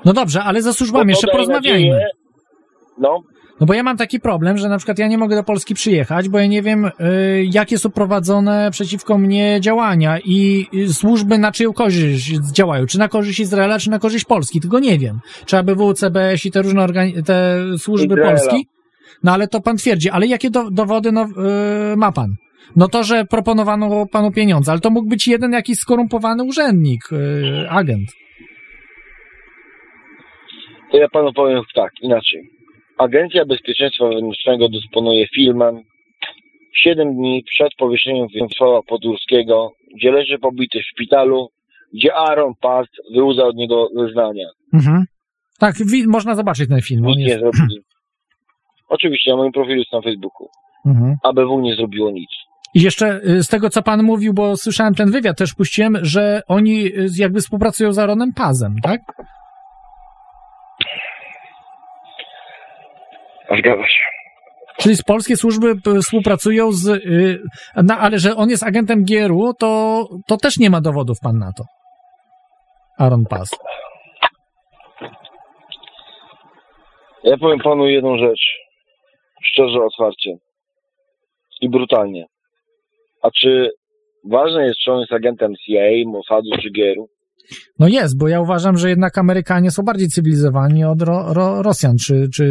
No 0.05 0.13
dobrze, 0.13 0.43
ale 0.43 0.63
ze 0.63 0.73
służbami 0.75 1.05
Bo 1.05 1.11
jeszcze 1.11 1.27
porozmawiajmy. 1.29 1.89
nadzieję- 1.91 2.07
No, 2.99 3.23
No 3.61 3.67
bo 3.67 3.75
ja 3.75 3.83
mam 3.83 3.97
taki 3.97 4.21
problem, 4.21 4.59
że 4.59 4.69
na 4.69 4.77
przykład 4.77 4.99
ja 4.99 5.09
nie 5.09 5.19
mogę 5.19 5.37
do 5.37 5.45
Polski 5.45 5.75
przyjechać, 5.75 6.29
bo 6.29 6.39
ja 6.39 6.47
nie 6.47 6.63
wiem, 6.63 6.85
y, 6.85 6.91
jakie 7.53 7.79
są 7.79 7.91
prowadzone 7.91 8.69
przeciwko 8.71 9.19
mnie 9.19 9.59
działania 9.61 10.19
i 10.25 10.67
y, 10.75 10.95
służby 10.95 11.39
na 11.39 11.53
czyją 11.53 11.73
korzyść 11.73 12.33
działają. 12.53 12.87
Czy 12.87 12.99
na 12.99 13.09
korzyść 13.09 13.41
Izraela, 13.41 13.79
czy 13.79 13.91
na 13.91 13.99
korzyść 13.99 14.25
Polski. 14.25 14.61
Tego 14.61 14.79
nie 14.79 14.99
wiem. 14.99 15.21
Czy 15.47 15.57
ABW, 15.59 15.95
CBS 15.95 16.47
i 16.47 16.51
te 16.51 16.63
różne 16.63 16.81
organi- 16.87 17.23
te 17.23 17.59
służby 17.79 18.15
Izraela. 18.15 18.31
Polski. 18.37 18.67
No 19.23 19.33
ale 19.33 19.49
to 19.49 19.61
pan 19.61 19.77
twierdzi. 19.77 20.11
Ale 20.11 20.27
jakie 20.27 20.51
do, 20.51 20.71
dowody 20.71 21.13
no, 21.13 21.25
y, 21.93 21.97
ma 21.97 22.13
pan? 22.13 22.35
No 22.77 22.89
to, 22.89 23.03
że 23.03 23.25
proponowano 23.25 24.07
panu 24.07 24.33
pieniądze, 24.33 24.73
ale 24.73 24.81
to 24.81 24.91
mógł 24.91 25.09
być 25.09 25.29
jeden 25.29 25.53
jakiś 25.53 25.79
skorumpowany 25.79 26.45
urzędnik, 26.45 27.13
y, 27.13 27.71
agent. 27.71 28.09
to 30.91 30.99
ja 30.99 31.09
panu 31.09 31.33
powiem 31.33 31.63
tak, 31.75 31.93
inaczej. 32.03 32.51
Agencja 32.99 33.45
Bezpieczeństwa 33.45 34.09
Wewnętrznego 34.09 34.69
dysponuje 34.69 35.27
filmem 35.35 35.83
7 36.85 37.15
dni 37.15 37.45
przed 37.51 37.75
powieszeniem 37.79 38.27
Wiesława 38.35 38.83
Podórskiego, 38.83 39.73
gdzie 39.97 40.11
leży 40.11 40.39
pobity 40.39 40.79
w 40.81 40.87
szpitalu, 40.87 41.49
gdzie 41.95 42.15
Aaron 42.15 42.53
Past 42.61 42.91
wyłudza 43.15 43.45
od 43.45 43.57
niego 43.57 43.89
zeznania. 43.97 44.49
Mhm. 44.75 45.05
Tak, 45.59 45.75
można 46.07 46.35
zobaczyć 46.35 46.69
ten 46.69 46.83
film. 46.83 47.05
Nie 47.07 47.25
jest... 47.25 47.41
zrobili. 47.41 47.81
Oczywiście, 48.89 49.31
na 49.31 49.37
moim 49.37 49.53
profilu 49.53 49.79
jest 49.79 49.93
na 49.93 50.03
Facebooku. 50.03 50.49
Mhm. 50.87 51.17
ABW 51.25 51.61
nie 51.61 51.75
zrobiło 51.75 52.11
nic. 52.11 52.31
I 52.75 52.83
jeszcze 52.83 53.21
y, 53.25 53.43
z 53.43 53.49
tego, 53.49 53.71
co 53.71 53.83
pan 53.83 54.03
mówił, 54.03 54.35
bo 54.35 54.57
słyszałem 54.57 54.95
ten 54.95 55.11
wywiad, 55.11 55.39
też 55.39 55.55
puściłem, 55.55 55.99
że 56.03 56.43
oni 56.49 56.87
y, 56.87 57.07
jakby 57.19 57.41
współpracują 57.41 57.93
z 57.93 57.99
Aaronem 57.99 58.33
Pazem, 58.37 58.75
tak? 58.83 59.01
Zgadza 63.59 63.89
się. 63.89 64.03
Czyli 64.79 64.97
z 64.97 65.03
polskie 65.03 65.37
służby 65.37 65.81
p- 65.81 66.01
współpracują 66.03 66.73
z... 66.73 66.87
y, 66.89 67.43
No, 67.77 67.95
ale 67.95 68.19
że 68.19 68.37
on 68.37 68.49
jest 68.51 68.63
agentem 68.63 69.05
GRU, 69.05 69.53
to, 69.59 70.05
to 70.29 70.37
też 70.37 70.59
nie 70.59 70.71
ma 70.71 70.81
dowodów 70.81 71.21
pan 71.23 71.39
na 71.39 71.53
to. 71.53 71.65
Aaron 72.99 73.25
Pass. 73.31 73.51
Ja 77.25 77.37
powiem 77.39 77.59
panu 77.59 77.87
jedną 77.87 78.19
rzecz. 78.19 78.41
Szczerze, 79.45 79.79
otwarcie. 79.85 80.31
I 81.61 81.69
brutalnie. 81.69 82.27
A 83.23 83.31
czy 83.41 83.71
ważne 84.31 84.67
jest, 84.67 84.79
czy 84.85 84.93
on 84.93 85.01
jest 85.01 85.13
agentem 85.13 85.53
CIA, 85.67 86.11
Mossadu 86.11 86.51
czy 86.63 86.71
GRU? 86.71 87.09
No 87.79 87.89
jest, 87.89 88.19
bo 88.19 88.29
ja 88.29 88.41
uważam, 88.41 88.79
że 88.79 88.89
jednak 88.89 89.19
Amerykanie 89.19 89.71
są 89.71 89.83
bardziej 89.83 90.09
cywilizowani 90.09 90.85
od 90.85 91.03
ro, 91.03 91.35
ro, 91.35 91.63
Rosjan, 91.63 91.97
czy, 92.07 92.29
czy 92.35 92.45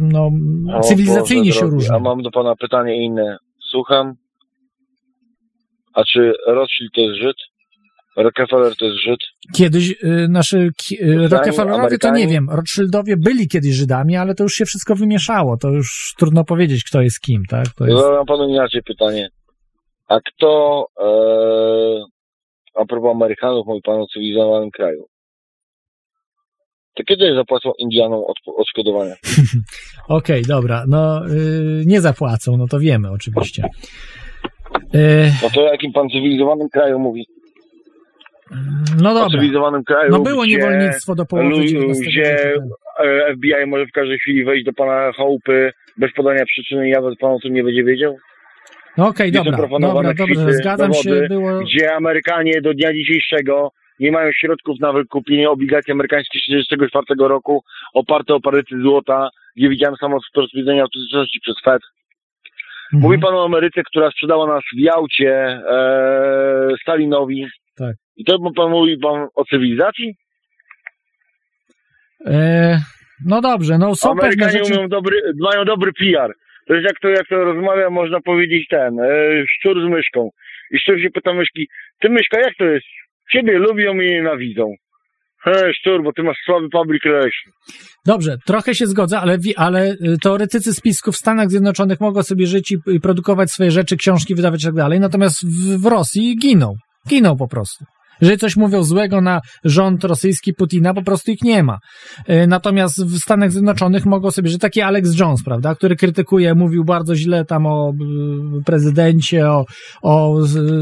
no, 0.00 0.30
O 0.74 0.80
cywilizacyjnie 0.80 1.50
Boże 1.50 1.60
się 1.60 1.66
różnią. 1.66 1.96
A 1.96 1.98
mam 1.98 2.22
do 2.22 2.30
pana 2.30 2.56
pytanie 2.56 3.04
inne. 3.04 3.36
Słucham. 3.70 4.14
A 5.94 6.02
czy 6.04 6.32
Rothschild 6.46 6.92
to 6.94 7.00
jest 7.00 7.20
Żyd? 7.22 7.36
Rockefeller 8.16 8.76
to 8.76 8.84
jest 8.84 8.98
Żyd? 8.98 9.20
Kiedyś, 9.54 9.90
y, 10.04 10.26
naszy 10.28 10.70
ki- 10.76 11.02
y, 11.04 11.28
Rockefellerowie 11.28 11.98
to 11.98 12.10
nie 12.10 12.26
wiem, 12.26 12.46
Rothschildowie 12.50 13.16
byli 13.16 13.48
kiedyś 13.48 13.74
Żydami, 13.74 14.16
ale 14.16 14.34
to 14.34 14.42
już 14.42 14.52
się 14.52 14.64
wszystko 14.64 14.94
wymieszało, 14.94 15.56
to 15.56 15.68
już 15.68 16.14
trudno 16.18 16.44
powiedzieć, 16.44 16.84
kto 16.84 17.02
jest 17.02 17.20
kim, 17.20 17.42
tak? 17.48 17.66
To 17.76 17.86
jest... 17.86 17.98
Zadam 18.02 18.26
panu 18.26 18.48
inaczej 18.48 18.82
pytanie. 18.82 19.28
A 20.08 20.18
kto, 20.20 20.86
e, 21.00 21.08
a 22.74 22.84
propos 22.86 23.10
Amerykanów, 23.10 23.66
mówi 23.66 23.80
pan 23.84 24.00
o 24.00 24.06
cywilizowanym 24.06 24.70
kraju, 24.70 25.06
to 26.94 27.04
kiedy 27.04 27.34
zapłacą 27.34 27.72
Indianom 27.78 28.22
odszkodowania? 28.56 29.14
Okej, 30.08 30.42
dobra, 30.42 30.84
no 30.88 31.26
y, 31.28 31.82
nie 31.86 32.00
zapłacą, 32.00 32.56
no 32.56 32.66
to 32.66 32.78
wiemy 32.78 33.10
oczywiście. 33.10 33.62
Y, 34.94 35.30
No 35.42 35.48
to 35.54 35.60
o 35.60 35.72
jakim 35.72 35.92
pan 35.92 36.08
cywilizowanym 36.08 36.68
kraju 36.68 36.98
mówi? 36.98 37.26
no 39.02 39.10
O 39.10 39.14
dobra, 39.14 39.30
cywilizowanym 39.30 39.84
kraju, 39.84 40.10
no 40.12 40.20
było 40.20 40.42
gdzie, 40.42 40.56
niewolnictwo 40.56 41.14
do 41.14 41.26
połowy 41.26 41.48
lu- 41.48 41.92
gdzie 42.06 42.54
FBI 43.34 43.66
może 43.66 43.86
w 43.86 43.92
każdej 43.92 44.18
chwili 44.18 44.44
wejść 44.44 44.64
do 44.64 44.72
pana 44.72 45.12
chałupy 45.12 45.72
bez 45.96 46.12
podania 46.12 46.44
przyczyny 46.44 46.88
i 46.88 46.92
nawet 46.92 47.18
pan 47.18 47.30
o 47.32 47.38
tym 47.42 47.54
nie 47.54 47.64
będzie 47.64 47.84
wiedział? 47.84 48.16
No 48.98 49.08
okej, 49.08 49.32
są 49.32 49.44
dobra, 49.44 49.68
dobra, 49.80 50.14
dobrze, 50.14 50.52
zgadzam 50.52 50.94
się, 50.94 51.10
dowody, 51.10 51.28
było... 51.28 51.60
Gdzie 51.60 51.94
Amerykanie 51.94 52.60
do 52.60 52.74
dnia 52.74 52.92
dzisiejszego 52.92 53.72
nie 54.00 54.12
mają 54.12 54.30
środków 54.32 54.80
na 54.80 54.92
wykupienie 54.92 55.50
obligacji 55.50 55.92
amerykańskich 55.92 56.42
z 56.42 56.44
1944 56.44 57.28
roku 57.28 57.62
oparte 57.94 58.34
o 58.34 58.40
paryty 58.40 58.80
złota, 58.82 59.28
gdzie 59.56 59.68
widziałem 59.68 59.96
samo 59.96 60.18
rozwiedzenia 60.36 60.82
autentyczności 60.82 61.40
przez 61.40 61.54
Fed. 61.64 61.82
Mhm. 62.92 63.02
Mówi 63.02 63.18
pan 63.18 63.34
o 63.34 63.44
Ameryce, 63.44 63.82
która 63.82 64.10
sprzedała 64.10 64.46
nas 64.46 64.62
w 64.76 64.78
Jałcie 64.78 65.34
e, 65.34 66.74
Stalinowi. 66.82 67.46
Tak. 67.76 67.96
I 68.16 68.24
to 68.24 68.38
pan 68.56 68.70
mówi 68.70 68.98
pan 68.98 69.26
o 69.34 69.44
cywilizacji? 69.44 70.14
E, 72.26 72.80
no 73.26 73.40
dobrze, 73.40 73.78
no 73.78 73.94
są 73.94 74.08
pewne 74.08 74.22
Amerykanie 74.22 74.58
rzeczy... 74.58 74.74
mają 74.74 74.88
dobry, 74.88 75.16
mają 75.40 75.64
dobry 75.64 75.92
PR. 75.92 76.32
To 76.68 76.74
jest 76.74 76.84
jak 76.84 77.00
to, 77.02 77.08
jak 77.08 77.28
to 77.28 77.36
rozmawia, 77.36 77.90
można 77.90 78.20
powiedzieć 78.20 78.66
ten, 78.70 79.00
e, 79.00 79.44
szczur 79.48 79.76
z 79.86 79.90
myszką. 79.90 80.30
I 80.70 80.78
szczur 80.78 81.00
się 81.02 81.10
pyta 81.10 81.34
myszki, 81.34 81.68
ty 82.00 82.08
myszka, 82.08 82.40
jak 82.40 82.54
to 82.58 82.64
jest? 82.64 82.86
Ciebie 83.32 83.58
lubią 83.58 83.94
i 83.94 84.06
nienawidzą. 84.06 84.74
He, 85.44 85.72
szczur, 85.74 86.02
bo 86.02 86.12
ty 86.12 86.22
masz 86.22 86.36
słaby 86.44 86.68
public 86.68 87.02
relation. 87.04 87.52
Dobrze, 88.06 88.36
trochę 88.46 88.74
się 88.74 88.86
zgodzę, 88.86 89.20
ale, 89.20 89.36
ale 89.56 89.90
y, 89.90 89.96
teoretycy 90.22 90.72
spisków 90.72 91.14
w 91.14 91.18
Stanach 91.18 91.50
Zjednoczonych 91.50 92.00
mogą 92.00 92.22
sobie 92.22 92.46
żyć 92.46 92.72
i, 92.72 92.76
i 92.94 93.00
produkować 93.00 93.50
swoje 93.50 93.70
rzeczy, 93.70 93.96
książki 93.96 94.34
wydawać 94.34 94.62
i 94.62 94.66
tak 94.66 94.74
dalej, 94.74 95.00
natomiast 95.00 95.36
w, 95.46 95.82
w 95.82 95.86
Rosji 95.86 96.36
giną. 96.42 96.74
Giną 97.08 97.36
po 97.36 97.48
prostu. 97.48 97.84
Jeżeli 98.20 98.38
coś 98.38 98.56
mówią 98.56 98.82
złego 98.82 99.20
na 99.20 99.40
rząd 99.64 100.04
rosyjski 100.04 100.54
Putina, 100.54 100.94
po 100.94 101.02
prostu 101.02 101.30
ich 101.30 101.42
nie 101.42 101.62
ma. 101.62 101.78
Y, 102.30 102.46
Natomiast 102.46 103.04
w 103.04 103.18
Stanach 103.18 103.50
Zjednoczonych 103.50 104.06
mogą 104.06 104.30
sobie 104.30 104.48
żyć 104.48 104.60
taki 104.60 104.80
Alex 104.80 105.20
Jones, 105.20 105.44
prawda, 105.44 105.74
który 105.74 105.96
krytykuje, 105.96 106.54
mówił 106.54 106.84
bardzo 106.84 107.14
źle 107.14 107.44
tam 107.44 107.66
o 107.66 107.90
y, 107.90 108.64
prezydencie, 108.66 109.50
o, 109.50 109.64
o 110.02 110.34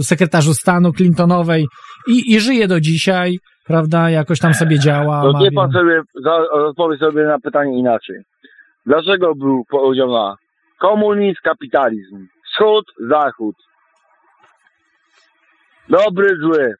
sekretarzu 0.02 0.54
stanu 0.54 0.92
Clintonowej 0.92 1.66
i, 2.08 2.34
i 2.34 2.40
żyje 2.40 2.68
do 2.68 2.80
dzisiaj, 2.80 3.38
prawda, 3.66 4.10
jakoś 4.10 4.38
tam 4.40 4.54
sobie 4.54 4.78
działa. 4.78 5.22
To 5.22 5.38
nie 5.40 5.52
pan 5.52 5.72
sobie, 5.72 6.02
odpowie 6.50 6.96
sobie 6.98 7.24
na 7.24 7.38
pytanie 7.38 7.78
inaczej. 7.78 8.16
Dlaczego 8.86 9.34
był 9.34 9.64
podział 9.70 10.08
na 10.08 10.36
komunizm, 10.80 11.38
kapitalizm? 11.42 12.26
Wschód, 12.52 12.84
zachód. 13.08 13.56
Dobry, 15.88 16.36
zły. 16.40 16.74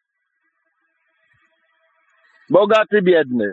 Bogaty, 2.51 3.03
biedny. 3.03 3.53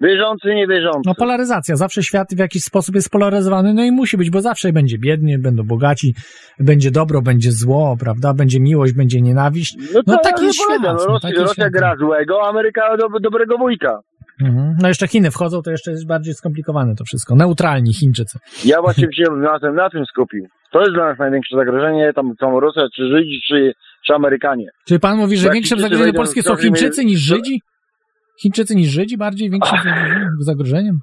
Wierzący, 0.00 0.54
niewierzący. 0.54 1.00
No 1.06 1.14
polaryzacja. 1.14 1.76
Zawsze 1.76 2.02
świat 2.02 2.28
w 2.36 2.38
jakiś 2.38 2.62
sposób 2.62 2.94
jest 2.94 3.10
polaryzowany, 3.10 3.74
no 3.74 3.84
i 3.84 3.92
musi 3.92 4.16
być, 4.16 4.30
bo 4.30 4.40
zawsze 4.40 4.72
będzie 4.72 4.98
biednie, 4.98 5.38
będą 5.38 5.62
bogaci, 5.62 6.14
będzie 6.60 6.90
dobro, 6.90 7.22
będzie 7.22 7.52
zło, 7.52 7.96
prawda? 8.00 8.34
Będzie 8.34 8.60
miłość, 8.60 8.92
będzie 8.92 9.20
nienawiść. 9.20 9.76
No, 9.94 10.00
No 10.06 10.16
to 10.16 10.22
taki 10.22 10.40
ja 10.40 10.46
jest 10.46 10.58
świat, 10.58 10.80
No, 10.82 10.92
no 10.94 11.04
Rosja, 11.06 11.28
taki 11.30 11.40
Rosja 11.40 11.54
świat. 11.54 11.72
gra 11.72 11.96
złego, 11.96 12.40
a 12.44 12.48
Ameryka 12.48 12.96
do, 12.96 13.20
dobrego 13.20 13.58
wujka. 13.58 14.00
Mhm. 14.42 14.76
No 14.82 14.88
jeszcze 14.88 15.08
Chiny 15.08 15.30
wchodzą, 15.30 15.62
to 15.62 15.70
jeszcze 15.70 15.90
jest 15.90 16.06
bardziej 16.06 16.34
skomplikowane 16.34 16.94
to 16.94 17.04
wszystko. 17.04 17.34
Neutralni 17.36 17.94
Chińczycy. 17.94 18.38
Ja 18.64 18.80
właśnie 18.82 19.08
się 19.12 19.24
na 19.30 19.58
tym, 19.60 19.74
na 19.74 19.90
tym 19.90 20.04
skupił. 20.06 20.46
To 20.72 20.80
jest 20.80 20.92
dla 20.92 21.04
nas 21.08 21.18
największe 21.18 21.56
zagrożenie, 21.56 22.12
tam 22.14 22.32
są 22.40 22.60
Rosja, 22.60 22.82
czy 22.96 23.02
Żydzi, 23.08 23.40
czy, 23.48 23.72
czy 24.06 24.14
Amerykanie. 24.14 24.66
Czyli 24.88 25.00
pan 25.00 25.16
mówi, 25.18 25.36
że 25.36 25.50
większym 25.50 25.78
zagrożeniem 25.78 26.04
wejdą 26.04 26.16
Polski 26.16 26.42
są 26.42 26.56
Chińczycy 26.56 27.04
niż 27.04 27.20
Żydzi? 27.20 27.60
Chińczycy 28.42 28.74
niż 28.74 28.88
Żydzi 28.88 29.16
bardziej 29.16 29.50
większym 29.50 29.78
zagrożeniem-? 30.46 30.98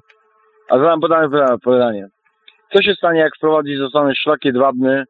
A 0.70 0.78
zadam 0.78 1.00
pytanie, 1.00 1.28
pytanie. 1.64 2.06
Co 2.72 2.82
się 2.82 2.94
stanie, 2.94 3.20
jak 3.20 3.36
wprowadzić 3.36 3.78
zostanie 3.78 4.12
szlak 4.22 4.44
jedwabny? 4.44 5.04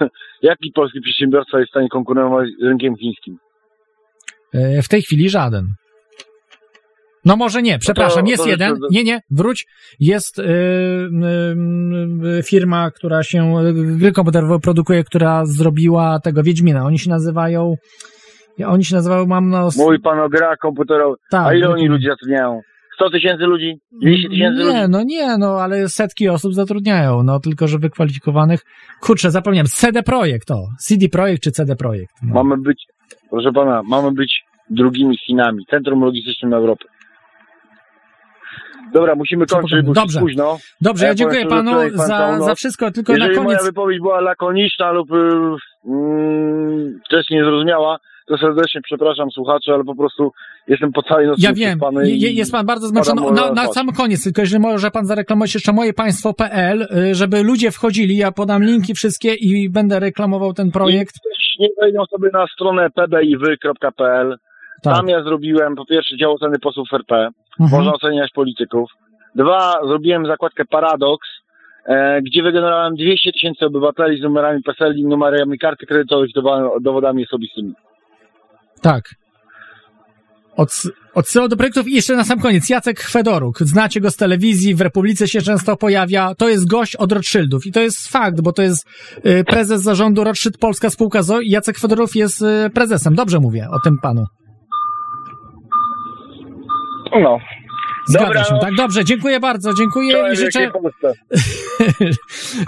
Jaki 0.42 0.72
polski 0.74 1.00
przedsiębiorca 1.00 1.58
jest 1.58 1.68
w 1.68 1.72
stanie 1.72 1.88
konkurować 1.88 2.48
z 2.60 2.64
rynkiem 2.64 2.96
chińskim? 2.96 3.36
E, 4.54 4.82
W 4.82 4.88
tej 4.88 5.02
chwili 5.02 5.30
żaden. 5.30 5.66
No 7.26 7.36
może 7.36 7.62
nie, 7.62 7.78
przepraszam, 7.78 8.24
to 8.24 8.30
jest 8.30 8.46
jeszcze 8.46 8.64
jeden. 8.64 8.78
Nie, 8.90 9.04
nie, 9.04 9.20
wróć. 9.30 9.66
Jest 10.00 10.38
y, 10.38 10.42
y, 10.42 10.46
y, 12.38 12.42
firma, 12.42 12.90
która 12.90 13.22
się, 13.22 13.54
gry 13.74 14.12
komputerowe 14.12 14.58
produkuje, 14.58 15.04
która 15.04 15.44
zrobiła 15.44 16.18
tego 16.20 16.42
Wiedźmina. 16.42 16.84
Oni 16.84 16.98
się 16.98 17.10
nazywają, 17.10 17.74
oni 18.66 18.84
się 18.84 18.94
nazywają, 18.94 19.26
mam 19.26 19.50
na... 19.50 19.68
Mówi 19.76 20.00
pan 20.00 20.20
o 20.20 20.28
grach 20.28 20.58
komputerowych. 20.58 21.18
tak, 21.30 21.46
A 21.46 21.54
ile 21.54 21.68
oni 21.68 21.88
ludzi 21.88 22.06
zatrudniają? 22.06 22.60
100 22.94 23.10
tysięcy 23.10 23.44
ludzi? 23.44 23.74
200 24.02 24.28
tysięcy 24.28 24.58
ludzi? 24.58 24.74
Nie, 24.74 24.88
no 24.88 25.02
nie, 25.02 25.38
no 25.38 25.60
ale 25.60 25.88
setki 25.88 26.28
osób 26.28 26.54
zatrudniają, 26.54 27.22
no 27.22 27.40
tylko, 27.40 27.68
że 27.68 27.78
wykwalifikowanych. 27.78 28.60
Kurczę, 29.00 29.30
zapomniałem, 29.30 29.66
CD 29.66 30.02
Projekt, 30.02 30.50
o, 30.50 30.66
CD 30.80 31.08
Projekt 31.08 31.42
czy 31.42 31.50
CD 31.50 31.76
Projekt. 31.76 32.14
No. 32.22 32.34
Mamy 32.34 32.62
być, 32.62 32.86
proszę 33.30 33.52
pana, 33.52 33.82
mamy 33.88 34.12
być 34.12 34.40
drugimi 34.70 35.18
Chinami, 35.26 35.64
centrum 35.70 36.00
logistycznym 36.00 36.54
Europy. 36.54 36.84
Dobra, 38.92 39.14
musimy 39.14 39.46
kończyć, 39.46 39.86
bo 39.86 39.92
Dobrze. 39.92 40.20
Późno. 40.20 40.58
Dobrze, 40.80 41.04
ja 41.04 41.08
ja 41.08 41.14
dziękuję 41.14 41.46
panu 41.46 41.70
pan 41.70 41.90
za, 41.90 42.40
za 42.40 42.54
wszystko, 42.54 42.90
tylko 42.90 43.12
Jeżeli 43.12 43.30
na 43.30 43.36
koniec... 43.36 43.46
moja 43.46 43.70
wypowiedź 43.70 44.00
była 44.00 44.20
lakoniczna 44.20 44.92
lub 44.92 45.12
y, 45.12 45.14
mm, 45.86 47.00
też 47.10 47.30
niezrozumiała, 47.30 47.98
to 48.26 48.38
serdecznie 48.38 48.80
przepraszam 48.84 49.30
słuchaczy, 49.30 49.72
ale 49.72 49.84
po 49.84 49.94
prostu 49.94 50.32
jestem 50.68 50.92
po 50.92 51.02
całej 51.02 51.26
nocy 51.26 51.40
Ja 51.44 51.52
wiem, 51.52 51.78
je, 52.02 52.32
jest 52.32 52.52
pan 52.52 52.66
bardzo 52.66 52.86
zmęczony. 52.86 53.32
Na, 53.32 53.52
na 53.52 53.66
sam 53.66 53.92
koniec, 53.92 54.24
tylko 54.24 54.40
jeżeli 54.40 54.60
może 54.60 54.90
pan 54.90 55.06
zareklamować 55.06 55.54
jeszcze 55.54 55.72
moje 55.72 55.92
państwo.pl, 55.92 56.82
y, 56.82 57.14
żeby 57.14 57.42
ludzie 57.42 57.70
wchodzili, 57.70 58.16
ja 58.16 58.32
podam 58.32 58.64
linki 58.64 58.94
wszystkie 58.94 59.34
i 59.34 59.70
będę 59.70 60.00
reklamował 60.00 60.52
ten 60.52 60.70
projekt. 60.70 61.14
I 61.58 61.62
nie 61.62 61.68
wejdą 61.80 62.04
sobie 62.06 62.30
na 62.32 62.46
stronę 62.54 62.88
pbiwy.pl. 62.90 64.38
Tak. 64.82 64.96
Tam 64.96 65.08
ja 65.08 65.22
zrobiłem 65.22 65.76
po 65.76 65.86
pierwsze 65.86 66.16
dział 66.16 66.32
oceny 66.34 66.58
posłów 66.58 66.88
RP, 66.92 67.28
Mhm. 67.60 67.70
można 67.80 67.92
oceniać 67.92 68.30
polityków. 68.34 68.90
Dwa, 69.34 69.78
zrobiłem 69.88 70.26
zakładkę 70.26 70.64
Paradox, 70.64 71.28
e, 71.86 72.22
gdzie 72.22 72.42
wygenerowałem 72.42 72.94
200 72.94 73.32
tysięcy 73.32 73.66
obywateli 73.66 74.18
z 74.20 74.22
numerami 74.22 74.62
PESEL 74.62 74.96
i 74.98 75.04
numerami 75.04 75.58
karty 75.58 75.86
kredytowych, 75.86 76.30
dowodami 76.80 77.24
osobistymi. 77.26 77.72
Tak. 78.82 79.04
Ods- 80.58 80.90
Odsyłam 81.14 81.48
do 81.48 81.56
projektów 81.56 81.88
i 81.88 81.94
jeszcze 81.94 82.16
na 82.16 82.24
sam 82.24 82.40
koniec. 82.40 82.70
Jacek 82.70 83.00
Chwedoruk. 83.00 83.58
Znacie 83.58 84.00
go 84.00 84.10
z 84.10 84.16
telewizji, 84.16 84.74
w 84.74 84.80
Republice 84.80 85.28
się 85.28 85.40
często 85.42 85.76
pojawia. 85.76 86.34
To 86.38 86.48
jest 86.48 86.68
gość 86.70 86.96
od 86.96 87.12
Rothschildów 87.12 87.66
i 87.66 87.72
to 87.72 87.80
jest 87.80 88.08
fakt, 88.08 88.40
bo 88.40 88.52
to 88.52 88.62
jest 88.62 88.86
y, 89.26 89.44
prezes 89.44 89.82
zarządu 89.82 90.24
Rothschild 90.24 90.58
Polska 90.58 90.90
Spółka 90.90 91.22
ZO 91.22 91.40
i 91.40 91.48
Jacek 91.50 91.76
Chwedoruk 91.76 92.14
jest 92.14 92.42
y, 92.42 92.70
prezesem. 92.74 93.14
Dobrze 93.14 93.38
mówię 93.40 93.66
o 93.72 93.80
tym 93.84 93.94
panu. 94.02 94.24
No, 97.12 97.38
Zgadza 98.06 98.26
Dobra, 98.26 98.44
się, 98.44 98.54
tak? 98.60 98.74
Dobrze, 98.74 99.04
dziękuję 99.04 99.40
bardzo, 99.40 99.74
dziękuję 99.74 100.24
i 100.32 100.36
życzę, 100.36 100.70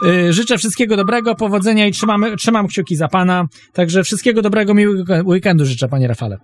y, 0.06 0.32
życzę 0.32 0.58
wszystkiego 0.58 0.96
dobrego, 0.96 1.34
powodzenia 1.34 1.86
i 1.86 1.92
trzymamy, 1.92 2.36
trzymam 2.36 2.66
kciuki 2.66 2.96
za 2.96 3.08
pana. 3.08 3.44
Także 3.72 4.02
wszystkiego 4.02 4.42
dobrego, 4.42 4.74
miłego 4.74 5.14
weekendu 5.24 5.64
życzę, 5.64 5.88
panie 5.88 6.08
Rafale. 6.08 6.38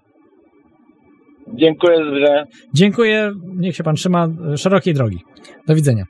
Dziękuję, 1.54 1.96
że 2.04 2.44
Dziękuję, 2.74 3.32
niech 3.56 3.76
się 3.76 3.84
pan 3.84 3.94
trzyma 3.94 4.28
e, 4.52 4.58
szerokiej 4.58 4.94
drogi. 4.94 5.18
Do 5.66 5.74
widzenia. 5.74 6.04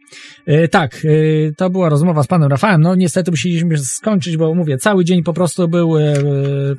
E, 0.46 0.68
tak, 0.68 0.94
e, 1.04 1.52
to 1.52 1.70
była 1.70 1.88
rozmowa 1.88 2.22
z 2.22 2.26
panem 2.26 2.50
Rafałem. 2.50 2.80
No 2.80 2.94
niestety 2.94 3.30
musieliśmy 3.30 3.78
skończyć, 3.78 4.36
bo 4.36 4.54
mówię, 4.54 4.78
cały 4.78 5.04
dzień 5.04 5.22
po 5.22 5.32
prostu 5.32 5.68
był 5.68 5.98
e, 5.98 6.14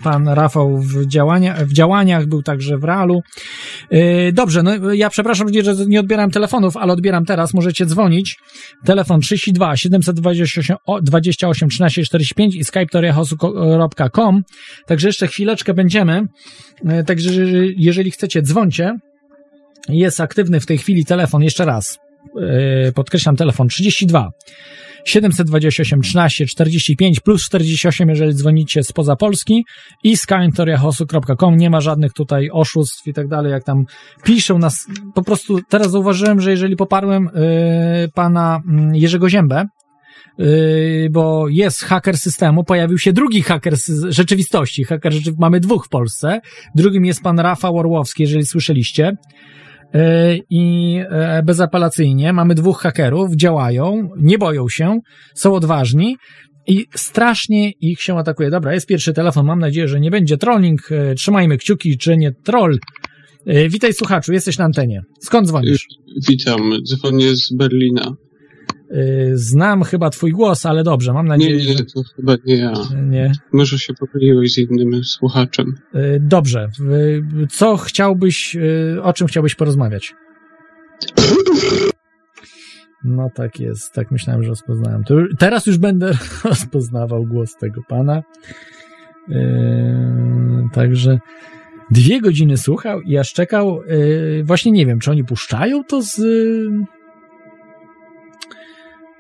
pan 0.04 0.28
Rafał 0.28 0.78
w, 0.78 1.08
działania, 1.08 1.54
w 1.54 1.74
działaniach, 1.74 2.26
był 2.26 2.44
także 2.44 2.78
w 2.78 2.84
realu. 2.84 3.22
Dobrze, 4.34 4.64
no 4.64 4.94
ja 4.94 5.10
przepraszam, 5.10 5.48
że 5.64 5.74
nie 5.88 6.00
odbieram 6.00 6.32
telefonów, 6.32 6.78
ale 6.78 6.94
odbieram 6.94 7.26
teraz. 7.26 7.54
Możecie 7.54 7.86
dzwonić. 7.86 8.38
Telefon 8.86 9.22
32 9.22 9.78
728 9.78 10.78
o, 10.86 11.02
28 11.02 11.70
13 11.70 12.04
45 12.04 12.56
i 12.56 12.64
skype 12.64 12.86
toriahosu.com. 12.86 14.44
Także 14.86 15.08
jeszcze 15.08 15.28
chwileczkę 15.28 15.74
będziemy. 15.74 16.22
Także 17.06 17.32
jeżeli 17.78 18.12
chcecie, 18.12 18.42
dzwońcie. 18.42 18.94
Jest 19.90 20.22
aktywny 20.22 20.60
w 20.60 20.66
tej 20.66 20.78
chwili 20.78 21.06
telefon, 21.06 21.44
jeszcze 21.44 21.66
raz. 21.66 22.00
E, 22.42 22.92
Podkreślam 22.92 23.36
telefon 23.36 23.68
32 23.68 24.30
728 25.06 26.02
13 26.02 26.46
45 26.46 27.20
plus 27.20 27.44
48, 27.44 28.10
jeżeli 28.10 28.34
dzwonicie 28.34 28.84
spoza 28.84 29.16
Polski 29.16 29.66
i 30.04 30.18
skytoriahosu.com. 30.18 31.58
Nie 31.58 31.70
ma 31.70 31.82
żadnych 31.82 32.14
tutaj 32.14 32.50
oszustw 32.52 33.08
i 33.08 33.14
tak 33.14 33.28
dalej, 33.28 33.52
jak 33.52 33.64
tam 33.64 33.84
piszą 34.24 34.60
nas. 34.60 34.86
Po 35.16 35.24
prostu 35.24 35.60
teraz 35.70 35.92
zauważyłem, 35.92 36.42
że 36.42 36.52
jeżeli 36.52 36.76
poparłem 36.76 37.28
e, 37.28 38.08
pana 38.14 38.62
mm, 38.68 38.96
Jerzego 38.96 39.30
Ziębę, 39.30 39.66
Yy, 40.38 41.10
bo 41.12 41.48
jest 41.50 41.84
haker 41.84 42.18
systemu, 42.18 42.64
pojawił 42.64 42.98
się 42.98 43.14
drugi 43.14 43.42
haker 43.42 43.76
rzeczywistości. 44.10 44.84
Haker 44.84 45.14
rzeczy... 45.14 45.32
mamy 45.40 45.60
dwóch 45.60 45.86
w 45.86 45.90
Polsce. 45.90 46.42
Drugim 46.76 47.06
jest 47.06 47.22
pan 47.22 47.40
Rafał 47.40 47.78
Orłowski, 47.78 48.24
jeżeli 48.24 48.46
słyszeliście. 48.46 49.12
Yy, 49.94 50.02
I 50.50 50.96
e, 51.10 51.44
bezapelacyjnie 51.44 52.34
mamy 52.34 52.56
dwóch 52.56 52.82
hakerów, 52.82 53.36
działają, 53.36 54.10
nie 54.18 54.38
boją 54.38 54.70
się, 54.70 55.00
są 55.36 55.54
odważni 55.54 56.18
i 56.68 56.86
strasznie 56.96 57.72
ich 57.72 58.02
się 58.02 58.18
atakuje. 58.18 58.50
Dobra, 58.50 58.74
jest 58.74 58.88
pierwszy 58.88 59.14
telefon, 59.14 59.46
mam 59.46 59.60
nadzieję, 59.60 59.88
że 59.88 60.00
nie 60.00 60.12
będzie 60.12 60.38
trolling. 60.38 60.92
E, 60.92 61.16
Trzymajmy 61.16 61.58
kciuki, 61.58 61.98
czy 61.98 62.18
nie 62.18 62.32
troll. 62.32 62.78
E, 63.46 63.70
Witaj 63.70 63.94
słuchaczu, 63.94 64.34
jesteś 64.34 64.58
na 64.58 64.66
antenie. 64.66 65.02
Skąd 65.22 65.48
dzwonisz? 65.48 65.88
Witam, 66.30 66.62
dzwonię 66.84 67.36
z 67.36 67.54
Berlina. 67.54 68.16
Y, 68.92 69.32
Znam 69.34 69.84
chyba 69.84 70.10
twój 70.10 70.32
głos, 70.32 70.66
ale 70.66 70.84
dobrze, 70.84 71.14
mam 71.14 71.26
Nie, 71.26 71.30
nadzieję, 71.30 71.56
nie, 71.58 71.78
że... 71.78 71.86
to 71.86 72.02
chyba 72.16 72.36
nie 72.46 72.56
ja. 72.58 72.74
Nie. 73.04 73.32
Może 73.54 73.80
się 73.80 73.94
pomyliłeś 73.94 74.54
z 74.54 74.58
innym 74.58 75.04
słuchaczem. 75.04 75.76
Y, 75.96 76.20
Dobrze. 76.22 76.70
Co 77.50 77.78
chciałbyś, 77.78 78.56
y, 78.56 79.04
o 79.04 79.14
czym 79.14 79.28
chciałbyś 79.28 79.56
porozmawiać? 79.56 80.14
No 83.04 83.30
tak 83.36 83.60
jest, 83.60 83.94
tak 83.94 84.12
myślałem, 84.12 84.44
że 84.44 84.50
rozpoznałem. 84.50 85.04
To 85.04 85.16
teraz 85.40 85.66
już 85.66 85.78
będę 85.78 86.12
rozpoznawał 86.44 87.26
głos 87.26 87.56
tego 87.56 87.82
pana. 87.88 88.24
Yy, 89.28 89.38
także 90.74 91.20
dwie 91.92 92.22
godziny 92.22 92.58
słuchał 92.58 93.02
i 93.02 93.18
aż 93.18 93.34
czekał. 93.34 93.82
Yy, 93.88 94.44
właśnie 94.44 94.72
nie 94.72 94.86
wiem, 94.86 95.00
czy 95.00 95.12
oni 95.12 95.24
puszczają 95.24 95.84
to 95.84 96.02
z. 96.02 96.22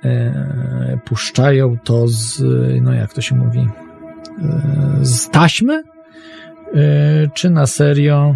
Yy, 0.06 1.00
puszczają 1.06 1.78
to 1.84 2.08
z. 2.08 2.44
No 2.82 2.94
jak 2.94 3.14
to 3.14 3.22
się 3.22 3.36
mówi? 3.36 3.60
Yy, 3.60 5.06
z 5.06 5.30
taśmy? 5.30 5.84
Yy, 6.74 7.30
czy 7.34 7.50
na 7.50 7.68
serio? 7.68 8.36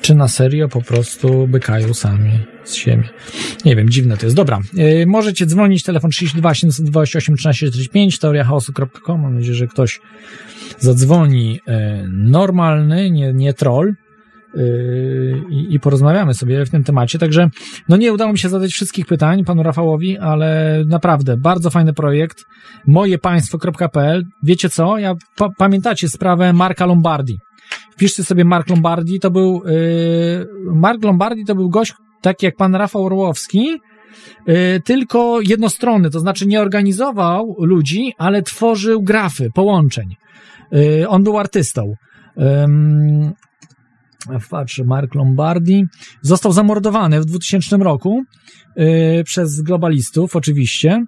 Czy 0.00 0.14
na 0.14 0.28
serio 0.28 0.68
po 0.68 0.82
prostu 0.82 1.46
bykają 1.48 1.94
sami 1.94 2.30
z 2.64 2.74
siebie. 2.74 3.08
Nie 3.64 3.76
wiem, 3.76 3.90
dziwne 3.90 4.16
to 4.16 4.26
jest. 4.26 4.36
Dobra, 4.36 4.60
yy, 4.74 5.06
możecie 5.06 5.46
dzwonić, 5.46 5.82
telefon 5.82 6.10
32 6.10 6.54
728 6.54 7.36
1345, 7.36 8.18
teoriachaosu.com. 8.18 9.20
Mam 9.20 9.34
nadzieję, 9.34 9.54
że 9.54 9.66
ktoś 9.66 10.00
zadzwoni 10.78 11.60
yy, 11.66 11.74
normalny, 12.08 13.10
nie, 13.10 13.32
nie 13.32 13.54
troll. 13.54 13.94
Yy, 14.56 15.42
I, 15.50 15.74
I 15.74 15.80
porozmawiamy 15.80 16.34
sobie 16.34 16.66
w 16.66 16.70
tym 16.70 16.84
temacie. 16.84 17.18
Także, 17.18 17.50
no 17.88 17.96
nie 17.96 18.12
udało 18.12 18.32
mi 18.32 18.38
się 18.38 18.48
zadać 18.48 18.70
wszystkich 18.70 19.06
pytań 19.06 19.44
panu 19.44 19.62
Rafałowi, 19.62 20.18
ale 20.18 20.82
naprawdę 20.86 21.36
bardzo 21.36 21.70
fajny 21.70 21.92
projekt. 21.92 22.44
Mojepaństwo.pl. 22.86 24.24
Wiecie 24.42 24.68
co? 24.68 24.98
Ja 24.98 25.14
pa- 25.36 25.50
pamiętacie 25.58 26.08
sprawę 26.08 26.52
Marka 26.52 26.86
Lombardi. 26.86 27.38
Wpiszcie 27.92 28.24
sobie 28.24 28.44
Mark 28.44 28.70
Lombardi, 28.70 29.20
to 29.20 29.30
był 29.30 29.62
yy, 29.66 30.46
Mark 30.74 31.04
Lombardi 31.04 31.44
to 31.44 31.54
był 31.54 31.70
gość 31.70 31.94
taki 32.22 32.46
jak 32.46 32.56
pan 32.56 32.74
Rafał 32.74 33.04
Orłowski, 33.04 33.80
yy, 34.46 34.80
tylko 34.84 35.40
jednostronny, 35.40 36.10
to 36.10 36.20
znaczy 36.20 36.46
nie 36.46 36.60
organizował 36.60 37.56
ludzi, 37.58 38.12
ale 38.18 38.42
tworzył 38.42 39.02
grafy, 39.02 39.48
połączeń. 39.54 40.16
Yy, 40.72 41.08
on 41.08 41.24
był 41.24 41.38
artystą. 41.38 41.94
Patrzę, 44.50 44.84
Mark 44.84 45.14
Lombardi 45.14 45.84
został 46.22 46.52
zamordowany 46.52 47.20
w 47.20 47.24
2000 47.24 47.76
roku 47.76 48.22
yy, 48.76 49.24
przez 49.24 49.60
globalistów, 49.60 50.36
oczywiście, 50.36 51.04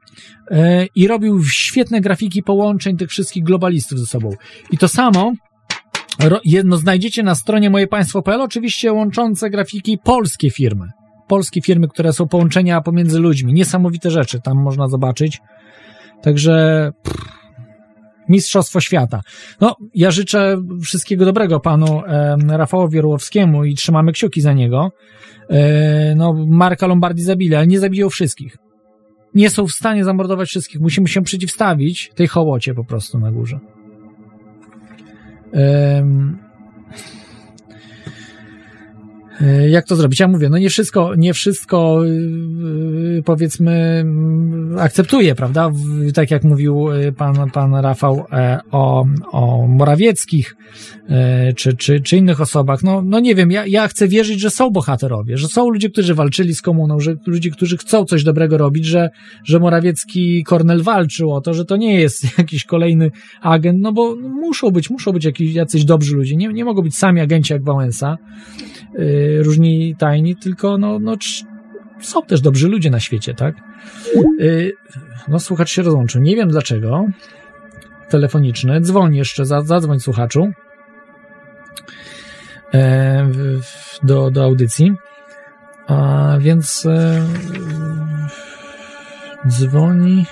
yy, 0.50 0.58
i 0.94 1.08
robił 1.08 1.44
świetne 1.44 2.00
grafiki 2.00 2.42
połączeń 2.42 2.96
tych 2.96 3.10
wszystkich 3.10 3.44
globalistów 3.44 3.98
ze 3.98 4.06
sobą. 4.06 4.30
I 4.70 4.78
to 4.78 4.88
samo 4.88 5.32
ro, 6.18 6.40
jedno 6.44 6.76
znajdziecie 6.76 7.22
na 7.22 7.34
stronie 7.34 7.70
mojepaństwo.pl, 7.70 8.40
oczywiście 8.40 8.92
łączące 8.92 9.50
grafiki 9.50 9.98
polskie 10.04 10.50
firmy. 10.50 10.86
Polskie 11.28 11.62
firmy, 11.62 11.88
które 11.88 12.12
są 12.12 12.28
połączenia 12.28 12.80
pomiędzy 12.80 13.18
ludźmi. 13.18 13.52
Niesamowite 13.52 14.10
rzeczy 14.10 14.40
tam 14.40 14.62
można 14.62 14.88
zobaczyć. 14.88 15.40
Także 16.22 16.90
pff, 17.02 17.35
mistrzostwo 18.28 18.80
świata. 18.80 19.20
No, 19.60 19.76
ja 19.94 20.10
życzę 20.10 20.56
wszystkiego 20.82 21.24
dobrego 21.24 21.60
panu 21.60 22.02
e, 22.06 22.36
Rafałowi 22.48 22.98
Orłowskiemu 22.98 23.64
i 23.64 23.74
trzymamy 23.74 24.12
kciuki 24.12 24.40
za 24.40 24.52
niego. 24.52 24.92
E, 25.50 26.14
no, 26.14 26.46
Marka 26.48 26.86
Lombardi 26.86 27.22
zabili, 27.22 27.54
ale 27.54 27.66
nie 27.66 27.80
zabiją 27.80 28.08
wszystkich. 28.08 28.56
Nie 29.34 29.50
są 29.50 29.66
w 29.66 29.72
stanie 29.72 30.04
zamordować 30.04 30.48
wszystkich. 30.48 30.80
Musimy 30.80 31.08
się 31.08 31.22
przeciwstawić 31.22 32.10
tej 32.14 32.26
hołocie 32.26 32.74
po 32.74 32.84
prostu 32.84 33.18
na 33.18 33.32
górze. 33.32 33.58
E, 35.54 36.06
Jak 39.68 39.86
to 39.86 39.96
zrobić? 39.96 40.20
Ja 40.20 40.28
mówię, 40.28 40.48
no 40.48 40.58
nie 40.58 40.70
wszystko, 40.70 41.14
nie 41.16 41.34
wszystko 41.34 42.04
yy, 42.04 43.22
powiedzmy 43.24 43.72
mm, 43.72 44.78
akceptuję, 44.78 45.34
prawda? 45.34 45.70
Tak 46.14 46.30
jak 46.30 46.44
mówił 46.44 46.86
pan, 47.16 47.50
pan 47.50 47.74
Rafał 47.74 48.24
e, 48.32 48.60
o, 48.70 49.06
o 49.32 49.66
Morawieckich 49.66 50.56
e, 51.08 51.52
czy, 51.52 51.76
czy, 51.76 52.00
czy 52.00 52.16
innych 52.16 52.40
osobach. 52.40 52.82
No, 52.82 53.02
no 53.04 53.20
nie 53.20 53.34
wiem, 53.34 53.50
ja, 53.50 53.66
ja 53.66 53.88
chcę 53.88 54.08
wierzyć, 54.08 54.40
że 54.40 54.50
są 54.50 54.70
bohaterowie, 54.70 55.36
że 55.36 55.48
są 55.48 55.70
ludzie, 55.70 55.90
którzy 55.90 56.14
walczyli 56.14 56.54
z 56.54 56.62
komuną, 56.62 57.00
że 57.00 57.14
ludzie, 57.26 57.50
którzy 57.50 57.76
chcą 57.76 58.04
coś 58.04 58.24
dobrego 58.24 58.58
robić, 58.58 58.84
że, 58.84 59.10
że 59.44 59.58
Morawiecki 59.58 60.44
Kornel 60.44 60.82
walczył 60.82 61.32
o 61.32 61.40
to, 61.40 61.54
że 61.54 61.64
to 61.64 61.76
nie 61.76 62.00
jest 62.00 62.26
jakiś 62.38 62.64
kolejny 62.64 63.10
agent, 63.42 63.78
no 63.80 63.92
bo 63.92 64.16
muszą 64.16 64.70
być, 64.70 64.90
muszą 64.90 65.12
być 65.12 65.24
jakiś, 65.24 65.54
jacyś 65.54 65.84
dobrzy 65.84 66.16
ludzie, 66.16 66.36
nie, 66.36 66.48
nie 66.48 66.64
mogą 66.64 66.82
być 66.82 66.96
sami 66.96 67.20
agenci 67.20 67.52
jak 67.52 67.64
Wałęsa, 67.64 68.16
różni 69.42 69.96
tajni, 69.98 70.36
tylko 70.36 70.78
no, 70.78 70.98
no 70.98 71.16
są 72.00 72.22
też 72.22 72.40
dobrzy 72.40 72.68
ludzie 72.68 72.90
na 72.90 73.00
świecie, 73.00 73.34
tak? 73.34 73.54
Y, 74.40 74.72
no 75.28 75.38
słuchacz 75.38 75.70
się 75.70 75.82
rozłączył, 75.82 76.22
nie 76.22 76.36
wiem 76.36 76.48
dlaczego, 76.48 77.06
telefoniczny, 78.08 78.80
dzwoń 78.80 79.16
jeszcze, 79.16 79.46
za- 79.46 79.62
zadzwoń 79.62 80.00
słuchaczu 80.00 80.48
e, 82.74 83.28
do, 84.02 84.30
do 84.30 84.44
audycji, 84.44 84.92
a 85.86 86.36
więc 86.40 86.86
e, 86.86 87.26
dzwoni 89.48 90.24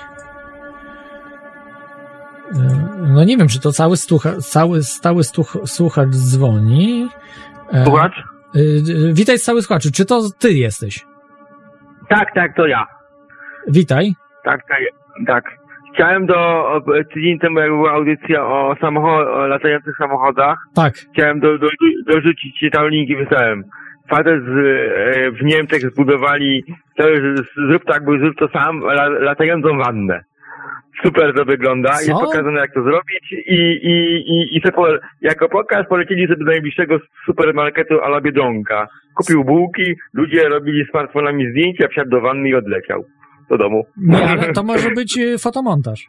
E, 2.55 3.09
no 3.09 3.25
nie 3.25 3.37
wiem, 3.37 3.49
czy 3.49 3.61
to 3.61 3.73
cały, 3.73 3.97
stucha, 3.97 4.37
cały 4.41 4.83
stały 4.83 5.25
stuch, 5.25 5.57
słuchacz 5.66 6.11
dzwoni. 6.11 7.09
Słuchacz? 7.85 8.12
Y, 8.57 8.61
y, 9.11 9.13
witaj 9.15 9.39
cały 9.39 9.63
słuchaczu, 9.63 9.89
czy 9.95 10.05
to 10.05 10.21
ty 10.39 10.53
jesteś? 10.53 11.05
Tak, 12.09 12.35
tak, 12.35 12.57
to 12.57 12.67
ja. 12.67 12.87
Witaj. 13.69 14.13
Tak, 14.45 14.61
tak, 14.69 14.81
tak. 15.27 15.45
chciałem 15.95 16.27
do, 16.27 16.71
tydzień 17.15 17.39
temu 17.39 17.59
jak 17.61 17.69
była 17.71 17.93
audycja 17.93 18.47
o, 18.47 18.75
samocho- 18.83 19.27
o 19.29 19.47
latających 19.47 19.97
samochodach, 19.99 20.59
Tak. 20.75 20.95
chciałem 20.95 21.41
do, 21.41 21.59
do, 21.59 21.69
dorzucić 22.07 22.59
ci 22.59 22.71
tam 22.71 22.89
linki 22.89 23.17
wysłałem. 23.17 23.63
Facet 24.11 24.43
z, 24.45 24.49
e, 25.17 25.31
w 25.31 25.43
Niemczech 25.43 25.81
zbudowali, 25.81 26.65
to, 26.97 27.05
zrób 27.69 27.85
tak, 27.85 28.05
bo 28.05 28.19
zrób 28.19 28.37
to 28.39 28.49
sam, 28.49 28.83
la, 28.83 29.09
latającą 29.09 29.79
wannę. 29.79 30.25
Super 31.03 31.35
to 31.37 31.45
wygląda, 31.45 31.93
Co? 31.93 32.01
jest 32.11 32.25
pokazane 32.25 32.61
jak 32.61 32.75
to 32.75 32.83
zrobić 32.83 33.33
i, 33.33 33.55
i, 33.55 33.93
i, 34.33 34.57
i 34.57 34.61
jako 35.21 35.49
pokaz 35.49 35.89
polecieli 35.89 36.27
sobie 36.27 36.37
do 36.37 36.45
najbliższego 36.45 36.99
supermarketu 37.27 38.01
ala 38.01 38.21
Biedronka. 38.21 38.89
Kupił 39.16 39.45
bułki, 39.45 39.95
ludzie 40.15 40.49
robili 40.49 40.87
smartfonami 40.91 41.51
zdjęcia, 41.51 41.89
wsiadł 41.89 42.11
do 42.11 42.21
wanny 42.21 42.49
i 42.49 42.55
odleciał 42.55 43.05
do 43.51 43.59
domu. 43.59 43.85
Nie, 43.97 44.25
ale 44.29 44.53
to 44.53 44.62
może 44.62 44.91
być 44.91 45.19
y, 45.19 45.39
fotomontaż. 45.39 46.07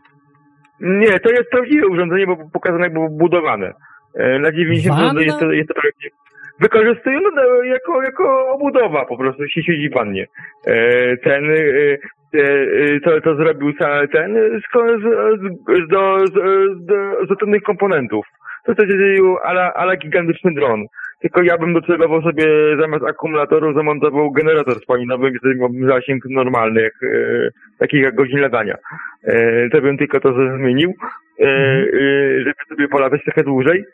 Nie, 0.80 1.20
to 1.20 1.30
jest 1.30 1.50
prawdziwe 1.52 1.88
urządzenie, 1.88 2.28
bo 2.28 2.38
pokazane 2.54 2.84
jak 2.84 2.94
było 2.94 3.10
budowane. 3.10 3.74
E, 4.16 4.40
Na 4.40 4.52
90 4.52 5.00
Wanna? 5.00 5.22
jest 5.22 5.40
to, 5.40 5.52
jest 5.52 5.68
to 5.68 5.74
prawdziwe. 5.74 6.16
Wykorzystują 6.60 7.20
no, 7.36 7.64
jako, 7.64 8.02
jako 8.02 8.48
obudowa 8.54 9.06
po 9.06 9.18
prostu, 9.18 9.48
siedzi 9.48 9.90
pannie. 9.90 10.28
E, 10.68 11.18
Ten, 11.18 11.52
e, 11.52 11.98
e, 12.34 13.00
to, 13.00 13.22
to 13.22 13.36
zrobił 13.36 13.74
ten 14.12 14.36
z, 14.36 14.64
z, 15.02 15.04
z, 15.84 15.88
do, 15.88 16.28
z, 16.28 16.34
z, 16.34 17.28
z 17.28 17.32
ocennych 17.32 17.64
komponentów. 17.64 18.26
To 18.66 18.76
to 18.76 18.84
jest 18.84 19.22
ala, 19.44 19.74
ala 19.74 19.96
gigantyczny 19.96 20.54
dron. 20.54 20.86
Tylko 21.22 21.44
ja 21.44 21.58
bym 21.58 21.74
docelowo 21.74 22.22
sobie 22.22 22.46
zamiast 22.80 23.06
akumulatorów 23.06 23.76
zamontował 23.76 24.32
generator 24.32 24.76
spalinowy, 24.76 25.32
gdzie 25.32 25.56
miałbym 25.56 25.90
zasięg 25.90 26.24
normalny, 26.30 26.82
jak, 26.82 26.94
e, 27.04 27.50
takich 27.80 28.02
jak 28.02 28.16
godzin 28.16 28.40
latania. 28.40 28.76
E, 29.24 29.70
to 29.70 29.82
bym 29.82 29.98
tylko 29.98 30.20
to 30.20 30.34
zmienił, 30.58 30.94
e, 31.40 31.44
e, 31.44 32.40
żeby 32.40 32.54
sobie 32.70 32.88
polatać 32.88 33.24
trochę 33.24 33.44
dłużej. 33.44 33.86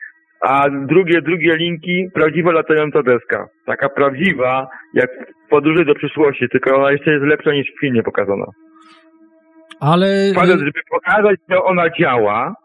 A 0.41 0.69
drugie, 0.69 1.22
drugie 1.22 1.55
linki, 1.55 2.07
prawdziwa 2.13 2.51
latająca 2.51 3.03
deska. 3.03 3.47
Taka 3.65 3.89
prawdziwa, 3.89 4.68
jak 4.93 5.09
w 5.45 5.49
podróży 5.49 5.85
do 5.85 5.95
przyszłości, 5.95 6.49
tylko 6.51 6.76
ona 6.76 6.91
jeszcze 6.91 7.11
jest 7.11 7.26
lepsza 7.26 7.51
niż 7.53 7.68
w 7.68 7.80
filmie 7.80 8.03
pokazana. 8.03 8.45
Ale 9.80 10.07
y, 10.07 10.34
żeby 10.47 10.72
pokazać, 10.89 11.39
że 11.49 11.63
ona 11.63 11.89
działa, 11.99 12.55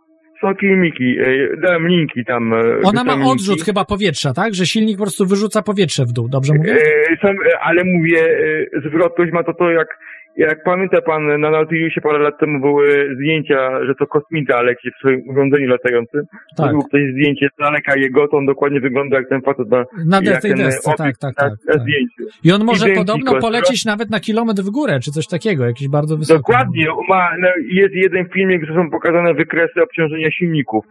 są 0.40 0.54
filmiki, 0.54 1.16
e, 1.20 1.56
dałem 1.62 1.88
linki 1.88 2.24
tam. 2.24 2.52
e, 2.52 2.56
ona 2.84 3.04
ma 3.04 3.14
linki. 3.14 3.30
odrzut 3.30 3.62
chyba 3.62 3.84
powietrza, 3.84 4.32
tak? 4.32 4.54
Że 4.54 4.66
silnik 4.66 4.96
po 4.96 5.04
prostu 5.04 5.26
wyrzuca 5.26 5.62
powietrze 5.62 6.04
w 6.04 6.12
dół, 6.12 6.28
dobrze 6.28 6.52
mówię? 6.54 6.72
E, 6.72 7.28
e, 7.28 7.58
ale 7.62 7.82
mówię, 7.84 8.38
zwrotność 8.86 9.32
ma 9.32 9.42
to 9.44 9.54
to, 9.54 9.70
jak, 9.70 9.88
jak 10.36 10.64
pamięta 10.64 11.00
pan, 11.02 11.40
na 11.40 11.50
Nautilusie 11.50 12.00
parę 12.00 12.18
lat 12.18 12.38
temu 12.40 12.60
były 12.60 13.14
zdjęcia, 13.14 13.84
że 13.86 13.94
to 13.94 14.06
kosmita 14.06 14.62
leci 14.62 14.90
w 14.90 14.98
swoim 14.98 15.28
urządzeniu 15.28 15.68
latającym. 15.68 16.20
Tak. 16.30 16.56
Zrobił 16.56 16.82
ktoś 16.82 17.02
zdjęcie 17.12 17.48
z 17.54 17.60
daleka 17.60 17.96
jego, 17.96 18.28
to 18.28 18.36
on 18.36 18.46
dokładnie 18.46 18.80
wygląda 18.80 19.16
jak 19.16 19.28
ten 19.28 19.42
facet 19.42 19.70
na, 19.70 19.84
Na 20.06 20.20
jak 20.30 20.42
tej 20.42 20.50
e, 20.50 20.54
desce, 20.54 20.90
opis 20.90 20.98
tak, 20.98 21.18
tak, 21.18 21.36
na, 21.36 21.42
tak, 21.42 21.52
na 21.66 21.72
tak. 21.72 21.82
zdjęciu. 21.82 22.22
I 22.44 22.52
on 22.52 22.64
może 22.64 22.88
podobno 22.88 23.40
polecieć 23.40 23.84
tak? 23.84 23.92
nawet 23.92 24.10
na 24.10 24.20
kilometr 24.20 24.62
w 24.62 24.70
górę, 24.70 25.00
czy 25.00 25.10
coś 25.10 25.26
takiego, 25.26 25.66
jakiś 25.66 25.88
bardzo 25.88 26.16
wysoki. 26.16 26.38
Dokładnie, 26.38 26.86
ma, 27.08 27.28
no, 27.38 27.48
jest 27.72 27.94
jeden 27.94 28.28
filmik, 28.28 28.62
gdzie 28.62 28.74
są 28.74 28.90
pokazane 28.90 29.34
wykresy 29.34 29.82
obciążenia 29.82 30.30
silników. 30.30 30.84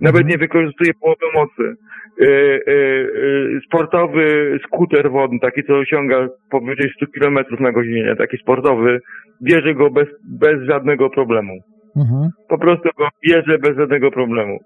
Nawet 0.00 0.20
Mhm. 0.22 0.28
nie 0.28 0.38
wykorzystuje 0.38 0.94
połowy 0.94 1.26
mocy. 1.34 1.76
E, 2.20 2.26
e, 2.26 2.72
e, 2.72 3.60
sportowy 3.66 4.58
skuter 4.66 5.10
wodny, 5.10 5.38
taki 5.40 5.64
co 5.64 5.78
osiąga 5.78 6.28
powyżej 6.50 6.92
100 6.96 7.06
km 7.06 7.38
na 7.60 7.72
godzinę, 7.72 8.16
taki 8.16 8.36
sportowy, 8.36 9.00
bierze 9.42 9.74
go 9.74 9.90
bez, 9.90 10.06
bez 10.24 10.62
żadnego 10.68 11.10
problemu. 11.10 11.52
Mhm. 11.96 12.30
Po 12.48 12.58
prostu 12.58 12.88
go 12.98 13.08
bierze 13.26 13.58
bez 13.58 13.76
żadnego 13.76 14.10
problemu. 14.10 14.58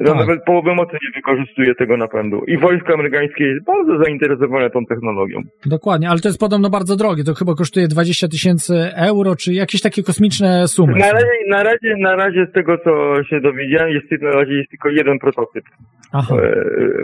No, 0.00 0.10
Tak. 0.12 0.20
Nawet 0.20 0.44
połowę 0.44 0.74
mocy 0.74 0.92
nie 0.92 1.10
wykorzystuje 1.16 1.74
tego 1.74 1.96
napędu. 1.96 2.44
I 2.46 2.58
wojsko 2.58 2.94
amerykańskie 2.94 3.44
jest 3.46 3.64
bardzo 3.64 4.04
zainteresowane 4.04 4.70
tą 4.70 4.86
technologią. 4.86 5.38
Dokładnie, 5.66 6.08
ale 6.10 6.20
to 6.20 6.28
jest 6.28 6.40
podobno 6.40 6.70
bardzo 6.70 6.96
drogie, 6.96 7.24
to 7.24 7.34
chyba 7.34 7.54
kosztuje 7.54 7.88
20 7.88 8.28
tysięcy 8.28 8.74
euro, 8.96 9.36
czy 9.36 9.52
jakieś 9.52 9.80
takie 9.80 10.02
kosmiczne 10.02 10.68
sumy. 10.68 10.92
Na 10.92 11.12
razie, 11.12 11.26
na 11.48 11.62
razie, 11.62 11.94
na 11.98 12.16
razie 12.16 12.46
z 12.50 12.52
tego 12.52 12.78
co 12.78 13.22
się 13.30 13.40
dowiedziałem, 13.40 13.88
jest, 13.92 14.22
na 14.22 14.30
razie 14.30 14.52
jest 14.52 14.70
tylko 14.70 14.88
jeden 14.88 15.18
prototyp. 15.18 15.64
Aha. 16.12 16.34
E, 16.42 16.54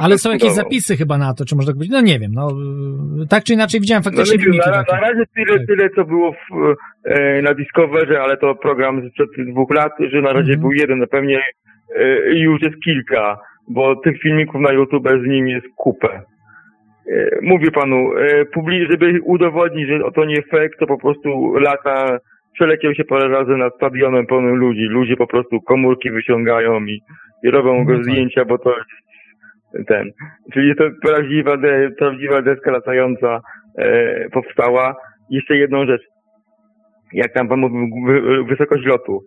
Ale 0.01 0.19
są 0.19 0.31
jakieś 0.33 0.53
zapisy 0.53 0.97
chyba 0.97 1.19
na 1.19 1.35
to, 1.35 1.45
czy 1.45 1.57
można 1.57 1.73
tak 1.73 1.77
powiedzieć? 1.77 1.93
No 1.93 2.01
nie 2.01 2.19
wiem, 2.19 2.31
no 2.35 2.49
tak 3.29 3.45
czy 3.45 3.53
inaczej 3.55 3.81
widziałem 3.81 4.03
No, 4.07 4.11
faktycznie 4.11 4.39
filmiki 4.39 4.71
na, 4.71 4.77
na 4.77 4.85
takie. 4.85 5.01
razie 5.01 5.25
tyle, 5.35 5.59
Tak. 5.59 5.67
tyle 5.67 5.91
co 5.91 6.05
było 6.05 6.33
w, 6.33 6.75
e, 7.05 7.43
na 7.43 7.55
Discoverze, 7.55 8.21
ale 8.21 8.37
to 8.37 8.55
program 8.55 9.11
sprzed 9.11 9.29
dwóch 9.53 9.75
lat, 9.75 9.93
że 10.13 10.21
na 10.21 10.29
razie 10.33 10.53
Mhm. 10.53 10.61
był 10.61 10.73
jeden, 10.73 10.99
no 10.99 11.07
pewnie 11.07 11.41
już 12.35 12.63
jest 12.63 12.77
kilka, 12.85 13.39
bo 13.69 13.97
tych 13.97 14.21
filmików 14.21 14.61
na 14.61 14.73
YouTube 14.73 15.09
z 15.09 15.27
nim 15.27 15.49
jest 15.49 15.67
kupę. 15.77 16.23
E, 17.13 17.39
mówię 17.43 17.71
panu, 17.71 18.13
e, 18.17 18.45
żeby 18.91 19.21
udowodnić, 19.25 19.89
że 19.89 20.01
to 20.15 20.25
nie 20.25 20.43
fake, 20.43 20.77
to 20.79 20.87
po 20.87 20.99
prostu 20.99 21.55
lata, 21.55 22.19
przeleciał 22.55 22.95
się 22.95 23.05
parę 23.05 23.29
razy 23.29 23.57
nad 23.57 23.75
stadionem 23.77 24.27
pełnym 24.27 24.55
ludzi. 24.57 24.81
Ludzie 24.81 25.17
po 25.17 25.27
prostu 25.27 25.61
komórki 25.61 26.11
wyciągają 26.11 26.85
i, 26.85 27.01
i 27.43 27.51
robią 27.51 27.75
No 27.79 27.85
go 27.85 27.95
tak. 27.95 28.05
zdjęcia, 28.05 28.45
bo 28.45 28.59
to 28.59 28.75
jest 28.77 29.89
ten. 29.89 30.11
Czyli 30.53 30.77
to 30.77 30.85
prawdziwa, 31.03 31.57
de, 31.57 31.91
prawdziwa 31.99 32.43
deska 32.43 32.71
latająca 32.71 33.41
e, 33.79 34.29
powstała. 34.31 34.97
Jeszcze 35.31 35.57
jedną 35.57 35.87
rzecz. 35.87 36.03
Jak 37.13 37.33
tam 37.33 37.49
pan 37.49 37.61
mówił, 37.61 37.89
wy- 38.07 38.45
wysokość 38.45 38.85
lotu. 38.87 39.21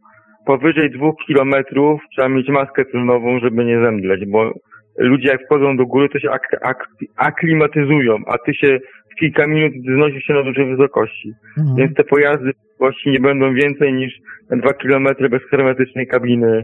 Powyżej 0.48 0.90
dwóch 0.92 1.16
kilometrów 1.28 2.02
trzeba 2.16 2.30
mieć 2.30 2.50
maskę 2.50 2.86
tylnową, 2.86 3.40
żeby 3.40 3.66
nie 3.66 3.80
zemdleć, 3.82 4.26
bo 4.26 4.54
ludzie 4.98 5.28
jak 5.30 5.46
wchodzą 5.46 5.78
do 5.78 5.86
góry, 5.86 6.10
to 6.10 6.20
się 6.20 6.32
ak- 6.32 6.60
ak- 6.62 6.88
aklimatyzują, 7.18 8.16
a 8.28 8.38
ty 8.38 8.54
się 8.54 8.80
w 9.12 9.20
kilka 9.20 9.48
minut 9.48 9.74
znosisz 9.96 10.24
się 10.24 10.34
na 10.34 10.44
dużej 10.44 10.66
wysokości. 10.66 11.32
Mhm. 11.58 11.76
Więc 11.78 11.94
te 11.98 12.04
pojazdy 12.04 12.52
właściwie 12.80 13.12
nie 13.12 13.20
będą 13.20 13.54
więcej 13.54 13.94
niż 13.94 14.14
dwa 14.52 14.74
kilometry 14.74 15.30
bez 15.30 15.42
hermetycznej 15.52 16.08
kabiny 16.08 16.64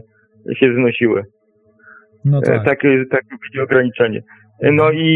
się 0.56 0.70
wznosiły. 0.70 1.22
No 2.24 2.38
E, 2.38 2.42
tak. 2.42 2.64
Takie, 2.64 3.04
takie 3.10 3.28
będzie 3.42 3.62
ograniczenie. 3.62 4.20
E, 4.62 4.72
No 4.72 4.90
i 4.90 5.08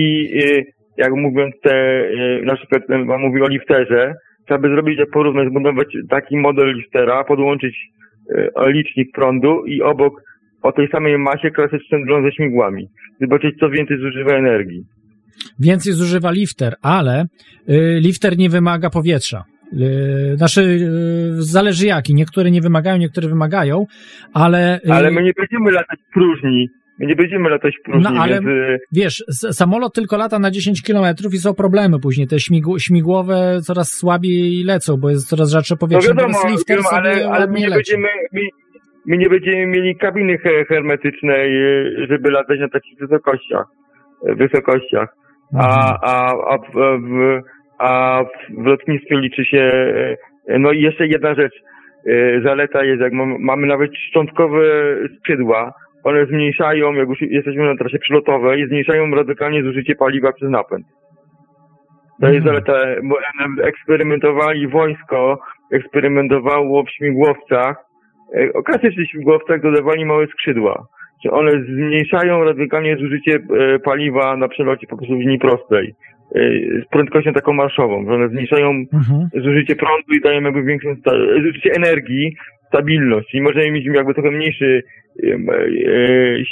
e, 0.44 0.62
jak 0.96 1.12
mówiąc 1.12 1.54
te, 1.62 1.74
e, 1.74 2.42
na 2.42 2.56
przykład 2.56 2.82
e, 2.90 3.44
o 3.44 3.48
lifterze, 3.48 4.14
trzeba 4.46 4.60
by 4.60 4.68
zrobić, 4.68 4.98
jak 4.98 5.10
porównać, 5.10 5.48
zbudować 5.48 5.88
taki 6.08 6.36
model 6.36 6.74
liftera, 6.74 7.24
podłączyć 7.24 7.76
e, 7.76 7.97
licznik 8.66 9.12
prądu 9.12 9.66
i 9.66 9.82
obok 9.82 10.22
o 10.62 10.72
tej 10.72 10.88
samej 10.88 11.18
masie 11.18 11.50
klasyczny 11.50 11.98
dron 12.06 12.24
ze 12.24 12.32
śmigłami. 12.32 12.88
Zobaczyć, 13.20 13.58
co 13.60 13.70
więcej 13.70 13.98
zużywa 13.98 14.32
energii. 14.32 14.84
Więcej 15.60 15.92
zużywa 15.92 16.30
lifter, 16.30 16.74
ale 16.82 17.24
y, 17.68 17.98
lifter 18.00 18.38
nie 18.38 18.48
wymaga 18.48 18.90
powietrza. 18.90 19.44
Y, 19.72 20.36
znaczy, 20.36 20.60
y, 20.60 21.42
zależy 21.42 21.86
jaki. 21.86 22.14
Niektóre 22.14 22.50
nie 22.50 22.60
wymagają, 22.60 22.96
niektóre 22.96 23.28
wymagają, 23.28 23.86
ale, 24.32 24.80
y, 24.86 24.92
Ale 24.92 25.10
my 25.10 25.22
nie 25.22 25.32
będziemy 25.36 25.70
latać 25.70 25.98
próżni. 26.12 26.68
My 26.98 27.06
nie 27.06 27.16
będziemy 27.16 27.50
latać 27.50 27.74
w 27.80 27.82
próżni, 27.82 28.14
No, 28.14 28.22
ale- 28.22 28.36
e, 28.36 28.78
wiesz, 28.92 29.24
samolot 29.52 29.94
tylko 29.94 30.16
lata 30.16 30.38
na 30.38 30.50
10 30.50 30.82
kilometrów 30.82 31.34
i 31.34 31.38
są 31.38 31.54
problemy 31.54 32.00
później. 32.00 32.26
Te 32.26 32.40
śmigł, 32.40 32.78
śmigłowe 32.78 33.58
coraz 33.62 33.88
słabiej 33.92 34.64
lecą, 34.64 34.96
bo 34.96 35.10
jest 35.10 35.28
coraz 35.28 35.50
rzadsze 35.50 35.74
No 35.74 35.78
powietrze. 35.78 36.12
lifter 36.50 36.76
wiadomo, 36.76 36.90
ale, 36.92 37.28
ale 37.30 37.46
my, 37.46 37.60
nie 37.60 37.68
będziemy, 37.70 38.08
my, 38.32 38.40
my 39.06 39.16
nie 39.18 39.28
będziemy 39.28 39.66
mieli 39.66 39.96
kabiny 39.96 40.38
he- 40.38 40.64
hermetycznej, 40.68 41.56
e, 42.02 42.06
żeby 42.06 42.30
latać 42.30 42.60
na 42.60 42.68
takich 42.68 42.98
wysokościach. 42.98 43.64
e, 44.28 44.34
wysokościach. 44.34 45.08
Mhm. 45.54 45.70
A, 45.70 45.98
a, 46.02 46.32
a, 46.54 46.58
w, 46.58 47.40
a 47.78 48.22
w 48.58 48.66
lotnictwie 48.66 49.16
liczy 49.20 49.44
się, 49.44 49.72
no 50.58 50.72
i 50.72 50.80
jeszcze 50.82 51.06
jedna 51.06 51.34
rzecz, 51.34 51.54
zaleta 52.44 52.84
jest, 52.84 53.00
jak 53.00 53.12
mam, 53.12 53.36
mamy 53.40 53.66
nawet 53.66 53.90
szczątkowe 54.08 54.60
skrzydła, 55.18 55.72
one 56.04 56.26
zmniejszają, 56.26 56.92
jak 56.92 57.08
już 57.08 57.20
jesteśmy 57.20 57.64
na 57.64 57.76
trasie 57.76 57.98
przylotowej, 57.98 58.66
zmniejszają 58.68 59.10
radykalnie 59.10 59.62
zużycie 59.62 59.94
paliwa 59.94 60.32
przez 60.32 60.50
napęd. 60.50 60.86
To 62.20 62.26
jest 62.28 62.46
Mhm. 62.46 62.64
zaleta, 62.64 63.00
bo 63.02 63.16
eksperymentowali 63.64 64.68
wojsko, 64.68 65.38
eksperymentowało 65.72 66.84
w 66.84 66.90
śmigłowcach, 66.90 67.76
e, 68.36 68.52
o 68.52 68.62
klasycznych 68.62 69.10
śmigłowcach 69.10 69.62
dodawali 69.62 70.04
małe 70.04 70.26
skrzydła. 70.26 70.86
Czy 71.22 71.30
one 71.30 71.50
zmniejszają 71.50 72.44
radykalnie 72.44 72.96
zużycie 72.96 73.34
e, 73.34 73.78
paliwa 73.78 74.36
na 74.36 74.48
przelocie 74.48 74.86
po 74.86 74.96
prostu 74.96 75.16
w 75.16 75.20
linii 75.20 75.38
prostej. 75.38 75.94
e, 76.34 76.40
Z 76.82 76.88
prędkością 76.90 77.32
taką 77.32 77.52
marszową, 77.52 78.04
że 78.04 78.12
one 78.14 78.28
zmniejszają 78.28 78.70
Mhm. 78.70 79.28
zużycie 79.34 79.76
prądu 79.76 80.14
i 80.16 80.20
dają 80.20 80.40
jakby 80.42 80.62
większą 80.62 80.88
zużycie 81.42 81.70
energii, 81.76 82.36
stabilność. 82.68 83.28
Czyli 83.30 83.42
możemy 83.42 83.70
mieć 83.70 83.86
jakby 83.86 84.14
trochę 84.14 84.30
mniejszy 84.30 84.82
e, 85.22 85.36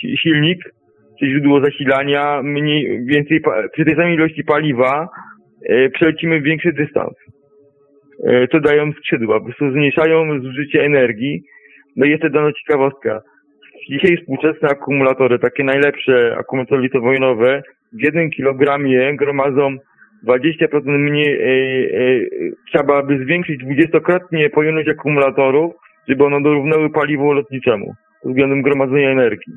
si- 0.01 0.17
silnik, 0.19 0.59
czyli 1.19 1.33
źródło 1.33 1.65
zasilania, 1.65 2.43
mniej, 2.43 3.05
więcej, 3.05 3.41
przy 3.73 3.85
tej 3.85 3.95
samej 3.95 4.15
ilości 4.15 4.45
paliwa 4.45 5.09
e, 5.69 5.91
przelecimy 5.91 6.41
większy 6.41 6.73
dystans. 6.73 7.15
E, 8.25 8.49
to 8.49 8.61
dają 8.61 8.93
skrzydła, 8.93 9.39
po 9.39 9.45
prostu 9.45 9.71
zmniejszają 9.71 10.41
zużycie 10.41 10.83
energii 10.83 11.43
No 11.97 12.07
i 12.07 12.11
jeszcze 12.11 12.31
dana 12.31 12.53
ciekawostka. 12.53 13.23
Dzisiaj 13.91 14.17
współczesne 14.17 14.69
akumulatory, 14.69 15.39
takie 15.39 15.65
najlepsze 15.65 16.37
akumulatory 16.39 16.83
litowojnowe, 16.83 17.63
w 17.93 18.03
jednym 18.05 18.31
kilogramie 18.31 19.17
gromadzą 19.17 19.77
20% 20.27 20.83
mniej, 20.85 21.33
e, 21.33 21.47
e, 21.47 22.21
trzeba 22.73 23.03
by 23.03 23.25
zwiększyć 23.25 23.59
dwudziestokrotnie 23.65 24.51
pojemność 24.51 24.89
akumulatorów, 24.89 25.75
żeby 26.09 26.25
one 26.25 26.43
dorównały 26.43 26.91
paliwu 26.91 27.33
lotniczemu 27.33 27.95
pod 28.23 28.33
względem 28.33 28.63
gromadzenia 28.63 29.11
energii. 29.11 29.53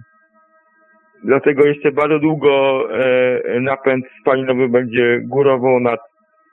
Dlatego 1.23 1.65
jeszcze 1.65 1.91
bardzo 1.91 2.19
długo 2.19 2.83
e, 2.93 3.59
napęd 3.59 4.05
spalinowy 4.21 4.69
będzie 4.69 5.19
górował 5.23 5.79
nad, 5.79 5.99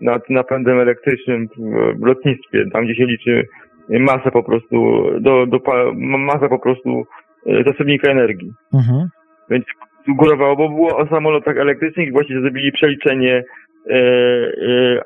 nad 0.01 0.31
napędem 0.31 0.81
elektrycznym 0.81 1.49
w, 1.49 1.61
w 2.01 2.07
lotnictwie, 2.07 2.65
tam 2.73 2.85
gdzie 2.85 2.95
się 2.95 3.05
liczy 3.05 3.47
masa 3.89 4.31
po 4.31 4.43
prostu, 4.43 5.05
do, 5.21 5.47
do, 5.47 5.61
masa 5.97 6.49
po 6.49 6.59
prostu 6.59 7.07
e, 7.47 7.65
zasobnika 7.65 8.11
energii. 8.11 8.53
Mhm. 8.75 9.09
Więc 9.51 9.65
górowało, 10.09 10.57
bo 10.57 10.69
było 10.69 10.97
o 10.97 11.07
samolotach 11.07 11.57
elektrycznych 11.57 12.13
właśnie 12.13 12.41
zrobili 12.41 12.73
przeliczenie 12.73 13.45
e, 13.91 13.95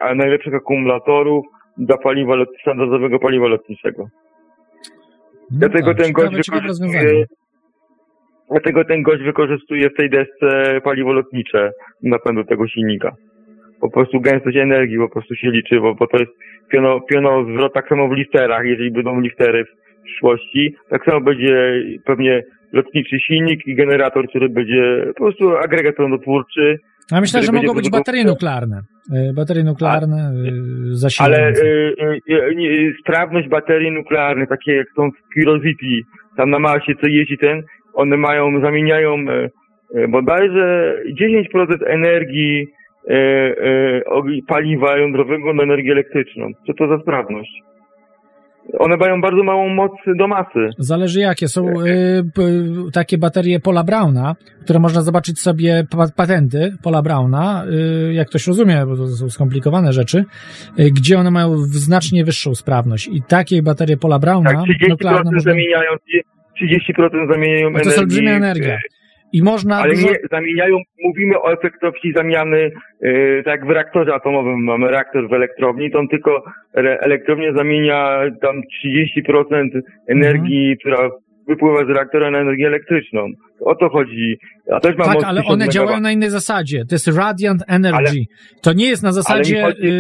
e, 0.01 0.15
najlepszych 0.15 0.55
akumulatorów 0.55 1.45
do 1.79 1.99
paliwa 1.99 2.35
standardowego 2.63 3.19
paliwa 3.19 3.47
lotniczego. 3.47 4.09
No 5.51 5.59
Dlatego 5.59 5.95
tak, 5.95 6.05
ten 6.05 6.13
gość 6.13 6.37
wykorzystuje, 6.37 7.25
dlatego 8.51 8.85
ten 8.85 9.03
gość 9.03 9.23
wykorzystuje 9.23 9.91
w 9.91 9.95
tej 9.95 10.11
desce 10.11 10.81
paliwo 10.85 11.13
lotnicze 11.13 11.73
napędu 12.03 12.45
tego 12.45 12.69
silnika. 12.69 13.17
Po 13.81 13.91
prostu 13.91 14.21
gęstość 14.21 14.57
energii 14.57 14.99
po 14.99 15.09
prostu 15.09 15.35
się 15.35 15.51
liczy, 15.51 15.81
bo, 15.81 15.95
bo 15.95 16.07
to 16.07 16.19
jest 16.19 16.33
piono, 16.69 17.01
pionowzwrot, 17.01 17.75
tak 17.75 17.89
samo 17.89 18.09
w 18.09 18.13
lifterach, 18.13 18.67
jeżeli 18.67 18.91
będą 18.91 19.21
liftery 19.21 19.65
w 19.65 20.05
przyszłości, 20.05 20.75
tak 20.91 21.05
samo 21.05 21.21
będzie 21.21 21.83
pewnie 22.05 22.43
lotniczy 22.73 23.21
silnik 23.21 23.67
i 23.67 23.75
generator, 23.75 24.29
który 24.29 24.49
będzie 24.49 25.05
po 25.07 25.15
prostu 25.15 25.57
agregat 25.57 25.97
prądotwórczy, 25.97 26.79
A 27.13 27.21
myślę, 27.21 27.41
który 27.41 27.47
że 27.47 27.53
mogą 27.53 27.75
być 27.75 27.85
produkował- 27.85 28.01
baterie 28.01 28.25
nuklearne. 28.25 28.81
Baterie 29.35 29.65
nuklearne 29.65 30.33
y, 31.03 31.09
ale 31.19 31.49
y, 31.51 31.95
y, 32.29 32.33
y, 32.61 32.95
sprawność 33.01 33.49
baterii 33.49 33.91
nuklearnych, 33.91 34.49
takie 34.49 34.73
jak 34.75 34.87
są 34.97 35.11
w 35.11 35.35
Curiosity, 35.35 36.03
tam 36.37 36.51
na 36.51 36.59
Marsie, 36.59 36.95
co 37.01 37.07
jeździ 37.07 37.39
ten, 37.39 37.63
one 37.95 38.17
mają, 38.17 38.61
zamieniają 38.61 39.15
y, 39.15 39.51
y, 39.99 40.09
bodajże 40.09 40.95
10% 41.21 41.77
energii 41.87 42.67
paliwa 44.47 44.97
jądrowego 44.99 45.55
na 45.55 45.63
energię 45.63 45.93
elektryczną. 45.93 46.51
Co 46.67 46.75
to 46.75 46.89
za 46.89 46.99
sprawność? 47.03 47.51
One 48.79 48.97
mają 48.97 49.21
bardzo 49.21 49.43
małą 49.43 49.69
moc 49.69 49.93
do 50.17 50.29
masy. 50.29 50.69
Zależy 50.79 51.21
jakie. 51.21 51.49
Są 51.49 51.81
y, 51.81 52.25
p, 52.35 52.43
takie 52.93 53.19
baterie 53.19 53.61
Paula 53.61 53.85
Browna, 53.85 54.37
które 54.65 54.79
można 54.79 55.01
zobaczyć 55.01 55.41
sobie 55.41 55.85
pa, 55.91 56.07
patenty 56.17 56.77
Paula 56.83 57.03
Browna, 57.03 57.65
y, 58.09 58.13
jak 58.15 58.29
ktoś 58.29 58.47
rozumie, 58.47 58.87
bo 58.87 58.97
to 58.97 59.07
są 59.07 59.31
skomplikowane 59.31 59.93
rzeczy, 59.93 60.25
y, 60.79 60.91
gdzie 60.91 61.19
one 61.19 61.31
mają 61.31 61.57
znacznie 61.59 62.25
wyższą 62.25 62.55
sprawność. 62.55 63.09
I 63.13 63.23
takie 63.23 63.63
baterie 63.63 63.97
Paula 63.97 64.19
Browna 64.19 64.51
Tak, 64.51 64.61
30% 64.61 64.89
nuklearne 64.89 65.33
można... 65.33 65.41
zamieniają, 65.41 65.91
30% 66.63 67.33
zamieniają 67.33 67.71
No 67.71 67.79
to 67.79 67.85
jest 67.85 67.99
olbrzymia 67.99 68.33
energia. 68.33 68.79
I 69.33 69.43
można 69.43 69.77
Ale 69.77 69.95
dużo... 69.95 70.09
nie, 70.09 70.15
zamieniają, 70.31 70.77
mówimy 71.05 71.41
o 71.43 71.53
efektowności 71.53 72.13
zamiany, 72.17 72.71
yy, 73.01 73.43
tak 73.45 73.61
jak 73.61 73.67
w 73.67 73.71
reaktorze 73.71 74.15
atomowym 74.15 74.65
mamy 74.65 74.91
reaktor 74.91 75.29
w 75.29 75.33
elektrowni, 75.33 75.91
to 75.91 75.99
on 75.99 76.09
tylko 76.09 76.45
re, 76.75 76.99
elektrownia 77.01 77.53
zamienia 77.57 78.19
tam 78.43 78.57
30% 79.27 79.81
energii, 80.09 80.61
Mhm. 80.71 80.77
która 80.79 81.11
wypływa 81.49 81.85
z 81.85 81.89
reaktora 81.89 82.31
na 82.31 82.39
energię 82.39 82.67
elektryczną. 82.67 83.27
O 83.61 83.75
to 83.75 83.89
chodzi. 83.89 84.37
A 84.73 84.81
też 84.81 84.97
ma 84.97 85.05
Tak, 85.05 85.17
ale 85.25 85.41
1000 85.41 85.53
one 85.55 85.69
działają 85.69 86.01
na 86.01 86.13
innej 86.13 86.31
zasadzie. 86.31 86.85
To 86.89 86.95
jest 86.95 87.19
Radiant 87.19 87.63
Energy. 87.69 88.25
to 88.63 88.73
nie 88.73 88.89
jest 88.89 89.03
na 89.03 89.13
zasadzie 89.13 89.63
chodzi- 89.63 89.87
y, 89.87 89.91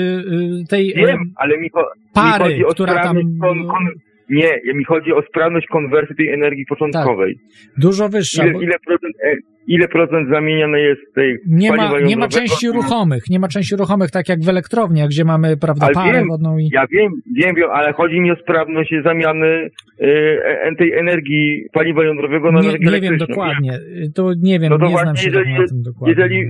y, 0.62 0.68
tej 0.70 0.94
Wiem, 0.96 1.18
ale 1.36 1.58
mi, 1.58 1.70
pary, 2.14 2.54
mi 2.58 2.64
która 2.70 3.02
tam- 3.02 3.16
kon, 3.40 3.66
kon, 3.66 3.86
nie, 4.30 4.74
mi 4.74 4.84
chodzi 4.84 5.12
o 5.12 5.22
sprawność 5.22 5.66
konwersji 5.66 6.16
tej 6.16 6.28
energii 6.32 6.66
początkowej. 6.68 7.38
dużo 7.78 8.08
wyższa. 8.08 8.44
Ile, 8.44 8.52
bo 8.52 8.62
ile, 8.62 8.74
procent, 8.86 9.16
e, 9.24 9.36
ile 9.66 9.88
procent 9.88 10.28
zamieniane 10.30 10.80
jest 10.80 11.00
tej 11.14 11.38
nie, 11.46 11.72
ma, 11.72 12.00
nie 12.00 12.16
ma 12.16 12.28
części 12.28 12.68
ruchomych. 12.68 13.22
Nie 13.30 13.38
ma 13.40 13.48
części 13.48 13.76
ruchomych, 13.76 14.10
tak 14.10 14.28
jak 14.28 14.40
w 14.40 14.48
elektrowniach, 14.48 15.08
gdzie 15.08 15.24
mamy 15.24 15.56
prawda, 15.56 15.86
Ale 15.86 15.94
parę 15.94 16.18
wiem, 16.18 16.28
wodną 16.28 16.58
i... 16.58 16.68
Ja 16.72 16.86
wiem, 16.86 17.12
wiem, 17.36 17.54
wiem, 17.54 17.70
ale 17.70 17.92
chodzi 17.92 18.20
mi 18.20 18.30
o 18.30 18.36
sprawność 18.36 18.94
zamiany 19.04 19.70
e, 20.00 20.76
tej 20.78 20.92
energii 20.92 21.64
paliwa 21.72 22.04
jądrowego 22.04 22.52
na 22.52 22.60
Nie, 22.60 22.68
energię 22.68 22.90
nie 22.90 23.00
wiem 23.00 23.18
dokładnie. 23.18 23.78
To 24.14 24.32
nie 24.42 24.58
wiem, 24.60 24.70
No 24.70 24.78
to 24.78 24.86
nie 24.86 24.98
znam 24.98 25.16
się 25.16 25.30
tak 25.30 25.34
jeżeli, 25.34 25.52
na 25.60 25.66
tym 25.66 25.82
dokładnie. 25.82 26.14
jeżeli 26.18 26.48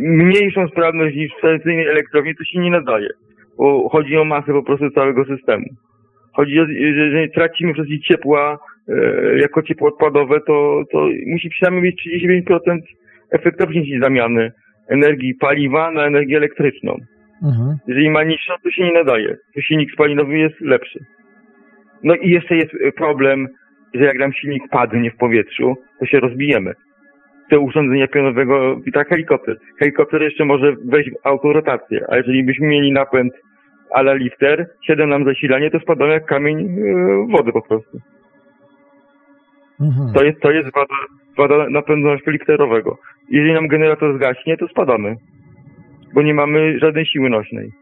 mniejszą 0.00 0.68
sprawność 0.68 1.16
niż 1.16 1.32
w 1.38 1.40
tradycyjnej 1.40 1.86
elektrowni, 1.86 2.34
to 2.36 2.44
się 2.44 2.58
nie 2.58 2.70
nadaje. 2.70 3.08
Bo 3.58 3.88
chodzi 3.88 4.16
o 4.16 4.24
masę 4.24 4.52
po 4.52 4.62
prostu 4.62 4.90
całego 4.90 5.24
systemu. 5.24 5.64
Chodzi 6.34 6.60
o, 6.60 6.66
że 6.66 6.72
jeżeli 6.72 7.30
tracimy 7.30 7.72
przez 7.72 7.88
ich 7.88 8.04
ciepła 8.04 8.58
e, 8.88 8.94
jako 9.38 9.62
ciepło 9.62 9.88
odpadowe, 9.88 10.40
to, 10.40 10.82
to 10.92 11.08
musi 11.26 11.48
przynajmniej 11.50 11.82
mieć 11.82 12.24
35% 12.48 12.78
efektywności 13.30 14.00
zamiany 14.02 14.52
energii 14.88 15.34
paliwa 15.34 15.90
na 15.90 16.06
energię 16.06 16.36
elektryczną. 16.36 16.96
Mhm. 17.42 17.76
Jeżeli 17.86 18.10
ma 18.10 18.24
niższą, 18.24 18.52
to 18.62 18.70
się 18.70 18.84
nie 18.84 18.92
nadaje. 18.92 19.36
To 19.54 19.60
silnik 19.60 19.92
spalinowy 19.92 20.38
jest 20.38 20.60
lepszy. 20.60 21.04
No 22.02 22.14
i 22.14 22.30
jeszcze 22.30 22.56
jest 22.56 22.74
y, 22.74 22.92
problem, 22.92 23.48
że 23.94 24.04
jak 24.04 24.18
nam 24.18 24.32
silnik 24.32 24.62
padnie 24.70 25.10
w 25.10 25.16
powietrzu, 25.16 25.76
to 25.98 26.06
się 26.06 26.20
rozbijemy. 26.20 26.74
Te 27.50 27.58
urządzenia 27.58 28.08
pionowego, 28.08 28.80
i 28.86 28.92
tak 28.92 29.08
helikopter. 29.08 29.56
Helikopter 29.78 30.22
jeszcze 30.22 30.44
może 30.44 30.76
wejść 30.84 31.10
w 31.10 31.26
autorotację, 31.26 32.04
a 32.08 32.16
jeżeli 32.16 32.44
byśmy 32.44 32.66
mieli 32.66 32.92
napęd 32.92 33.32
a 33.94 34.00
la 34.00 34.14
lifter, 34.14 34.66
7 34.86 35.08
nam 35.10 35.24
zasilanie, 35.24 35.70
to 35.70 35.80
spadamy 35.80 36.12
jak 36.12 36.26
kamień 36.26 36.58
yy, 36.76 37.26
wody 37.36 37.52
po 37.52 37.62
prostu. 37.62 37.98
Mhm. 39.80 40.12
To 40.14 40.24
jest, 40.24 40.40
to 40.40 40.50
jest 40.50 40.68
wada, 40.74 40.94
wada 41.36 41.68
naszego 41.96 42.30
lifterowego. 42.30 42.98
Jeżeli 43.30 43.52
nam 43.54 43.68
generator 43.68 44.16
zgaśnie, 44.16 44.56
to 44.56 44.68
spadamy. 44.68 45.16
Bo 46.14 46.22
nie 46.22 46.34
mamy 46.34 46.78
żadnej 46.78 47.06
siły 47.06 47.30
nośnej. 47.30 47.72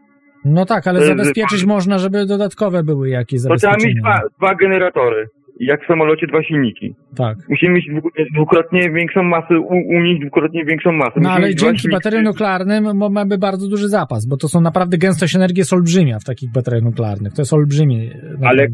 No 0.45 0.65
tak, 0.65 0.87
ale 0.87 0.99
To 0.99 1.05
jest- 1.05 1.17
zabezpieczyć 1.17 1.65
można, 1.65 1.97
żeby 1.97 2.25
dodatkowe 2.25 2.83
były 2.83 3.09
jakieś 3.09 3.43
To 3.43 3.55
trzeba 3.55 3.73
mieć 3.73 3.81
zabezpieczenia. 3.81 4.01
dwa, 4.19 4.29
dwa 4.37 4.55
generatory. 4.55 5.27
Jak 5.65 5.83
w 5.83 5.87
samolocie 5.87 6.27
dwa 6.27 6.43
silniki. 6.43 6.95
Tak. 7.17 7.37
Musimy 7.49 7.73
mieć 7.73 7.85
dwu- 7.89 8.09
dwukrotnie 8.33 8.89
większą 8.89 9.23
masę, 9.23 9.59
unieść 9.97 10.21
dwukrotnie 10.21 10.65
większą 10.65 10.91
masę. 10.91 11.19
No 11.21 11.31
ale 11.31 11.55
dzięki 11.55 11.89
bateriom 11.89 12.23
nuklearnym 12.23 12.83
mamy 13.11 13.37
bardzo 13.37 13.69
duży 13.69 13.87
zapas, 13.89 14.25
bo 14.25 14.37
to 14.37 14.47
są 14.47 14.61
naprawdę 14.61 14.97
gęstość 14.97 15.35
energii 15.35 15.57
jest 15.57 15.73
olbrzymia 15.73 16.19
w 16.19 16.23
takich 16.23 16.51
bateriach 16.51 16.83
nuklearnych. 16.83 17.33
To 17.33 17.41
jest 17.41 17.53
olbrzymie. 17.53 18.09
Ale 18.43 18.63
e, 18.63 18.69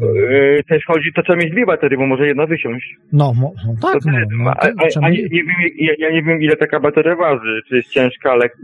też 0.68 0.84
chodzi, 0.86 1.12
to 1.16 1.22
trzeba 1.22 1.38
mieć 1.38 1.52
dwie 1.52 1.66
baterie, 1.66 1.98
bo 1.98 2.06
może 2.06 2.26
jedna 2.26 2.46
wysiąść. 2.46 2.96
No, 3.12 3.32
no 3.40 3.52
tak, 3.82 3.98
no. 4.06 4.12
no 4.44 4.50
a, 4.50 4.54
to 4.54 4.72
a, 4.78 4.86
trzeba 4.88 5.06
a 5.06 5.10
nie, 5.10 5.16
mieć- 5.22 5.32
nie 5.32 5.42
wiem, 5.42 5.56
ja, 5.78 5.92
ja 5.98 6.10
nie 6.10 6.22
wiem, 6.22 6.42
ile 6.42 6.56
taka 6.56 6.80
bateria 6.80 7.16
waży. 7.16 7.60
Czy 7.68 7.76
jest 7.76 7.88
ciężka, 7.88 8.34
lekka. 8.36 8.58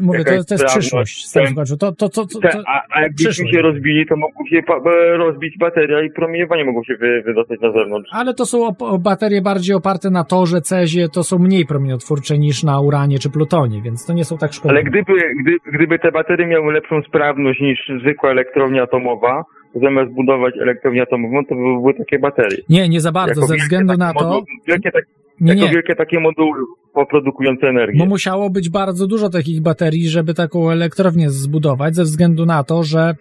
no, 0.00 0.06
mówię, 0.06 0.24
to, 0.24 0.44
to 0.44 0.54
jest 0.54 0.66
przyszłość. 0.66 1.32
Ten-. 1.32 1.54
To, 1.54 1.92
to, 1.92 2.08
to, 2.08 2.26
to, 2.26 2.26
a, 2.66 2.82
a 2.90 3.02
jakbyśmy 3.02 3.48
się 3.52 3.62
rozbili, 3.62 4.06
to 4.06 4.16
mogło 4.16 4.46
się 4.46 4.58
e, 4.58 5.16
rozbić 5.16 5.58
bateria 5.58 6.02
i 6.02 6.10
promieniowanie 6.10 6.64
mogło 6.64 6.84
się 6.84 6.96
wy, 6.96 7.22
wydostać 7.26 7.60
na 7.66 7.72
zewnątrz. 7.72 8.10
ale 8.12 8.34
to 8.34 8.46
są 8.46 8.70
baterie 9.00 9.42
bardziej 9.42 9.76
oparte 9.76 10.10
na 10.10 10.24
torze, 10.24 10.60
cezie, 10.60 11.08
to 11.08 11.24
są 11.24 11.38
mniej 11.38 11.66
promieniotwórcze 11.66 12.38
niż 12.38 12.64
na 12.64 12.80
uranie 12.80 13.18
czy 13.18 13.30
plutonie, 13.30 13.82
więc 13.82 14.06
to 14.06 14.12
nie 14.12 14.24
są 14.24 14.38
tak 14.38 14.52
szkodliwe. 14.52 14.80
Ale 14.80 14.90
gdyby, 14.90 15.12
gdy, 15.42 15.56
gdyby 15.74 15.98
te 15.98 16.12
baterie 16.12 16.46
miały 16.46 16.72
lepszą 16.72 17.02
sprawność 17.02 17.60
niż 17.60 17.78
zwykła 18.00 18.30
elektrownia 18.30 18.82
atomowa, 18.82 19.44
zamiast 19.74 20.12
budować 20.12 20.54
elektrownię 20.62 21.02
atomową, 21.02 21.44
to 21.44 21.54
by 21.54 21.60
były 21.60 21.94
takie 21.94 22.18
baterie. 22.18 22.58
Nie, 22.68 22.88
nie 22.88 23.00
za 23.00 23.12
bardzo, 23.12 23.40
Jako 23.40 23.46
ze 23.46 23.56
względu 23.56 23.88
takie 23.88 23.98
na 23.98 24.12
to, 24.14 24.42
wielkie, 24.66 24.90
tak, 24.92 25.04
nie, 25.40 25.54
jako 25.54 25.66
nie, 25.66 25.72
wielkie 25.72 25.94
takie 25.94 26.20
moduły 26.20 26.58
poprodukujące 26.94 27.66
energię. 27.68 27.98
bo 27.98 28.06
musiało 28.06 28.50
być 28.50 28.70
bardzo 28.70 29.06
dużo 29.06 29.28
takich 29.28 29.62
baterii, 29.62 30.08
żeby 30.08 30.34
taką 30.34 30.70
elektrownię 30.70 31.30
zbudować, 31.30 31.94
ze 31.96 32.02
względu 32.02 32.46
na 32.46 32.64
to, 32.64 32.82
że 32.82 33.14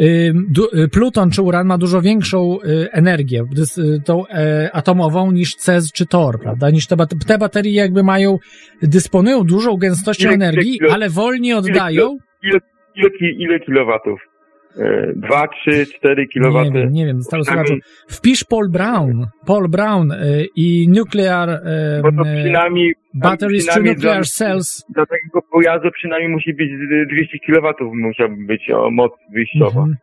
y, 0.00 0.32
du, 0.48 0.64
y, 0.64 0.88
pluton 0.88 1.30
czy 1.30 1.42
uran 1.42 1.66
ma 1.66 1.78
dużo 1.78 2.00
większą 2.00 2.58
y, 2.60 2.92
energię, 2.92 3.42
dys, 3.52 3.78
y, 3.78 4.02
tą 4.04 4.26
e, 4.26 4.70
atomową 4.72 5.32
niż 5.32 5.54
Cez 5.54 5.92
czy 5.92 6.06
Tor, 6.06 6.40
prawda? 6.40 6.70
Niż 6.70 6.86
te, 6.86 6.96
te 7.26 7.38
baterie 7.38 7.72
jakby 7.72 8.02
mają, 8.02 8.38
dysponują 8.82 9.44
dużą 9.44 9.76
gęstością 9.76 10.28
Ile- 10.28 10.36
ile 10.36 10.46
energii, 10.48 10.78
kilo- 10.78 10.92
ale 10.92 11.10
wolniej 11.10 11.52
oddają. 11.54 12.18
Ile, 12.42 12.58
ile, 12.96 13.08
ile 13.38 13.60
kilowatów? 13.60 14.31
E, 14.78 15.12
2, 15.16 15.48
3, 15.48 15.86
4 15.86 16.26
Nie 16.36 16.42
kW. 16.42 16.72
wiem, 16.72 16.92
nie 16.92 17.06
wiem, 17.06 17.18
zostało 17.22 17.44
słuchaczu. 17.44 17.74
Wpisz 18.08 18.44
Paul 18.44 18.70
Brown, 18.70 19.26
Paul 19.46 19.68
Brown 19.68 20.12
y, 20.12 20.46
i 20.56 20.88
nuclear 20.88 21.50
y, 21.50 22.02
Bo 22.02 22.12
to 22.12 22.22
przynajmniej, 22.42 22.94
batteries 23.14 23.66
to 23.66 23.80
nuclear 23.80 23.96
dla- 24.16 24.22
cells. 24.22 24.84
takiego 24.94 25.42
pojazdu 25.52 25.88
przynajmniej 25.90 26.30
musi 26.32 26.54
być 26.54 26.70
z- 26.70 27.08
200 27.08 27.38
kW 27.46 27.72
musiałby 27.94 28.46
być 28.46 28.70
o, 28.70 28.90
moc 28.90 29.12
wyjściowa. 29.32 29.80
Mhm. 29.80 29.96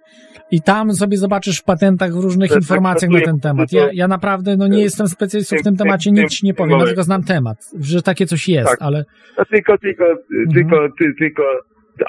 I 0.51 0.61
tam 0.61 0.93
sobie 0.93 1.17
zobaczysz 1.17 1.59
w 1.59 1.63
patentach 1.63 2.11
w 2.13 2.19
różnych 2.23 2.49
To 2.49 2.55
informacjach 2.55 3.11
na 3.11 3.21
ten 3.21 3.39
temat. 3.39 3.73
Ja, 3.73 3.89
ja 3.93 4.07
naprawdę 4.07 4.57
no, 4.57 4.67
nie 4.67 4.81
jestem 4.81 5.07
specjalistą 5.07 5.55
w 5.57 5.63
tym 5.63 5.75
temacie, 5.77 6.11
nic 6.11 6.31
ci 6.31 6.45
nie 6.45 6.53
powiem, 6.53 6.69
momencie. 6.71 6.87
tylko 6.89 7.03
znam 7.03 7.23
temat, 7.23 7.57
że 7.79 8.01
takie 8.01 8.25
coś 8.25 8.47
jest, 8.49 8.69
Tak. 8.69 8.77
ale 8.81 9.05
No 9.37 9.45
tylko, 9.45 9.77
tylko, 9.77 10.03
Mhm. 10.05 10.49
tylko, 10.53 10.87
ty, 10.99 11.05
tylko. 11.19 11.43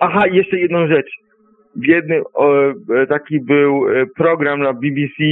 Aha, 0.01 0.27
jeszcze 0.27 0.57
jedną 0.59 0.87
rzecz. 0.89 1.07
W 1.77 1.87
jednym, 1.87 2.23
e, 2.97 3.07
taki 3.07 3.41
był 3.41 3.89
e, 3.89 4.07
program 4.07 4.61
na 4.61 4.73
BBC, 4.73 5.25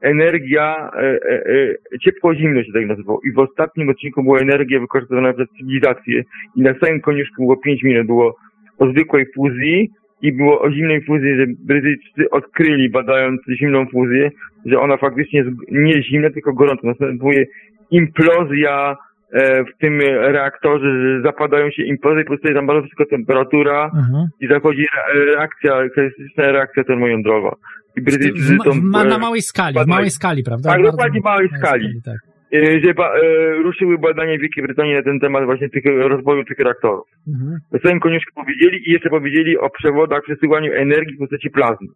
Energia, 0.00 0.90
e, 0.94 1.98
ciepło-zimno 1.98 2.62
się 2.62 2.72
tak 2.72 2.86
nazywał. 2.86 3.20
I 3.20 3.32
w 3.32 3.38
ostatnim 3.38 3.88
odcinku 3.88 4.22
była 4.22 4.38
energia 4.38 4.80
wykorzystywana 4.80 5.32
przez 5.32 5.48
cywilizację. 5.58 6.22
I 6.56 6.62
na 6.62 6.74
samym 6.78 7.00
koniuszku 7.00 7.42
było 7.42 7.56
5 7.56 7.82
minut. 7.82 8.06
Było 8.06 8.36
o 8.78 8.90
zwykłej 8.90 9.26
fuzji 9.34 9.90
i 10.22 10.32
było 10.32 10.60
o 10.60 10.70
zimnej 10.70 11.04
fuzji, 11.04 11.36
że 11.36 11.46
Brytyjczycy 11.46 12.30
odkryli, 12.30 12.90
badając 12.90 13.40
zimną 13.48 13.86
fuzję, 13.86 14.30
że 14.66 14.80
ona 14.80 14.96
faktycznie 14.96 15.38
jest 15.38 15.50
nie 15.70 16.02
zimna, 16.02 16.30
tylko 16.30 16.52
gorąca. 16.52 16.86
Następuje 16.86 17.46
implozja 17.90 18.96
w 19.44 19.78
tym 19.80 20.00
reaktorze, 20.20 21.20
zapadają 21.24 21.70
się 21.70 21.82
implozje, 21.82 22.24
powstaje 22.24 22.54
tam 22.54 22.66
bardzo 22.66 22.82
wysoka 22.82 23.04
temperatura 23.10 23.84
mhm. 23.84 24.28
i 24.40 24.46
zachodzi 24.48 24.86
re- 25.14 25.24
reakcja, 25.24 25.88
klasyczna 25.94 26.52
reakcja 26.52 26.84
termojądrowa. 26.84 27.56
I 27.96 28.00
w, 28.00 28.04
Brytyjczycy 28.04 28.56
w, 28.56 28.72
w, 28.72 28.82
ma, 28.82 29.04
na 29.04 29.16
e, 29.16 29.18
małej 29.18 29.42
skali, 29.42 29.76
w 29.84 29.86
małej 29.86 30.10
skali, 30.10 30.42
prawda? 30.42 30.70
Tak, 30.70 30.82
dokładnie 30.82 31.20
małej 31.24 31.48
skali. 31.58 32.00
tak. 32.04 32.16
e, 32.52 32.80
że 32.80 32.94
ba, 32.94 33.14
e, 33.14 33.22
ruszyły 33.62 33.98
badania 33.98 34.36
w 34.38 34.40
Wielkiej 34.40 34.64
Brytanii 34.64 34.94
na 34.94 35.02
ten 35.02 35.20
temat 35.20 35.44
właśnie 35.44 35.68
tych 35.68 35.84
rozwoju 35.84 36.44
tych 36.44 36.58
reaktorów. 36.58 37.06
Mhm. 37.28 37.58
Na 37.72 37.78
samym 37.78 38.00
koniuszku 38.00 38.32
powiedzieli 38.34 38.88
i 38.88 38.92
jeszcze 38.92 39.10
powiedzieli 39.10 39.58
o 39.58 39.70
przewodach, 39.70 40.22
przesyłaniu 40.22 40.72
energii 40.72 41.16
w 41.16 41.18
postaci 41.18 41.50
plazmy. 41.50 41.88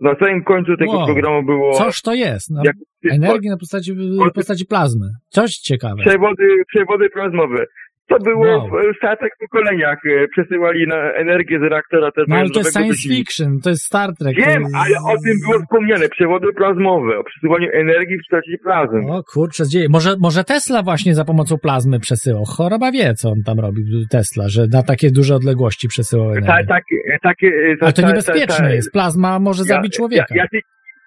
Na 0.00 0.14
samym 0.14 0.44
końcu 0.44 0.76
tego 0.76 0.92
Wow. 0.92 1.06
programu 1.06 1.42
było 1.46 1.72
Coż 1.74 2.02
to 2.02 2.14
jest? 2.14 2.50
No, 2.50 2.62
jak, 2.64 2.76
energii 3.12 3.50
na 3.50 3.56
postaci, 3.56 3.92
postaci 4.34 4.66
plazmy. 4.66 5.06
Coś 5.28 5.50
ciekawe. 5.56 6.02
przewody, 6.06 6.44
przewody 6.68 7.10
plazmowe. 7.10 7.64
To 8.08 8.18
było 8.18 8.46
Wow. 8.46 8.68
w 8.94 8.96
statek 8.96 9.32
pokoleniach. 9.40 9.98
e, 10.06 10.28
Przesyłali 10.28 10.86
na 10.86 10.96
energię 11.12 11.58
z 11.58 11.62
reaktora 11.62 12.00
No 12.00 12.04
ale 12.06 12.12
to 12.12 12.20
termojądrowego 12.20 12.60
jest 12.60 12.76
science 12.78 13.08
fiction, 13.16 13.60
to 13.64 13.70
jest 13.70 13.82
Star 13.82 14.10
Trek. 14.18 14.36
Wiem, 14.36 14.62
jest... 14.62 14.74
ale 14.74 14.96
o 15.12 15.16
tym 15.24 15.34
było 15.46 15.58
wspomniane. 15.62 16.08
Przewody 16.08 16.46
plazmowe, 16.56 17.18
o 17.18 17.24
przesyłaniu 17.24 17.68
energii 17.72 18.16
w 18.18 18.20
postaci 18.20 18.58
plazmy. 18.62 19.00
O 19.12 19.22
kurczę, 19.34 19.64
dzieje. 19.68 19.86
Może, 19.90 20.10
może 20.20 20.44
Tesla 20.44 20.82
właśnie 20.82 21.14
za 21.14 21.24
pomocą 21.24 21.58
plazmy 21.58 22.00
przesyłał. 22.00 22.44
Choroba 22.56 22.92
wie, 22.92 23.14
co 23.14 23.28
on 23.30 23.38
tam 23.46 23.60
robi, 23.60 23.82
Tesla, 24.10 24.44
że 24.48 24.62
na 24.72 24.82
takie 24.82 25.10
duże 25.10 25.34
odległości 25.34 25.88
przesyłał 25.88 26.30
energię. 26.30 26.46
Ta, 26.48 26.74
tak, 26.74 26.84
takie, 27.22 27.46
e, 27.46 27.76
ta, 27.76 27.84
Ale 27.86 27.92
to 27.92 28.02
ta- 28.02 28.08
niebezpieczne 28.08 28.46
ta- 28.56 28.62
ta- 28.62 28.74
jest. 28.74 28.92
Plazma 28.92 29.38
może 29.38 29.64
zabić 29.64 29.96
człowieka. 29.96 30.34
Ja, 30.34 30.46
ja, 30.52 30.60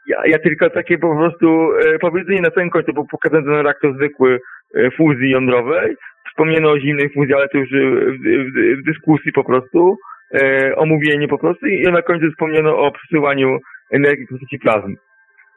ja, 0.08 0.18
ja 0.28 0.40
tylko 0.40 0.70
takie 0.70 0.98
po 0.98 1.16
prostu 1.16 1.48
e, 1.96 2.00
powiedzenie 2.00 2.42
na 2.42 2.50
samym 2.50 2.70
końcu, 2.70 2.94
bo 2.94 3.06
pokazany 3.12 3.44
ten 3.44 3.54
reaktor 3.54 3.96
zwykły 3.96 4.40
e, 4.76 4.92
fuzji 4.98 5.30
jądrowej. 5.30 5.96
Wspomniano 6.40 6.72
o 6.72 6.80
zimnej 6.80 7.10
fuzji, 7.10 7.34
ale 7.34 7.50
to 7.50 7.58
już 7.58 7.74
e, 7.74 7.76
w, 7.76 8.20
w, 8.54 8.82
w 8.82 8.84
dyskusji 8.84 9.32
po 9.32 9.44
prostu, 9.44 9.98
e, 10.34 10.76
omówienie 10.76 11.28
po 11.28 11.38
prostu 11.38 11.68
i 11.68 11.82
na 11.82 12.02
końcu 12.02 12.32
wspomniano 12.32 12.78
o 12.78 12.92
przesyłaniu 12.92 13.58
energii 13.92 14.26
w 14.26 14.30
postaci 14.30 14.60
plazmy. 14.60 14.96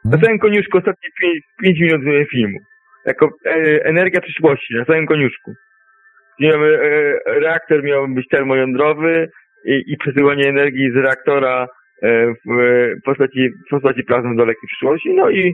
Na 0.05 0.11
Mhm. 0.11 0.23
samym 0.23 0.39
koniuszku 0.39 0.77
ostatnie 0.77 1.09
5 1.63 1.79
minut 1.79 2.01
filmu. 2.31 2.59
Jako 3.05 3.29
e, 3.45 3.85
energia 3.85 4.21
przyszłości, 4.21 4.75
na 4.75 4.85
samym 4.85 5.05
koniuszku. 5.05 5.53
E, 6.41 6.57
reaktor 7.25 7.83
miał 7.83 8.07
być 8.07 8.27
termojądrowy 8.27 9.29
i, 9.65 9.83
i 9.87 9.97
przesyłanie 9.97 10.49
energii 10.49 10.91
z 10.91 10.95
reaktora 10.95 11.67
e, 12.01 12.33
w, 12.33 12.47
postaci, 13.05 13.49
w 13.67 13.69
postaci 13.69 14.03
plazmy 14.03 14.29
do 14.29 14.37
dalekiej 14.37 14.67
przyszłości. 14.67 15.13
No 15.15 15.29
i 15.29 15.53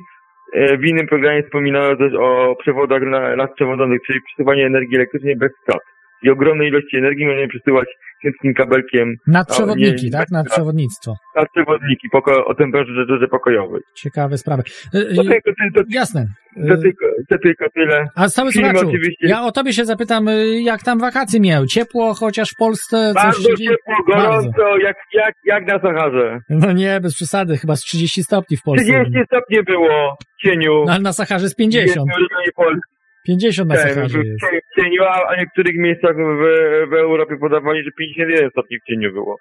w 0.53 0.85
innym 0.85 1.07
programie 1.07 1.43
wspominano 1.43 1.95
też 1.95 2.13
o 2.13 2.55
przewodach 2.59 3.01
na, 3.01 3.35
nadprzewodowych, 3.35 4.01
czyli 4.07 4.19
przesyłanie 4.21 4.65
energii 4.65 4.95
elektrycznej 4.95 5.35
bez 5.35 5.51
strat. 5.61 5.81
I 6.23 6.29
ogromnej 6.29 6.67
ilości 6.67 6.97
energii 6.97 7.25
możemy 7.25 7.47
przesyłać 7.47 7.87
krótkim 8.21 8.53
kabelkiem 8.53 9.15
Nadprzewodniki, 9.27 10.05
nie- 10.05 10.11
tak? 10.11 10.31
Nadprzewodnictwo. 10.31 11.15
nadprzewodniki 11.35 12.07
poko- 12.13 12.45
o 12.45 12.55
temperaturze 12.55 13.27
pokojowej. 13.27 13.81
Ciekawe 13.95 14.37
sprawy. 14.37 14.63
Y, 14.95 15.15
To 15.15 15.21
y, 15.21 15.25
tylko, 15.25 15.51
to, 15.75 15.81
Jasne. 15.89 16.25
to, 16.67 16.73
Y, 16.73 16.77
tylko, 16.81 17.05
to 17.29 17.37
tylko 17.43 17.65
tyle. 17.75 18.05
A 18.15 18.27
cały 18.27 18.49
oczywiście. 18.75 19.27
ja 19.27 19.41
o 19.43 19.51
tobie 19.51 19.73
się 19.73 19.85
zapytam, 19.85 20.25
jak 20.61 20.83
tam 20.83 20.99
wakacje 20.99 21.39
miał? 21.39 21.65
Ciepło, 21.65 22.13
chociaż 22.13 22.49
w 22.49 22.55
Polsce 22.59 22.97
coś 23.13 23.23
Bardzo 23.23 23.55
dzieje? 23.55 23.69
ciepło, 23.69 23.95
gorąco, 24.07 24.77
jak, 24.77 24.97
jak, 25.13 25.33
jak 25.45 25.67
na 25.67 25.79
Saharze. 25.79 26.39
No 26.49 26.71
nie, 26.71 26.99
bez 27.01 27.15
przesady, 27.15 27.57
chyba 27.57 27.75
z 27.75 27.81
30 27.81 28.23
stopni 28.23 28.57
w 28.57 28.61
Polsce. 28.63 28.85
30 29.03 29.19
stopni 29.25 29.63
było 29.63 30.15
w 30.21 30.41
cieniu. 30.47 30.83
No 30.85 30.91
ale 30.93 31.01
na 31.01 31.13
Saharze 31.13 31.49
w 31.49 31.55
50. 31.55 31.87
jednym 31.87 32.07
rejonie 32.15 32.51
Polski. 32.55 32.98
50 33.25 33.69
na 33.69 33.75
Ten, 33.75 33.93
Saharze 33.93 34.19
w 34.19 34.25
jest. 34.25 34.39
w 34.71 34.81
cieniu, 34.81 35.03
a 35.03 35.35
w 35.35 35.37
niektórych 35.39 35.75
miejscach 35.77 36.15
w, 36.15 36.41
w 36.89 36.93
Europie 36.93 37.37
podawali, 37.37 37.83
że 37.83 37.91
51 37.91 38.49
stopni 38.49 38.79
w 38.79 38.83
cieniu 38.83 39.13
było. 39.13 39.37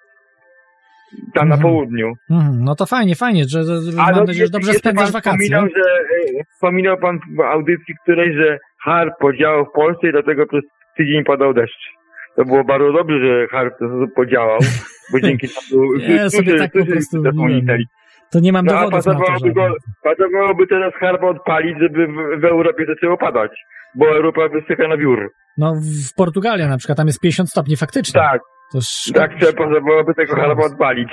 Tam 1.33 1.49
na 1.49 1.55
Mhm. 1.55 1.61
południu. 1.61 2.13
Mhm, 2.31 2.63
no 2.63 2.75
to 2.75 2.85
fajnie, 2.85 3.15
fajnie, 3.15 3.43
że, 3.47 3.63
że 3.63 3.73
A 3.97 4.03
mam 4.05 4.15
no, 4.15 4.23
nadzieję, 4.23 4.45
że 4.45 4.51
dobrze 4.51 4.73
spędzasz 4.73 5.11
wakacje. 5.11 5.39
Wspominał, 5.39 5.67
że, 5.75 5.83
e, 6.39 6.43
wspominał 6.53 6.97
pan 6.97 7.19
w 7.37 7.41
audycji 7.41 7.93
której, 8.03 8.33
że 8.33 8.59
harp 8.83 9.13
podziałał 9.19 9.65
w 9.65 9.71
Polsce 9.71 10.07
i 10.09 10.11
dlatego 10.11 10.45
przez 10.47 10.61
tydzień 10.97 11.23
padał 11.23 11.53
deszcz. 11.53 11.83
To 12.35 12.45
było 12.45 12.63
bardzo 12.63 12.91
dobrze, 12.93 13.19
że 13.19 13.47
harp 13.47 13.73
podziałał, 14.15 14.59
bo 15.11 15.19
dzięki 15.19 15.47
temu 15.47 15.83
Nie, 16.09 16.29
sobie 16.29 16.57
tak 16.57 16.71
po 16.71 16.85
prostu. 16.85 17.23
To 18.33 18.39
nie 18.39 18.51
mam 18.51 18.65
No, 18.65 18.71
dowodów 18.73 18.91
na 19.05 19.13
to 19.13 19.19
pasowałoby, 19.19 19.53
pasowałoby 20.03 20.67
teraz 20.67 20.93
harpa 20.93 21.27
odpalić, 21.27 21.77
żeby 21.79 22.07
w, 22.07 22.41
w 22.41 22.45
Europie 22.45 22.85
zaczęło 22.87 23.17
padać, 23.17 23.51
bo 23.95 24.07
Europa 24.09 24.49
wysycha 24.49 24.87
na 24.87 24.97
wiór. 24.97 25.31
No 25.57 25.73
w 26.09 26.13
Portugalii 26.15 26.67
na 26.67 26.77
przykład, 26.77 26.97
tam 26.97 27.07
jest 27.07 27.19
50 27.19 27.49
stopni 27.49 27.75
faktycznie. 27.77 28.21
Tak, 28.21 28.41
To 28.73 28.77
szko- 28.81 29.13
tak 29.13 29.31
trzeba 29.39 29.53
pasowałoby 29.65 30.13
tego 30.13 30.35
harpa 30.35 30.63
odpalić. 30.63 31.09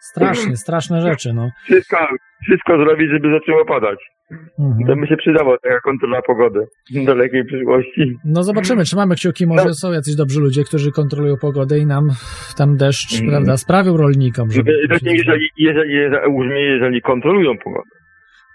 strasznie, 0.00 0.56
straszne 0.56 1.00
rzeczy, 1.00 1.32
no. 1.34 1.50
Wszystko, 1.64 1.96
wszystko 2.42 2.76
zrobić, 2.78 3.10
żeby 3.10 3.28
zaczęło 3.40 3.64
padać. 3.64 3.98
To 4.28 4.62
Mhm. 4.62 5.00
by 5.00 5.06
się 5.06 5.16
przydało, 5.16 5.58
taka 5.58 5.80
kontrola 5.80 6.22
pogody 6.22 6.66
w 7.02 7.04
dalekiej 7.04 7.44
przyszłości. 7.44 8.16
No 8.24 8.42
zobaczymy, 8.42 8.84
trzymamy 8.84 9.14
kciuki, 9.14 9.46
może 9.46 9.64
No. 9.64 9.74
są 9.74 9.92
jacyś 9.92 10.14
dobrzy 10.16 10.40
ludzie, 10.40 10.64
którzy 10.64 10.92
kontrolują 10.92 11.36
pogodę 11.36 11.78
i 11.78 11.86
nam 11.86 12.08
tam 12.56 12.76
deszcz, 12.76 13.12
Mhm. 13.14 13.30
prawda, 13.30 13.56
sprawił 13.56 13.96
rolnikom, 13.96 14.50
żeby... 14.50 14.72
Jeżeli, 14.90 15.16
jeżeli, 15.18 15.48
jeżeli, 15.58 15.94
jeżeli, 15.94 16.62
jeżeli 16.64 17.02
kontrolują 17.02 17.58
pogodę. 17.58 17.90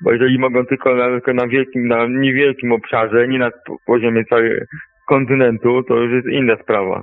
Bo 0.02 0.12
jeżeli 0.12 0.40
mogą 0.40 0.66
tylko 0.66 0.95
na, 0.95 1.06
tylko 1.08 1.34
na 1.34 1.48
wielkim, 1.48 1.88
na 1.88 2.08
niewielkim 2.08 2.72
obszarze, 2.72 3.28
nie 3.28 3.40
na 3.40 3.52
po- 3.68 3.78
poziomie 3.86 4.26
całego 4.26 4.56
kontynentu, 5.08 5.84
to 5.88 5.95
już 5.95 6.12
jest 6.14 6.28
inna 6.28 6.56
sprawa. 6.64 7.02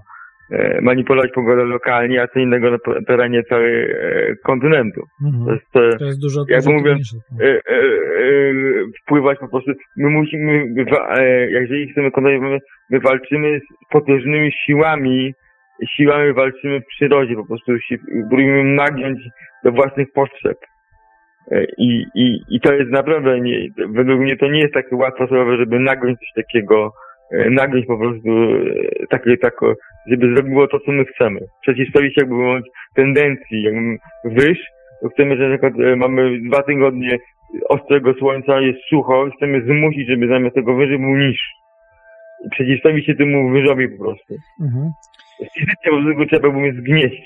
E, 0.52 0.80
manipulować 0.80 1.30
pogodę 1.34 1.64
lokalnie, 1.64 2.22
a 2.22 2.28
co 2.28 2.38
innego 2.40 2.70
na 2.70 2.78
terenie 3.06 3.42
całego 3.42 3.76
e, 3.92 4.36
kontynentu. 4.44 5.00
To 5.20 5.26
Mhm. 5.26 5.54
jest, 5.56 5.76
e, 5.94 5.98
To 5.98 6.04
jest 6.04 6.20
dużo, 6.20 6.44
jakby 6.48 6.72
mówiąc, 6.72 7.10
trudniejsze. 7.10 7.60
e, 7.68 7.72
e, 7.72 7.78
e, 7.78 8.52
wpływać 9.02 9.38
po 9.38 9.48
prostu. 9.48 9.72
My 9.96 10.10
musimy, 10.10 10.74
e, 11.18 11.50
jeżeli 11.50 11.92
chcemy 11.92 12.10
kontrolować, 12.10 12.62
my 12.90 13.00
walczymy 13.00 13.60
z 13.60 13.90
potężnymi 13.92 14.52
siłami, 14.52 15.34
siłami 15.96 16.32
walczymy 16.32 16.80
w 16.80 16.86
przyrodzie, 16.86 17.34
po 17.34 17.46
prostu 17.46 17.78
się 17.78 17.96
próbujemy 18.28 18.64
nagiąć 18.64 19.18
do 19.64 19.72
własnych 19.72 20.12
potrzeb. 20.12 20.56
I, 21.78 22.04
i, 22.14 22.40
I 22.50 22.60
to 22.60 22.74
jest 22.74 22.90
naprawdę, 22.90 23.40
nie, 23.40 23.68
według 23.88 24.20
mnie 24.20 24.36
to 24.36 24.48
nie 24.48 24.60
jest 24.60 24.74
takie 24.74 24.96
łatwa 24.96 25.26
sprawa, 25.26 25.56
żeby 25.56 25.78
nagiąć 25.78 26.18
coś 26.18 26.28
takiego, 26.44 26.92
e, 27.32 27.50
nagiąć 27.50 27.86
po 27.86 27.98
prostu 27.98 28.28
e, 28.30 29.06
takie, 29.10 29.36
tako, 29.36 29.74
żeby 30.06 30.34
zrobiło 30.34 30.68
to, 30.68 30.80
co 30.80 30.92
my 30.92 31.04
chcemy. 31.04 31.40
Przeciwstawić 31.62 32.16
jakby 32.16 32.34
bądź 32.34 32.66
tendencji, 32.94 33.62
jakby 33.62 33.98
wyż, 34.24 34.58
to 35.02 35.08
chcemy, 35.08 35.36
że 35.36 35.48
na 35.48 35.58
przykład 35.58 35.74
e, 35.80 35.96
mamy 35.96 36.40
dwa 36.40 36.62
tygodnie 36.62 37.18
ostrego 37.68 38.14
słońca, 38.14 38.60
jest 38.60 38.78
sucho, 38.88 39.28
chcemy 39.36 39.62
zmusić, 39.64 40.08
żeby 40.08 40.28
zamiast 40.28 40.54
tego 40.54 40.74
wyży 40.74 40.98
był 40.98 41.16
niż. 41.16 41.38
Przeciwstawić 42.50 43.06
się 43.06 43.14
temu 43.14 43.50
wyżowi 43.50 43.88
po 43.88 44.04
prostu. 44.04 44.34
Mhm. 44.60 44.90
Fizycznie 45.38 45.90
po 45.90 46.02
prostu 46.02 46.26
trzeba 46.26 46.48
było 46.50 46.62
mnie 46.62 46.72
zgnieść. 46.72 47.22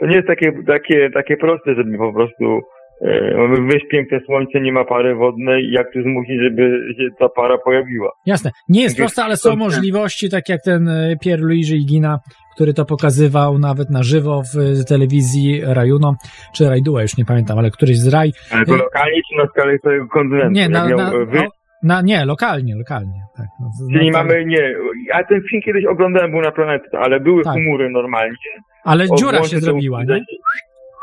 To 0.00 0.06
nie 0.06 0.16
jest 0.16 0.28
takie, 0.28 0.52
takie, 0.66 1.10
takie 1.10 1.36
proste, 1.36 1.74
żeby 1.74 1.98
po 1.98 2.12
prostu 2.12 2.60
E, 3.02 3.48
wyjść 3.70 3.86
piękne 3.90 4.20
słońce, 4.26 4.60
nie 4.60 4.72
ma 4.72 4.84
pary 4.84 5.14
wodnej, 5.14 5.70
jak 5.70 5.92
tu 5.92 6.02
zmusić, 6.02 6.40
żeby 6.42 6.94
się 6.98 7.08
ta 7.18 7.28
para 7.28 7.58
pojawiła? 7.58 8.12
Jasne. 8.26 8.50
Nie 8.68 8.82
jest 8.82 8.96
proste, 8.96 9.24
ale 9.24 9.36
są 9.36 9.56
możliwości, 9.56 10.30
tak 10.30 10.48
jak 10.48 10.62
ten 10.64 10.88
e, 10.88 11.16
Pierre 11.22 11.42
Luigi 11.42 11.76
Igina, 11.76 12.18
który 12.54 12.74
to 12.74 12.84
pokazywał 12.84 13.58
nawet 13.58 13.90
na 13.90 14.02
żywo 14.02 14.42
w 14.54 14.58
e, 14.58 14.84
telewizji 14.84 15.60
Rajuno, 15.64 16.14
czy 16.54 16.68
Rajdua, 16.68 17.02
już 17.02 17.16
nie 17.16 17.24
pamiętam, 17.24 17.58
ale 17.58 17.70
któryś 17.70 17.98
z 17.98 18.08
Raj. 18.08 18.32
Ale 18.52 18.66
to 18.66 18.76
lokalnie 18.76 19.20
czy 19.30 19.36
na 19.36 19.46
skalę 19.46 19.78
całego 19.78 20.08
kontynentu? 20.08 20.52
Nie, 20.52 20.68
na, 20.68 20.88
na, 20.88 21.12
o, 21.12 21.48
na, 21.82 22.02
nie, 22.02 22.24
lokalnie, 22.24 22.76
lokalnie. 22.76 23.20
Tak, 23.36 23.46
no, 23.60 23.66
Czyli 23.92 24.10
no, 24.10 24.18
mamy, 24.18 24.44
nie, 24.44 24.74
ja 25.08 25.24
ten 25.24 25.40
film 25.50 25.62
kiedyś 25.62 25.84
oglądałem, 25.84 26.30
był 26.30 26.40
na 26.40 26.50
planecie, 26.50 26.84
ale 26.92 27.20
były 27.20 27.44
Tak. 27.44 27.54
chmury 27.54 27.90
normalnie. 27.90 28.36
Ale 28.84 29.06
dziura 29.18 29.42
się 29.42 29.58
zrobiła, 29.58 30.04
nie? 30.04 30.20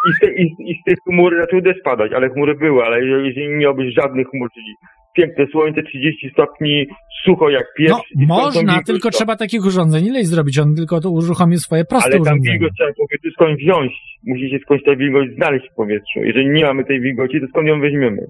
I 0.10 0.14
z, 0.14 0.20
tej, 0.20 0.42
i, 0.42 0.72
I 0.72 0.74
z 0.82 0.84
tej 0.86 0.96
chmury 1.08 1.42
zaczęły 1.42 1.62
deszcz 1.62 1.84
padać, 1.84 2.12
ale 2.14 2.30
chmury 2.30 2.56
były, 2.56 2.84
ale 2.84 3.06
jeżeli 3.06 3.50
nie 3.50 3.56
miałbyś 3.56 3.94
żadnych 3.94 4.28
chmur, 4.28 4.50
czyli 4.54 4.74
piękne 5.18 5.46
słońce, 5.52 5.84
30 5.84 6.30
stopni, 6.30 6.88
sucho 7.24 7.50
jak 7.50 7.66
pieprz. 7.78 7.92
No, 8.16 8.36
skąd 8.36 8.54
tą 8.54 8.64
można, 8.64 8.84
tylko 8.84 9.10
trzeba 9.10 9.36
takich 9.36 9.66
urządzeń 9.66 10.06
ileś 10.06 10.28
zrobić. 10.28 10.60
On 10.60 10.76
tylko 10.76 11.02
to 11.02 11.10
uruchomił 11.10 11.58
swoje 11.58 11.86
proste 11.86 12.06
Ale 12.06 12.14
tam 12.14 12.22
urządzenie. 12.22 12.52
wilgoć 12.52 12.74
trzeba 12.78 12.94
sobie 12.94 13.18
tu 13.24 13.30
skąd 13.32 13.58
wziąć. 13.60 13.92
Musi 14.28 14.50
się 14.50 14.60
skądś 14.60 14.84
ta 14.84 14.96
wilgoć 14.96 15.30
znaleźć 15.36 15.66
w 15.72 15.76
powietrzu. 15.76 16.20
Jeżeli 16.20 16.50
nie 16.50 16.64
mamy 16.66 16.84
tej 16.86 17.02
wilgoci, 17.02 17.42
to 17.42 17.48
skąd 17.48 17.68
ją 17.68 17.82
weźmiemy? 17.82 18.22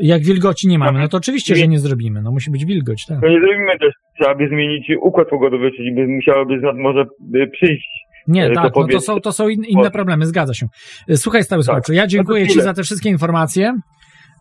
Jak 0.00 0.22
wilgoci 0.22 0.68
nie 0.68 0.78
mamy, 0.78 0.98
no 1.00 1.08
to 1.08 1.16
oczywiście, 1.16 1.54
że 1.56 1.68
nie 1.68 1.78
zrobimy. 1.78 2.22
No 2.22 2.30
musi 2.30 2.50
być 2.50 2.64
wilgoć, 2.64 3.06
tak. 3.06 3.20
To 3.20 3.28
nie 3.28 3.40
zrobimy 3.40 3.78
też, 3.78 3.92
trzeba 4.18 4.34
by 4.34 4.48
zmienić 4.48 4.92
układ 5.00 5.28
pogodowy, 5.28 5.70
czyli 5.76 5.94
by 5.94 6.06
musiałoby 6.06 6.60
z 6.60 6.62
nad 6.62 6.76
morza 6.76 7.04
y, 7.34 7.46
przyjść. 7.52 7.88
Nie, 8.28 8.46
e, 8.46 8.50
tak, 8.52 8.70
no 8.76 8.86
to 8.88 9.00
są, 9.00 9.20
to 9.20 9.32
są 9.32 9.48
in, 9.48 9.64
inne 9.64 9.90
problemy, 9.90 10.26
zgadza 10.26 10.54
się. 10.54 10.66
Y, 11.10 11.16
Słuchaj, 11.16 11.42
stały 11.44 11.60
Tak. 11.60 11.64
słuchaczu, 11.66 11.92
ja 11.92 12.06
dziękuję 12.06 12.40
No 12.42 12.48
to 12.48 12.52
Ci 12.54 12.60
za 12.60 12.74
te 12.74 12.82
wszystkie 12.82 13.08
informacje, 13.08 13.74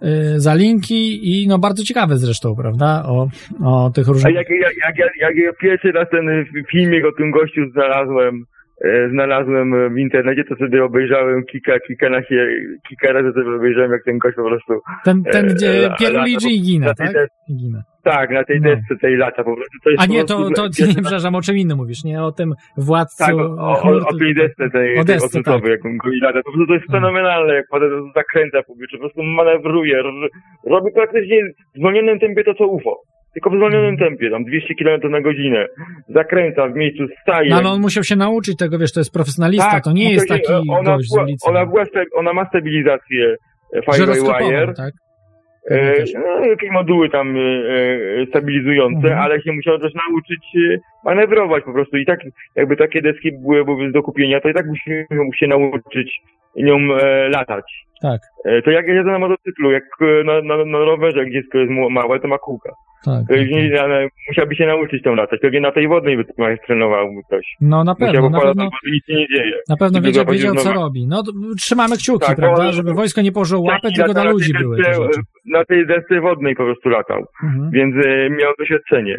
y, 0.04 0.40
za 0.40 0.54
linki 0.54 1.02
i 1.32 1.48
no 1.48 1.60
bardzo 1.60 1.84
ciekawe 1.84 2.18
zresztą, 2.18 2.56
prawda, 2.56 3.04
o, 3.06 3.28
o 3.66 3.90
tych 3.90 4.08
A 4.10 4.12
różnych... 4.12 4.36
jak, 4.36 4.48
jak, 4.50 4.74
jak, 4.88 4.98
ja- 4.98 5.28
jak 5.28 5.36
ja 5.38 5.52
pierwszy 5.62 5.92
raz 5.92 6.10
ten 6.12 6.46
filmik 6.72 7.06
o 7.06 7.12
tym 7.18 7.32
gościu 7.32 7.62
znalazłem, 7.74 8.44
e, 8.86 9.10
znalazłem 9.10 9.74
e, 9.74 9.90
w 9.90 9.98
internecie, 9.98 10.44
to 10.44 10.56
sobie 10.56 10.84
obejrzałem 10.84 11.44
kilka, 11.52 11.80
kilkanaście, 11.88 12.48
kilka 12.90 13.14
razy 13.14 13.32
sobie 13.34 13.56
obejrzałem, 13.56 13.92
jak 13.92 14.04
ten 14.04 14.18
gość 14.18 14.36
po 14.36 14.44
prostu, 14.44 14.74
Ten, 15.06 15.24
ten 15.24 15.50
e, 15.50 15.54
gdzie 15.54 15.90
Pierluigi 16.00 16.34
lata 16.34 16.50
i 16.50 16.62
Gina, 16.62 16.86
na 16.88 16.94
tej 16.94 17.08
tak? 17.08 17.16
desce. 17.16 17.84
Tak, 18.12 18.30
na 18.32 18.44
tej 18.44 18.62
No. 18.62 18.70
desce 18.70 18.96
tej 19.02 19.18
lata 19.18 19.44
po 19.44 19.56
prostu. 19.56 19.78
To 19.84 19.90
jest 19.90 20.04
A 20.04 20.06
nie, 20.06 20.24
to, 20.26 20.50
to 20.56 20.64
nie, 20.88 20.94
przepraszam, 20.94 21.36
o 21.36 21.42
czym 21.42 21.58
innym 21.58 21.78
mówisz, 21.78 22.04
nie? 22.04 22.24
O 22.24 22.32
tym 22.32 22.54
władcu... 22.78 23.26
Tak, 23.26 23.36
o, 23.36 23.40
o, 23.40 23.82
o, 23.82 24.08
o 24.10 24.18
tej 24.18 24.36
desce 24.36 24.70
tej, 24.70 25.00
o 25.00 25.04
tej 25.06 25.16
desce, 25.16 25.26
odrzutowej, 25.26 25.62
tak. 25.62 25.72
jaką 25.72 25.98
go 25.98 26.10
lata. 26.22 26.40
Po 26.44 26.52
prostu 26.52 26.68
to 26.68 26.74
jest 26.74 26.90
Mm. 26.90 27.02
fenomenalne, 27.02 27.54
jak 27.54 27.66
to 27.72 27.78
zakręca 28.16 28.58
po 28.64 28.74
powietrzu, 28.74 28.98
po 28.98 29.02
prostu 29.02 29.24
manewruje, 29.24 29.96
robi 30.68 30.92
praktycznie 30.94 31.38
w 31.76 31.80
zwolnionym 31.80 32.20
tempie 32.20 32.44
to, 32.44 32.54
co 32.54 32.68
UFO. 32.68 32.96
Tylko 33.34 33.50
w 33.50 33.54
zwolnionym 33.54 33.96
Mm. 33.96 33.98
tempie, 33.98 34.30
tam 34.32 34.44
200 34.44 34.76
km 34.76 35.12
na 35.12 35.22
godzinę. 35.22 35.66
Zakręca 36.10 36.68
w 36.68 36.76
miejscu, 36.76 37.04
staje. 37.22 37.50
No 37.50 37.56
ale 37.56 37.70
on 37.70 37.82
musiał 37.82 38.04
się 38.04 38.16
nauczyć 38.16 38.58
tego, 38.58 38.80
wiesz, 38.80 38.94
to 38.94 39.00
jest 39.00 39.14
profesjonalista, 39.14 39.72
Tak, 39.72 39.84
to 39.84 39.92
nie 39.92 40.14
jest 40.14 40.30
taki 40.30 40.54
ona, 40.54 40.96
gość 40.96 41.10
z 41.10 41.18
ulicy. 41.18 41.50
ona, 41.50 41.66
ona 42.16 42.34
ma 42.34 42.46
stabilizację 42.50 43.36
e, 43.74 43.82
Firewire, 43.82 44.74
tak? 44.74 44.94
E, 45.72 46.04
no, 46.14 46.46
jakieś 46.46 46.70
moduły 46.72 47.10
tam 47.10 47.38
e, 47.38 47.40
e, 47.42 48.26
stabilizujące, 48.30 48.98
Mhm. 49.08 49.20
ale 49.20 49.42
się 49.42 49.52
musiał 49.52 49.80
też 49.80 49.94
nauczyć 49.94 50.46
manewrować 51.06 51.64
po 51.64 51.74
prostu. 51.74 51.98
I 51.98 52.06
tak, 52.06 52.20
jakby 52.56 52.76
takie 52.76 53.02
deski 53.02 53.32
były, 53.32 53.92
do 53.92 54.04
kupienia, 54.04 54.42
to 54.42 54.50
i 54.50 54.54
tak 54.54 54.66
musimy 54.68 55.06
się 55.36 55.48
nauczyć 55.48 56.22
nią 56.56 56.80
latać. 57.30 57.88
Tak, 58.02 58.22
to 58.66 58.72
jak 58.72 58.88
jadę 58.88 59.12
na 59.12 59.20
motocyklu, 59.20 59.72
jak 59.72 59.84
na, 60.26 60.42
na, 60.42 60.66
na 60.66 60.78
rowerze, 60.80 61.20
jak 61.20 61.32
dziecko 61.32 61.58
jest 61.58 61.72
małe, 61.90 62.20
to 62.20 62.28
ma 62.28 62.38
kółka. 62.38 62.72
Tak. 63.06 63.28
To 63.28 63.34
już 63.36 63.50
nie, 63.50 63.82
ale 63.82 64.08
musiałby 64.30 64.56
się 64.56 64.66
nauczyć 64.66 65.04
tą 65.04 65.16
latać. 65.16 65.40
Pewnie 65.42 65.62
na 65.62 65.72
tej 65.72 65.88
wodnej 65.88 66.18
by 66.18 66.26
trenowałby 66.68 67.22
ktoś. 67.28 67.46
No 67.62 67.84
na 67.84 67.96
pewno, 67.96 68.08
Musiałby 68.14 68.30
na 68.30 68.40
pewno. 68.42 68.64
wody, 68.64 68.92
nic 68.94 69.06
się 69.06 69.14
nie 69.16 69.28
dzieje. 69.28 69.54
Na 69.70 69.78
pewno 69.78 70.02
wiedział, 70.02 70.26
wiedział 70.26 70.56
co 70.56 70.74
robi. 70.74 71.08
No 71.08 71.24
trzymamy 71.60 71.98
kciuki, 71.98 72.26
Tak, 72.28 72.36
prawda? 72.38 72.72
Żeby 72.72 72.94
wojsko 72.94 73.22
nie 73.22 73.32
położyło 73.32 73.70
Taki 73.84 73.96
tylko 73.96 74.14
dla 74.14 74.24
na 74.24 74.30
ludzi 74.32 74.54
tej 74.54 74.62
były 74.62 74.78
te 74.78 74.84
desce. 74.84 75.22
Na 75.46 75.66
tej 75.66 75.88
desce 75.88 76.22
wodnej 76.22 76.56
po 76.56 76.64
prostu 76.64 76.90
latał. 76.90 77.24
Mhm. 77.44 77.72
więc 77.72 77.96
e, 78.06 78.30
miał 78.30 78.54
doświadczenie. 78.60 79.18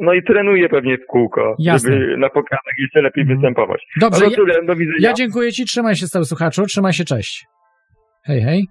No 0.00 0.12
i 0.14 0.22
trenuje 0.22 0.68
pewnie 0.68 0.98
w 0.98 1.06
kółko, 1.06 1.56
Jasne. 1.58 1.90
żeby 1.92 2.16
na 2.16 2.28
pokazach 2.28 2.74
jeszcze 2.78 3.02
lepiej 3.02 3.22
Mhm. 3.22 3.38
występować. 3.38 3.82
Dobrze, 4.00 4.24
no 4.24 4.30
tyle, 4.30 4.66
do 4.66 4.76
widzenia. 4.76 4.98
ja 5.00 5.12
dziękuję 5.12 5.52
Ci, 5.52 5.64
trzymaj 5.64 5.94
się 5.96 6.06
stały 6.06 6.24
słuchaczu, 6.24 6.66
trzymaj 6.66 6.92
się, 6.92 7.04
cześć. 7.04 7.46
Hej, 8.26 8.42
hej. 8.42 8.64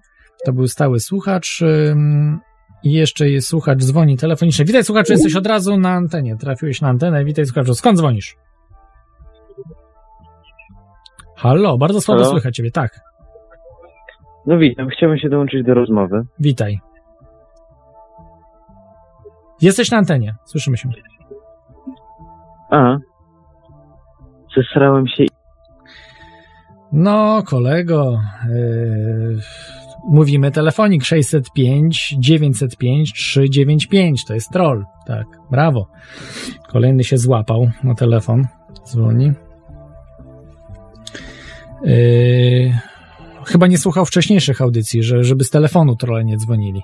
To 0.46 0.52
był 0.52 0.66
stały 0.66 1.00
słuchacz. 1.00 1.62
ym, 1.62 2.38
I 2.82 2.92
jeszcze 2.92 3.28
jest 3.28 3.48
słuchacz, 3.48 3.78
dzwoni 3.78 4.16
telefonicznie. 4.16 4.64
Witaj 4.64 4.84
słuchaczu, 4.84 5.12
jesteś 5.12 5.36
od 5.36 5.46
razu 5.46 5.76
na 5.76 5.90
antenie. 5.90 6.36
Trafiłeś 6.36 6.80
na 6.80 6.88
antenę. 6.88 7.24
Witaj 7.24 7.46
słuchaczu. 7.46 7.74
Skąd 7.74 7.98
dzwonisz? 7.98 8.36
Halo, 11.36 11.78
bardzo 11.78 12.00
słabo 12.00 12.20
Halo? 12.20 12.30
słychać 12.30 12.54
Ciebie. 12.56 12.70
Tak, 12.70 13.00
No 14.46 14.58
witam, 14.58 14.88
chciałbym 14.88 15.18
się 15.18 15.28
dołączyć 15.28 15.66
do 15.66 15.74
rozmowy. 15.74 16.22
witaj. 16.38 16.80
Jesteś 19.62 19.90
na 19.90 19.98
antenie. 19.98 20.34
Słyszymy 20.44 20.76
się. 20.76 20.88
A. 22.70 22.96
Zesrałem 24.56 25.06
się. 25.08 25.24
No, 26.92 27.42
kolego, 27.46 28.20
yy, 28.48 29.38
mówimy 30.08 30.50
telefonik 30.50 31.04
605 31.04 32.14
905 32.18 33.12
395. 33.12 34.24
To 34.24 34.34
jest 34.34 34.50
troll. 34.50 34.84
Tak, 35.06 35.26
brawo. 35.50 35.86
Kolejny 36.68 37.04
się 37.04 37.18
złapał 37.18 37.70
na 37.84 37.94
telefon. 37.94 38.46
Dzwoni. 38.86 39.32
Yy, 41.84 42.72
chyba 43.46 43.66
nie 43.66 43.78
słuchał 43.78 44.04
wcześniejszych 44.06 44.60
audycji, 44.60 45.02
że, 45.02 45.24
żeby 45.24 45.44
z 45.44 45.50
telefonu 45.50 45.96
trolle 45.96 46.24
nie 46.24 46.36
dzwonili. 46.36 46.82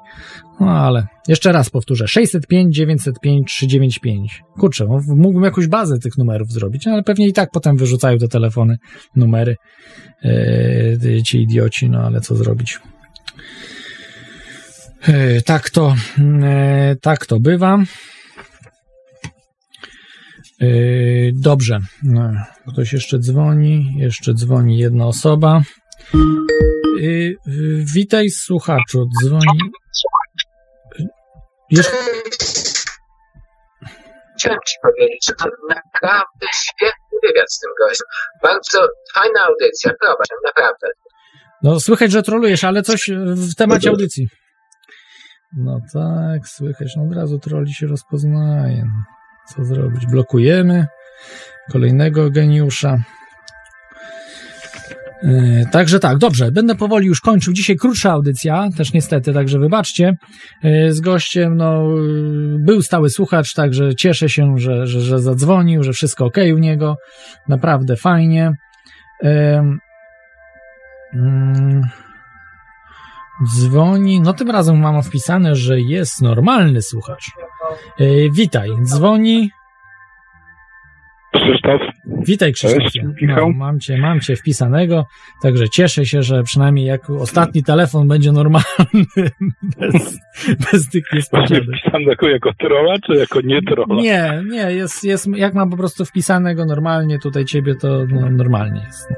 No 0.60 0.70
ale 0.70 1.06
jeszcze 1.28 1.52
raz 1.52 1.70
powtórzę. 1.70 2.08
605 2.08 2.76
905 2.76 3.48
395. 3.48 4.42
Kurczę, 4.58 4.86
no, 4.88 5.00
mógłbym 5.06 5.44
jakąś 5.44 5.66
bazę 5.66 5.98
tych 5.98 6.18
numerów 6.18 6.52
zrobić, 6.52 6.86
no, 6.86 6.92
ale 6.92 7.02
pewnie 7.02 7.28
i 7.28 7.32
tak 7.32 7.50
potem 7.50 7.76
wyrzucają 7.76 8.18
te 8.18 8.28
telefony, 8.28 8.78
numery 9.16 9.56
yy, 10.22 11.22
ci 11.22 11.42
idioci, 11.42 11.90
no 11.90 11.98
ale 11.98 12.20
co 12.20 12.34
zrobić. 12.34 12.78
Yy, 15.08 15.42
tak 15.42 15.70
to, 15.70 15.94
yy, 16.18 16.96
tak 17.02 17.26
to 17.26 17.40
bywa. 17.40 17.78
Yy, 20.60 21.32
dobrze. 21.34 21.78
No, 22.02 22.32
ktoś 22.72 22.92
jeszcze 22.92 23.18
dzwoni, 23.18 23.94
jeszcze 23.98 24.34
dzwoni 24.34 24.78
jedna 24.78 25.06
osoba. 25.06 25.62
Witaj 27.94 28.30
słuchaczu, 28.30 29.06
dzwoni. 29.22 29.60
Jeszcze, 31.70 31.96
Chciałem 34.38 34.58
ci 34.66 34.76
powiedzieć, 34.82 35.26
że 35.26 35.34
to 35.34 35.44
naprawdę 35.68 36.46
świetny 36.54 37.18
wywiad 37.22 37.52
z 37.52 37.60
tym 37.60 37.70
gościem. 37.80 38.06
Bardzo 38.42 38.88
fajna 39.14 39.40
audycja, 39.44 39.92
prowadź, 40.00 40.28
naprawdę. 40.44 40.86
No 41.66 41.80
słychać, 41.80 42.12
że 42.12 42.22
trolujesz, 42.22 42.64
ale 42.64 42.82
coś 42.82 43.10
w 43.50 43.54
temacie 43.54 43.90
audycji. 43.90 44.28
No 45.56 45.80
tak, 45.92 46.48
słychać, 46.48 46.92
no 46.96 47.02
od 47.02 47.16
razu 47.16 47.38
troli 47.38 47.74
się 47.74 47.86
rozpoznaje. 47.86 48.84
No, 48.84 49.02
co 49.54 49.64
zrobić? 49.64 50.06
Blokujemy 50.06 50.86
kolejnego 51.72 52.30
geniusza. 52.30 52.96
Yy, 55.22 55.64
Także 55.72 56.00
tak, 56.00 56.18
dobrze, 56.18 56.52
będę 56.52 56.74
powoli 56.74 57.06
już 57.06 57.20
kończył. 57.20 57.52
Dzisiaj 57.52 57.76
krótsza 57.76 58.12
audycja, 58.12 58.68
też 58.76 58.92
niestety, 58.92 59.32
także 59.32 59.58
wybaczcie. 59.58 60.16
Yy, 60.62 60.92
Z 60.92 61.00
gościem, 61.00 61.56
no, 61.56 61.82
yy, 61.96 62.58
był 62.58 62.82
stały 62.82 63.10
słuchacz, 63.10 63.52
także 63.54 63.94
cieszę 63.94 64.28
się, 64.28 64.54
że, 64.56 64.86
że, 64.86 65.00
że 65.00 65.18
zadzwonił, 65.18 65.82
że 65.82 65.92
wszystko 65.92 66.24
ok 66.24 66.36
u 66.54 66.58
niego. 66.58 66.96
Naprawdę 67.48 67.96
fajnie. 67.96 68.52
Mm, 71.16 71.82
Dzwoni, 73.56 74.20
no 74.20 74.32
tym 74.32 74.50
razem 74.50 74.78
mam 74.80 75.02
wpisane, 75.02 75.54
że 75.56 75.80
jest 75.80 76.22
normalny 76.22 76.82
słuchacz. 76.82 77.30
Yy, 77.98 78.30
Witaj, 78.32 78.70
dzwoni. 78.82 79.50
Krzysztof. 81.34 81.80
Witaj 82.26 82.52
Krzysztofie. 82.52 83.08
No, 83.22 83.50
mam, 83.50 83.80
cię, 83.80 83.98
mam 83.98 84.20
cię 84.20 84.36
wpisanego, 84.36 85.06
także 85.42 85.68
cieszę 85.68 86.06
się, 86.06 86.22
że 86.22 86.42
przynajmniej 86.42 86.86
jak 86.86 87.10
ostatni 87.10 87.62
telefon 87.62 88.08
będzie 88.08 88.32
normalny, 88.32 88.66
bez, 89.80 90.18
bez 90.72 90.88
tych 90.90 91.04
niespodzianek. 91.12 91.64
wpisanego 91.82 92.28
jako 92.28 92.50
trolla, 92.58 92.94
czy 93.06 93.14
jako 93.14 93.40
nie 93.40 93.62
trolla? 93.62 94.02
Nie, 94.02 94.42
nie, 94.50 94.72
jest, 94.72 95.04
jest, 95.04 95.28
jak 95.36 95.54
mam 95.54 95.70
po 95.70 95.76
prostu 95.76 96.04
wpisanego 96.04 96.64
normalnie 96.64 97.18
tutaj 97.18 97.44
ciebie, 97.44 97.74
to 97.74 97.88
no, 98.08 98.30
normalnie 98.30 98.80
jest. 98.86 99.08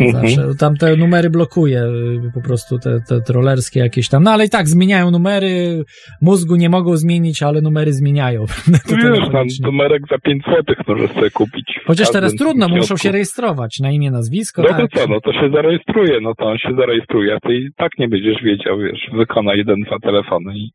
Mhm. 0.00 0.12
Zawsze. 0.12 0.54
Tam 0.60 0.76
te 0.76 0.96
numery 0.96 1.30
blokuje 1.30 1.82
y, 1.82 2.30
po 2.34 2.40
prostu 2.40 2.78
te, 2.78 3.00
te 3.08 3.20
trollerskie 3.20 3.80
jakieś 3.80 4.08
tam. 4.08 4.22
No 4.22 4.30
ale 4.30 4.44
i 4.44 4.50
tak 4.50 4.68
zmieniają 4.68 5.10
numery, 5.10 5.82
mózgu 6.22 6.56
nie 6.56 6.68
mogą 6.68 6.96
zmienić, 6.96 7.42
ale 7.42 7.60
numery 7.60 7.92
zmieniają. 7.92 8.44
Tu 8.88 8.96
wiesz, 8.96 9.28
tam 9.32 9.46
numerek 9.62 10.02
za 10.10 10.18
5 10.18 10.44
złotych 10.44 10.78
możesz 10.88 11.10
sobie 11.10 11.30
kupić. 11.30 11.80
Chociaż 11.86 12.10
teraz 12.10 12.34
trudno, 12.34 12.68
bo 12.68 12.76
muszą 12.76 12.96
się 12.96 13.12
rejestrować 13.12 13.78
na 13.80 13.90
imię, 13.90 14.10
nazwisko. 14.10 14.62
No 14.62 14.68
tak. 14.68 14.80
to 14.80 14.98
co, 14.98 15.06
no 15.08 15.20
to 15.20 15.32
się 15.32 15.50
zarejestruje, 15.54 16.20
no 16.20 16.34
to 16.34 16.44
on 16.44 16.58
się 16.58 16.68
zarejestruje, 16.78 17.34
a 17.34 17.40
ty 17.40 17.54
i 17.54 17.68
tak 17.76 17.92
nie 17.98 18.08
będziesz 18.08 18.42
wiedział, 18.42 18.78
wiesz, 18.78 19.00
wykona 19.12 19.54
jeden, 19.54 19.80
dwa 19.80 19.98
telefony 19.98 20.52
i 20.56 20.70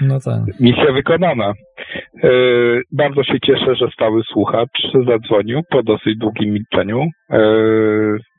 No 0.00 0.18
tak. 0.24 0.60
misja 0.60 0.92
wykonana. 0.92 1.52
E, 2.24 2.30
bardzo 2.92 3.24
się 3.24 3.40
cieszę, 3.46 3.74
że 3.74 3.88
stały 3.94 4.22
słuchacz 4.32 4.78
zadzwonił 5.06 5.60
po 5.70 5.82
dosyć 5.82 6.18
długim 6.18 6.50
milczeniu. 6.50 7.06
E, 7.30 7.38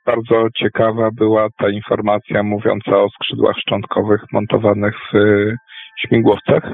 bardzo 0.06 0.48
ciekawa 0.58 1.10
była 1.16 1.48
ta 1.58 1.70
informacja 1.70 2.44
mówiąca 2.44 2.98
o 2.98 3.10
skrzydłach 3.10 3.58
szczątkowych 3.58 4.22
montowanych 4.32 4.94
w 5.12 5.16
e, 5.16 5.56
śmigłowcach, 6.00 6.72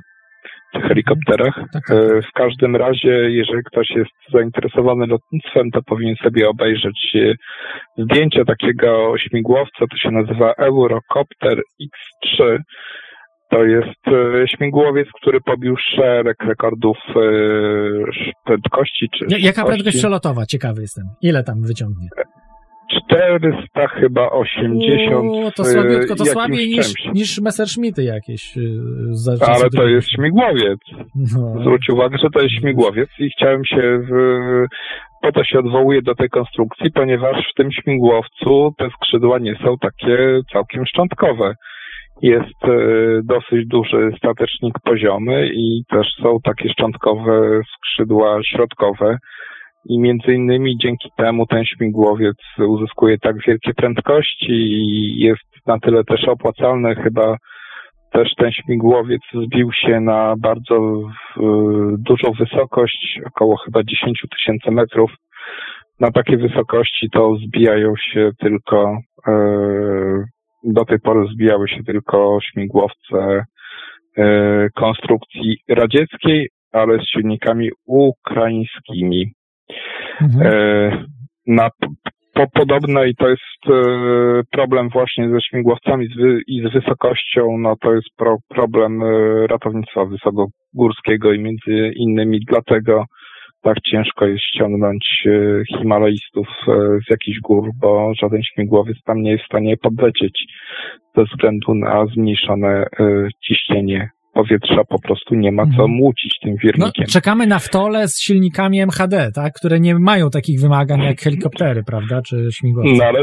w 0.73 0.87
helikopterach. 0.87 1.59
E, 1.59 2.21
w 2.21 2.31
każdym 2.33 2.75
razie, 2.75 3.09
jeżeli 3.29 3.61
ktoś 3.63 3.89
jest 3.89 4.11
zainteresowany 4.33 5.07
lotnictwem, 5.07 5.71
to 5.71 5.81
powinien 5.85 6.15
sobie 6.15 6.49
obejrzeć 6.49 7.15
e, 7.15 7.33
zdjęcie 8.03 8.45
takiego 8.45 9.13
śmigłowca, 9.17 9.85
to 9.91 9.97
się 9.97 10.11
nazywa 10.11 10.53
Eurocopter 10.53 11.61
X3. 11.81 12.57
To 13.51 13.63
jest 13.63 13.99
śmigłowiec, 14.57 15.07
który 15.21 15.41
pobił 15.41 15.75
szereg 15.77 16.43
rekordów 16.43 16.97
prędkości. 18.45 19.07
Czy 19.13 19.25
Ja- 19.29 19.37
Jaka 19.37 19.65
prędkość 19.65 19.97
przelotowa? 19.97 20.45
Ciekawy 20.45 20.81
jestem. 20.81 21.05
Ile 21.21 21.43
tam 21.43 21.55
wyciągnie? 21.67 22.07
400 22.89 23.87
chyba 23.87 24.29
80. 24.29 25.13
O, 25.13 25.51
to 25.51 25.63
e, 25.63 25.65
słabiutko, 25.65 26.15
to 26.15 26.25
słabiej 26.25 26.69
niż, 26.69 26.93
niż 27.13 27.41
Messerschmitty 27.41 28.03
jakieś. 28.03 28.57
y, 28.57 28.61
Za 29.09 29.45
Ale 29.47 29.69
to 29.69 29.87
jest 29.87 30.07
śmigłowiec. 30.11 30.79
No. 31.15 31.61
Zwróć 31.61 31.89
uwagę, 31.89 32.17
że 32.23 32.29
to 32.33 32.41
jest 32.41 32.55
śmigłowiec 32.55 33.09
i 33.19 33.29
chciałem 33.29 33.65
się 33.65 33.99
w, 34.09 34.11
po 35.21 35.31
to 35.31 35.43
się 35.43 35.59
odwołuję 35.59 36.01
do 36.01 36.15
tej 36.15 36.29
konstrukcji, 36.29 36.91
ponieważ 36.91 37.35
w 37.51 37.57
tym 37.57 37.71
śmigłowcu 37.71 38.71
te 38.77 38.89
skrzydła 38.89 39.39
nie 39.39 39.55
są 39.65 39.77
takie 39.77 40.39
całkiem 40.53 40.85
szczątkowe. 40.85 41.53
Jest 42.21 42.63
e, 42.63 42.69
dosyć 43.23 43.67
duży 43.67 44.11
statecznik 44.17 44.73
poziomy 44.83 45.49
i 45.53 45.83
też 45.89 46.07
są 46.23 46.37
takie 46.43 46.69
szczątkowe 46.69 47.61
skrzydła 47.75 48.39
środkowe. 48.43 49.17
I 49.89 49.99
między 49.99 50.33
innymi 50.33 50.77
dzięki 50.77 51.09
temu 51.17 51.45
ten 51.45 51.65
śmigłowiec 51.65 52.37
uzyskuje 52.67 53.17
tak 53.17 53.35
wielkie 53.47 53.73
prędkości 53.73 54.51
i 54.51 55.19
jest 55.19 55.67
na 55.67 55.79
tyle 55.79 56.03
też 56.03 56.27
opłacalny. 56.27 56.95
Chyba 56.95 57.37
też 58.11 58.35
ten 58.37 58.51
śmigłowiec 58.51 59.21
zbił 59.45 59.69
się 59.73 59.99
na 59.99 60.35
bardzo 60.39 61.01
dużą 61.97 62.31
wysokość, 62.39 63.19
około 63.25 63.57
chyba 63.57 63.83
10 63.83 64.21
tysięcy 64.31 64.71
metrów. 64.71 65.11
Na 65.99 66.11
takie 66.11 66.37
wysokości 66.37 67.09
to 67.13 67.35
zbijają 67.35 67.93
się 67.95 68.31
tylko, 68.39 68.97
e, 69.27 69.33
do 70.63 70.85
tej 70.85 70.99
pory 70.99 71.27
zbijały 71.33 71.69
się 71.69 71.83
tylko 71.83 72.39
śmigłowce 72.41 73.45
e, 74.17 74.67
konstrukcji 74.75 75.57
radzieckiej, 75.69 76.49
ale 76.71 76.99
z 76.99 77.07
silnikami 77.07 77.69
ukraińskimi. 77.85 79.38
E, 80.21 81.03
na 81.47 81.69
po 82.33 82.47
podobnej 82.53 83.15
to 83.15 83.29
jest 83.29 83.67
e, 83.67 84.41
problem 84.51 84.89
właśnie 84.89 85.29
ze 85.29 85.41
śmigłowcami 85.41 86.07
i 86.47 86.61
z 86.69 86.73
wysokością, 86.73 87.57
no 87.57 87.75
to 87.81 87.93
jest 87.93 88.07
pro, 88.17 88.37
problem 88.47 89.03
e, 89.03 89.47
ratownictwa 89.47 90.05
wysokogórskiego 90.05 91.33
i 91.33 91.39
między 91.39 91.91
innymi 91.95 92.39
dlatego 92.47 93.05
tak 93.61 93.81
ciężko 93.81 94.25
jest 94.25 94.43
ściągnąć 94.43 95.27
Himalajstów 95.77 96.47
z 97.07 97.09
jakichś 97.09 97.39
gór, 97.39 97.69
bo 97.81 98.11
żaden 98.21 98.43
śmigłowiec 98.43 98.97
tam 99.05 99.21
nie 99.21 99.31
jest 99.31 99.43
w 99.43 99.47
stanie 99.47 99.77
podlecieć 99.77 100.45
ze 101.17 101.23
względu 101.23 101.75
na 101.75 102.05
zmniejszone 102.05 102.85
ciśnienie 103.43 104.09
powietrza, 104.33 104.81
po 104.89 105.01
prostu 105.01 105.35
nie 105.35 105.51
ma 105.51 105.63
co 105.77 105.87
młócić 105.87 106.39
tym 106.43 106.51
No, 106.51 106.57
wirnikiem. 106.63 107.05
czekamy 107.05 107.47
na 107.47 107.59
wtole 107.59 108.07
z 108.07 108.21
silnikami 108.21 108.79
MHD, 108.81 109.31
tak? 109.35 109.53
które 109.53 109.79
nie 109.79 109.95
mają 109.99 110.29
takich 110.29 110.61
wymagań 110.61 111.01
jak 111.03 111.19
helikoptery, 111.21 111.83
prawda? 111.83 112.21
Czy 112.21 112.47
śmigłowce. 112.59 112.91
No 112.97 113.03
ale 113.05 113.19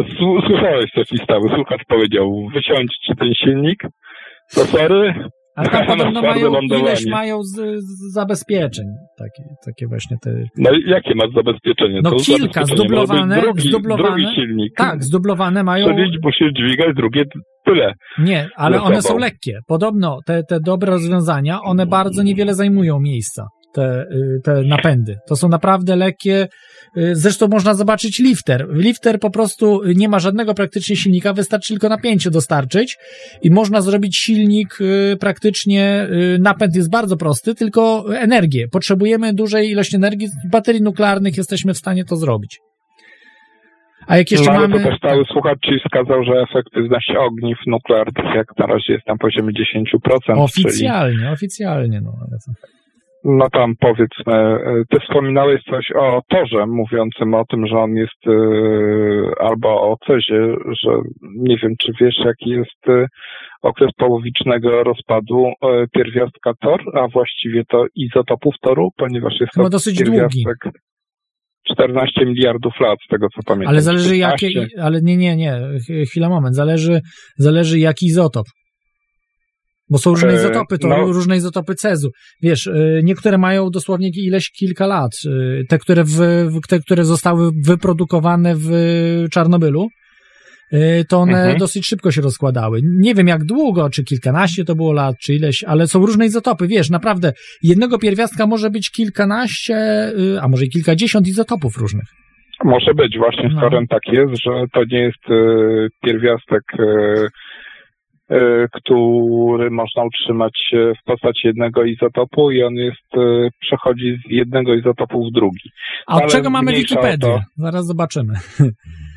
słyszałeś 0.46 0.92
te 0.94 1.04
pistały. 1.04 1.48
Słuchacz 1.54 1.82
powiedział, 1.88 2.48
wyciąćcie 2.54 3.14
ten 3.18 3.34
silnik, 3.34 3.82
to 4.54 4.60
sorry. 4.60 5.14
Ale 5.56 5.68
tam 5.68 5.86
podobno 5.96 6.22
mają, 6.22 6.60
ileś 6.60 7.06
mają 7.06 7.42
z, 7.42 7.54
z 7.84 8.12
zabezpieczeń. 8.12 8.86
Takie, 9.18 9.42
takie 9.66 9.86
właśnie 9.86 10.16
te... 10.22 10.30
No 10.58 10.70
jakie 10.86 11.14
masz 11.14 11.30
zabezpieczenie? 11.34 12.00
No 12.02 12.10
To 12.10 12.16
kilka, 12.16 12.64
zdublowane, 12.64 13.40
drugi, 13.40 13.68
zdublowane. 13.68 14.08
drugi 14.08 14.34
silnik. 14.34 14.72
Tak, 14.76 15.04
zdublowane 15.04 15.64
mają... 15.64 15.86
Czyli 15.86 16.18
musisz 16.22 16.52
dźwigać 16.52 16.96
drugie 16.96 17.24
tyle. 17.66 17.94
Nie, 18.18 18.48
ale 18.56 18.82
one 18.82 19.02
są 19.02 19.18
lekkie. 19.18 19.58
Podobno 19.66 20.18
te, 20.26 20.42
te 20.42 20.60
dobre 20.60 20.90
rozwiązania, 20.90 21.60
one 21.62 21.86
bardzo 21.86 22.22
niewiele 22.22 22.54
zajmują 22.54 23.00
miejsca, 23.00 23.46
te, 23.74 24.02
y, 24.02 24.40
te 24.44 24.62
napędy. 24.62 25.16
To 25.28 25.36
są 25.36 25.48
naprawdę 25.48 25.96
lekkie. 25.96 26.46
Y, 26.96 27.16
Zresztą 27.16 27.48
można 27.48 27.74
zobaczyć 27.74 28.18
lifter. 28.18 28.66
Lifter 28.70 29.20
po 29.20 29.30
prostu 29.30 29.80
nie 29.96 30.08
ma 30.08 30.18
żadnego 30.18 30.54
praktycznie 30.54 30.96
silnika, 30.96 31.32
wystarczy 31.32 31.68
tylko 31.68 31.88
napięcie 31.88 32.30
dostarczyć 32.30 32.96
i 33.42 33.50
można 33.50 33.80
zrobić 33.80 34.16
silnik 34.16 34.78
y, 34.80 35.16
praktycznie, 35.20 36.08
y, 36.10 36.38
napęd 36.40 36.76
jest 36.76 36.90
bardzo 36.90 37.16
prosty, 37.16 37.54
tylko 37.54 38.04
energię. 38.18 38.68
Potrzebujemy 38.68 39.34
dużej 39.34 39.70
ilości 39.70 39.96
energii, 39.96 40.28
z 40.28 40.50
baterii 40.50 40.82
nuklearnych 40.82 41.36
jesteśmy 41.36 41.74
w 41.74 41.78
stanie 41.78 42.04
to 42.04 42.16
zrobić. 42.16 42.60
A 44.06 44.16
jak 44.16 44.30
jeszcze 44.30 44.52
no, 44.52 44.60
mamy... 44.60 44.78
to 44.78 44.88
też 44.90 44.98
stały 44.98 45.24
słuchacz 45.24 45.58
ci 45.60 45.78
wskazał, 45.84 46.24
że 46.24 46.32
efektywność 46.50 47.12
ogniw 47.18 47.58
nuklearnych 47.66 48.34
jak 48.34 48.46
na 48.58 48.66
razie 48.66 48.92
jest 48.92 49.06
na 49.06 49.16
poziomie 49.16 49.52
10%. 49.52 50.18
Czyli 50.24 50.40
Oficjalnie, 50.40 51.30
oficjalnie, 51.30 52.00
no 52.00 52.12
ale 52.20 52.38
to... 52.46 52.75
No 53.28 53.50
tam 53.52 53.72
powiedzmy, 53.80 54.34
e, 54.34 54.82
ty 54.90 55.00
wspominałeś 55.00 55.62
coś 55.70 55.86
o 55.96 56.20
torze, 56.28 56.66
mówiącym 56.66 57.34
o 57.34 57.44
tym, 57.50 57.66
że 57.66 57.76
on 57.78 57.90
jest 57.94 58.26
e, 58.26 58.32
albo 59.40 59.68
o 59.68 59.96
cezie, 60.06 60.54
że 60.82 60.90
nie 61.36 61.56
wiem, 61.62 61.72
czy 61.80 61.92
wiesz, 62.00 62.14
jaki 62.24 62.50
jest 62.50 62.88
e, 62.88 63.06
okres 63.62 63.90
połowicznego 63.96 64.82
rozpadu 64.84 65.46
e, 65.46 65.84
pierwiastka 65.94 66.52
tor, 66.60 66.80
a 66.94 67.08
właściwie 67.08 67.62
to 67.70 67.84
izotopów 67.94 68.54
toru, 68.62 68.88
ponieważ 68.96 69.32
jest 69.40 69.52
Chyba 69.54 69.64
to 69.66 69.70
dosyć 69.70 70.02
długi. 70.02 70.10
pierwiastek 70.18 70.72
14 71.72 72.26
miliardów 72.26 72.72
lat, 72.80 72.98
z 73.06 73.08
tego 73.08 73.26
co 73.36 73.40
pamiętam. 73.46 73.68
Ale 73.72 73.80
zależy 73.80 74.10
15. 74.10 74.46
jakie, 74.50 74.66
ale 74.82 75.00
nie, 75.02 75.16
nie, 75.16 75.36
nie, 75.36 75.52
ch- 75.52 76.08
chwila, 76.10 76.28
moment, 76.28 76.54
zależy, 76.56 77.00
zależy 77.38 77.78
jaki 77.78 78.06
izotop. 78.06 78.46
Bo 79.90 79.98
są 79.98 80.10
różne 80.10 80.28
E, 80.32 80.34
izotopy, 80.34 80.78
to 80.78 80.88
no. 80.88 80.96
różne 81.12 81.36
izotopy 81.36 81.74
cezu. 81.74 82.10
Wiesz, 82.42 82.66
y, 82.66 83.00
niektóre 83.04 83.38
mają 83.38 83.70
dosłownie 83.70 84.08
ileś 84.14 84.50
kilka 84.50 84.86
lat. 84.86 85.10
Y, 85.26 85.64
Te, 85.68 85.78
które, 85.78 86.04
w, 86.04 86.18
te, 86.68 86.78
które 86.78 87.04
zostały 87.04 87.50
wyprodukowane 87.64 88.54
w 88.56 88.70
Czarnobylu, 89.32 89.88
to 91.08 91.18
one 91.18 91.38
Mhm. 91.38 91.58
dosyć 91.58 91.86
szybko 91.86 92.10
się 92.10 92.20
rozkładały. 92.22 92.80
Nie 92.84 93.14
wiem 93.14 93.26
jak 93.26 93.44
długo, 93.44 93.90
czy 93.90 94.04
kilkanaście 94.04 94.64
to 94.64 94.74
było 94.74 94.92
lat, 94.92 95.14
czy 95.22 95.34
ileś, 95.34 95.64
ale 95.64 95.86
są 95.86 96.06
różne 96.06 96.26
izotopy. 96.26 96.66
Wiesz, 96.66 96.90
naprawdę, 96.90 97.32
jednego 97.62 97.98
pierwiastka 97.98 98.46
może 98.46 98.70
być 98.70 98.90
kilkanaście, 98.90 99.76
a 100.42 100.48
może 100.48 100.64
i 100.64 100.68
kilkadziesiąt 100.68 101.28
izotopów 101.28 101.76
różnych. 101.76 102.04
Może 102.64 102.94
być, 102.94 103.18
właśnie 103.18 103.48
No. 103.54 103.70
tak 103.90 104.02
jest, 104.12 104.32
że 104.44 104.50
to 104.74 104.80
nie 104.90 104.98
jest 105.00 105.24
e, 105.30 105.34
pierwiastek, 106.04 106.62
e, 106.78 106.82
e, 106.82 107.26
który 108.72 109.70
można 109.70 110.04
utrzymać 110.04 110.70
e, 110.72 110.94
w 110.94 111.04
postaci 111.04 111.46
jednego 111.46 111.84
izotopu 111.84 112.50
i 112.50 112.62
on 112.62 112.74
jest, 112.74 113.14
e, 113.16 113.48
przechodzi 113.60 114.18
z 114.26 114.30
jednego 114.30 114.74
izotopu 114.74 115.28
w 115.28 115.32
drugi. 115.32 115.70
A 116.06 116.14
od 116.16 116.22
Ale 116.22 116.30
czego 116.30 116.50
mamy 116.50 116.72
Wikipedię? 116.72 117.18
to. 117.18 117.40
Zaraz 117.56 117.86
zobaczymy. 117.86 118.34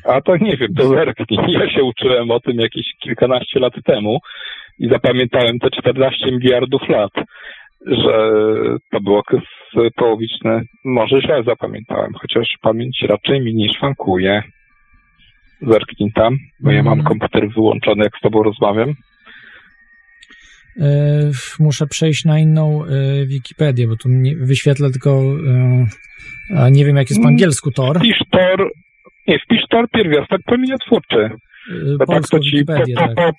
A 0.04 0.20
to 0.20 0.36
nie 0.36 0.56
wiem, 0.56 0.74
to 0.74 0.88
zerknij. 0.88 1.38
Ja 1.60 1.70
się 1.70 1.84
uczyłem 1.84 2.30
o 2.30 2.40
tym 2.40 2.56
jakieś 2.56 2.86
kilkanaście 3.02 3.60
lat 3.60 3.72
temu 3.84 4.18
i 4.78 4.88
zapamiętałem 4.88 5.58
te 5.58 5.70
14 5.70 6.32
miliardów 6.32 6.88
lat, 6.88 7.12
że 7.86 8.32
to 8.92 9.00
był 9.00 9.16
okres 9.16 9.42
połowiczny. 9.96 10.62
Może 10.84 11.20
źle 11.20 11.42
zapamiętałem, 11.42 12.12
chociaż 12.14 12.48
pamięć 12.62 13.04
raczej 13.08 13.40
mi 13.40 13.54
nie 13.54 13.72
szwankuje. 13.72 14.42
Zerknij 15.62 16.12
tam, 16.14 16.36
bo 16.60 16.70
ja 16.70 16.82
mam 16.82 16.98
Mhm. 16.98 17.06
komputer 17.08 17.48
wyłączony, 17.54 18.04
jak 18.04 18.12
z 18.18 18.20
tobą 18.20 18.42
rozmawiam. 18.42 18.94
E, 20.80 21.30
muszę 21.58 21.86
przejść 21.86 22.24
na 22.24 22.38
inną 22.38 22.84
e, 22.84 23.26
Wikipedię, 23.26 23.88
bo 23.88 23.96
tu 23.96 24.08
wyświetlę 24.40 24.90
tylko. 24.90 25.10
e, 25.10 25.86
a 26.58 26.68
nie 26.68 26.84
wiem, 26.84 26.96
jak 26.96 27.10
jest 27.10 27.22
po 27.22 27.28
angielsku 27.28 27.70
Tor. 27.70 27.98
Wpisz 27.98 28.22
Tor, 28.30 28.70
nie 29.28 29.38
wpisz 29.38 29.62
tor 29.70 29.90
pierwiastek 29.90 30.40
promieniotwórczy. 30.46 31.30
To 31.98 32.06
tak 32.06 32.28
to 32.28 32.38
ci 32.40 32.50
po, 32.50 32.72
Wikipedię, 32.74 32.94
po, 32.94 33.00
tak. 33.00 33.14
po, 33.16 33.32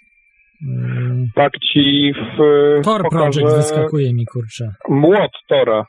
tak 1.36 1.52
ci 1.60 2.14
w, 2.14 2.38
Tor 2.84 3.10
Project 3.10 3.56
wyskakuje 3.56 4.14
mi, 4.14 4.26
kurczę. 4.26 4.72
młot 4.90 5.32
tora. 5.48 5.86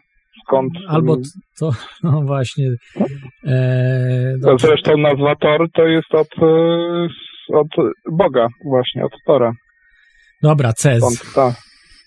Skąd 0.53 0.73
Albo 0.89 1.17
to, 1.59 1.71
no 2.03 2.23
właśnie. 2.23 2.69
E, 3.47 4.57
zresztą 4.59 4.97
nazwa 4.97 5.37
Tor 5.37 5.67
to 5.75 5.87
jest 5.87 6.15
od, 6.15 6.29
e, 6.43 7.57
od 7.59 7.69
Boga, 8.13 8.49
właśnie, 8.65 9.05
od 9.05 9.13
Tora. 9.27 9.53
Dobra, 10.43 10.73
CES. 10.73 10.99
Stąd 10.99 11.35
ta. 11.35 11.55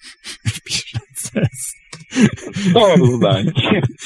Pisze 0.68 1.00
CES. 1.16 1.85
Tor 2.74 3.00
zdań. 3.18 3.46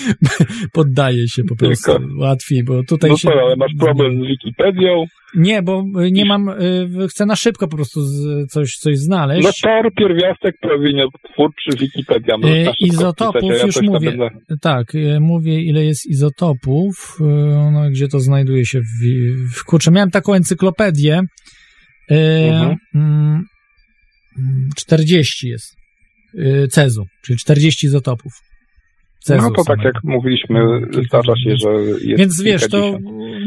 Poddaję 0.73 1.27
się 1.27 1.43
po 1.43 1.55
prostu. 1.55 1.91
Tylko. 1.91 2.07
Łatwiej, 2.17 2.63
bo 2.63 2.83
tutaj 2.83 3.09
No 3.09 3.17
się... 3.17 3.29
ale 3.29 3.55
masz 3.55 3.71
problem 3.79 4.23
z 4.23 4.27
Wikipedią? 4.27 5.03
Nie, 5.35 5.61
bo 5.61 5.83
nie 6.11 6.25
mam, 6.25 6.49
y, 6.49 7.07
chcę 7.09 7.25
na 7.25 7.35
szybko 7.35 7.67
po 7.67 7.75
prostu 7.75 8.01
z, 8.01 8.47
coś, 8.51 8.71
coś 8.75 8.97
znaleźć. 8.97 9.43
No 9.43 9.51
Tor, 9.63 9.91
pierwiastek, 9.97 10.55
promieniotwórczy, 10.61 11.69
Wikipedia. 11.79 12.35
Szybko 12.43 12.73
izotopów 12.79 13.51
ja 13.57 13.65
już 13.65 13.81
mówię. 13.81 14.11
będę- 14.11 14.29
Tak, 14.61 14.95
y, 14.95 15.17
mówię 15.19 15.61
ile 15.61 15.85
jest 15.85 16.05
izotopów, 16.09 17.17
no, 17.73 17.89
gdzie 17.91 18.07
to 18.07 18.19
znajduje 18.19 18.65
się 18.65 18.79
w, 18.79 19.05
w 19.55 19.63
kurczę, 19.63 19.91
miałem 19.91 20.11
taką 20.11 20.33
encyklopedię, 20.33 21.21
Mhm. 22.11 22.75
mm, 22.95 23.43
40 24.77 25.47
jest 25.49 25.78
Cezu, 26.69 27.03
czyli 27.25 27.39
40 27.39 27.85
izotopów. 27.85 28.31
Cezu 29.19 29.41
No 29.41 29.51
to 29.51 29.63
tak 29.63 29.83
jak 29.83 29.95
mówiliśmy, 30.03 30.59
zdarza 31.07 31.35
się, 31.35 31.55
że 31.55 31.69
jest 32.01 32.19
Więc 32.19 32.41
wiesz, 32.41 32.69
to 32.69 32.97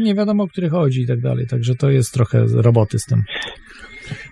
nie 0.03 0.15
wiadomo, 0.15 0.43
o 0.43 0.47
których 0.47 0.71
chodzi 0.71 1.01
i 1.01 1.07
tak 1.07 1.21
dalej, 1.21 1.47
także 1.47 1.75
to 1.75 1.89
jest 1.89 2.13
trochę 2.13 2.45
roboty 2.55 2.99
z 2.99 3.05
tym. 3.05 3.23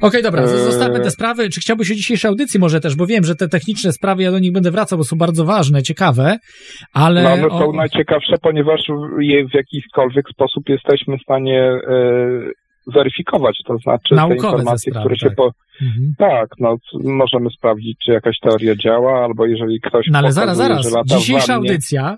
Okej, 0.02 0.24
dobra, 0.24 0.42
Eee. 0.42 0.48
zostawmy 0.48 1.00
te 1.00 1.12
sprawy. 1.12 1.50
Czy 1.50 1.62
chciałbyś 1.62 1.92
o 1.92 1.96
dzisiejszej 1.96 2.30
audycji 2.30 2.60
może 2.60 2.80
też, 2.80 2.96
bo 2.96 3.06
wiem, 3.06 3.24
że 3.24 3.36
te 3.36 3.48
techniczne 3.48 3.92
sprawy, 3.92 4.24
ja 4.24 4.32
do 4.32 4.40
nich 4.40 4.52
będę 4.52 4.72
wracał, 4.72 4.98
bo 4.98 5.04
są 5.04 5.18
bardzo 5.18 5.46
ważne, 5.46 5.84
ciekawe, 5.84 6.38
ale... 6.94 7.24
No 7.24 7.34
one 7.34 7.48
o- 7.48 7.60
są 7.60 7.74
najciekawsze, 7.74 8.36
ponieważ 8.42 8.82
je 9.20 9.48
w 9.48 9.54
jakikolwiek 9.54 10.30
sposób 10.30 10.70
jesteśmy 10.70 11.18
w 11.18 11.22
stanie 11.22 11.62
e, 11.62 12.02
weryfikować, 12.88 13.58
to 13.68 13.78
znaczy 13.78 14.16
Naukowe 14.16 14.36
te 14.36 14.42
te 14.42 14.48
informacje, 14.48 14.92
sprawy, 14.92 15.06
które 15.06 15.16
się 15.16 15.28
tak. 15.28 15.36
po... 15.36 15.52
Mhm. 15.82 16.14
Tak, 16.18 16.50
no 16.60 16.78
możemy 17.04 17.50
sprawdzić, 17.50 17.98
czy 18.06 18.12
jakaś 18.12 18.40
teoria 18.40 18.76
działa, 18.76 19.26
albo 19.26 19.46
jeżeli 19.46 19.82
ktoś 19.82 20.08
No 20.12 20.18
ale 20.18 20.30
pokazuje, 20.30 20.56
zaraz, 20.56 20.90
zaraz. 20.90 21.08
Dzisiejsza 21.08 21.54
wannie- 21.54 21.70
audycja, 21.72 22.18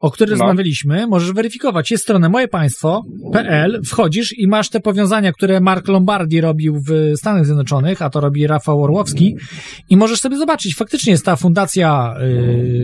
o 0.00 0.10
której 0.10 0.36
No. 0.36 0.44
rozmawialiśmy, 0.44 1.06
możesz 1.06 1.32
weryfikować. 1.32 1.90
Jest 1.90 2.04
strona 2.04 2.28
mojepaństwo.pl, 2.28 3.80
wchodzisz 3.86 4.38
i 4.38 4.48
masz 4.48 4.68
te 4.68 4.80
powiązania, 4.80 5.32
które 5.32 5.60
Mark 5.60 5.88
Lombardi 5.88 6.40
robił 6.40 6.80
w 6.88 7.16
Stanach 7.16 7.44
Zjednoczonych, 7.44 8.02
a 8.02 8.10
to 8.10 8.20
robi 8.20 8.46
Rafał 8.46 8.82
Orłowski 8.84 9.36
i 9.90 9.96
możesz 9.96 10.20
sobie 10.20 10.36
zobaczyć. 10.36 10.74
Faktycznie 10.74 11.12
jest 11.12 11.24
ta 11.24 11.36
fundacja, 11.36 12.14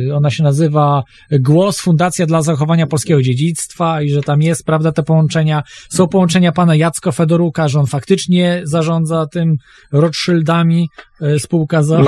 yy, 0.06 0.14
ona 0.16 0.30
się 0.30 0.42
nazywa 0.42 1.02
Głos, 1.30 1.80
Fundacja 1.80 2.26
dla 2.26 2.42
Zachowania 2.42 2.86
Polskiego 2.86 3.22
Dziedzictwa 3.22 4.02
i 4.02 4.08
że 4.08 4.22
tam 4.22 4.42
jest, 4.42 4.66
prawda, 4.66 4.92
te 4.92 5.02
połączenia. 5.02 5.62
Są 5.88 6.08
połączenia 6.08 6.52
pana 6.52 6.74
Jacko 6.74 7.12
Fedoruka, 7.12 7.68
że 7.68 7.78
on 7.80 7.86
faktycznie 7.86 8.60
zarządza 8.64 9.26
tym 9.26 9.56
Rothschildami, 9.92 10.88
yy, 11.20 11.38
spółka 11.38 11.82
za... 11.82 11.98
No 11.98 12.04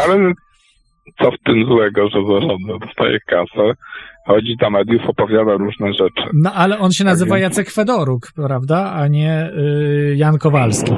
co 1.22 1.30
w 1.30 1.38
tym 1.46 1.64
złego, 1.66 2.08
że 2.08 2.18
zarządza, 2.32 2.86
dostaje 2.86 3.20
kasę, 3.20 3.72
chodzi 4.28 4.56
do 4.60 4.70
mediów, 4.70 5.02
opowiada 5.08 5.52
różne 5.56 5.92
rzeczy. 5.92 6.28
No, 6.34 6.52
ale 6.52 6.78
on 6.78 6.92
się 6.92 7.04
nazywa 7.04 7.34
więc- 7.34 7.42
Jacek 7.42 7.70
Fedoruk, 7.70 8.32
prawda, 8.36 8.92
a 8.92 9.08
nie 9.08 9.50
y, 9.50 10.14
Jan 10.16 10.38
Kowalski. 10.38 10.92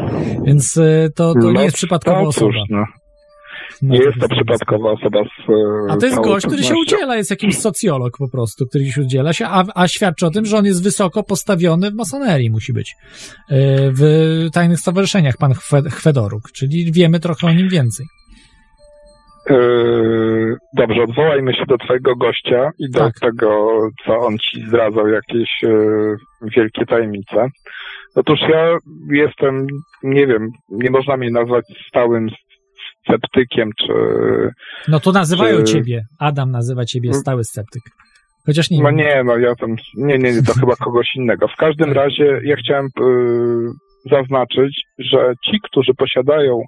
Więc 0.46 0.76
y, 0.76 1.12
to, 1.16 1.34
to 1.34 1.46
nie 1.46 1.52
No, 1.52 1.62
jest 1.62 1.76
przypadkowa 1.76 2.22
no 2.22 2.28
osoba. 2.28 2.52
Cóż, 2.52 2.70
no. 2.70 2.84
Nie 3.82 3.98
jest 3.98 4.20
to 4.20 4.28
przypadkowa 4.28 4.90
osoba 4.92 5.18
z 5.24 5.50
e, 5.50 5.92
A 5.92 5.96
to 5.96 6.06
jest 6.06 6.18
gość, 6.20 6.46
który 6.46 6.62
się 6.62 6.74
udziela, 6.74 7.16
jest 7.16 7.30
jakiś 7.30 7.58
socjolog 7.58 8.18
po 8.18 8.28
prostu, 8.28 8.66
który 8.66 8.86
się 8.86 9.00
udziela 9.02 9.32
się, 9.32 9.46
a, 9.46 9.64
a 9.74 9.88
świadczy 9.88 10.26
o 10.26 10.30
tym, 10.30 10.44
że 10.44 10.56
on 10.56 10.64
jest 10.64 10.82
wysoko 10.84 11.22
postawiony 11.22 11.90
w 11.90 11.94
masonerii, 11.94 12.50
musi 12.50 12.72
być. 12.72 12.90
Y, 12.90 13.56
w 13.92 14.02
tajnych 14.52 14.80
stowarzyszeniach, 14.80 15.36
pan 15.36 15.52
Chwe- 15.52 15.90
Chwedoruk, 15.90 16.42
czyli 16.52 16.92
wiemy 16.92 17.20
trochę 17.20 17.46
o 17.46 17.52
nim 17.52 17.68
więcej. 17.68 18.06
Yy, 19.50 20.56
Dobrze, 20.76 21.02
odwołajmy 21.02 21.54
się 21.54 21.64
do 21.68 21.78
twojego 21.78 22.16
gościa 22.16 22.70
i 22.78 22.90
do 22.90 22.98
Tak. 22.98 23.12
tego, 23.20 23.78
co 24.04 24.18
on 24.18 24.38
ci 24.38 24.66
zdradzał, 24.66 25.08
jakieś 25.08 25.48
yy, 25.62 26.16
wielkie 26.56 26.86
tajemnice. 26.86 27.46
Otóż 28.14 28.40
ja 28.48 28.76
jestem, 29.10 29.66
nie 30.02 30.26
wiem, 30.26 30.48
nie 30.68 30.90
można 30.90 31.16
mnie 31.16 31.30
nazwać 31.30 31.64
stałym 31.88 32.28
sceptykiem, 33.04 33.70
czy... 33.80 33.92
No 34.88 35.00
to 35.00 35.12
nazywają 35.12 35.58
Czy- 35.58 35.64
ciebie, 35.64 36.02
Adam 36.18 36.50
nazywa 36.50 36.84
ciebie 36.84 37.14
stały 37.14 37.44
sceptyk. 37.44 37.82
Chociaż 38.46 38.70
nie 38.70 38.82
No 38.82 38.90
nie, 38.90 39.22
no 39.24 39.36
ja 39.38 39.54
tam, 39.54 39.70
nie, 39.96 40.18
nie, 40.18 40.32
nie, 40.32 40.42
to 40.42 40.52
chyba 40.60 40.76
kogoś 40.86 41.14
innego. 41.14 41.48
W 41.48 41.56
każdym 41.56 41.92
razie 41.92 42.40
ja 42.44 42.56
chciałem 42.56 42.88
yy, 43.00 43.70
zaznaczyć, 44.10 44.82
że 44.98 45.32
ci, 45.44 45.58
którzy 45.62 45.94
posiadają 45.94 46.62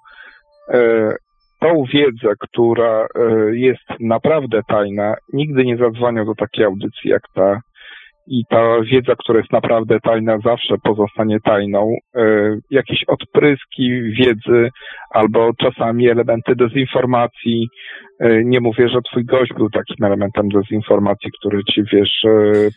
tą 1.63 1.85
wiedzę, 1.95 2.33
która 2.41 3.07
yy, 3.17 3.59
jest 3.59 4.01
naprawdę 4.01 4.61
tajna, 4.69 5.15
nigdy 5.33 5.65
nie 5.65 5.77
zadzwonią 5.77 6.25
do 6.25 6.35
takiej 6.35 6.65
audycji 6.65 7.11
jak 7.11 7.23
ta. 7.35 7.61
I 8.27 8.43
ta 8.51 8.63
wiedza, 8.93 9.13
która 9.19 9.39
jest 9.39 9.53
naprawdę 9.53 9.99
tajna, 10.01 10.39
zawsze 10.45 10.75
pozostanie 10.85 11.39
tajną. 11.45 11.95
Yy, 12.15 12.59
jakieś 12.71 13.05
odpryski 13.09 14.03
wiedzy 14.03 14.69
albo 15.11 15.51
czasami 15.61 16.09
elementy 16.09 16.53
dezinformacji. 16.57 17.69
Yy, 18.21 18.43
nie 18.45 18.61
mówię, 18.61 18.89
że 18.89 18.99
twój 19.11 19.25
gość 19.25 19.53
był 19.57 19.71
takim 19.71 20.05
elementem 20.07 20.49
dezinformacji, 20.49 21.31
który 21.41 21.61
ci, 21.65 21.83
wiesz, 21.93 22.23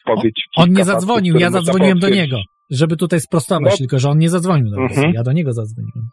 powie 0.06 0.30
ci 0.34 0.44
On 0.57 0.70
nie 0.74 0.84
zadzwonił, 0.84 1.36
ja 1.38 1.49
zadzwoniłem 1.49 1.99
do 1.99 2.10
niego, 2.10 2.38
żeby 2.72 2.98
tutaj 2.98 3.20
sprostować, 3.20 3.72
No. 3.72 3.78
tylko 3.78 3.99
że 3.99 4.10
on 4.10 4.18
nie 4.18 4.30
zadzwonił 4.30 4.70
do 4.70 4.82
nas, 4.82 4.98
Mhm. 4.98 5.14
ja 5.14 5.24
do 5.24 5.32
niego 5.32 5.53
zadzwoniłem. 5.53 6.06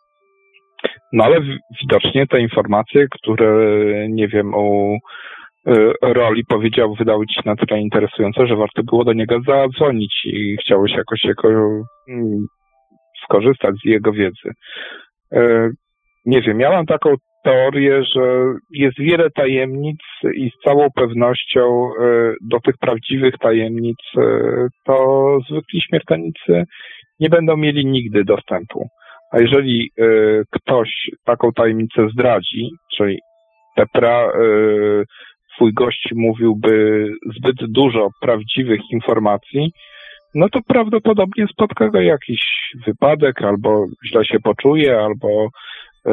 No 1.12 1.24
ale 1.24 1.40
widocznie 1.82 2.26
te 2.26 2.40
informacje, 2.40 3.06
które 3.10 3.48
nie 4.08 4.28
wiem 4.28 4.54
o 4.54 4.96
y, 5.68 5.92
roli 6.02 6.44
powiedział, 6.44 6.94
wydały 6.94 7.26
ci 7.26 7.40
na 7.44 7.56
tyle 7.56 7.80
interesujące, 7.80 8.46
że 8.46 8.56
warto 8.56 8.82
było 8.82 9.04
do 9.04 9.12
niego 9.12 9.40
zadzwonić 9.46 10.14
i 10.24 10.56
chciałeś 10.60 10.92
jakoś 10.92 11.24
jako, 11.24 11.48
mm, 12.08 12.46
skorzystać 13.24 13.74
z 13.84 13.88
jego 13.88 14.12
wiedzy. 14.12 14.50
Y, 15.34 15.70
Nie 16.26 16.40
wiem, 16.42 16.56
miałam 16.56 16.86
taką 16.86 17.14
teorię, 17.44 18.04
że 18.04 18.44
jest 18.70 18.98
wiele 18.98 19.30
tajemnic 19.30 19.98
i 20.34 20.50
z 20.50 20.64
całą 20.64 20.88
pewnością 20.94 21.90
y, 21.90 22.34
do 22.50 22.60
tych 22.60 22.74
prawdziwych 22.80 23.34
tajemnic 23.38 23.98
to 24.86 25.38
zwykli 25.50 25.80
śmiertelnicy 25.80 26.64
nie 27.20 27.28
będą 27.28 27.56
mieli 27.56 27.86
nigdy 27.86 28.24
dostępu. 28.24 28.88
A 29.32 29.40
jeżeli 29.40 29.90
y, 30.00 30.42
ktoś 30.50 31.10
taką 31.24 31.52
tajemnicę 31.52 32.08
zdradzi, 32.12 32.70
czyli 32.96 33.18
te 33.76 33.84
pra, 33.92 34.28
y, 34.28 35.04
twój 35.54 35.72
gość 35.72 36.08
mówiłby 36.14 37.06
zbyt 37.36 37.72
dużo 37.72 38.08
prawdziwych 38.20 38.80
informacji, 38.90 39.72
no 40.34 40.48
to 40.48 40.60
prawdopodobnie 40.68 41.46
spotka 41.46 41.88
go 41.88 42.00
jakiś 42.00 42.40
wypadek, 42.86 43.42
albo 43.42 43.86
źle 44.06 44.24
się 44.24 44.40
poczuje, 44.40 44.98
albo 44.98 45.46
y, 45.46 46.10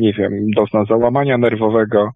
nie 0.00 0.12
wiem, 0.12 0.50
dozna 0.56 0.84
załamania 0.84 1.38
nerwowego 1.38 2.10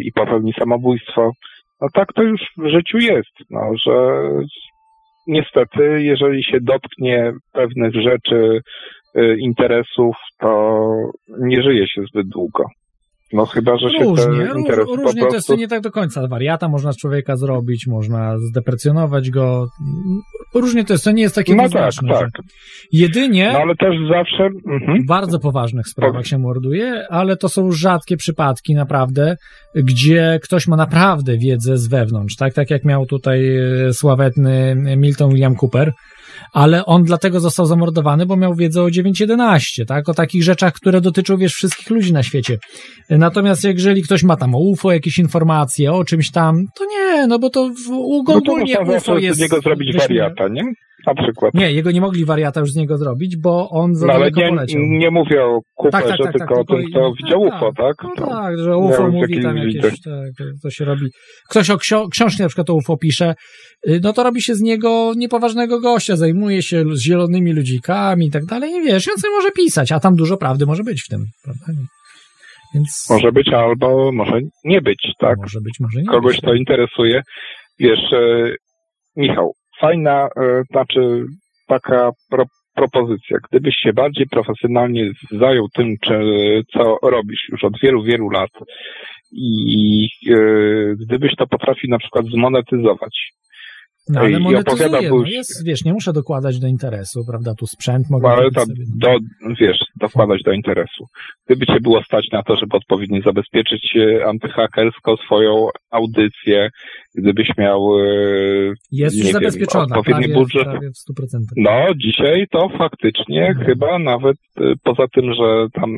i 0.00 0.12
popełni 0.12 0.52
samobójstwo. 0.52 1.32
No 1.80 1.88
tak 1.94 2.12
to 2.12 2.22
już 2.22 2.40
w 2.58 2.68
życiu 2.68 2.98
jest, 2.98 3.32
no, 3.50 3.60
że 3.86 4.22
niestety, 5.28 6.02
jeżeli 6.02 6.44
się 6.44 6.58
dotknie 6.60 7.32
pewnych 7.52 7.94
rzeczy, 7.94 8.60
interesów, 9.40 10.16
to 10.40 10.88
nie 11.40 11.62
żyje 11.62 11.88
się 11.88 12.02
zbyt 12.10 12.28
długo. 12.28 12.64
No 13.32 13.46
chyba, 13.46 13.76
że 13.78 13.90
się 13.90 14.04
Różnie, 14.04 14.24
te 14.24 14.52
róż, 14.52 14.58
interesy 14.58 14.86
po 14.86 14.96
różnie 14.96 15.20
to 15.20 15.34
jest 15.34 15.46
prostu... 15.46 15.56
nie 15.56 15.68
tak 15.68 15.80
do 15.80 15.90
końca. 15.90 16.28
Wariata 16.28 16.68
można 16.68 16.92
z 16.92 16.96
człowieka 16.96 17.36
zrobić, 17.36 17.86
można 17.86 18.38
zdeprecjonować 18.38 19.30
go. 19.30 19.66
Różnie 20.54 20.84
to 20.84 20.94
jest, 20.94 21.04
to 21.04 21.10
nie 21.10 21.22
jest 21.22 21.34
takie 21.34 21.54
No 21.54 21.62
tak, 21.62 21.72
jednoznaczne. 21.72 22.08
że- 22.08 22.18
tak. 22.18 22.30
Jedynie 22.92 23.50
No 23.52 23.58
ale 23.58 23.74
też 23.76 23.94
zawsze... 24.10 24.44
Mhm. 24.72 25.02
w 25.02 25.06
bardzo 25.06 25.38
poważnych 25.38 25.86
sprawach 25.88 26.26
się 26.26 26.38
morduje, 26.38 27.04
ale 27.10 27.36
to 27.36 27.48
są 27.48 27.72
rzadkie 27.72 28.16
przypadki 28.16 28.74
naprawdę, 28.74 29.36
gdzie 29.74 30.38
ktoś 30.42 30.66
ma 30.68 30.76
naprawdę 30.76 31.38
wiedzę 31.38 31.76
z 31.76 31.88
wewnątrz, 31.88 32.36
tak? 32.36 32.54
Tak 32.54 32.70
jak 32.70 32.84
miał 32.84 33.06
tutaj 33.06 33.56
e, 33.56 33.92
sławetny 33.92 34.74
Milton 34.96 35.30
William 35.30 35.54
Cooper, 35.62 35.92
ale 36.52 36.86
on 36.86 37.04
dlatego 37.04 37.40
został 37.40 37.66
zamordowany, 37.66 38.26
bo 38.26 38.36
miał 38.36 38.54
wiedzę 38.54 38.82
o 38.82 38.86
9.11, 38.86 39.84
tak? 39.86 40.08
O 40.08 40.14
takich 40.14 40.42
rzeczach, 40.42 40.72
które 40.72 41.00
dotyczą, 41.00 41.36
wiesz, 41.36 41.54
wszystkich 41.54 41.90
ludzi 41.90 42.12
na 42.12 42.22
świecie. 42.22 42.58
Natomiast 43.10 43.64
jeżeli 43.64 44.02
ktoś 44.02 44.22
ma 44.22 44.36
tam 44.36 44.54
o 44.54 44.58
UFO 44.58 44.92
jakieś 44.92 45.18
informacje, 45.18 45.92
o 45.92 46.04
czymś 46.04 46.30
tam, 46.30 46.64
to 46.78 46.84
nie, 46.84 47.26
no 47.26 47.38
bo 47.38 47.50
to 47.50 47.68
w, 47.68 47.90
No 47.90 48.22
to 48.24 48.36
ogólnie 48.38 48.76
można 48.78 48.96
UFO 48.96 49.18
jest... 49.18 49.38
z 49.38 49.42
niego 49.42 49.60
zrobić 49.60 49.96
wariata, 49.96 50.48
nie? 50.48 50.62
Na 51.06 51.14
przykład. 51.14 51.54
Nie, 51.54 51.72
jego 51.72 51.90
nie 51.90 52.00
mogli 52.00 52.24
wariata 52.24 52.60
już 52.60 52.72
z 52.72 52.76
niego 52.76 52.96
zrobić, 52.98 53.36
bo 53.36 53.68
on 53.70 53.94
za 53.94 54.06
No, 54.06 54.12
ale 54.12 54.30
nie, 54.30 54.48
poleciał. 54.48 54.80
nie 54.84 55.10
mówię 55.10 55.44
o 55.44 55.60
Cooperze, 55.74 56.08
Tak, 56.08 56.16
tak, 56.18 56.18
tak, 56.26 56.32
tylko 56.32 56.54
tak, 56.54 56.58
o 56.58 56.64
tym, 56.76 56.84
co 56.92 57.12
widział 57.22 57.40
tak, 57.50 57.56
UFO, 57.62 57.72
tak? 57.76 57.96
No 58.04 58.10
To 58.16 58.26
tak, 58.26 58.58
że 58.58 58.76
UFO 58.76 59.08
mówi 59.10 59.42
tam 59.42 59.56
jakieś, 59.56 59.82
tak, 60.02 60.22
to 60.62 60.70
się 60.70 60.84
robi. 60.84 61.06
Ktoś 61.50 61.70
o 61.70 61.76
ksio- 61.76 62.08
książki 62.10 62.42
na 62.42 62.48
przykład 62.48 62.70
o 62.70 62.74
UFO 62.74 62.96
pisze, 62.96 63.34
y, 63.88 64.00
no 64.02 64.12
to 64.12 64.22
robi 64.22 64.42
się 64.42 64.54
z 64.54 64.60
niego 64.60 65.12
niepoważnego 65.16 65.80
gościa, 65.80 66.16
zajmuje 66.16 66.62
się 66.62 66.84
z 66.92 67.00
zielonymi 67.02 67.52
ludzikami 67.52 68.26
i 68.26 68.30
tak 68.30 68.44
dalej, 68.44 68.70
i 68.72 68.82
wiesz, 68.82 69.06
i 69.06 69.10
on 69.10 69.18
sobie 69.18 69.34
może 69.34 69.50
pisać, 69.50 69.92
a 69.92 70.00
tam 70.00 70.14
dużo 70.16 70.36
prawdy 70.36 70.66
może 70.66 70.82
być 70.84 71.02
w 71.02 71.08
tym, 71.08 71.24
prawda? 71.44 71.64
Więc 72.74 73.06
Może 73.10 73.32
być 73.32 73.48
albo 73.52 74.12
może 74.12 74.40
nie 74.64 74.80
być, 74.80 75.12
tak? 75.20 75.36
może 75.38 75.58
być, 75.60 75.74
może 75.80 76.00
nie. 76.00 76.06
Kogoś 76.08 76.34
być. 76.36 76.40
to 76.44 76.54
interesuje. 76.54 77.22
Wiesz, 77.80 78.12
e, 78.12 78.52
Michał, 79.16 79.52
fajna, 79.80 80.28
e, 80.36 80.62
znaczy 80.70 81.24
taka 81.66 82.10
pro, 82.30 82.44
propozycja. 82.74 83.38
Gdybyś 83.50 83.74
się 83.76 83.92
bardziej 83.92 84.26
profesjonalnie 84.26 85.10
zajął 85.30 85.68
tym, 85.68 85.94
czy, 86.04 86.20
co 86.72 86.96
robisz 87.02 87.48
już 87.52 87.64
od 87.64 87.72
wielu, 87.82 88.02
wielu 88.02 88.30
lat 88.30 88.50
i 89.32 90.08
e, 90.30 90.36
gdybyś 91.06 91.36
to 91.36 91.46
potrafił 91.46 91.90
na 91.90 91.98
przykład 91.98 92.26
zmonetyzować, 92.26 93.32
No 94.10 94.20
ale 94.20 94.30
i 94.30 94.38
monetyzuje, 94.40 95.10
no 95.10 95.24
jest, 95.26 95.64
wiesz, 95.66 95.84
nie 95.84 95.92
muszę 95.92 96.12
dokładać 96.12 96.58
do 96.60 96.66
interesu, 96.66 97.24
prawda, 97.30 97.54
tu 97.54 97.66
sprzęt 97.66 98.10
mogę 98.10 98.28
No, 98.28 98.34
ale 98.34 98.50
to 98.50 98.60
sobie. 98.60 98.84
do, 98.96 99.16
wiesz, 99.60 99.78
dokładać 100.00 100.42
do 100.42 100.52
interesu. 100.52 101.04
Gdyby 101.46 101.66
cię 101.66 101.80
było 101.80 102.02
stać 102.02 102.26
na 102.32 102.42
to, 102.42 102.56
żeby 102.56 102.76
odpowiednio 102.76 103.22
zabezpieczyć 103.22 103.96
e, 103.96 104.26
antyhakersko 104.26 105.16
swoją 105.16 105.68
audycję, 105.90 106.68
gdybyś 107.14 107.48
miał 107.58 107.98
e, 108.00 108.04
Jest 108.92 109.16
już 109.16 109.24
wiem, 109.24 109.32
zabezpieczona, 109.32 109.84
odpowiedni 109.96 110.24
prawie, 110.24 110.34
budżet. 110.34 110.64
prawie 110.64 110.88
w 110.90 111.12
100%. 111.12 111.40
No, 111.56 111.94
dzisiaj 111.96 112.46
to 112.50 112.68
faktycznie 112.78 113.46
Mhm. 113.48 113.66
chyba 113.66 113.98
nawet 113.98 114.36
e, 114.60 114.72
poza 114.82 115.08
tym, 115.14 115.34
że 115.34 115.66
tam 115.72 115.90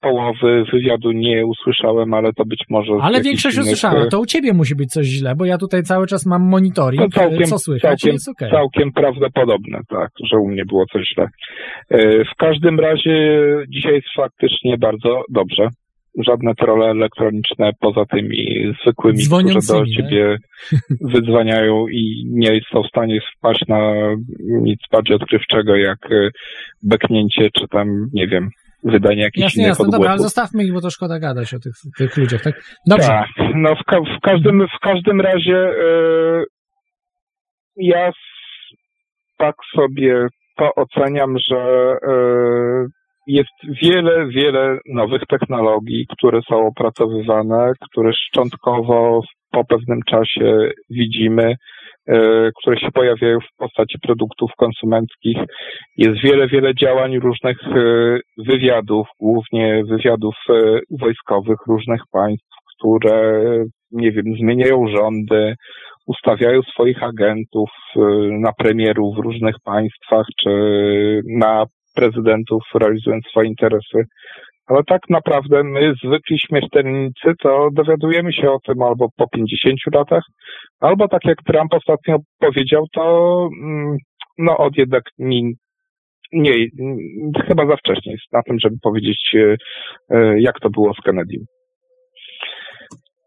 połowy 0.00 0.64
wywiadu 0.72 1.12
nie 1.12 1.46
usłyszałem, 1.46 2.14
ale 2.14 2.32
to 2.32 2.44
być 2.44 2.64
może. 2.70 2.92
Ale 3.02 3.20
większość 3.20 3.56
innych, 3.56 3.66
usłyszała. 3.66 4.04
e, 4.04 4.08
To 4.08 4.20
u 4.20 4.26
ciebie 4.26 4.52
musi 4.52 4.74
być 4.74 4.90
coś 4.90 5.06
źle, 5.06 5.34
bo 5.36 5.44
ja 5.44 5.58
tutaj 5.58 5.82
cały 5.82 6.06
czas 6.06 6.26
mam 6.26 6.42
monitoring, 6.48 7.02
To 7.14 7.20
całkiem, 7.20 7.44
co 7.46 7.58
słychać 7.58 8.00
całkiem, 8.00 8.12
jest 8.12 8.28
okej. 8.28 8.50
całkiem 8.50 8.92
prawdopodobne, 8.92 9.80
tak, 9.88 10.10
że 10.24 10.38
u 10.38 10.48
mnie 10.48 10.64
było 10.64 10.84
coś 10.92 11.08
źle. 11.14 11.26
E, 11.90 12.24
W 12.24 12.34
każdym 12.38 12.80
razie 12.80 13.38
dzisiaj 13.68 13.94
jest 13.94 14.08
faktycznie 14.16 14.78
bardzo 14.78 15.22
dobrze. 15.30 15.68
Żadne 16.26 16.54
trole 16.54 16.86
elektroniczne 16.86 17.70
poza 17.80 18.04
tymi 18.06 18.46
zwykłymi, 18.82 19.18
którzy 19.18 19.30
do 19.30 19.36
Dzwoniącymi, 19.60 19.96
ciebie 19.96 20.36
wydzwaniają 21.14 21.88
i 21.88 22.24
nie 22.30 22.60
są 22.72 22.82
w 22.82 22.86
stanie 22.88 23.20
wpaść 23.38 23.60
na 23.68 23.92
nic 24.62 24.80
bardziej 24.92 25.16
odkrywczego 25.16 25.76
jak 25.76 25.98
e, 26.12 26.28
beknięcie, 26.82 27.48
czy 27.58 27.68
tam, 27.68 28.06
nie 28.12 28.26
wiem, 28.28 28.48
wydanie 28.84 29.22
jakichś 29.22 29.42
Jasne, 29.42 29.62
innych 29.62 29.68
jasne, 29.68 29.90
dobra, 29.90 30.10
ale 30.10 30.18
zostawmy 30.18 30.64
ich, 30.64 30.72
bo 30.72 30.80
to 30.80 30.90
szkoda 30.90 31.18
gadać 31.18 31.54
o 31.54 31.58
tych, 31.58 31.72
tych 31.98 32.16
ludziach, 32.16 32.42
tak? 32.42 32.54
Dobrze. 32.86 33.08
Tak, 33.08 33.28
no 33.54 33.74
w, 33.74 33.84
ka- 33.84 34.00
w, 34.00 34.20
każdym, 34.22 34.66
w 34.76 34.80
każdym 34.80 35.20
razie 35.20 35.56
e, 35.56 36.44
ja 37.76 38.12
tak 39.38 39.54
sobie 39.76 40.26
to 40.56 40.74
oceniam, 40.74 41.36
że 41.50 41.92
e, 42.02 42.14
jest 43.26 43.82
wiele, 43.82 44.26
wiele 44.26 44.78
nowych 44.86 45.22
technologii, 45.28 46.06
które 46.18 46.40
są 46.48 46.66
opracowywane, 46.66 47.72
które 47.90 48.12
szczątkowo 48.12 49.20
po 49.52 49.64
pewnym 49.64 50.00
czasie 50.02 50.70
widzimy, 50.90 51.54
e, 52.08 52.50
które 52.60 52.80
się 52.80 52.90
pojawiają 52.94 53.38
w 53.40 53.56
postaci 53.58 53.98
produktów 53.98 54.50
konsumenckich. 54.56 55.38
Jest 55.96 56.22
wiele, 56.22 56.48
wiele 56.48 56.74
działań 56.74 57.18
różnych 57.18 57.58
e, 57.66 58.18
wywiadów, 58.38 59.06
głównie 59.20 59.84
wywiadów 59.84 60.34
e, 60.50 60.78
wojskowych 61.00 61.58
różnych 61.66 62.02
państw, 62.12 62.56
które, 62.76 63.44
nie 63.90 64.12
wiem, 64.12 64.24
zmieniają 64.40 64.86
rządy, 64.96 65.54
ustawiają 66.06 66.62
swoich 66.62 67.02
agentów 67.02 67.70
na 68.40 68.52
premierów 68.52 69.16
w 69.16 69.18
różnych 69.18 69.54
państwach, 69.64 70.26
czy 70.40 70.50
na 71.38 71.66
prezydentów 71.94 72.62
realizując 72.74 73.24
swoje 73.26 73.48
interesy. 73.48 74.04
Ale 74.72 74.82
tak 74.84 75.00
naprawdę 75.10 75.64
my, 75.64 75.94
zwykli 76.04 76.38
śmiertelnicy, 76.38 77.32
to 77.42 77.68
dowiadujemy 77.72 78.32
się 78.32 78.50
o 78.50 78.58
tym 78.66 78.82
albo 78.82 79.08
po 79.16 79.28
50 79.28 79.78
latach, 79.94 80.24
albo 80.80 81.08
tak 81.08 81.24
jak 81.24 81.42
Trump 81.42 81.74
ostatnio 81.74 82.18
powiedział, 82.38 82.86
to 82.94 83.48
mm, 83.62 83.96
no 84.38 84.56
od 84.56 84.76
jednak 84.76 85.02
mi 85.18 85.54
nie, 86.32 86.52
chyba 87.46 87.66
za 87.66 87.76
wcześnie 87.76 88.12
jest 88.12 88.32
na 88.32 88.42
tym, 88.42 88.58
żeby 88.60 88.76
powiedzieć, 88.82 89.34
e, 89.34 89.56
e, 90.10 90.40
jak 90.40 90.60
to 90.60 90.70
było 90.70 90.94
z 90.94 91.00
Kennedy. 91.00 91.36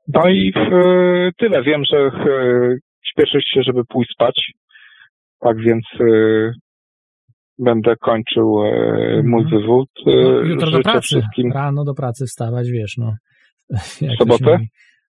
No 0.08 0.30
i 0.30 0.54
e, 0.56 1.30
tyle. 1.38 1.64
Wiem, 1.64 1.82
że 1.92 2.12
śpieszysz 3.06 3.46
się, 3.46 3.64
żeby 3.64 3.82
pójść 3.90 4.12
spać. 4.12 4.52
Tak 5.40 5.58
więc 5.58 5.86
będę 7.60 7.96
kończył 7.96 8.64
e, 8.66 9.24
mój 9.26 9.44
Mhm. 9.44 9.62
wywód. 9.62 9.90
E, 10.08 10.12
No, 10.12 10.40
jutro 10.40 10.66
do 10.72 10.78
Życzę 10.78 10.84
pracy, 10.84 11.02
wszystkim 11.02 11.52
rano 11.52 11.84
do 11.84 11.94
pracy 11.94 12.26
wstawać, 12.26 12.70
wiesz, 12.72 12.94
no. 12.98 13.14
Jak 14.02 14.18
sobotę? 14.18 14.58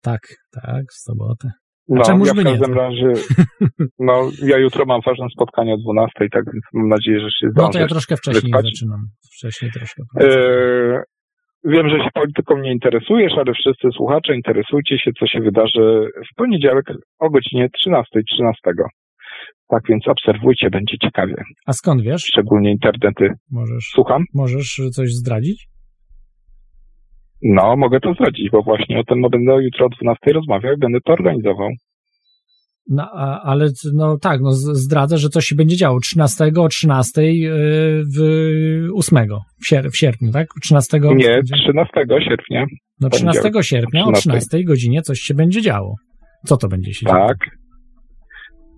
Tak, 0.02 0.20
tak, 0.62 0.84
w 0.92 1.02
sobotę. 1.02 1.48
A 1.92 1.96
No, 1.96 2.04
czemuż 2.04 2.28
ja 2.28 2.34
w 2.34 2.38
by 2.38 2.44
nie? 2.44 2.52
każdym 2.52 2.74
razie, 2.74 3.14
no, 4.00 4.30
ja 4.46 4.58
jutro 4.58 4.86
mam 4.86 5.02
ważne 5.06 5.26
spotkanie 5.34 5.74
o 5.74 5.78
12, 5.78 6.14
tak 6.32 6.44
więc 6.54 6.64
mam 6.74 6.88
nadzieję, 6.88 7.20
że 7.20 7.28
się 7.32 7.50
zdążę 7.52 7.68
No 7.68 7.74
to 7.74 7.80
ja 7.80 7.88
troszkę 7.88 8.18
wcześniej 8.18 8.42
wyspać. 8.52 8.66
zaczynam. 8.66 9.00
Wcześniej 9.38 9.72
troszkę. 9.72 10.04
E, 10.22 11.04
wiem, 11.64 11.90
że 11.90 11.98
się 11.98 12.10
polityką 12.14 12.58
nie 12.58 12.72
interesujesz, 12.74 13.34
ale 13.38 13.54
wszyscy 13.54 13.88
słuchacze 13.98 14.36
interesujcie 14.36 15.00
się, 15.00 15.12
co 15.20 15.28
się 15.28 15.40
wydarzy 15.40 16.08
w 16.32 16.36
poniedziałek 16.36 16.86
o 17.20 17.30
godzinie 17.30 17.68
13.13. 17.88 18.04
13. 18.34 18.62
Tak 19.70 19.82
więc 19.90 20.08
obserwujcie, 20.08 20.70
będzie 20.70 20.98
ciekawie. 20.98 21.36
A 21.66 21.74
skąd 21.74 22.02
wiesz? 22.02 22.22
Szczególnie 22.24 22.72
internety. 22.72 23.30
Możesz, 23.52 23.84
Słucham? 23.94 24.24
możesz 24.34 24.82
coś 24.92 25.14
zdradzić? 25.14 25.68
No, 27.42 27.76
mogę 27.78 28.00
to 28.00 28.14
zdradzić, 28.14 28.50
bo 28.52 28.62
właśnie 28.64 29.00
o 29.00 29.04
tym 29.04 29.22
będę 29.32 29.64
jutro 29.64 29.86
o 29.86 29.90
12 29.90 30.34
rozmawiał 30.34 30.74
i 30.74 30.78
będę 30.80 30.98
to 31.06 31.14
organizował. 31.14 31.70
No, 32.90 33.12
ale 33.44 33.70
no 33.94 34.18
tak, 34.18 34.42
no 34.42 34.52
zdradzę, 34.52 35.18
że 35.18 35.30
coś 35.30 35.46
się 35.46 35.56
będzie 35.56 35.76
działo 35.76 36.00
13 36.00 36.52
o 36.58 36.68
13 36.68 37.34
yy, 37.34 38.04
w 38.16 38.20
8 38.96 39.28
w, 39.64 39.72
sier- 39.72 39.90
w 39.92 39.98
sierpniu, 39.98 40.32
tak? 40.32 40.48
13 40.64 41.00
Nie, 41.00 41.10
będzie- 41.10 41.56
13 41.56 41.92
sierpnia. 42.30 42.66
no 43.02 43.10
13 43.10 43.42
poniedziałek. 43.42 43.66
sierpnia 43.66 44.02
o 44.02 44.12
13. 44.12 44.30
13 44.30 44.64
godzinie 44.64 45.02
coś 45.02 45.20
się 45.20 45.34
będzie 45.34 45.62
działo. 45.62 45.96
Co 46.46 46.58
to 46.58 46.68
będzie 46.68 46.94
się 46.94 47.06
działo? 47.06 47.28
Tak. 47.28 47.38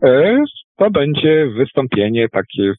E, 0.04 0.44
To 0.78 0.92
będzie 0.92 1.48
wystąpienie, 1.58 2.30
takie 2.30 2.74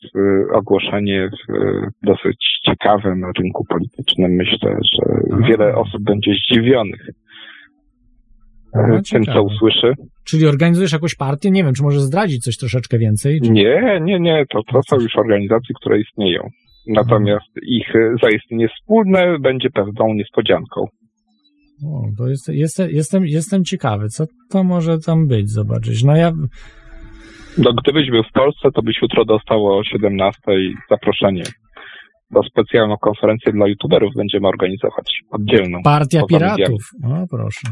ogłoszenie 0.53 1.25
e, 1.25 1.89
dosyć 2.03 2.61
ciekawe 2.67 3.15
na 3.17 3.33
rynku 3.39 3.65
politycznym. 3.69 4.31
Myślę, 4.33 4.79
że 4.93 5.03
Aha. 5.33 5.47
wiele 5.49 5.75
osób 5.77 6.03
będzie 6.03 6.33
zdziwionych 6.35 7.09
e, 8.75 8.89
No, 8.89 9.01
tym, 9.13 9.25
co 9.25 9.43
usłyszy. 9.43 9.93
Czyli 10.25 10.47
organizujesz 10.47 10.93
jakąś 10.93 11.15
partię? 11.15 11.51
Nie 11.51 11.65
wiem, 11.65 11.75
czy 11.75 11.83
możesz 11.83 12.03
zdradzić 12.03 12.45
coś 12.45 12.57
troszeczkę 12.57 12.99
więcej? 12.99 13.41
Czy... 13.41 13.51
Nie, 13.51 14.01
nie, 14.03 14.21
nie, 14.21 14.45
to, 14.51 14.63
to 14.73 14.81
są 14.89 14.97
już 14.97 15.17
organizacje, 15.17 15.75
które 15.81 16.01
istnieją. 16.01 16.49
Natomiast 16.87 17.51
ich 17.63 17.97
e, 17.97 18.15
zaistnienie 18.23 18.69
wspólne 18.69 19.39
będzie 19.39 19.71
pewną 19.71 20.15
niespodzianką. 20.15 20.87
O, 21.87 22.03
to 22.19 22.29
jest, 22.29 22.49
jest, 22.49 22.79
jestem, 22.89 23.27
jestem 23.27 23.65
ciekawy, 23.65 24.09
co 24.09 24.25
to 24.51 24.65
może 24.65 24.99
tam 24.99 25.29
być, 25.29 25.51
zobaczyć. 25.51 26.05
No 26.05 26.17
ja, 26.17 26.33
No, 27.59 27.73
gdybyś 27.73 28.11
był 28.11 28.23
w 28.23 28.33
Polsce, 28.33 28.69
to 28.75 28.83
byś 28.83 29.03
jutro 29.03 29.25
dostał 29.25 29.67
o 29.67 29.85
17 29.85 30.41
zaproszenie. 30.91 31.45
Do 32.31 32.43
specjalną 32.43 32.97
konferencję 32.97 33.53
dla 33.53 33.69
youtuberów 33.69 34.15
będziemy 34.17 34.49
organizować. 34.49 35.21
Oddzielną. 35.31 35.79
Partia. 35.85 36.23
Piratów. 36.29 36.83
O, 37.05 37.27
proszę. 37.31 37.69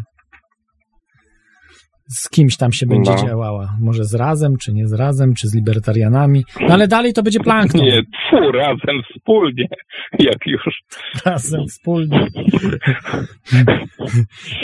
Z 2.09 2.30
kimś 2.30 2.56
tam 2.56 2.72
się 2.72 2.86
będzie 2.86 3.10
No. 3.10 3.22
działała. 3.26 3.68
Może 3.80 4.05
z 4.05 4.14
razem, 4.14 4.56
czy 4.56 4.72
nie 4.72 4.86
z 4.89 4.93
razem, 4.93 5.35
czy 5.35 5.48
z 5.48 5.55
libertarianami. 5.55 6.44
No 6.60 6.74
ale 6.74 6.89
dalej 6.89 7.12
to 7.12 7.22
będzie 7.22 7.40
plankton. 7.40 7.80
Nie, 7.80 8.02
tfu, 8.02 8.52
razem, 8.52 9.02
wspólnie, 9.14 9.66
jak 10.18 10.47
już. 10.47 10.82
Razem, 11.24 11.66
wspólnie. 11.68 12.26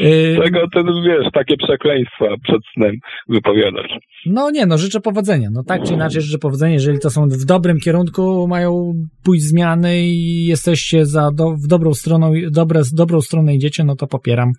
Y, 0.02 0.36
Tego 0.44 0.60
ten, 0.74 0.86
wiesz, 1.06 1.32
takie 1.32 1.56
przekleństwa 1.56 2.24
przed 2.42 2.60
snem 2.74 2.92
wypowiadasz. 3.28 3.90
No 4.26 4.50
nie, 4.50 4.66
no 4.66 4.78
życzę 4.78 5.00
powodzenia. 5.00 5.48
No 5.52 5.62
tak 5.64 5.82
czy 5.82 5.92
inaczej 5.94 6.22
życzę 6.22 6.38
powodzenia. 6.38 6.72
Jeżeli 6.74 6.98
to 6.98 7.10
są 7.10 7.28
w 7.28 7.44
dobrym 7.44 7.78
kierunku, 7.80 8.46
mają 8.48 8.92
pójść 9.24 9.44
zmiany 9.44 10.00
i 10.00 10.46
jesteście 10.46 11.06
za 11.06 11.30
do, 11.34 11.50
w 11.50 11.66
dobrą 11.66 11.94
stroną, 11.94 12.32
dobre, 12.50 12.80
dobrą 12.92 13.20
stronę 13.20 13.54
idziecie, 13.54 13.84
no 13.84 13.96
to 13.96 14.06
popieram. 14.06 14.52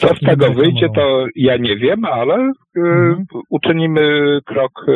Co 0.00 0.08
z 0.14 0.20
tego 0.26 0.52
wyjdzie, 0.54 0.86
to 0.94 1.26
ja 1.36 1.56
nie 1.56 1.76
wiem, 1.76 2.04
ale 2.04 2.23
y, 2.24 2.63
Mhm. 2.76 3.24
uczynimy 3.50 4.38
krok 4.46 4.72
y, 4.88 4.92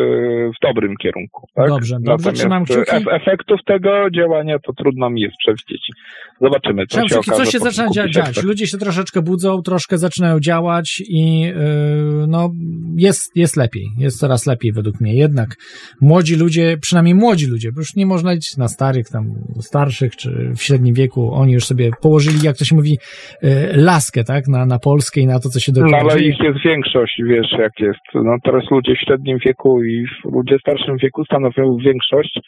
w 0.57 0.67
dobrym 0.67 0.97
kierunku. 0.97 1.47
Tak? 1.55 1.69
Dobrze, 1.69 1.97
dobrze, 2.01 2.33
trzymam 2.33 2.63
Natomiast 2.63 2.91
kciuki. 2.91 3.07
efektów 3.11 3.61
tego 3.67 4.11
działania 4.11 4.59
to 4.59 4.73
trudno 4.73 5.11
mi 5.11 5.21
jest 5.21 5.37
przewidzieć. 5.37 5.91
Zobaczymy, 6.41 6.87
co 6.87 6.89
Trzymam 6.89 7.09
się 7.09 7.15
kciuki, 7.15 7.31
okaże. 7.31 7.45
coś 7.45 7.53
się 7.53 7.59
zaczyna 7.59 8.09
dziać. 8.09 8.43
Ludzie 8.43 8.67
się 8.67 8.79
troszeczkę 8.79 9.23
budzą, 9.23 9.63
troszkę 9.63 9.99
zaczynają 9.99 10.41
działać 10.41 11.03
i 11.09 11.41
yy, 11.41 11.55
no, 12.29 12.51
jest, 12.97 13.37
jest 13.37 13.57
lepiej. 13.57 13.85
Jest 13.99 14.19
coraz 14.19 14.47
lepiej 14.47 14.73
według 14.73 15.01
mnie. 15.01 15.15
Jednak 15.15 15.49
młodzi 16.01 16.37
ludzie, 16.37 16.77
przynajmniej 16.81 17.15
młodzi 17.15 17.47
ludzie, 17.47 17.73
bo 17.73 17.81
już 17.81 17.97
nie 17.97 18.07
można 18.07 18.33
liczyć 18.33 18.57
na 18.57 18.69
starych, 18.69 19.09
tam 19.13 19.25
starszych 19.61 20.17
czy 20.17 20.53
w 20.57 20.63
średnim 20.63 20.95
wieku, 20.95 21.31
oni 21.33 21.53
już 21.53 21.65
sobie 21.65 21.91
położyli, 22.03 22.39
jak 22.43 22.57
to 22.57 22.65
się 22.65 22.77
mówi, 22.77 22.99
yy, 23.43 23.51
laskę, 23.75 24.25
tak, 24.25 24.49
na, 24.49 24.67
na 24.67 24.79
Polskę 24.79 25.21
i 25.21 25.27
na 25.27 25.41
to, 25.41 25.49
co 25.49 25.61
się 25.61 25.73
No 25.77 25.83
dokładnie 25.83 26.11
ale 26.11 26.21
ich 26.23 26.41
jest 26.41 26.59
większość, 26.65 27.23
wiesz 27.29 27.53
jak 27.59 27.68
jest. 27.81 28.01
No 28.15 28.37
teraz 28.45 28.71
ludzie 28.71 28.95
w 28.95 28.99
średnim 28.99 29.39
wieku 29.39 29.85
i 29.85 30.07
ludzie 30.25 30.59
w 30.59 30.61
starszym 30.61 30.97
wieku 30.97 31.25
stanowią 31.25 31.77
większość 31.77 32.41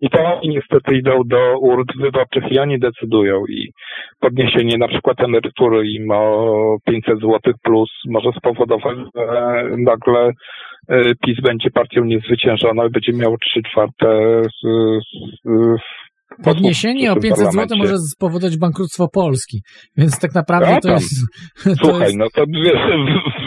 i 0.00 0.10
to 0.10 0.40
oni 0.40 0.48
niestety 0.48 0.96
idą 0.96 1.22
do 1.26 1.58
urn 1.58 1.84
wyborczych 2.00 2.52
i 2.52 2.58
oni 2.58 2.78
decydują 2.78 3.46
i 3.46 3.72
podniesienie 4.20 4.78
na 4.78 4.88
przykład 4.88 5.20
emerytury 5.20 5.88
im 5.88 6.10
o 6.10 6.76
500 6.84 7.20
zł 7.20 7.40
plus 7.62 7.90
może 8.08 8.30
spowodować, 8.38 8.98
że 9.14 9.64
nagle 9.78 10.30
y, 10.90 11.12
PiS 11.24 11.40
będzie 11.40 11.70
partią 11.70 12.04
niezwyciężoną 12.04 12.86
i 12.86 12.90
będzie 12.90 13.12
miał 13.12 13.36
3 13.38 13.62
czwarte 13.62 14.40
Podniesienie 16.42 17.12
o 17.12 17.14
w 17.14 17.20
500 17.20 17.52
zł 17.52 17.78
może 17.78 17.98
spowodować 17.98 18.58
bankructwo 18.58 19.08
Polski. 19.08 19.62
Więc 19.96 20.20
tak 20.20 20.34
naprawdę 20.34 20.76
A 20.76 20.80
to 20.80 20.92
jest. 20.92 21.14
To 21.64 21.74
Słuchaj, 21.74 22.00
jest 22.00 22.16
no 22.16 22.26
to 22.34 22.44
wiesz, 22.46 22.80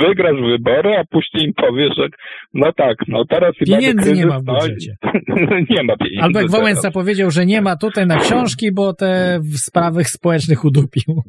wygrasz 0.08 0.42
wybory, 0.52 0.98
a 0.98 1.04
później 1.12 1.48
im 1.48 1.54
powiesz, 1.54 1.96
że 1.98 2.08
no 2.54 2.72
tak, 2.78 2.98
no 3.08 3.26
teraz 3.30 3.54
Pieniędzy 3.66 4.14
nie 4.14 4.26
ma 4.26 4.40
w 4.40 4.44
no, 4.44 4.54
budżecie. 4.54 4.96
nie 5.76 5.84
ma 5.84 5.98
pieniędzy. 5.98 6.22
Albo 6.22 6.40
jak. 6.40 6.52
Wałęsa 6.52 6.92
powiedział, 6.92 7.32
że 7.32 7.46
nie 7.46 7.62
ma 7.62 7.76
tutaj 7.76 8.08
na 8.08 8.18
książki, 8.18 8.72
bo 8.74 8.94
te 8.94 9.40
w 9.54 9.58
sprawach 9.58 10.10
społecznych 10.10 10.66
udupił. 10.66 11.24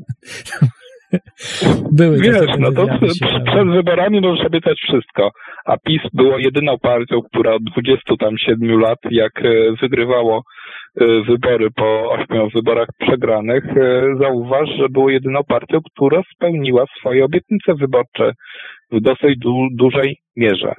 Były 1.99 2.19
Wiesz, 2.21 2.39
takie 2.39 2.59
no 2.59 2.73
to 2.73 2.87
przed, 2.87 3.69
wyborami 3.69 4.21
możesz 4.21 4.47
obiecać 4.47 4.79
wszystko. 4.79 5.31
A 5.65 5.77
PiS 5.77 6.03
było 6.13 6.39
jedyną 6.39 6.79
partią, 6.79 7.23
która 7.23 7.55
od 7.55 7.63
27 7.65 8.81
lat, 8.81 8.99
jak 9.11 9.33
e, 9.45 9.51
wygrywało 9.83 10.43
e, 11.01 11.05
wybory 11.23 11.69
po 11.77 12.11
ośmiu 12.11 12.49
wyborach 12.55 12.89
przegranych, 12.99 13.65
e, 13.77 14.03
zauważ, 14.21 14.69
że 14.79 14.89
było 14.89 15.11
jedyną 15.11 15.41
partią, 15.49 15.79
która 15.95 16.23
spełniła 16.35 16.85
swoje 17.01 17.25
obietnice 17.25 17.75
wyborcze 17.75 18.33
w 18.93 19.01
dosyć 19.01 19.39
du- 19.39 19.69
dużej 19.73 20.17
mierze. 20.37 20.75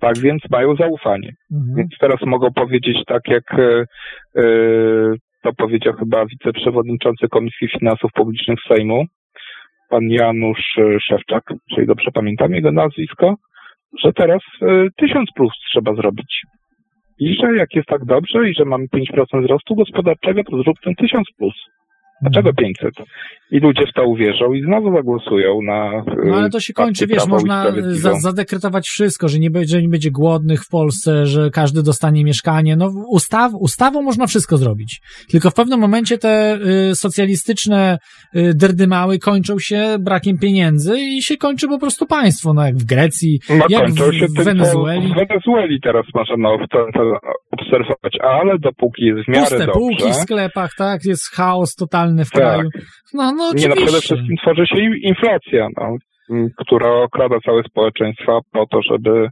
Tak 0.00 0.18
więc 0.18 0.42
mają 0.50 0.76
zaufanie. 0.76 1.32
Mhm. 1.52 1.76
Więc 1.76 1.90
teraz 2.00 2.20
mogą 2.26 2.48
powiedzieć 2.54 2.96
tak, 3.06 3.22
jak 3.28 3.44
e, 3.58 3.84
to 5.42 5.52
powiedział 5.52 5.94
chyba 5.94 6.26
wiceprzewodniczący 6.26 7.28
Komisji 7.28 7.68
Finansów 7.68 8.10
Publicznych 8.14 8.58
Sejmu, 8.68 9.04
pan 9.92 10.08
Janusz 10.08 10.78
e, 10.78 11.00
Szewczak, 11.00 11.44
czyli 11.74 11.86
dobrze 11.86 12.10
pamiętam 12.14 12.52
jego 12.52 12.72
nazwisko, 12.72 13.34
że 14.02 14.12
teraz 14.12 14.42
e, 14.62 14.88
1000 14.96 15.30
plus 15.36 15.52
trzeba 15.70 15.94
zrobić. 15.94 16.42
I 17.18 17.34
że 17.34 17.56
jak 17.56 17.74
jest 17.74 17.88
tak 17.88 18.04
dobrze 18.04 18.50
i 18.50 18.54
że 18.54 18.64
mamy 18.64 18.86
5% 18.86 19.44
wzrostu 19.44 19.74
gospodarczego, 19.74 20.44
to 20.44 20.56
zrób 20.62 20.76
ten 20.84 20.94
1000 20.94 21.22
plus. 21.38 21.54
Dlaczego 22.22 22.52
500? 22.52 22.90
I 23.50 23.58
ludzie 23.58 23.86
w 23.86 23.92
to 23.92 24.06
uwierzą 24.06 24.52
i 24.52 24.62
znowu 24.62 24.94
zagłosują 24.96 25.62
na. 25.62 26.04
No 26.24 26.36
ale 26.36 26.50
to 26.50 26.60
się 26.60 26.72
kończy, 26.72 27.08
partię 27.08 27.14
wiesz, 27.14 27.26
można 27.26 27.66
za, 27.88 28.14
zadekretować 28.14 28.86
wszystko, 28.86 29.28
że 29.28 29.38
nie 29.38 29.50
będzie, 29.50 29.76
że 29.76 29.82
nie 29.82 29.88
będzie 29.88 30.10
głodnych 30.10 30.60
w 30.64 30.68
Polsce, 30.68 31.26
że 31.26 31.50
każdy 31.50 31.82
dostanie 31.82 32.24
mieszkanie. 32.24 32.76
No 32.76 32.90
ustaw, 33.08 33.52
ustawą 33.54 34.02
można 34.02 34.26
wszystko 34.26 34.56
zrobić. 34.56 35.00
Tylko 35.30 35.50
w 35.50 35.54
pewnym 35.54 35.80
momencie 35.80 36.18
te 36.18 36.58
y, 36.90 36.94
socjalistyczne 36.94 37.98
y, 38.36 38.54
derdymały 38.54 39.18
kończą 39.18 39.58
się 39.58 39.96
brakiem 40.00 40.38
pieniędzy 40.38 41.00
i 41.00 41.22
się 41.22 41.36
kończy 41.36 41.68
po 41.68 41.78
prostu 41.78 42.06
państwo, 42.06 42.54
no 42.54 42.66
jak 42.66 42.76
w 42.76 42.84
Grecji, 42.84 43.40
No 43.50 43.66
jak 43.68 43.82
kończą 43.82 44.04
w, 44.04 44.14
się 44.14 44.26
w 44.26 44.44
Wenezueli. 44.44 45.12
W 45.12 45.14
Wenezueli 45.14 45.80
teraz 45.80 46.04
to, 46.72 46.86
to 46.94 47.18
obserwować, 47.50 48.14
ale 48.20 48.58
dopóki 48.58 49.04
jest 49.04 49.24
w 49.24 49.28
miarę 49.28 49.40
Puste 49.40 49.58
dobrze... 49.58 49.72
półki 49.72 50.10
w 50.10 50.14
sklepach, 50.14 50.70
tak, 50.78 51.00
jest 51.04 51.34
chaos 51.34 51.74
totalny 51.74 52.11
w 52.18 52.30
Tak. 52.30 52.42
kraju. 52.42 52.68
No, 53.14 53.32
no 53.32 53.52
nie, 53.54 53.68
no 53.68 53.76
przede 53.76 54.00
wszystkim 54.00 54.36
tworzy 54.42 54.66
się 54.66 54.76
inflacja, 55.02 55.68
no, 55.76 55.96
która 56.58 56.88
okrada 56.88 57.36
całe 57.44 57.62
społeczeństwa 57.62 58.40
po 58.52 58.66
to, 58.66 58.82
żeby 58.82 59.28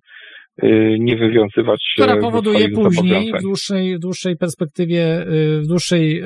nie 0.99 1.17
wywiązywać 1.17 1.81
się 1.83 2.03
która 2.03 2.15
ze 2.15 2.21
powoduje 2.21 2.69
później 2.69 3.33
w 3.39 3.43
dłuższej, 3.43 3.97
w 3.97 4.01
dłuższej 4.01 4.37
perspektywie, 4.37 5.23
y, 5.23 5.61
w 5.61 5.67
dłuższej 5.67 6.23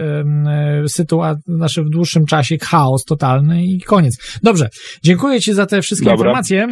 sytuacji, 0.87 1.43
znaczy 1.47 1.83
w 1.83 1.91
dłuższym 1.91 2.27
czasie 2.27 2.57
chaos 2.63 3.05
totalny 3.05 3.65
i 3.65 3.81
koniec. 3.81 4.41
Dobrze, 4.43 4.69
dziękuję 5.05 5.41
Ci 5.41 5.53
za 5.53 5.67
te 5.67 5.83
wszystkie 5.83 6.11
Dobra. 6.11 6.17
informacje, 6.17 6.67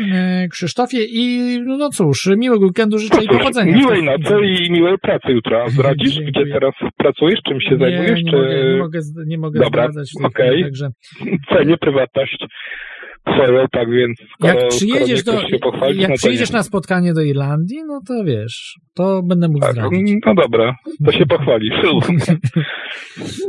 y, 0.45 0.49
Krzysztofie 0.49 1.05
i 1.05 1.41
no, 1.67 1.77
no 1.77 1.89
cóż, 1.89 2.31
miłego 2.37 2.67
weekendu 2.67 2.99
życzę 2.99 3.25
i 3.25 3.29
Cóż, 3.29 3.39
powodzenia. 3.39 3.77
Miłej 3.77 4.03
nocy 4.03 4.35
i 4.47 4.73
miłej 4.73 4.99
pracy 4.99 5.33
jutro. 5.33 5.65
Zdradzisz, 5.71 6.21
gdzie 6.21 6.47
teraz 6.53 6.75
pracujesz, 6.97 7.41
czym 7.49 7.61
się 7.61 7.71
nie, 7.71 7.79
zajmujesz? 7.79 8.23
nie, 8.23 8.31
czy... 8.31 8.37
mogę, 8.37 8.53
nie 8.67 8.79
mogę, 8.79 9.01
nie 9.27 9.39
mogę 9.39 9.61
Dobra, 9.61 9.83
zdradzać 9.83 10.09
chwili, 10.35 10.63
także 10.63 10.89
Cenię 11.57 11.77
prywatność 11.77 12.45
swoją, 13.23 13.67
tak 13.73 13.91
więc 13.91 14.19
skoro, 14.35 14.61
jak 14.61 14.69
przyjedziesz, 14.69 15.25
do, 15.25 15.33
pochwalić, 15.63 16.01
jak 16.01 16.11
no 16.11 16.17
przyjedziesz 16.17 16.51
na 16.51 16.63
spotkanie 16.63 17.15
do 17.15 17.23
Irlandii, 17.23 17.79
no 17.87 18.01
to 18.09 18.25
wiesz, 18.25 18.79
to 18.95 19.23
będę 19.23 19.49
mógł 19.49 19.61
Tak, 19.61 19.73
zdradzić. 19.73 20.15
no 20.27 20.35
dobra, 20.35 20.75
to 21.05 21.13
się 21.13 21.27
pochwalisz. 21.27 21.75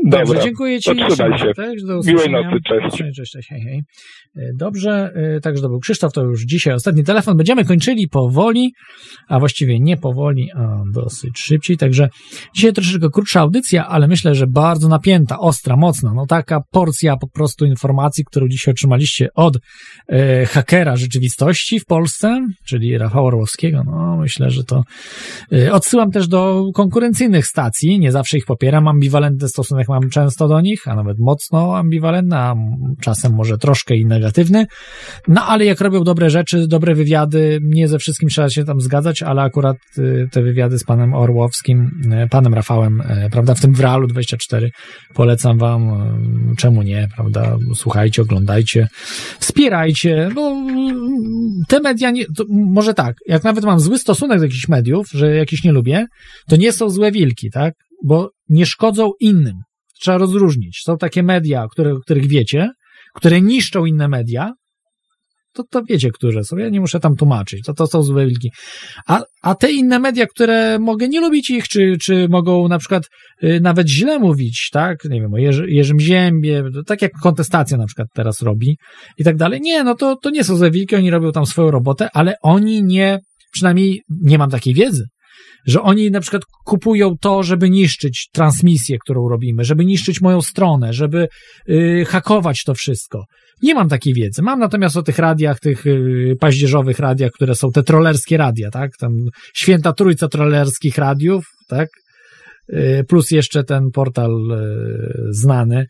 Dobrze, 0.05 0.25
Dobra, 0.25 0.41
dziękuję 0.43 0.79
Ci. 0.79 0.91
trzymaj 1.09 1.39
się. 1.39 1.53
Też, 1.55 1.83
do 1.83 1.99
Miłej 2.07 2.31
nocy, 2.31 2.57
cześć. 2.67 2.97
Cześć, 2.97 3.15
cześć, 3.15 3.31
cześć, 3.31 3.49
hej, 3.49 3.61
hej. 3.61 3.81
E, 4.35 4.49
Dobrze, 4.55 5.11
e, 5.15 5.39
także 5.39 5.61
to 5.61 5.69
był 5.69 5.79
Krzysztof, 5.79 6.13
to 6.13 6.23
już 6.23 6.43
dzisiaj 6.43 6.73
ostatni 6.73 7.03
telefon. 7.03 7.37
Będziemy 7.37 7.65
kończyli 7.65 8.07
powoli, 8.07 8.73
a 9.27 9.39
właściwie 9.39 9.79
nie 9.79 9.97
powoli, 9.97 10.49
a 10.55 10.81
dosyć 10.93 11.39
szybciej. 11.39 11.77
Także 11.77 12.09
dzisiaj 12.55 12.73
troszeczkę 12.73 13.09
krótsza 13.09 13.39
audycja, 13.39 13.87
ale 13.87 14.07
myślę, 14.07 14.35
że 14.35 14.47
bardzo 14.47 14.87
napięta, 14.87 15.39
ostra, 15.39 15.75
mocna. 15.77 16.13
No 16.15 16.25
taka 16.25 16.61
porcja 16.71 17.17
po 17.17 17.27
prostu 17.27 17.65
informacji, 17.65 18.25
którą 18.25 18.47
dzisiaj 18.47 18.71
otrzymaliście 18.71 19.27
od 19.35 19.57
e, 20.07 20.45
hakera 20.45 20.95
rzeczywistości 20.95 21.79
w 21.79 21.85
Polsce, 21.85 22.47
czyli 22.65 22.97
Rafała 22.97 23.27
Orłowskiego. 23.27 23.83
No 23.85 24.17
myślę, 24.17 24.49
że 24.49 24.63
to 24.63 24.83
e, 25.51 25.73
odsyłam 25.73 26.11
też 26.11 26.27
do 26.27 26.63
konkurencyjnych 26.73 27.47
stacji. 27.47 27.99
Nie 27.99 28.11
zawsze 28.11 28.37
ich 28.37 28.45
popieram. 28.45 28.87
Ambiwalentny 28.87 29.47
stosunek 29.47 29.89
mam 29.89 30.09
często 30.09 30.47
do 30.47 30.61
nich, 30.61 30.87
a 30.87 30.95
nawet 30.95 31.17
mocno 31.19 31.77
ambiwalentny, 31.77 32.37
a 32.37 32.55
czasem 33.01 33.33
może 33.33 33.57
troszkę 33.57 33.95
i 33.95 34.05
negatywny. 34.05 34.65
No 35.27 35.45
ale 35.45 35.65
jak 35.65 35.81
robią 35.81 36.03
dobre 36.03 36.29
rzeczy, 36.29 36.67
dobre 36.67 36.95
wywiady, 36.95 37.59
nie 37.63 37.87
ze 37.87 37.99
wszystkim 37.99 38.29
trzeba 38.29 38.49
się 38.49 38.63
tam 38.63 38.81
zgadzać, 38.81 39.23
ale 39.23 39.41
akurat 39.41 39.77
y, 39.97 40.27
te 40.31 40.41
wywiady 40.41 40.79
z 40.79 40.83
panem 40.83 41.13
Orłowskim, 41.13 42.01
panem 42.29 42.53
Rafałem, 42.53 43.03
prawda, 43.31 43.55
w 43.55 43.61
tym 43.61 43.73
w 43.73 43.79
Realu 43.79 44.07
24 44.07 44.71
polecam 45.13 45.57
wam, 45.57 45.91
czemu 46.57 46.81
nie, 46.81 47.07
prawda, 47.15 47.57
słuchajcie, 47.75 48.21
oglądajcie, 48.21 48.87
wspierajcie, 49.53 50.29
no 50.35 50.65
te 51.67 51.79
media, 51.79 52.11
nie, 52.11 52.25
może 52.49 52.93
tak, 52.93 53.15
jak 53.27 53.43
nawet 53.43 53.65
mam 53.65 53.79
zły 53.79 53.97
stosunek 53.97 54.39
do 54.39 54.43
jakichś 54.43 54.67
mediów, 54.67 55.09
że 55.11 55.35
jakiś 55.35 55.63
nie 55.63 55.71
lubię, 55.71 56.05
to 56.47 56.55
nie 56.55 56.71
są 56.71 56.89
złe 56.89 57.11
wilki, 57.11 57.51
tak, 57.51 57.73
bo 58.03 58.31
nie 58.49 58.65
szkodzą 58.65 59.11
innym. 59.19 59.55
Trzeba 59.99 60.17
rozróżnić. 60.17 60.81
Są 60.83 60.97
takie 60.97 61.23
media, 61.23 61.67
które, 61.71 61.95
których 62.05 62.27
wiecie, 62.27 62.69
które 63.13 63.41
niszczą 63.41 63.85
inne 63.85 64.07
media, 64.07 64.53
to, 65.53 65.63
to 65.69 65.81
wiecie, 65.89 66.09
które 66.11 66.43
są. 66.43 66.57
Ja 66.57 66.69
nie 66.69 66.79
muszę 66.79 66.99
tam 66.99 67.15
tłumaczyć. 67.15 67.61
To, 67.65 67.73
to 67.73 67.87
są 67.87 68.03
złe 68.03 68.27
wilki. 68.27 68.51
A, 69.07 69.23
a 69.41 69.55
te 69.55 69.71
inne 69.71 69.99
media, 69.99 70.25
które 70.25 70.79
mogę 70.79 71.07
nie 71.07 71.21
lubić 71.21 71.49
ich, 71.49 71.67
czy, 71.67 71.97
czy 72.01 72.27
mogą 72.29 72.67
na 72.67 72.79
przykład 72.79 73.03
y, 73.43 73.59
nawet 73.61 73.89
źle 73.89 74.19
mówić, 74.19 74.69
tak? 74.71 74.97
Nie 75.09 75.21
wiem, 75.21 75.33
o 75.33 75.37
Jerzy, 75.37 75.65
Jerzym 75.69 75.99
Ziębie, 75.99 76.63
tak 76.85 77.01
jak 77.01 77.11
kontestacja 77.23 77.77
na 77.77 77.85
przykład 77.85 78.07
teraz 78.13 78.41
robi 78.41 78.77
i 79.17 79.23
tak 79.23 79.35
dalej. 79.35 79.61
Nie, 79.61 79.83
no 79.83 79.95
to, 79.95 80.15
to 80.15 80.29
nie 80.29 80.43
są 80.43 80.55
złe 80.55 80.71
wilki, 80.71 80.95
oni 80.95 81.11
robią 81.11 81.31
tam 81.31 81.45
swoją 81.45 81.71
robotę, 81.71 82.09
ale 82.13 82.35
oni 82.41 82.83
nie, 82.83 83.19
przynajmniej 83.51 84.01
nie 84.21 84.37
mam 84.37 84.49
takiej 84.49 84.73
wiedzy, 84.73 85.03
że 85.65 85.81
oni 85.81 86.11
na 86.11 86.21
przykład 86.21 86.43
kupują 86.65 87.15
to, 87.21 87.43
żeby 87.43 87.69
niszczyć 87.69 88.29
transmisję, 88.33 88.97
którą 88.99 89.29
robimy, 89.29 89.63
żeby 89.63 89.85
niszczyć 89.85 90.21
moją 90.21 90.41
stronę, 90.41 90.93
żeby 90.93 91.27
y, 91.69 92.05
hakować 92.07 92.63
to 92.63 92.73
wszystko. 92.73 93.23
Nie 93.61 93.75
mam 93.75 93.89
takiej 93.89 94.13
wiedzy. 94.13 94.41
Mam 94.41 94.59
natomiast 94.59 94.97
o 94.97 95.03
tych 95.03 95.19
radiach, 95.19 95.59
tych 95.59 95.85
y, 95.85 96.35
paździerzowych 96.39 96.99
radiach, 96.99 97.31
które 97.31 97.55
są 97.55 97.71
te 97.71 97.83
trollerskie 97.83 98.37
radia, 98.37 98.71
tak? 98.71 98.97
Tam 98.97 99.11
święta 99.53 99.93
trójca 99.93 100.27
trollerskich 100.27 100.97
radiów, 100.97 101.45
tak? 101.67 101.89
Y, 102.69 103.03
plus 103.07 103.31
jeszcze 103.31 103.63
ten 103.63 103.91
portal 103.93 104.31
y, 104.31 105.27
znany. 105.31 105.85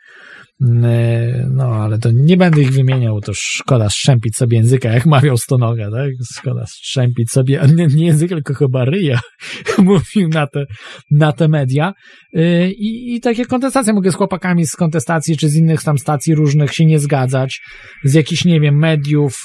Y, 0.62 1.34
No, 1.50 1.66
ale 1.66 2.00
to 2.00 2.10
nie 2.14 2.38
będę 2.38 2.62
ich 2.62 2.72
wymieniał, 2.72 3.22
to 3.22 3.32
szkoda 3.36 3.90
strzępić 3.90 4.36
sobie 4.36 4.58
języka, 4.58 4.90
jak 4.90 5.06
mawiał 5.06 5.38
Stonoga, 5.38 5.92
tak? 5.92 6.10
Szkoda 6.38 6.66
strzępić 6.66 7.32
sobie, 7.32 7.62
nie, 7.76 7.88
nie 7.88 8.28
tylko 8.28 8.54
chyba 8.54 8.86
ryja 8.86 9.20
mówił 9.78 10.30
na 10.30 10.48
te, 10.48 10.66
na 11.12 11.32
te 11.32 11.48
media. 11.48 11.94
I, 12.68 13.16
I 13.16 13.22
takie 13.22 13.46
kontestacje, 13.46 13.94
mogę 13.94 14.12
z 14.12 14.16
chłopakami 14.16 14.66
z 14.66 14.76
kontestacji, 14.76 15.38
czy 15.38 15.50
z 15.50 15.56
innych 15.56 15.84
tam 15.84 15.98
stacji 15.98 16.36
różnych 16.36 16.74
się 16.74 16.86
nie 16.86 17.00
zgadzać, 17.00 17.62
z 18.04 18.14
jakichś, 18.14 18.46
nie 18.46 18.60
wiem, 18.60 18.80
mediów 18.80 19.44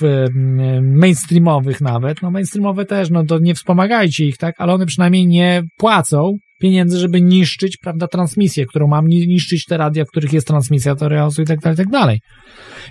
mainstreamowych 0.83 1.81
nawet, 1.81 2.23
no 2.23 2.31
mainstreamowe 2.31 2.85
też, 2.85 3.11
no 3.11 3.25
to 3.25 3.39
nie 3.39 3.55
wspomagajcie 3.55 4.25
ich, 4.25 4.37
tak? 4.37 4.55
Ale 4.59 4.73
one 4.73 4.87
przynajmniej 4.87 5.27
nie 5.27 5.63
płacą 5.77 6.39
pieniędzy, 6.59 6.99
żeby 6.99 7.21
niszczyć, 7.21 7.77
prawda, 7.77 8.09
transmisję, 8.09 8.67
którą 8.67 8.87
mam, 8.87 9.09
ni- 9.09 9.29
niszczyć 9.29 9.65
te 9.65 9.77
radia, 9.77 10.05
w 10.05 10.09
których 10.09 10.33
jest 10.33 10.47
transmisja 10.47 10.95
Toreosu 10.95 11.43
i 11.43 11.45
tak 11.45 11.61
dalej, 11.61 11.75
i 11.75 11.77
tak 11.77 11.89
dalej. 11.89 12.21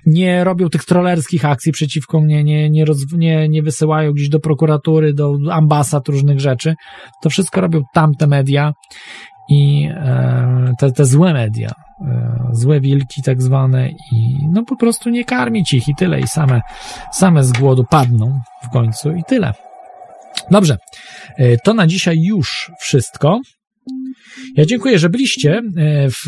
Nie 0.05 0.43
robią 0.43 0.69
tych 0.69 0.85
trollerskich 0.85 1.45
akcji 1.45 1.71
przeciwko 1.71 2.21
mnie, 2.21 2.43
nie, 2.43 2.69
nie, 2.69 2.85
roz, 2.85 2.97
nie, 3.13 3.49
nie 3.49 3.63
wysyłają 3.63 4.11
gdzieś 4.11 4.29
do 4.29 4.39
prokuratury, 4.39 5.13
do 5.13 5.37
ambasad 5.51 6.07
różnych 6.07 6.39
rzeczy. 6.39 6.75
To 7.23 7.29
wszystko 7.29 7.61
robią 7.61 7.81
tamte 7.93 8.27
media 8.27 8.73
i 9.49 9.89
e, 9.91 10.73
te, 10.79 10.91
te 10.91 11.05
złe 11.05 11.33
media, 11.33 11.71
e, 12.01 12.49
złe 12.51 12.81
wilki 12.81 13.21
tak 13.21 13.41
zwane 13.41 13.89
i 13.89 14.37
no 14.51 14.63
po 14.63 14.75
prostu 14.75 15.09
nie 15.09 15.25
karmić 15.25 15.73
ich 15.73 15.87
i 15.87 15.95
tyle 15.95 16.19
i 16.19 16.27
same, 16.27 16.61
same 17.13 17.43
z 17.43 17.51
głodu 17.51 17.83
padną 17.89 18.39
w 18.63 18.69
końcu 18.69 19.11
i 19.11 19.23
tyle. 19.27 19.53
Dobrze, 20.51 20.77
e, 21.37 21.57
to 21.57 21.73
na 21.73 21.87
dzisiaj 21.87 22.17
już 22.21 22.71
wszystko. 22.79 23.39
Ja 24.55 24.65
dziękuję, 24.65 24.99
że 24.99 25.09
byliście 25.09 25.61
e, 25.77 26.09
w 26.09 26.25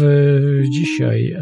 dzisiaj. 0.72 1.36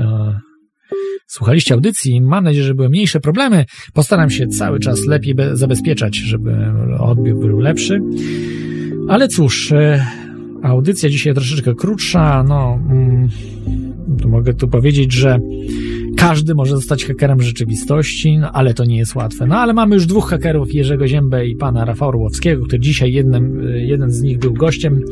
Słuchaliście 1.28 1.74
audycji. 1.74 2.22
Mam 2.22 2.44
nadzieję, 2.44 2.64
że 2.66 2.76
były 2.76 2.90
mniejsze 2.90 3.20
problemy. 3.20 3.66
Postaram 3.94 4.30
się 4.30 4.48
cały 4.48 4.80
czas 4.80 5.06
lepiej 5.06 5.36
be- 5.36 5.58
zabezpieczać, 5.58 6.16
żeby 6.18 6.56
odbiór 7.00 7.40
był 7.48 7.60
lepszy. 7.60 8.02
Ale 9.10 9.28
cóż, 9.28 9.72
e, 9.72 10.06
audycja 10.64 11.10
dzisiaj 11.10 11.34
troszeczkę 11.34 11.76
krótsza. 11.76 12.44
No, 12.48 12.80
mm, 12.90 13.30
to 14.22 14.28
mogę 14.28 14.54
tu 14.54 14.68
powiedzieć, 14.68 15.14
że 15.14 15.40
każdy 16.18 16.56
może 16.56 16.76
zostać 16.76 17.06
hakerem 17.06 17.42
rzeczywistości, 17.42 18.38
no, 18.38 18.52
ale 18.52 18.74
to 18.74 18.86
nie 18.86 18.98
jest 18.98 19.16
łatwe. 19.16 19.48
No 19.48 19.56
ale 19.56 19.74
mamy 19.74 19.96
już 19.96 20.06
dwóch 20.06 20.30
hakerów, 20.30 20.74
Jerzego 20.74 21.08
Ziębę 21.08 21.48
i 21.48 21.56
pana 21.56 21.86
Rafała 21.86 22.10
Orłowskiego, 22.10 22.66
który 22.66 22.80
dzisiaj 22.80 23.14
jednym, 23.14 23.68
e, 23.68 23.80
jeden 23.80 24.12
z 24.12 24.22
nich 24.22 24.40
był 24.40 24.54
gościem. 24.54 25.04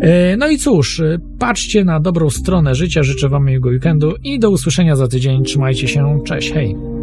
E, 0.00 0.36
No 0.36 0.48
i 0.48 0.58
cóż, 0.58 1.00
e, 1.00 1.18
patrzcie 1.38 1.84
na 1.84 2.00
dobrą 2.00 2.30
stronę 2.30 2.74
życia, 2.74 3.02
życzę 3.02 3.28
wam 3.28 3.46
miłego 3.46 3.68
weekendu 3.68 4.14
i 4.24 4.38
do 4.38 4.50
usłyszenia 4.50 4.96
za 4.96 5.08
tydzień. 5.08 5.44
Trzymajcie 5.44 5.88
się, 5.88 6.20
cześć, 6.24 6.52
hej. 6.52 6.95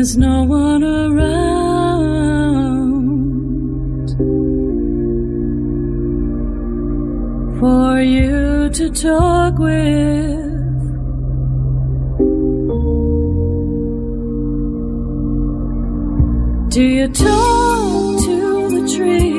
There's 0.00 0.16
no 0.16 0.44
one 0.44 0.82
around 0.82 1.20
for 7.60 8.00
you 8.00 8.70
to 8.70 8.88
talk 8.88 9.58
with. 9.58 10.40
Do 16.70 16.82
you 16.82 17.08
talk 17.08 18.20
to 18.24 18.68
the 18.70 18.96
trees? 18.96 19.29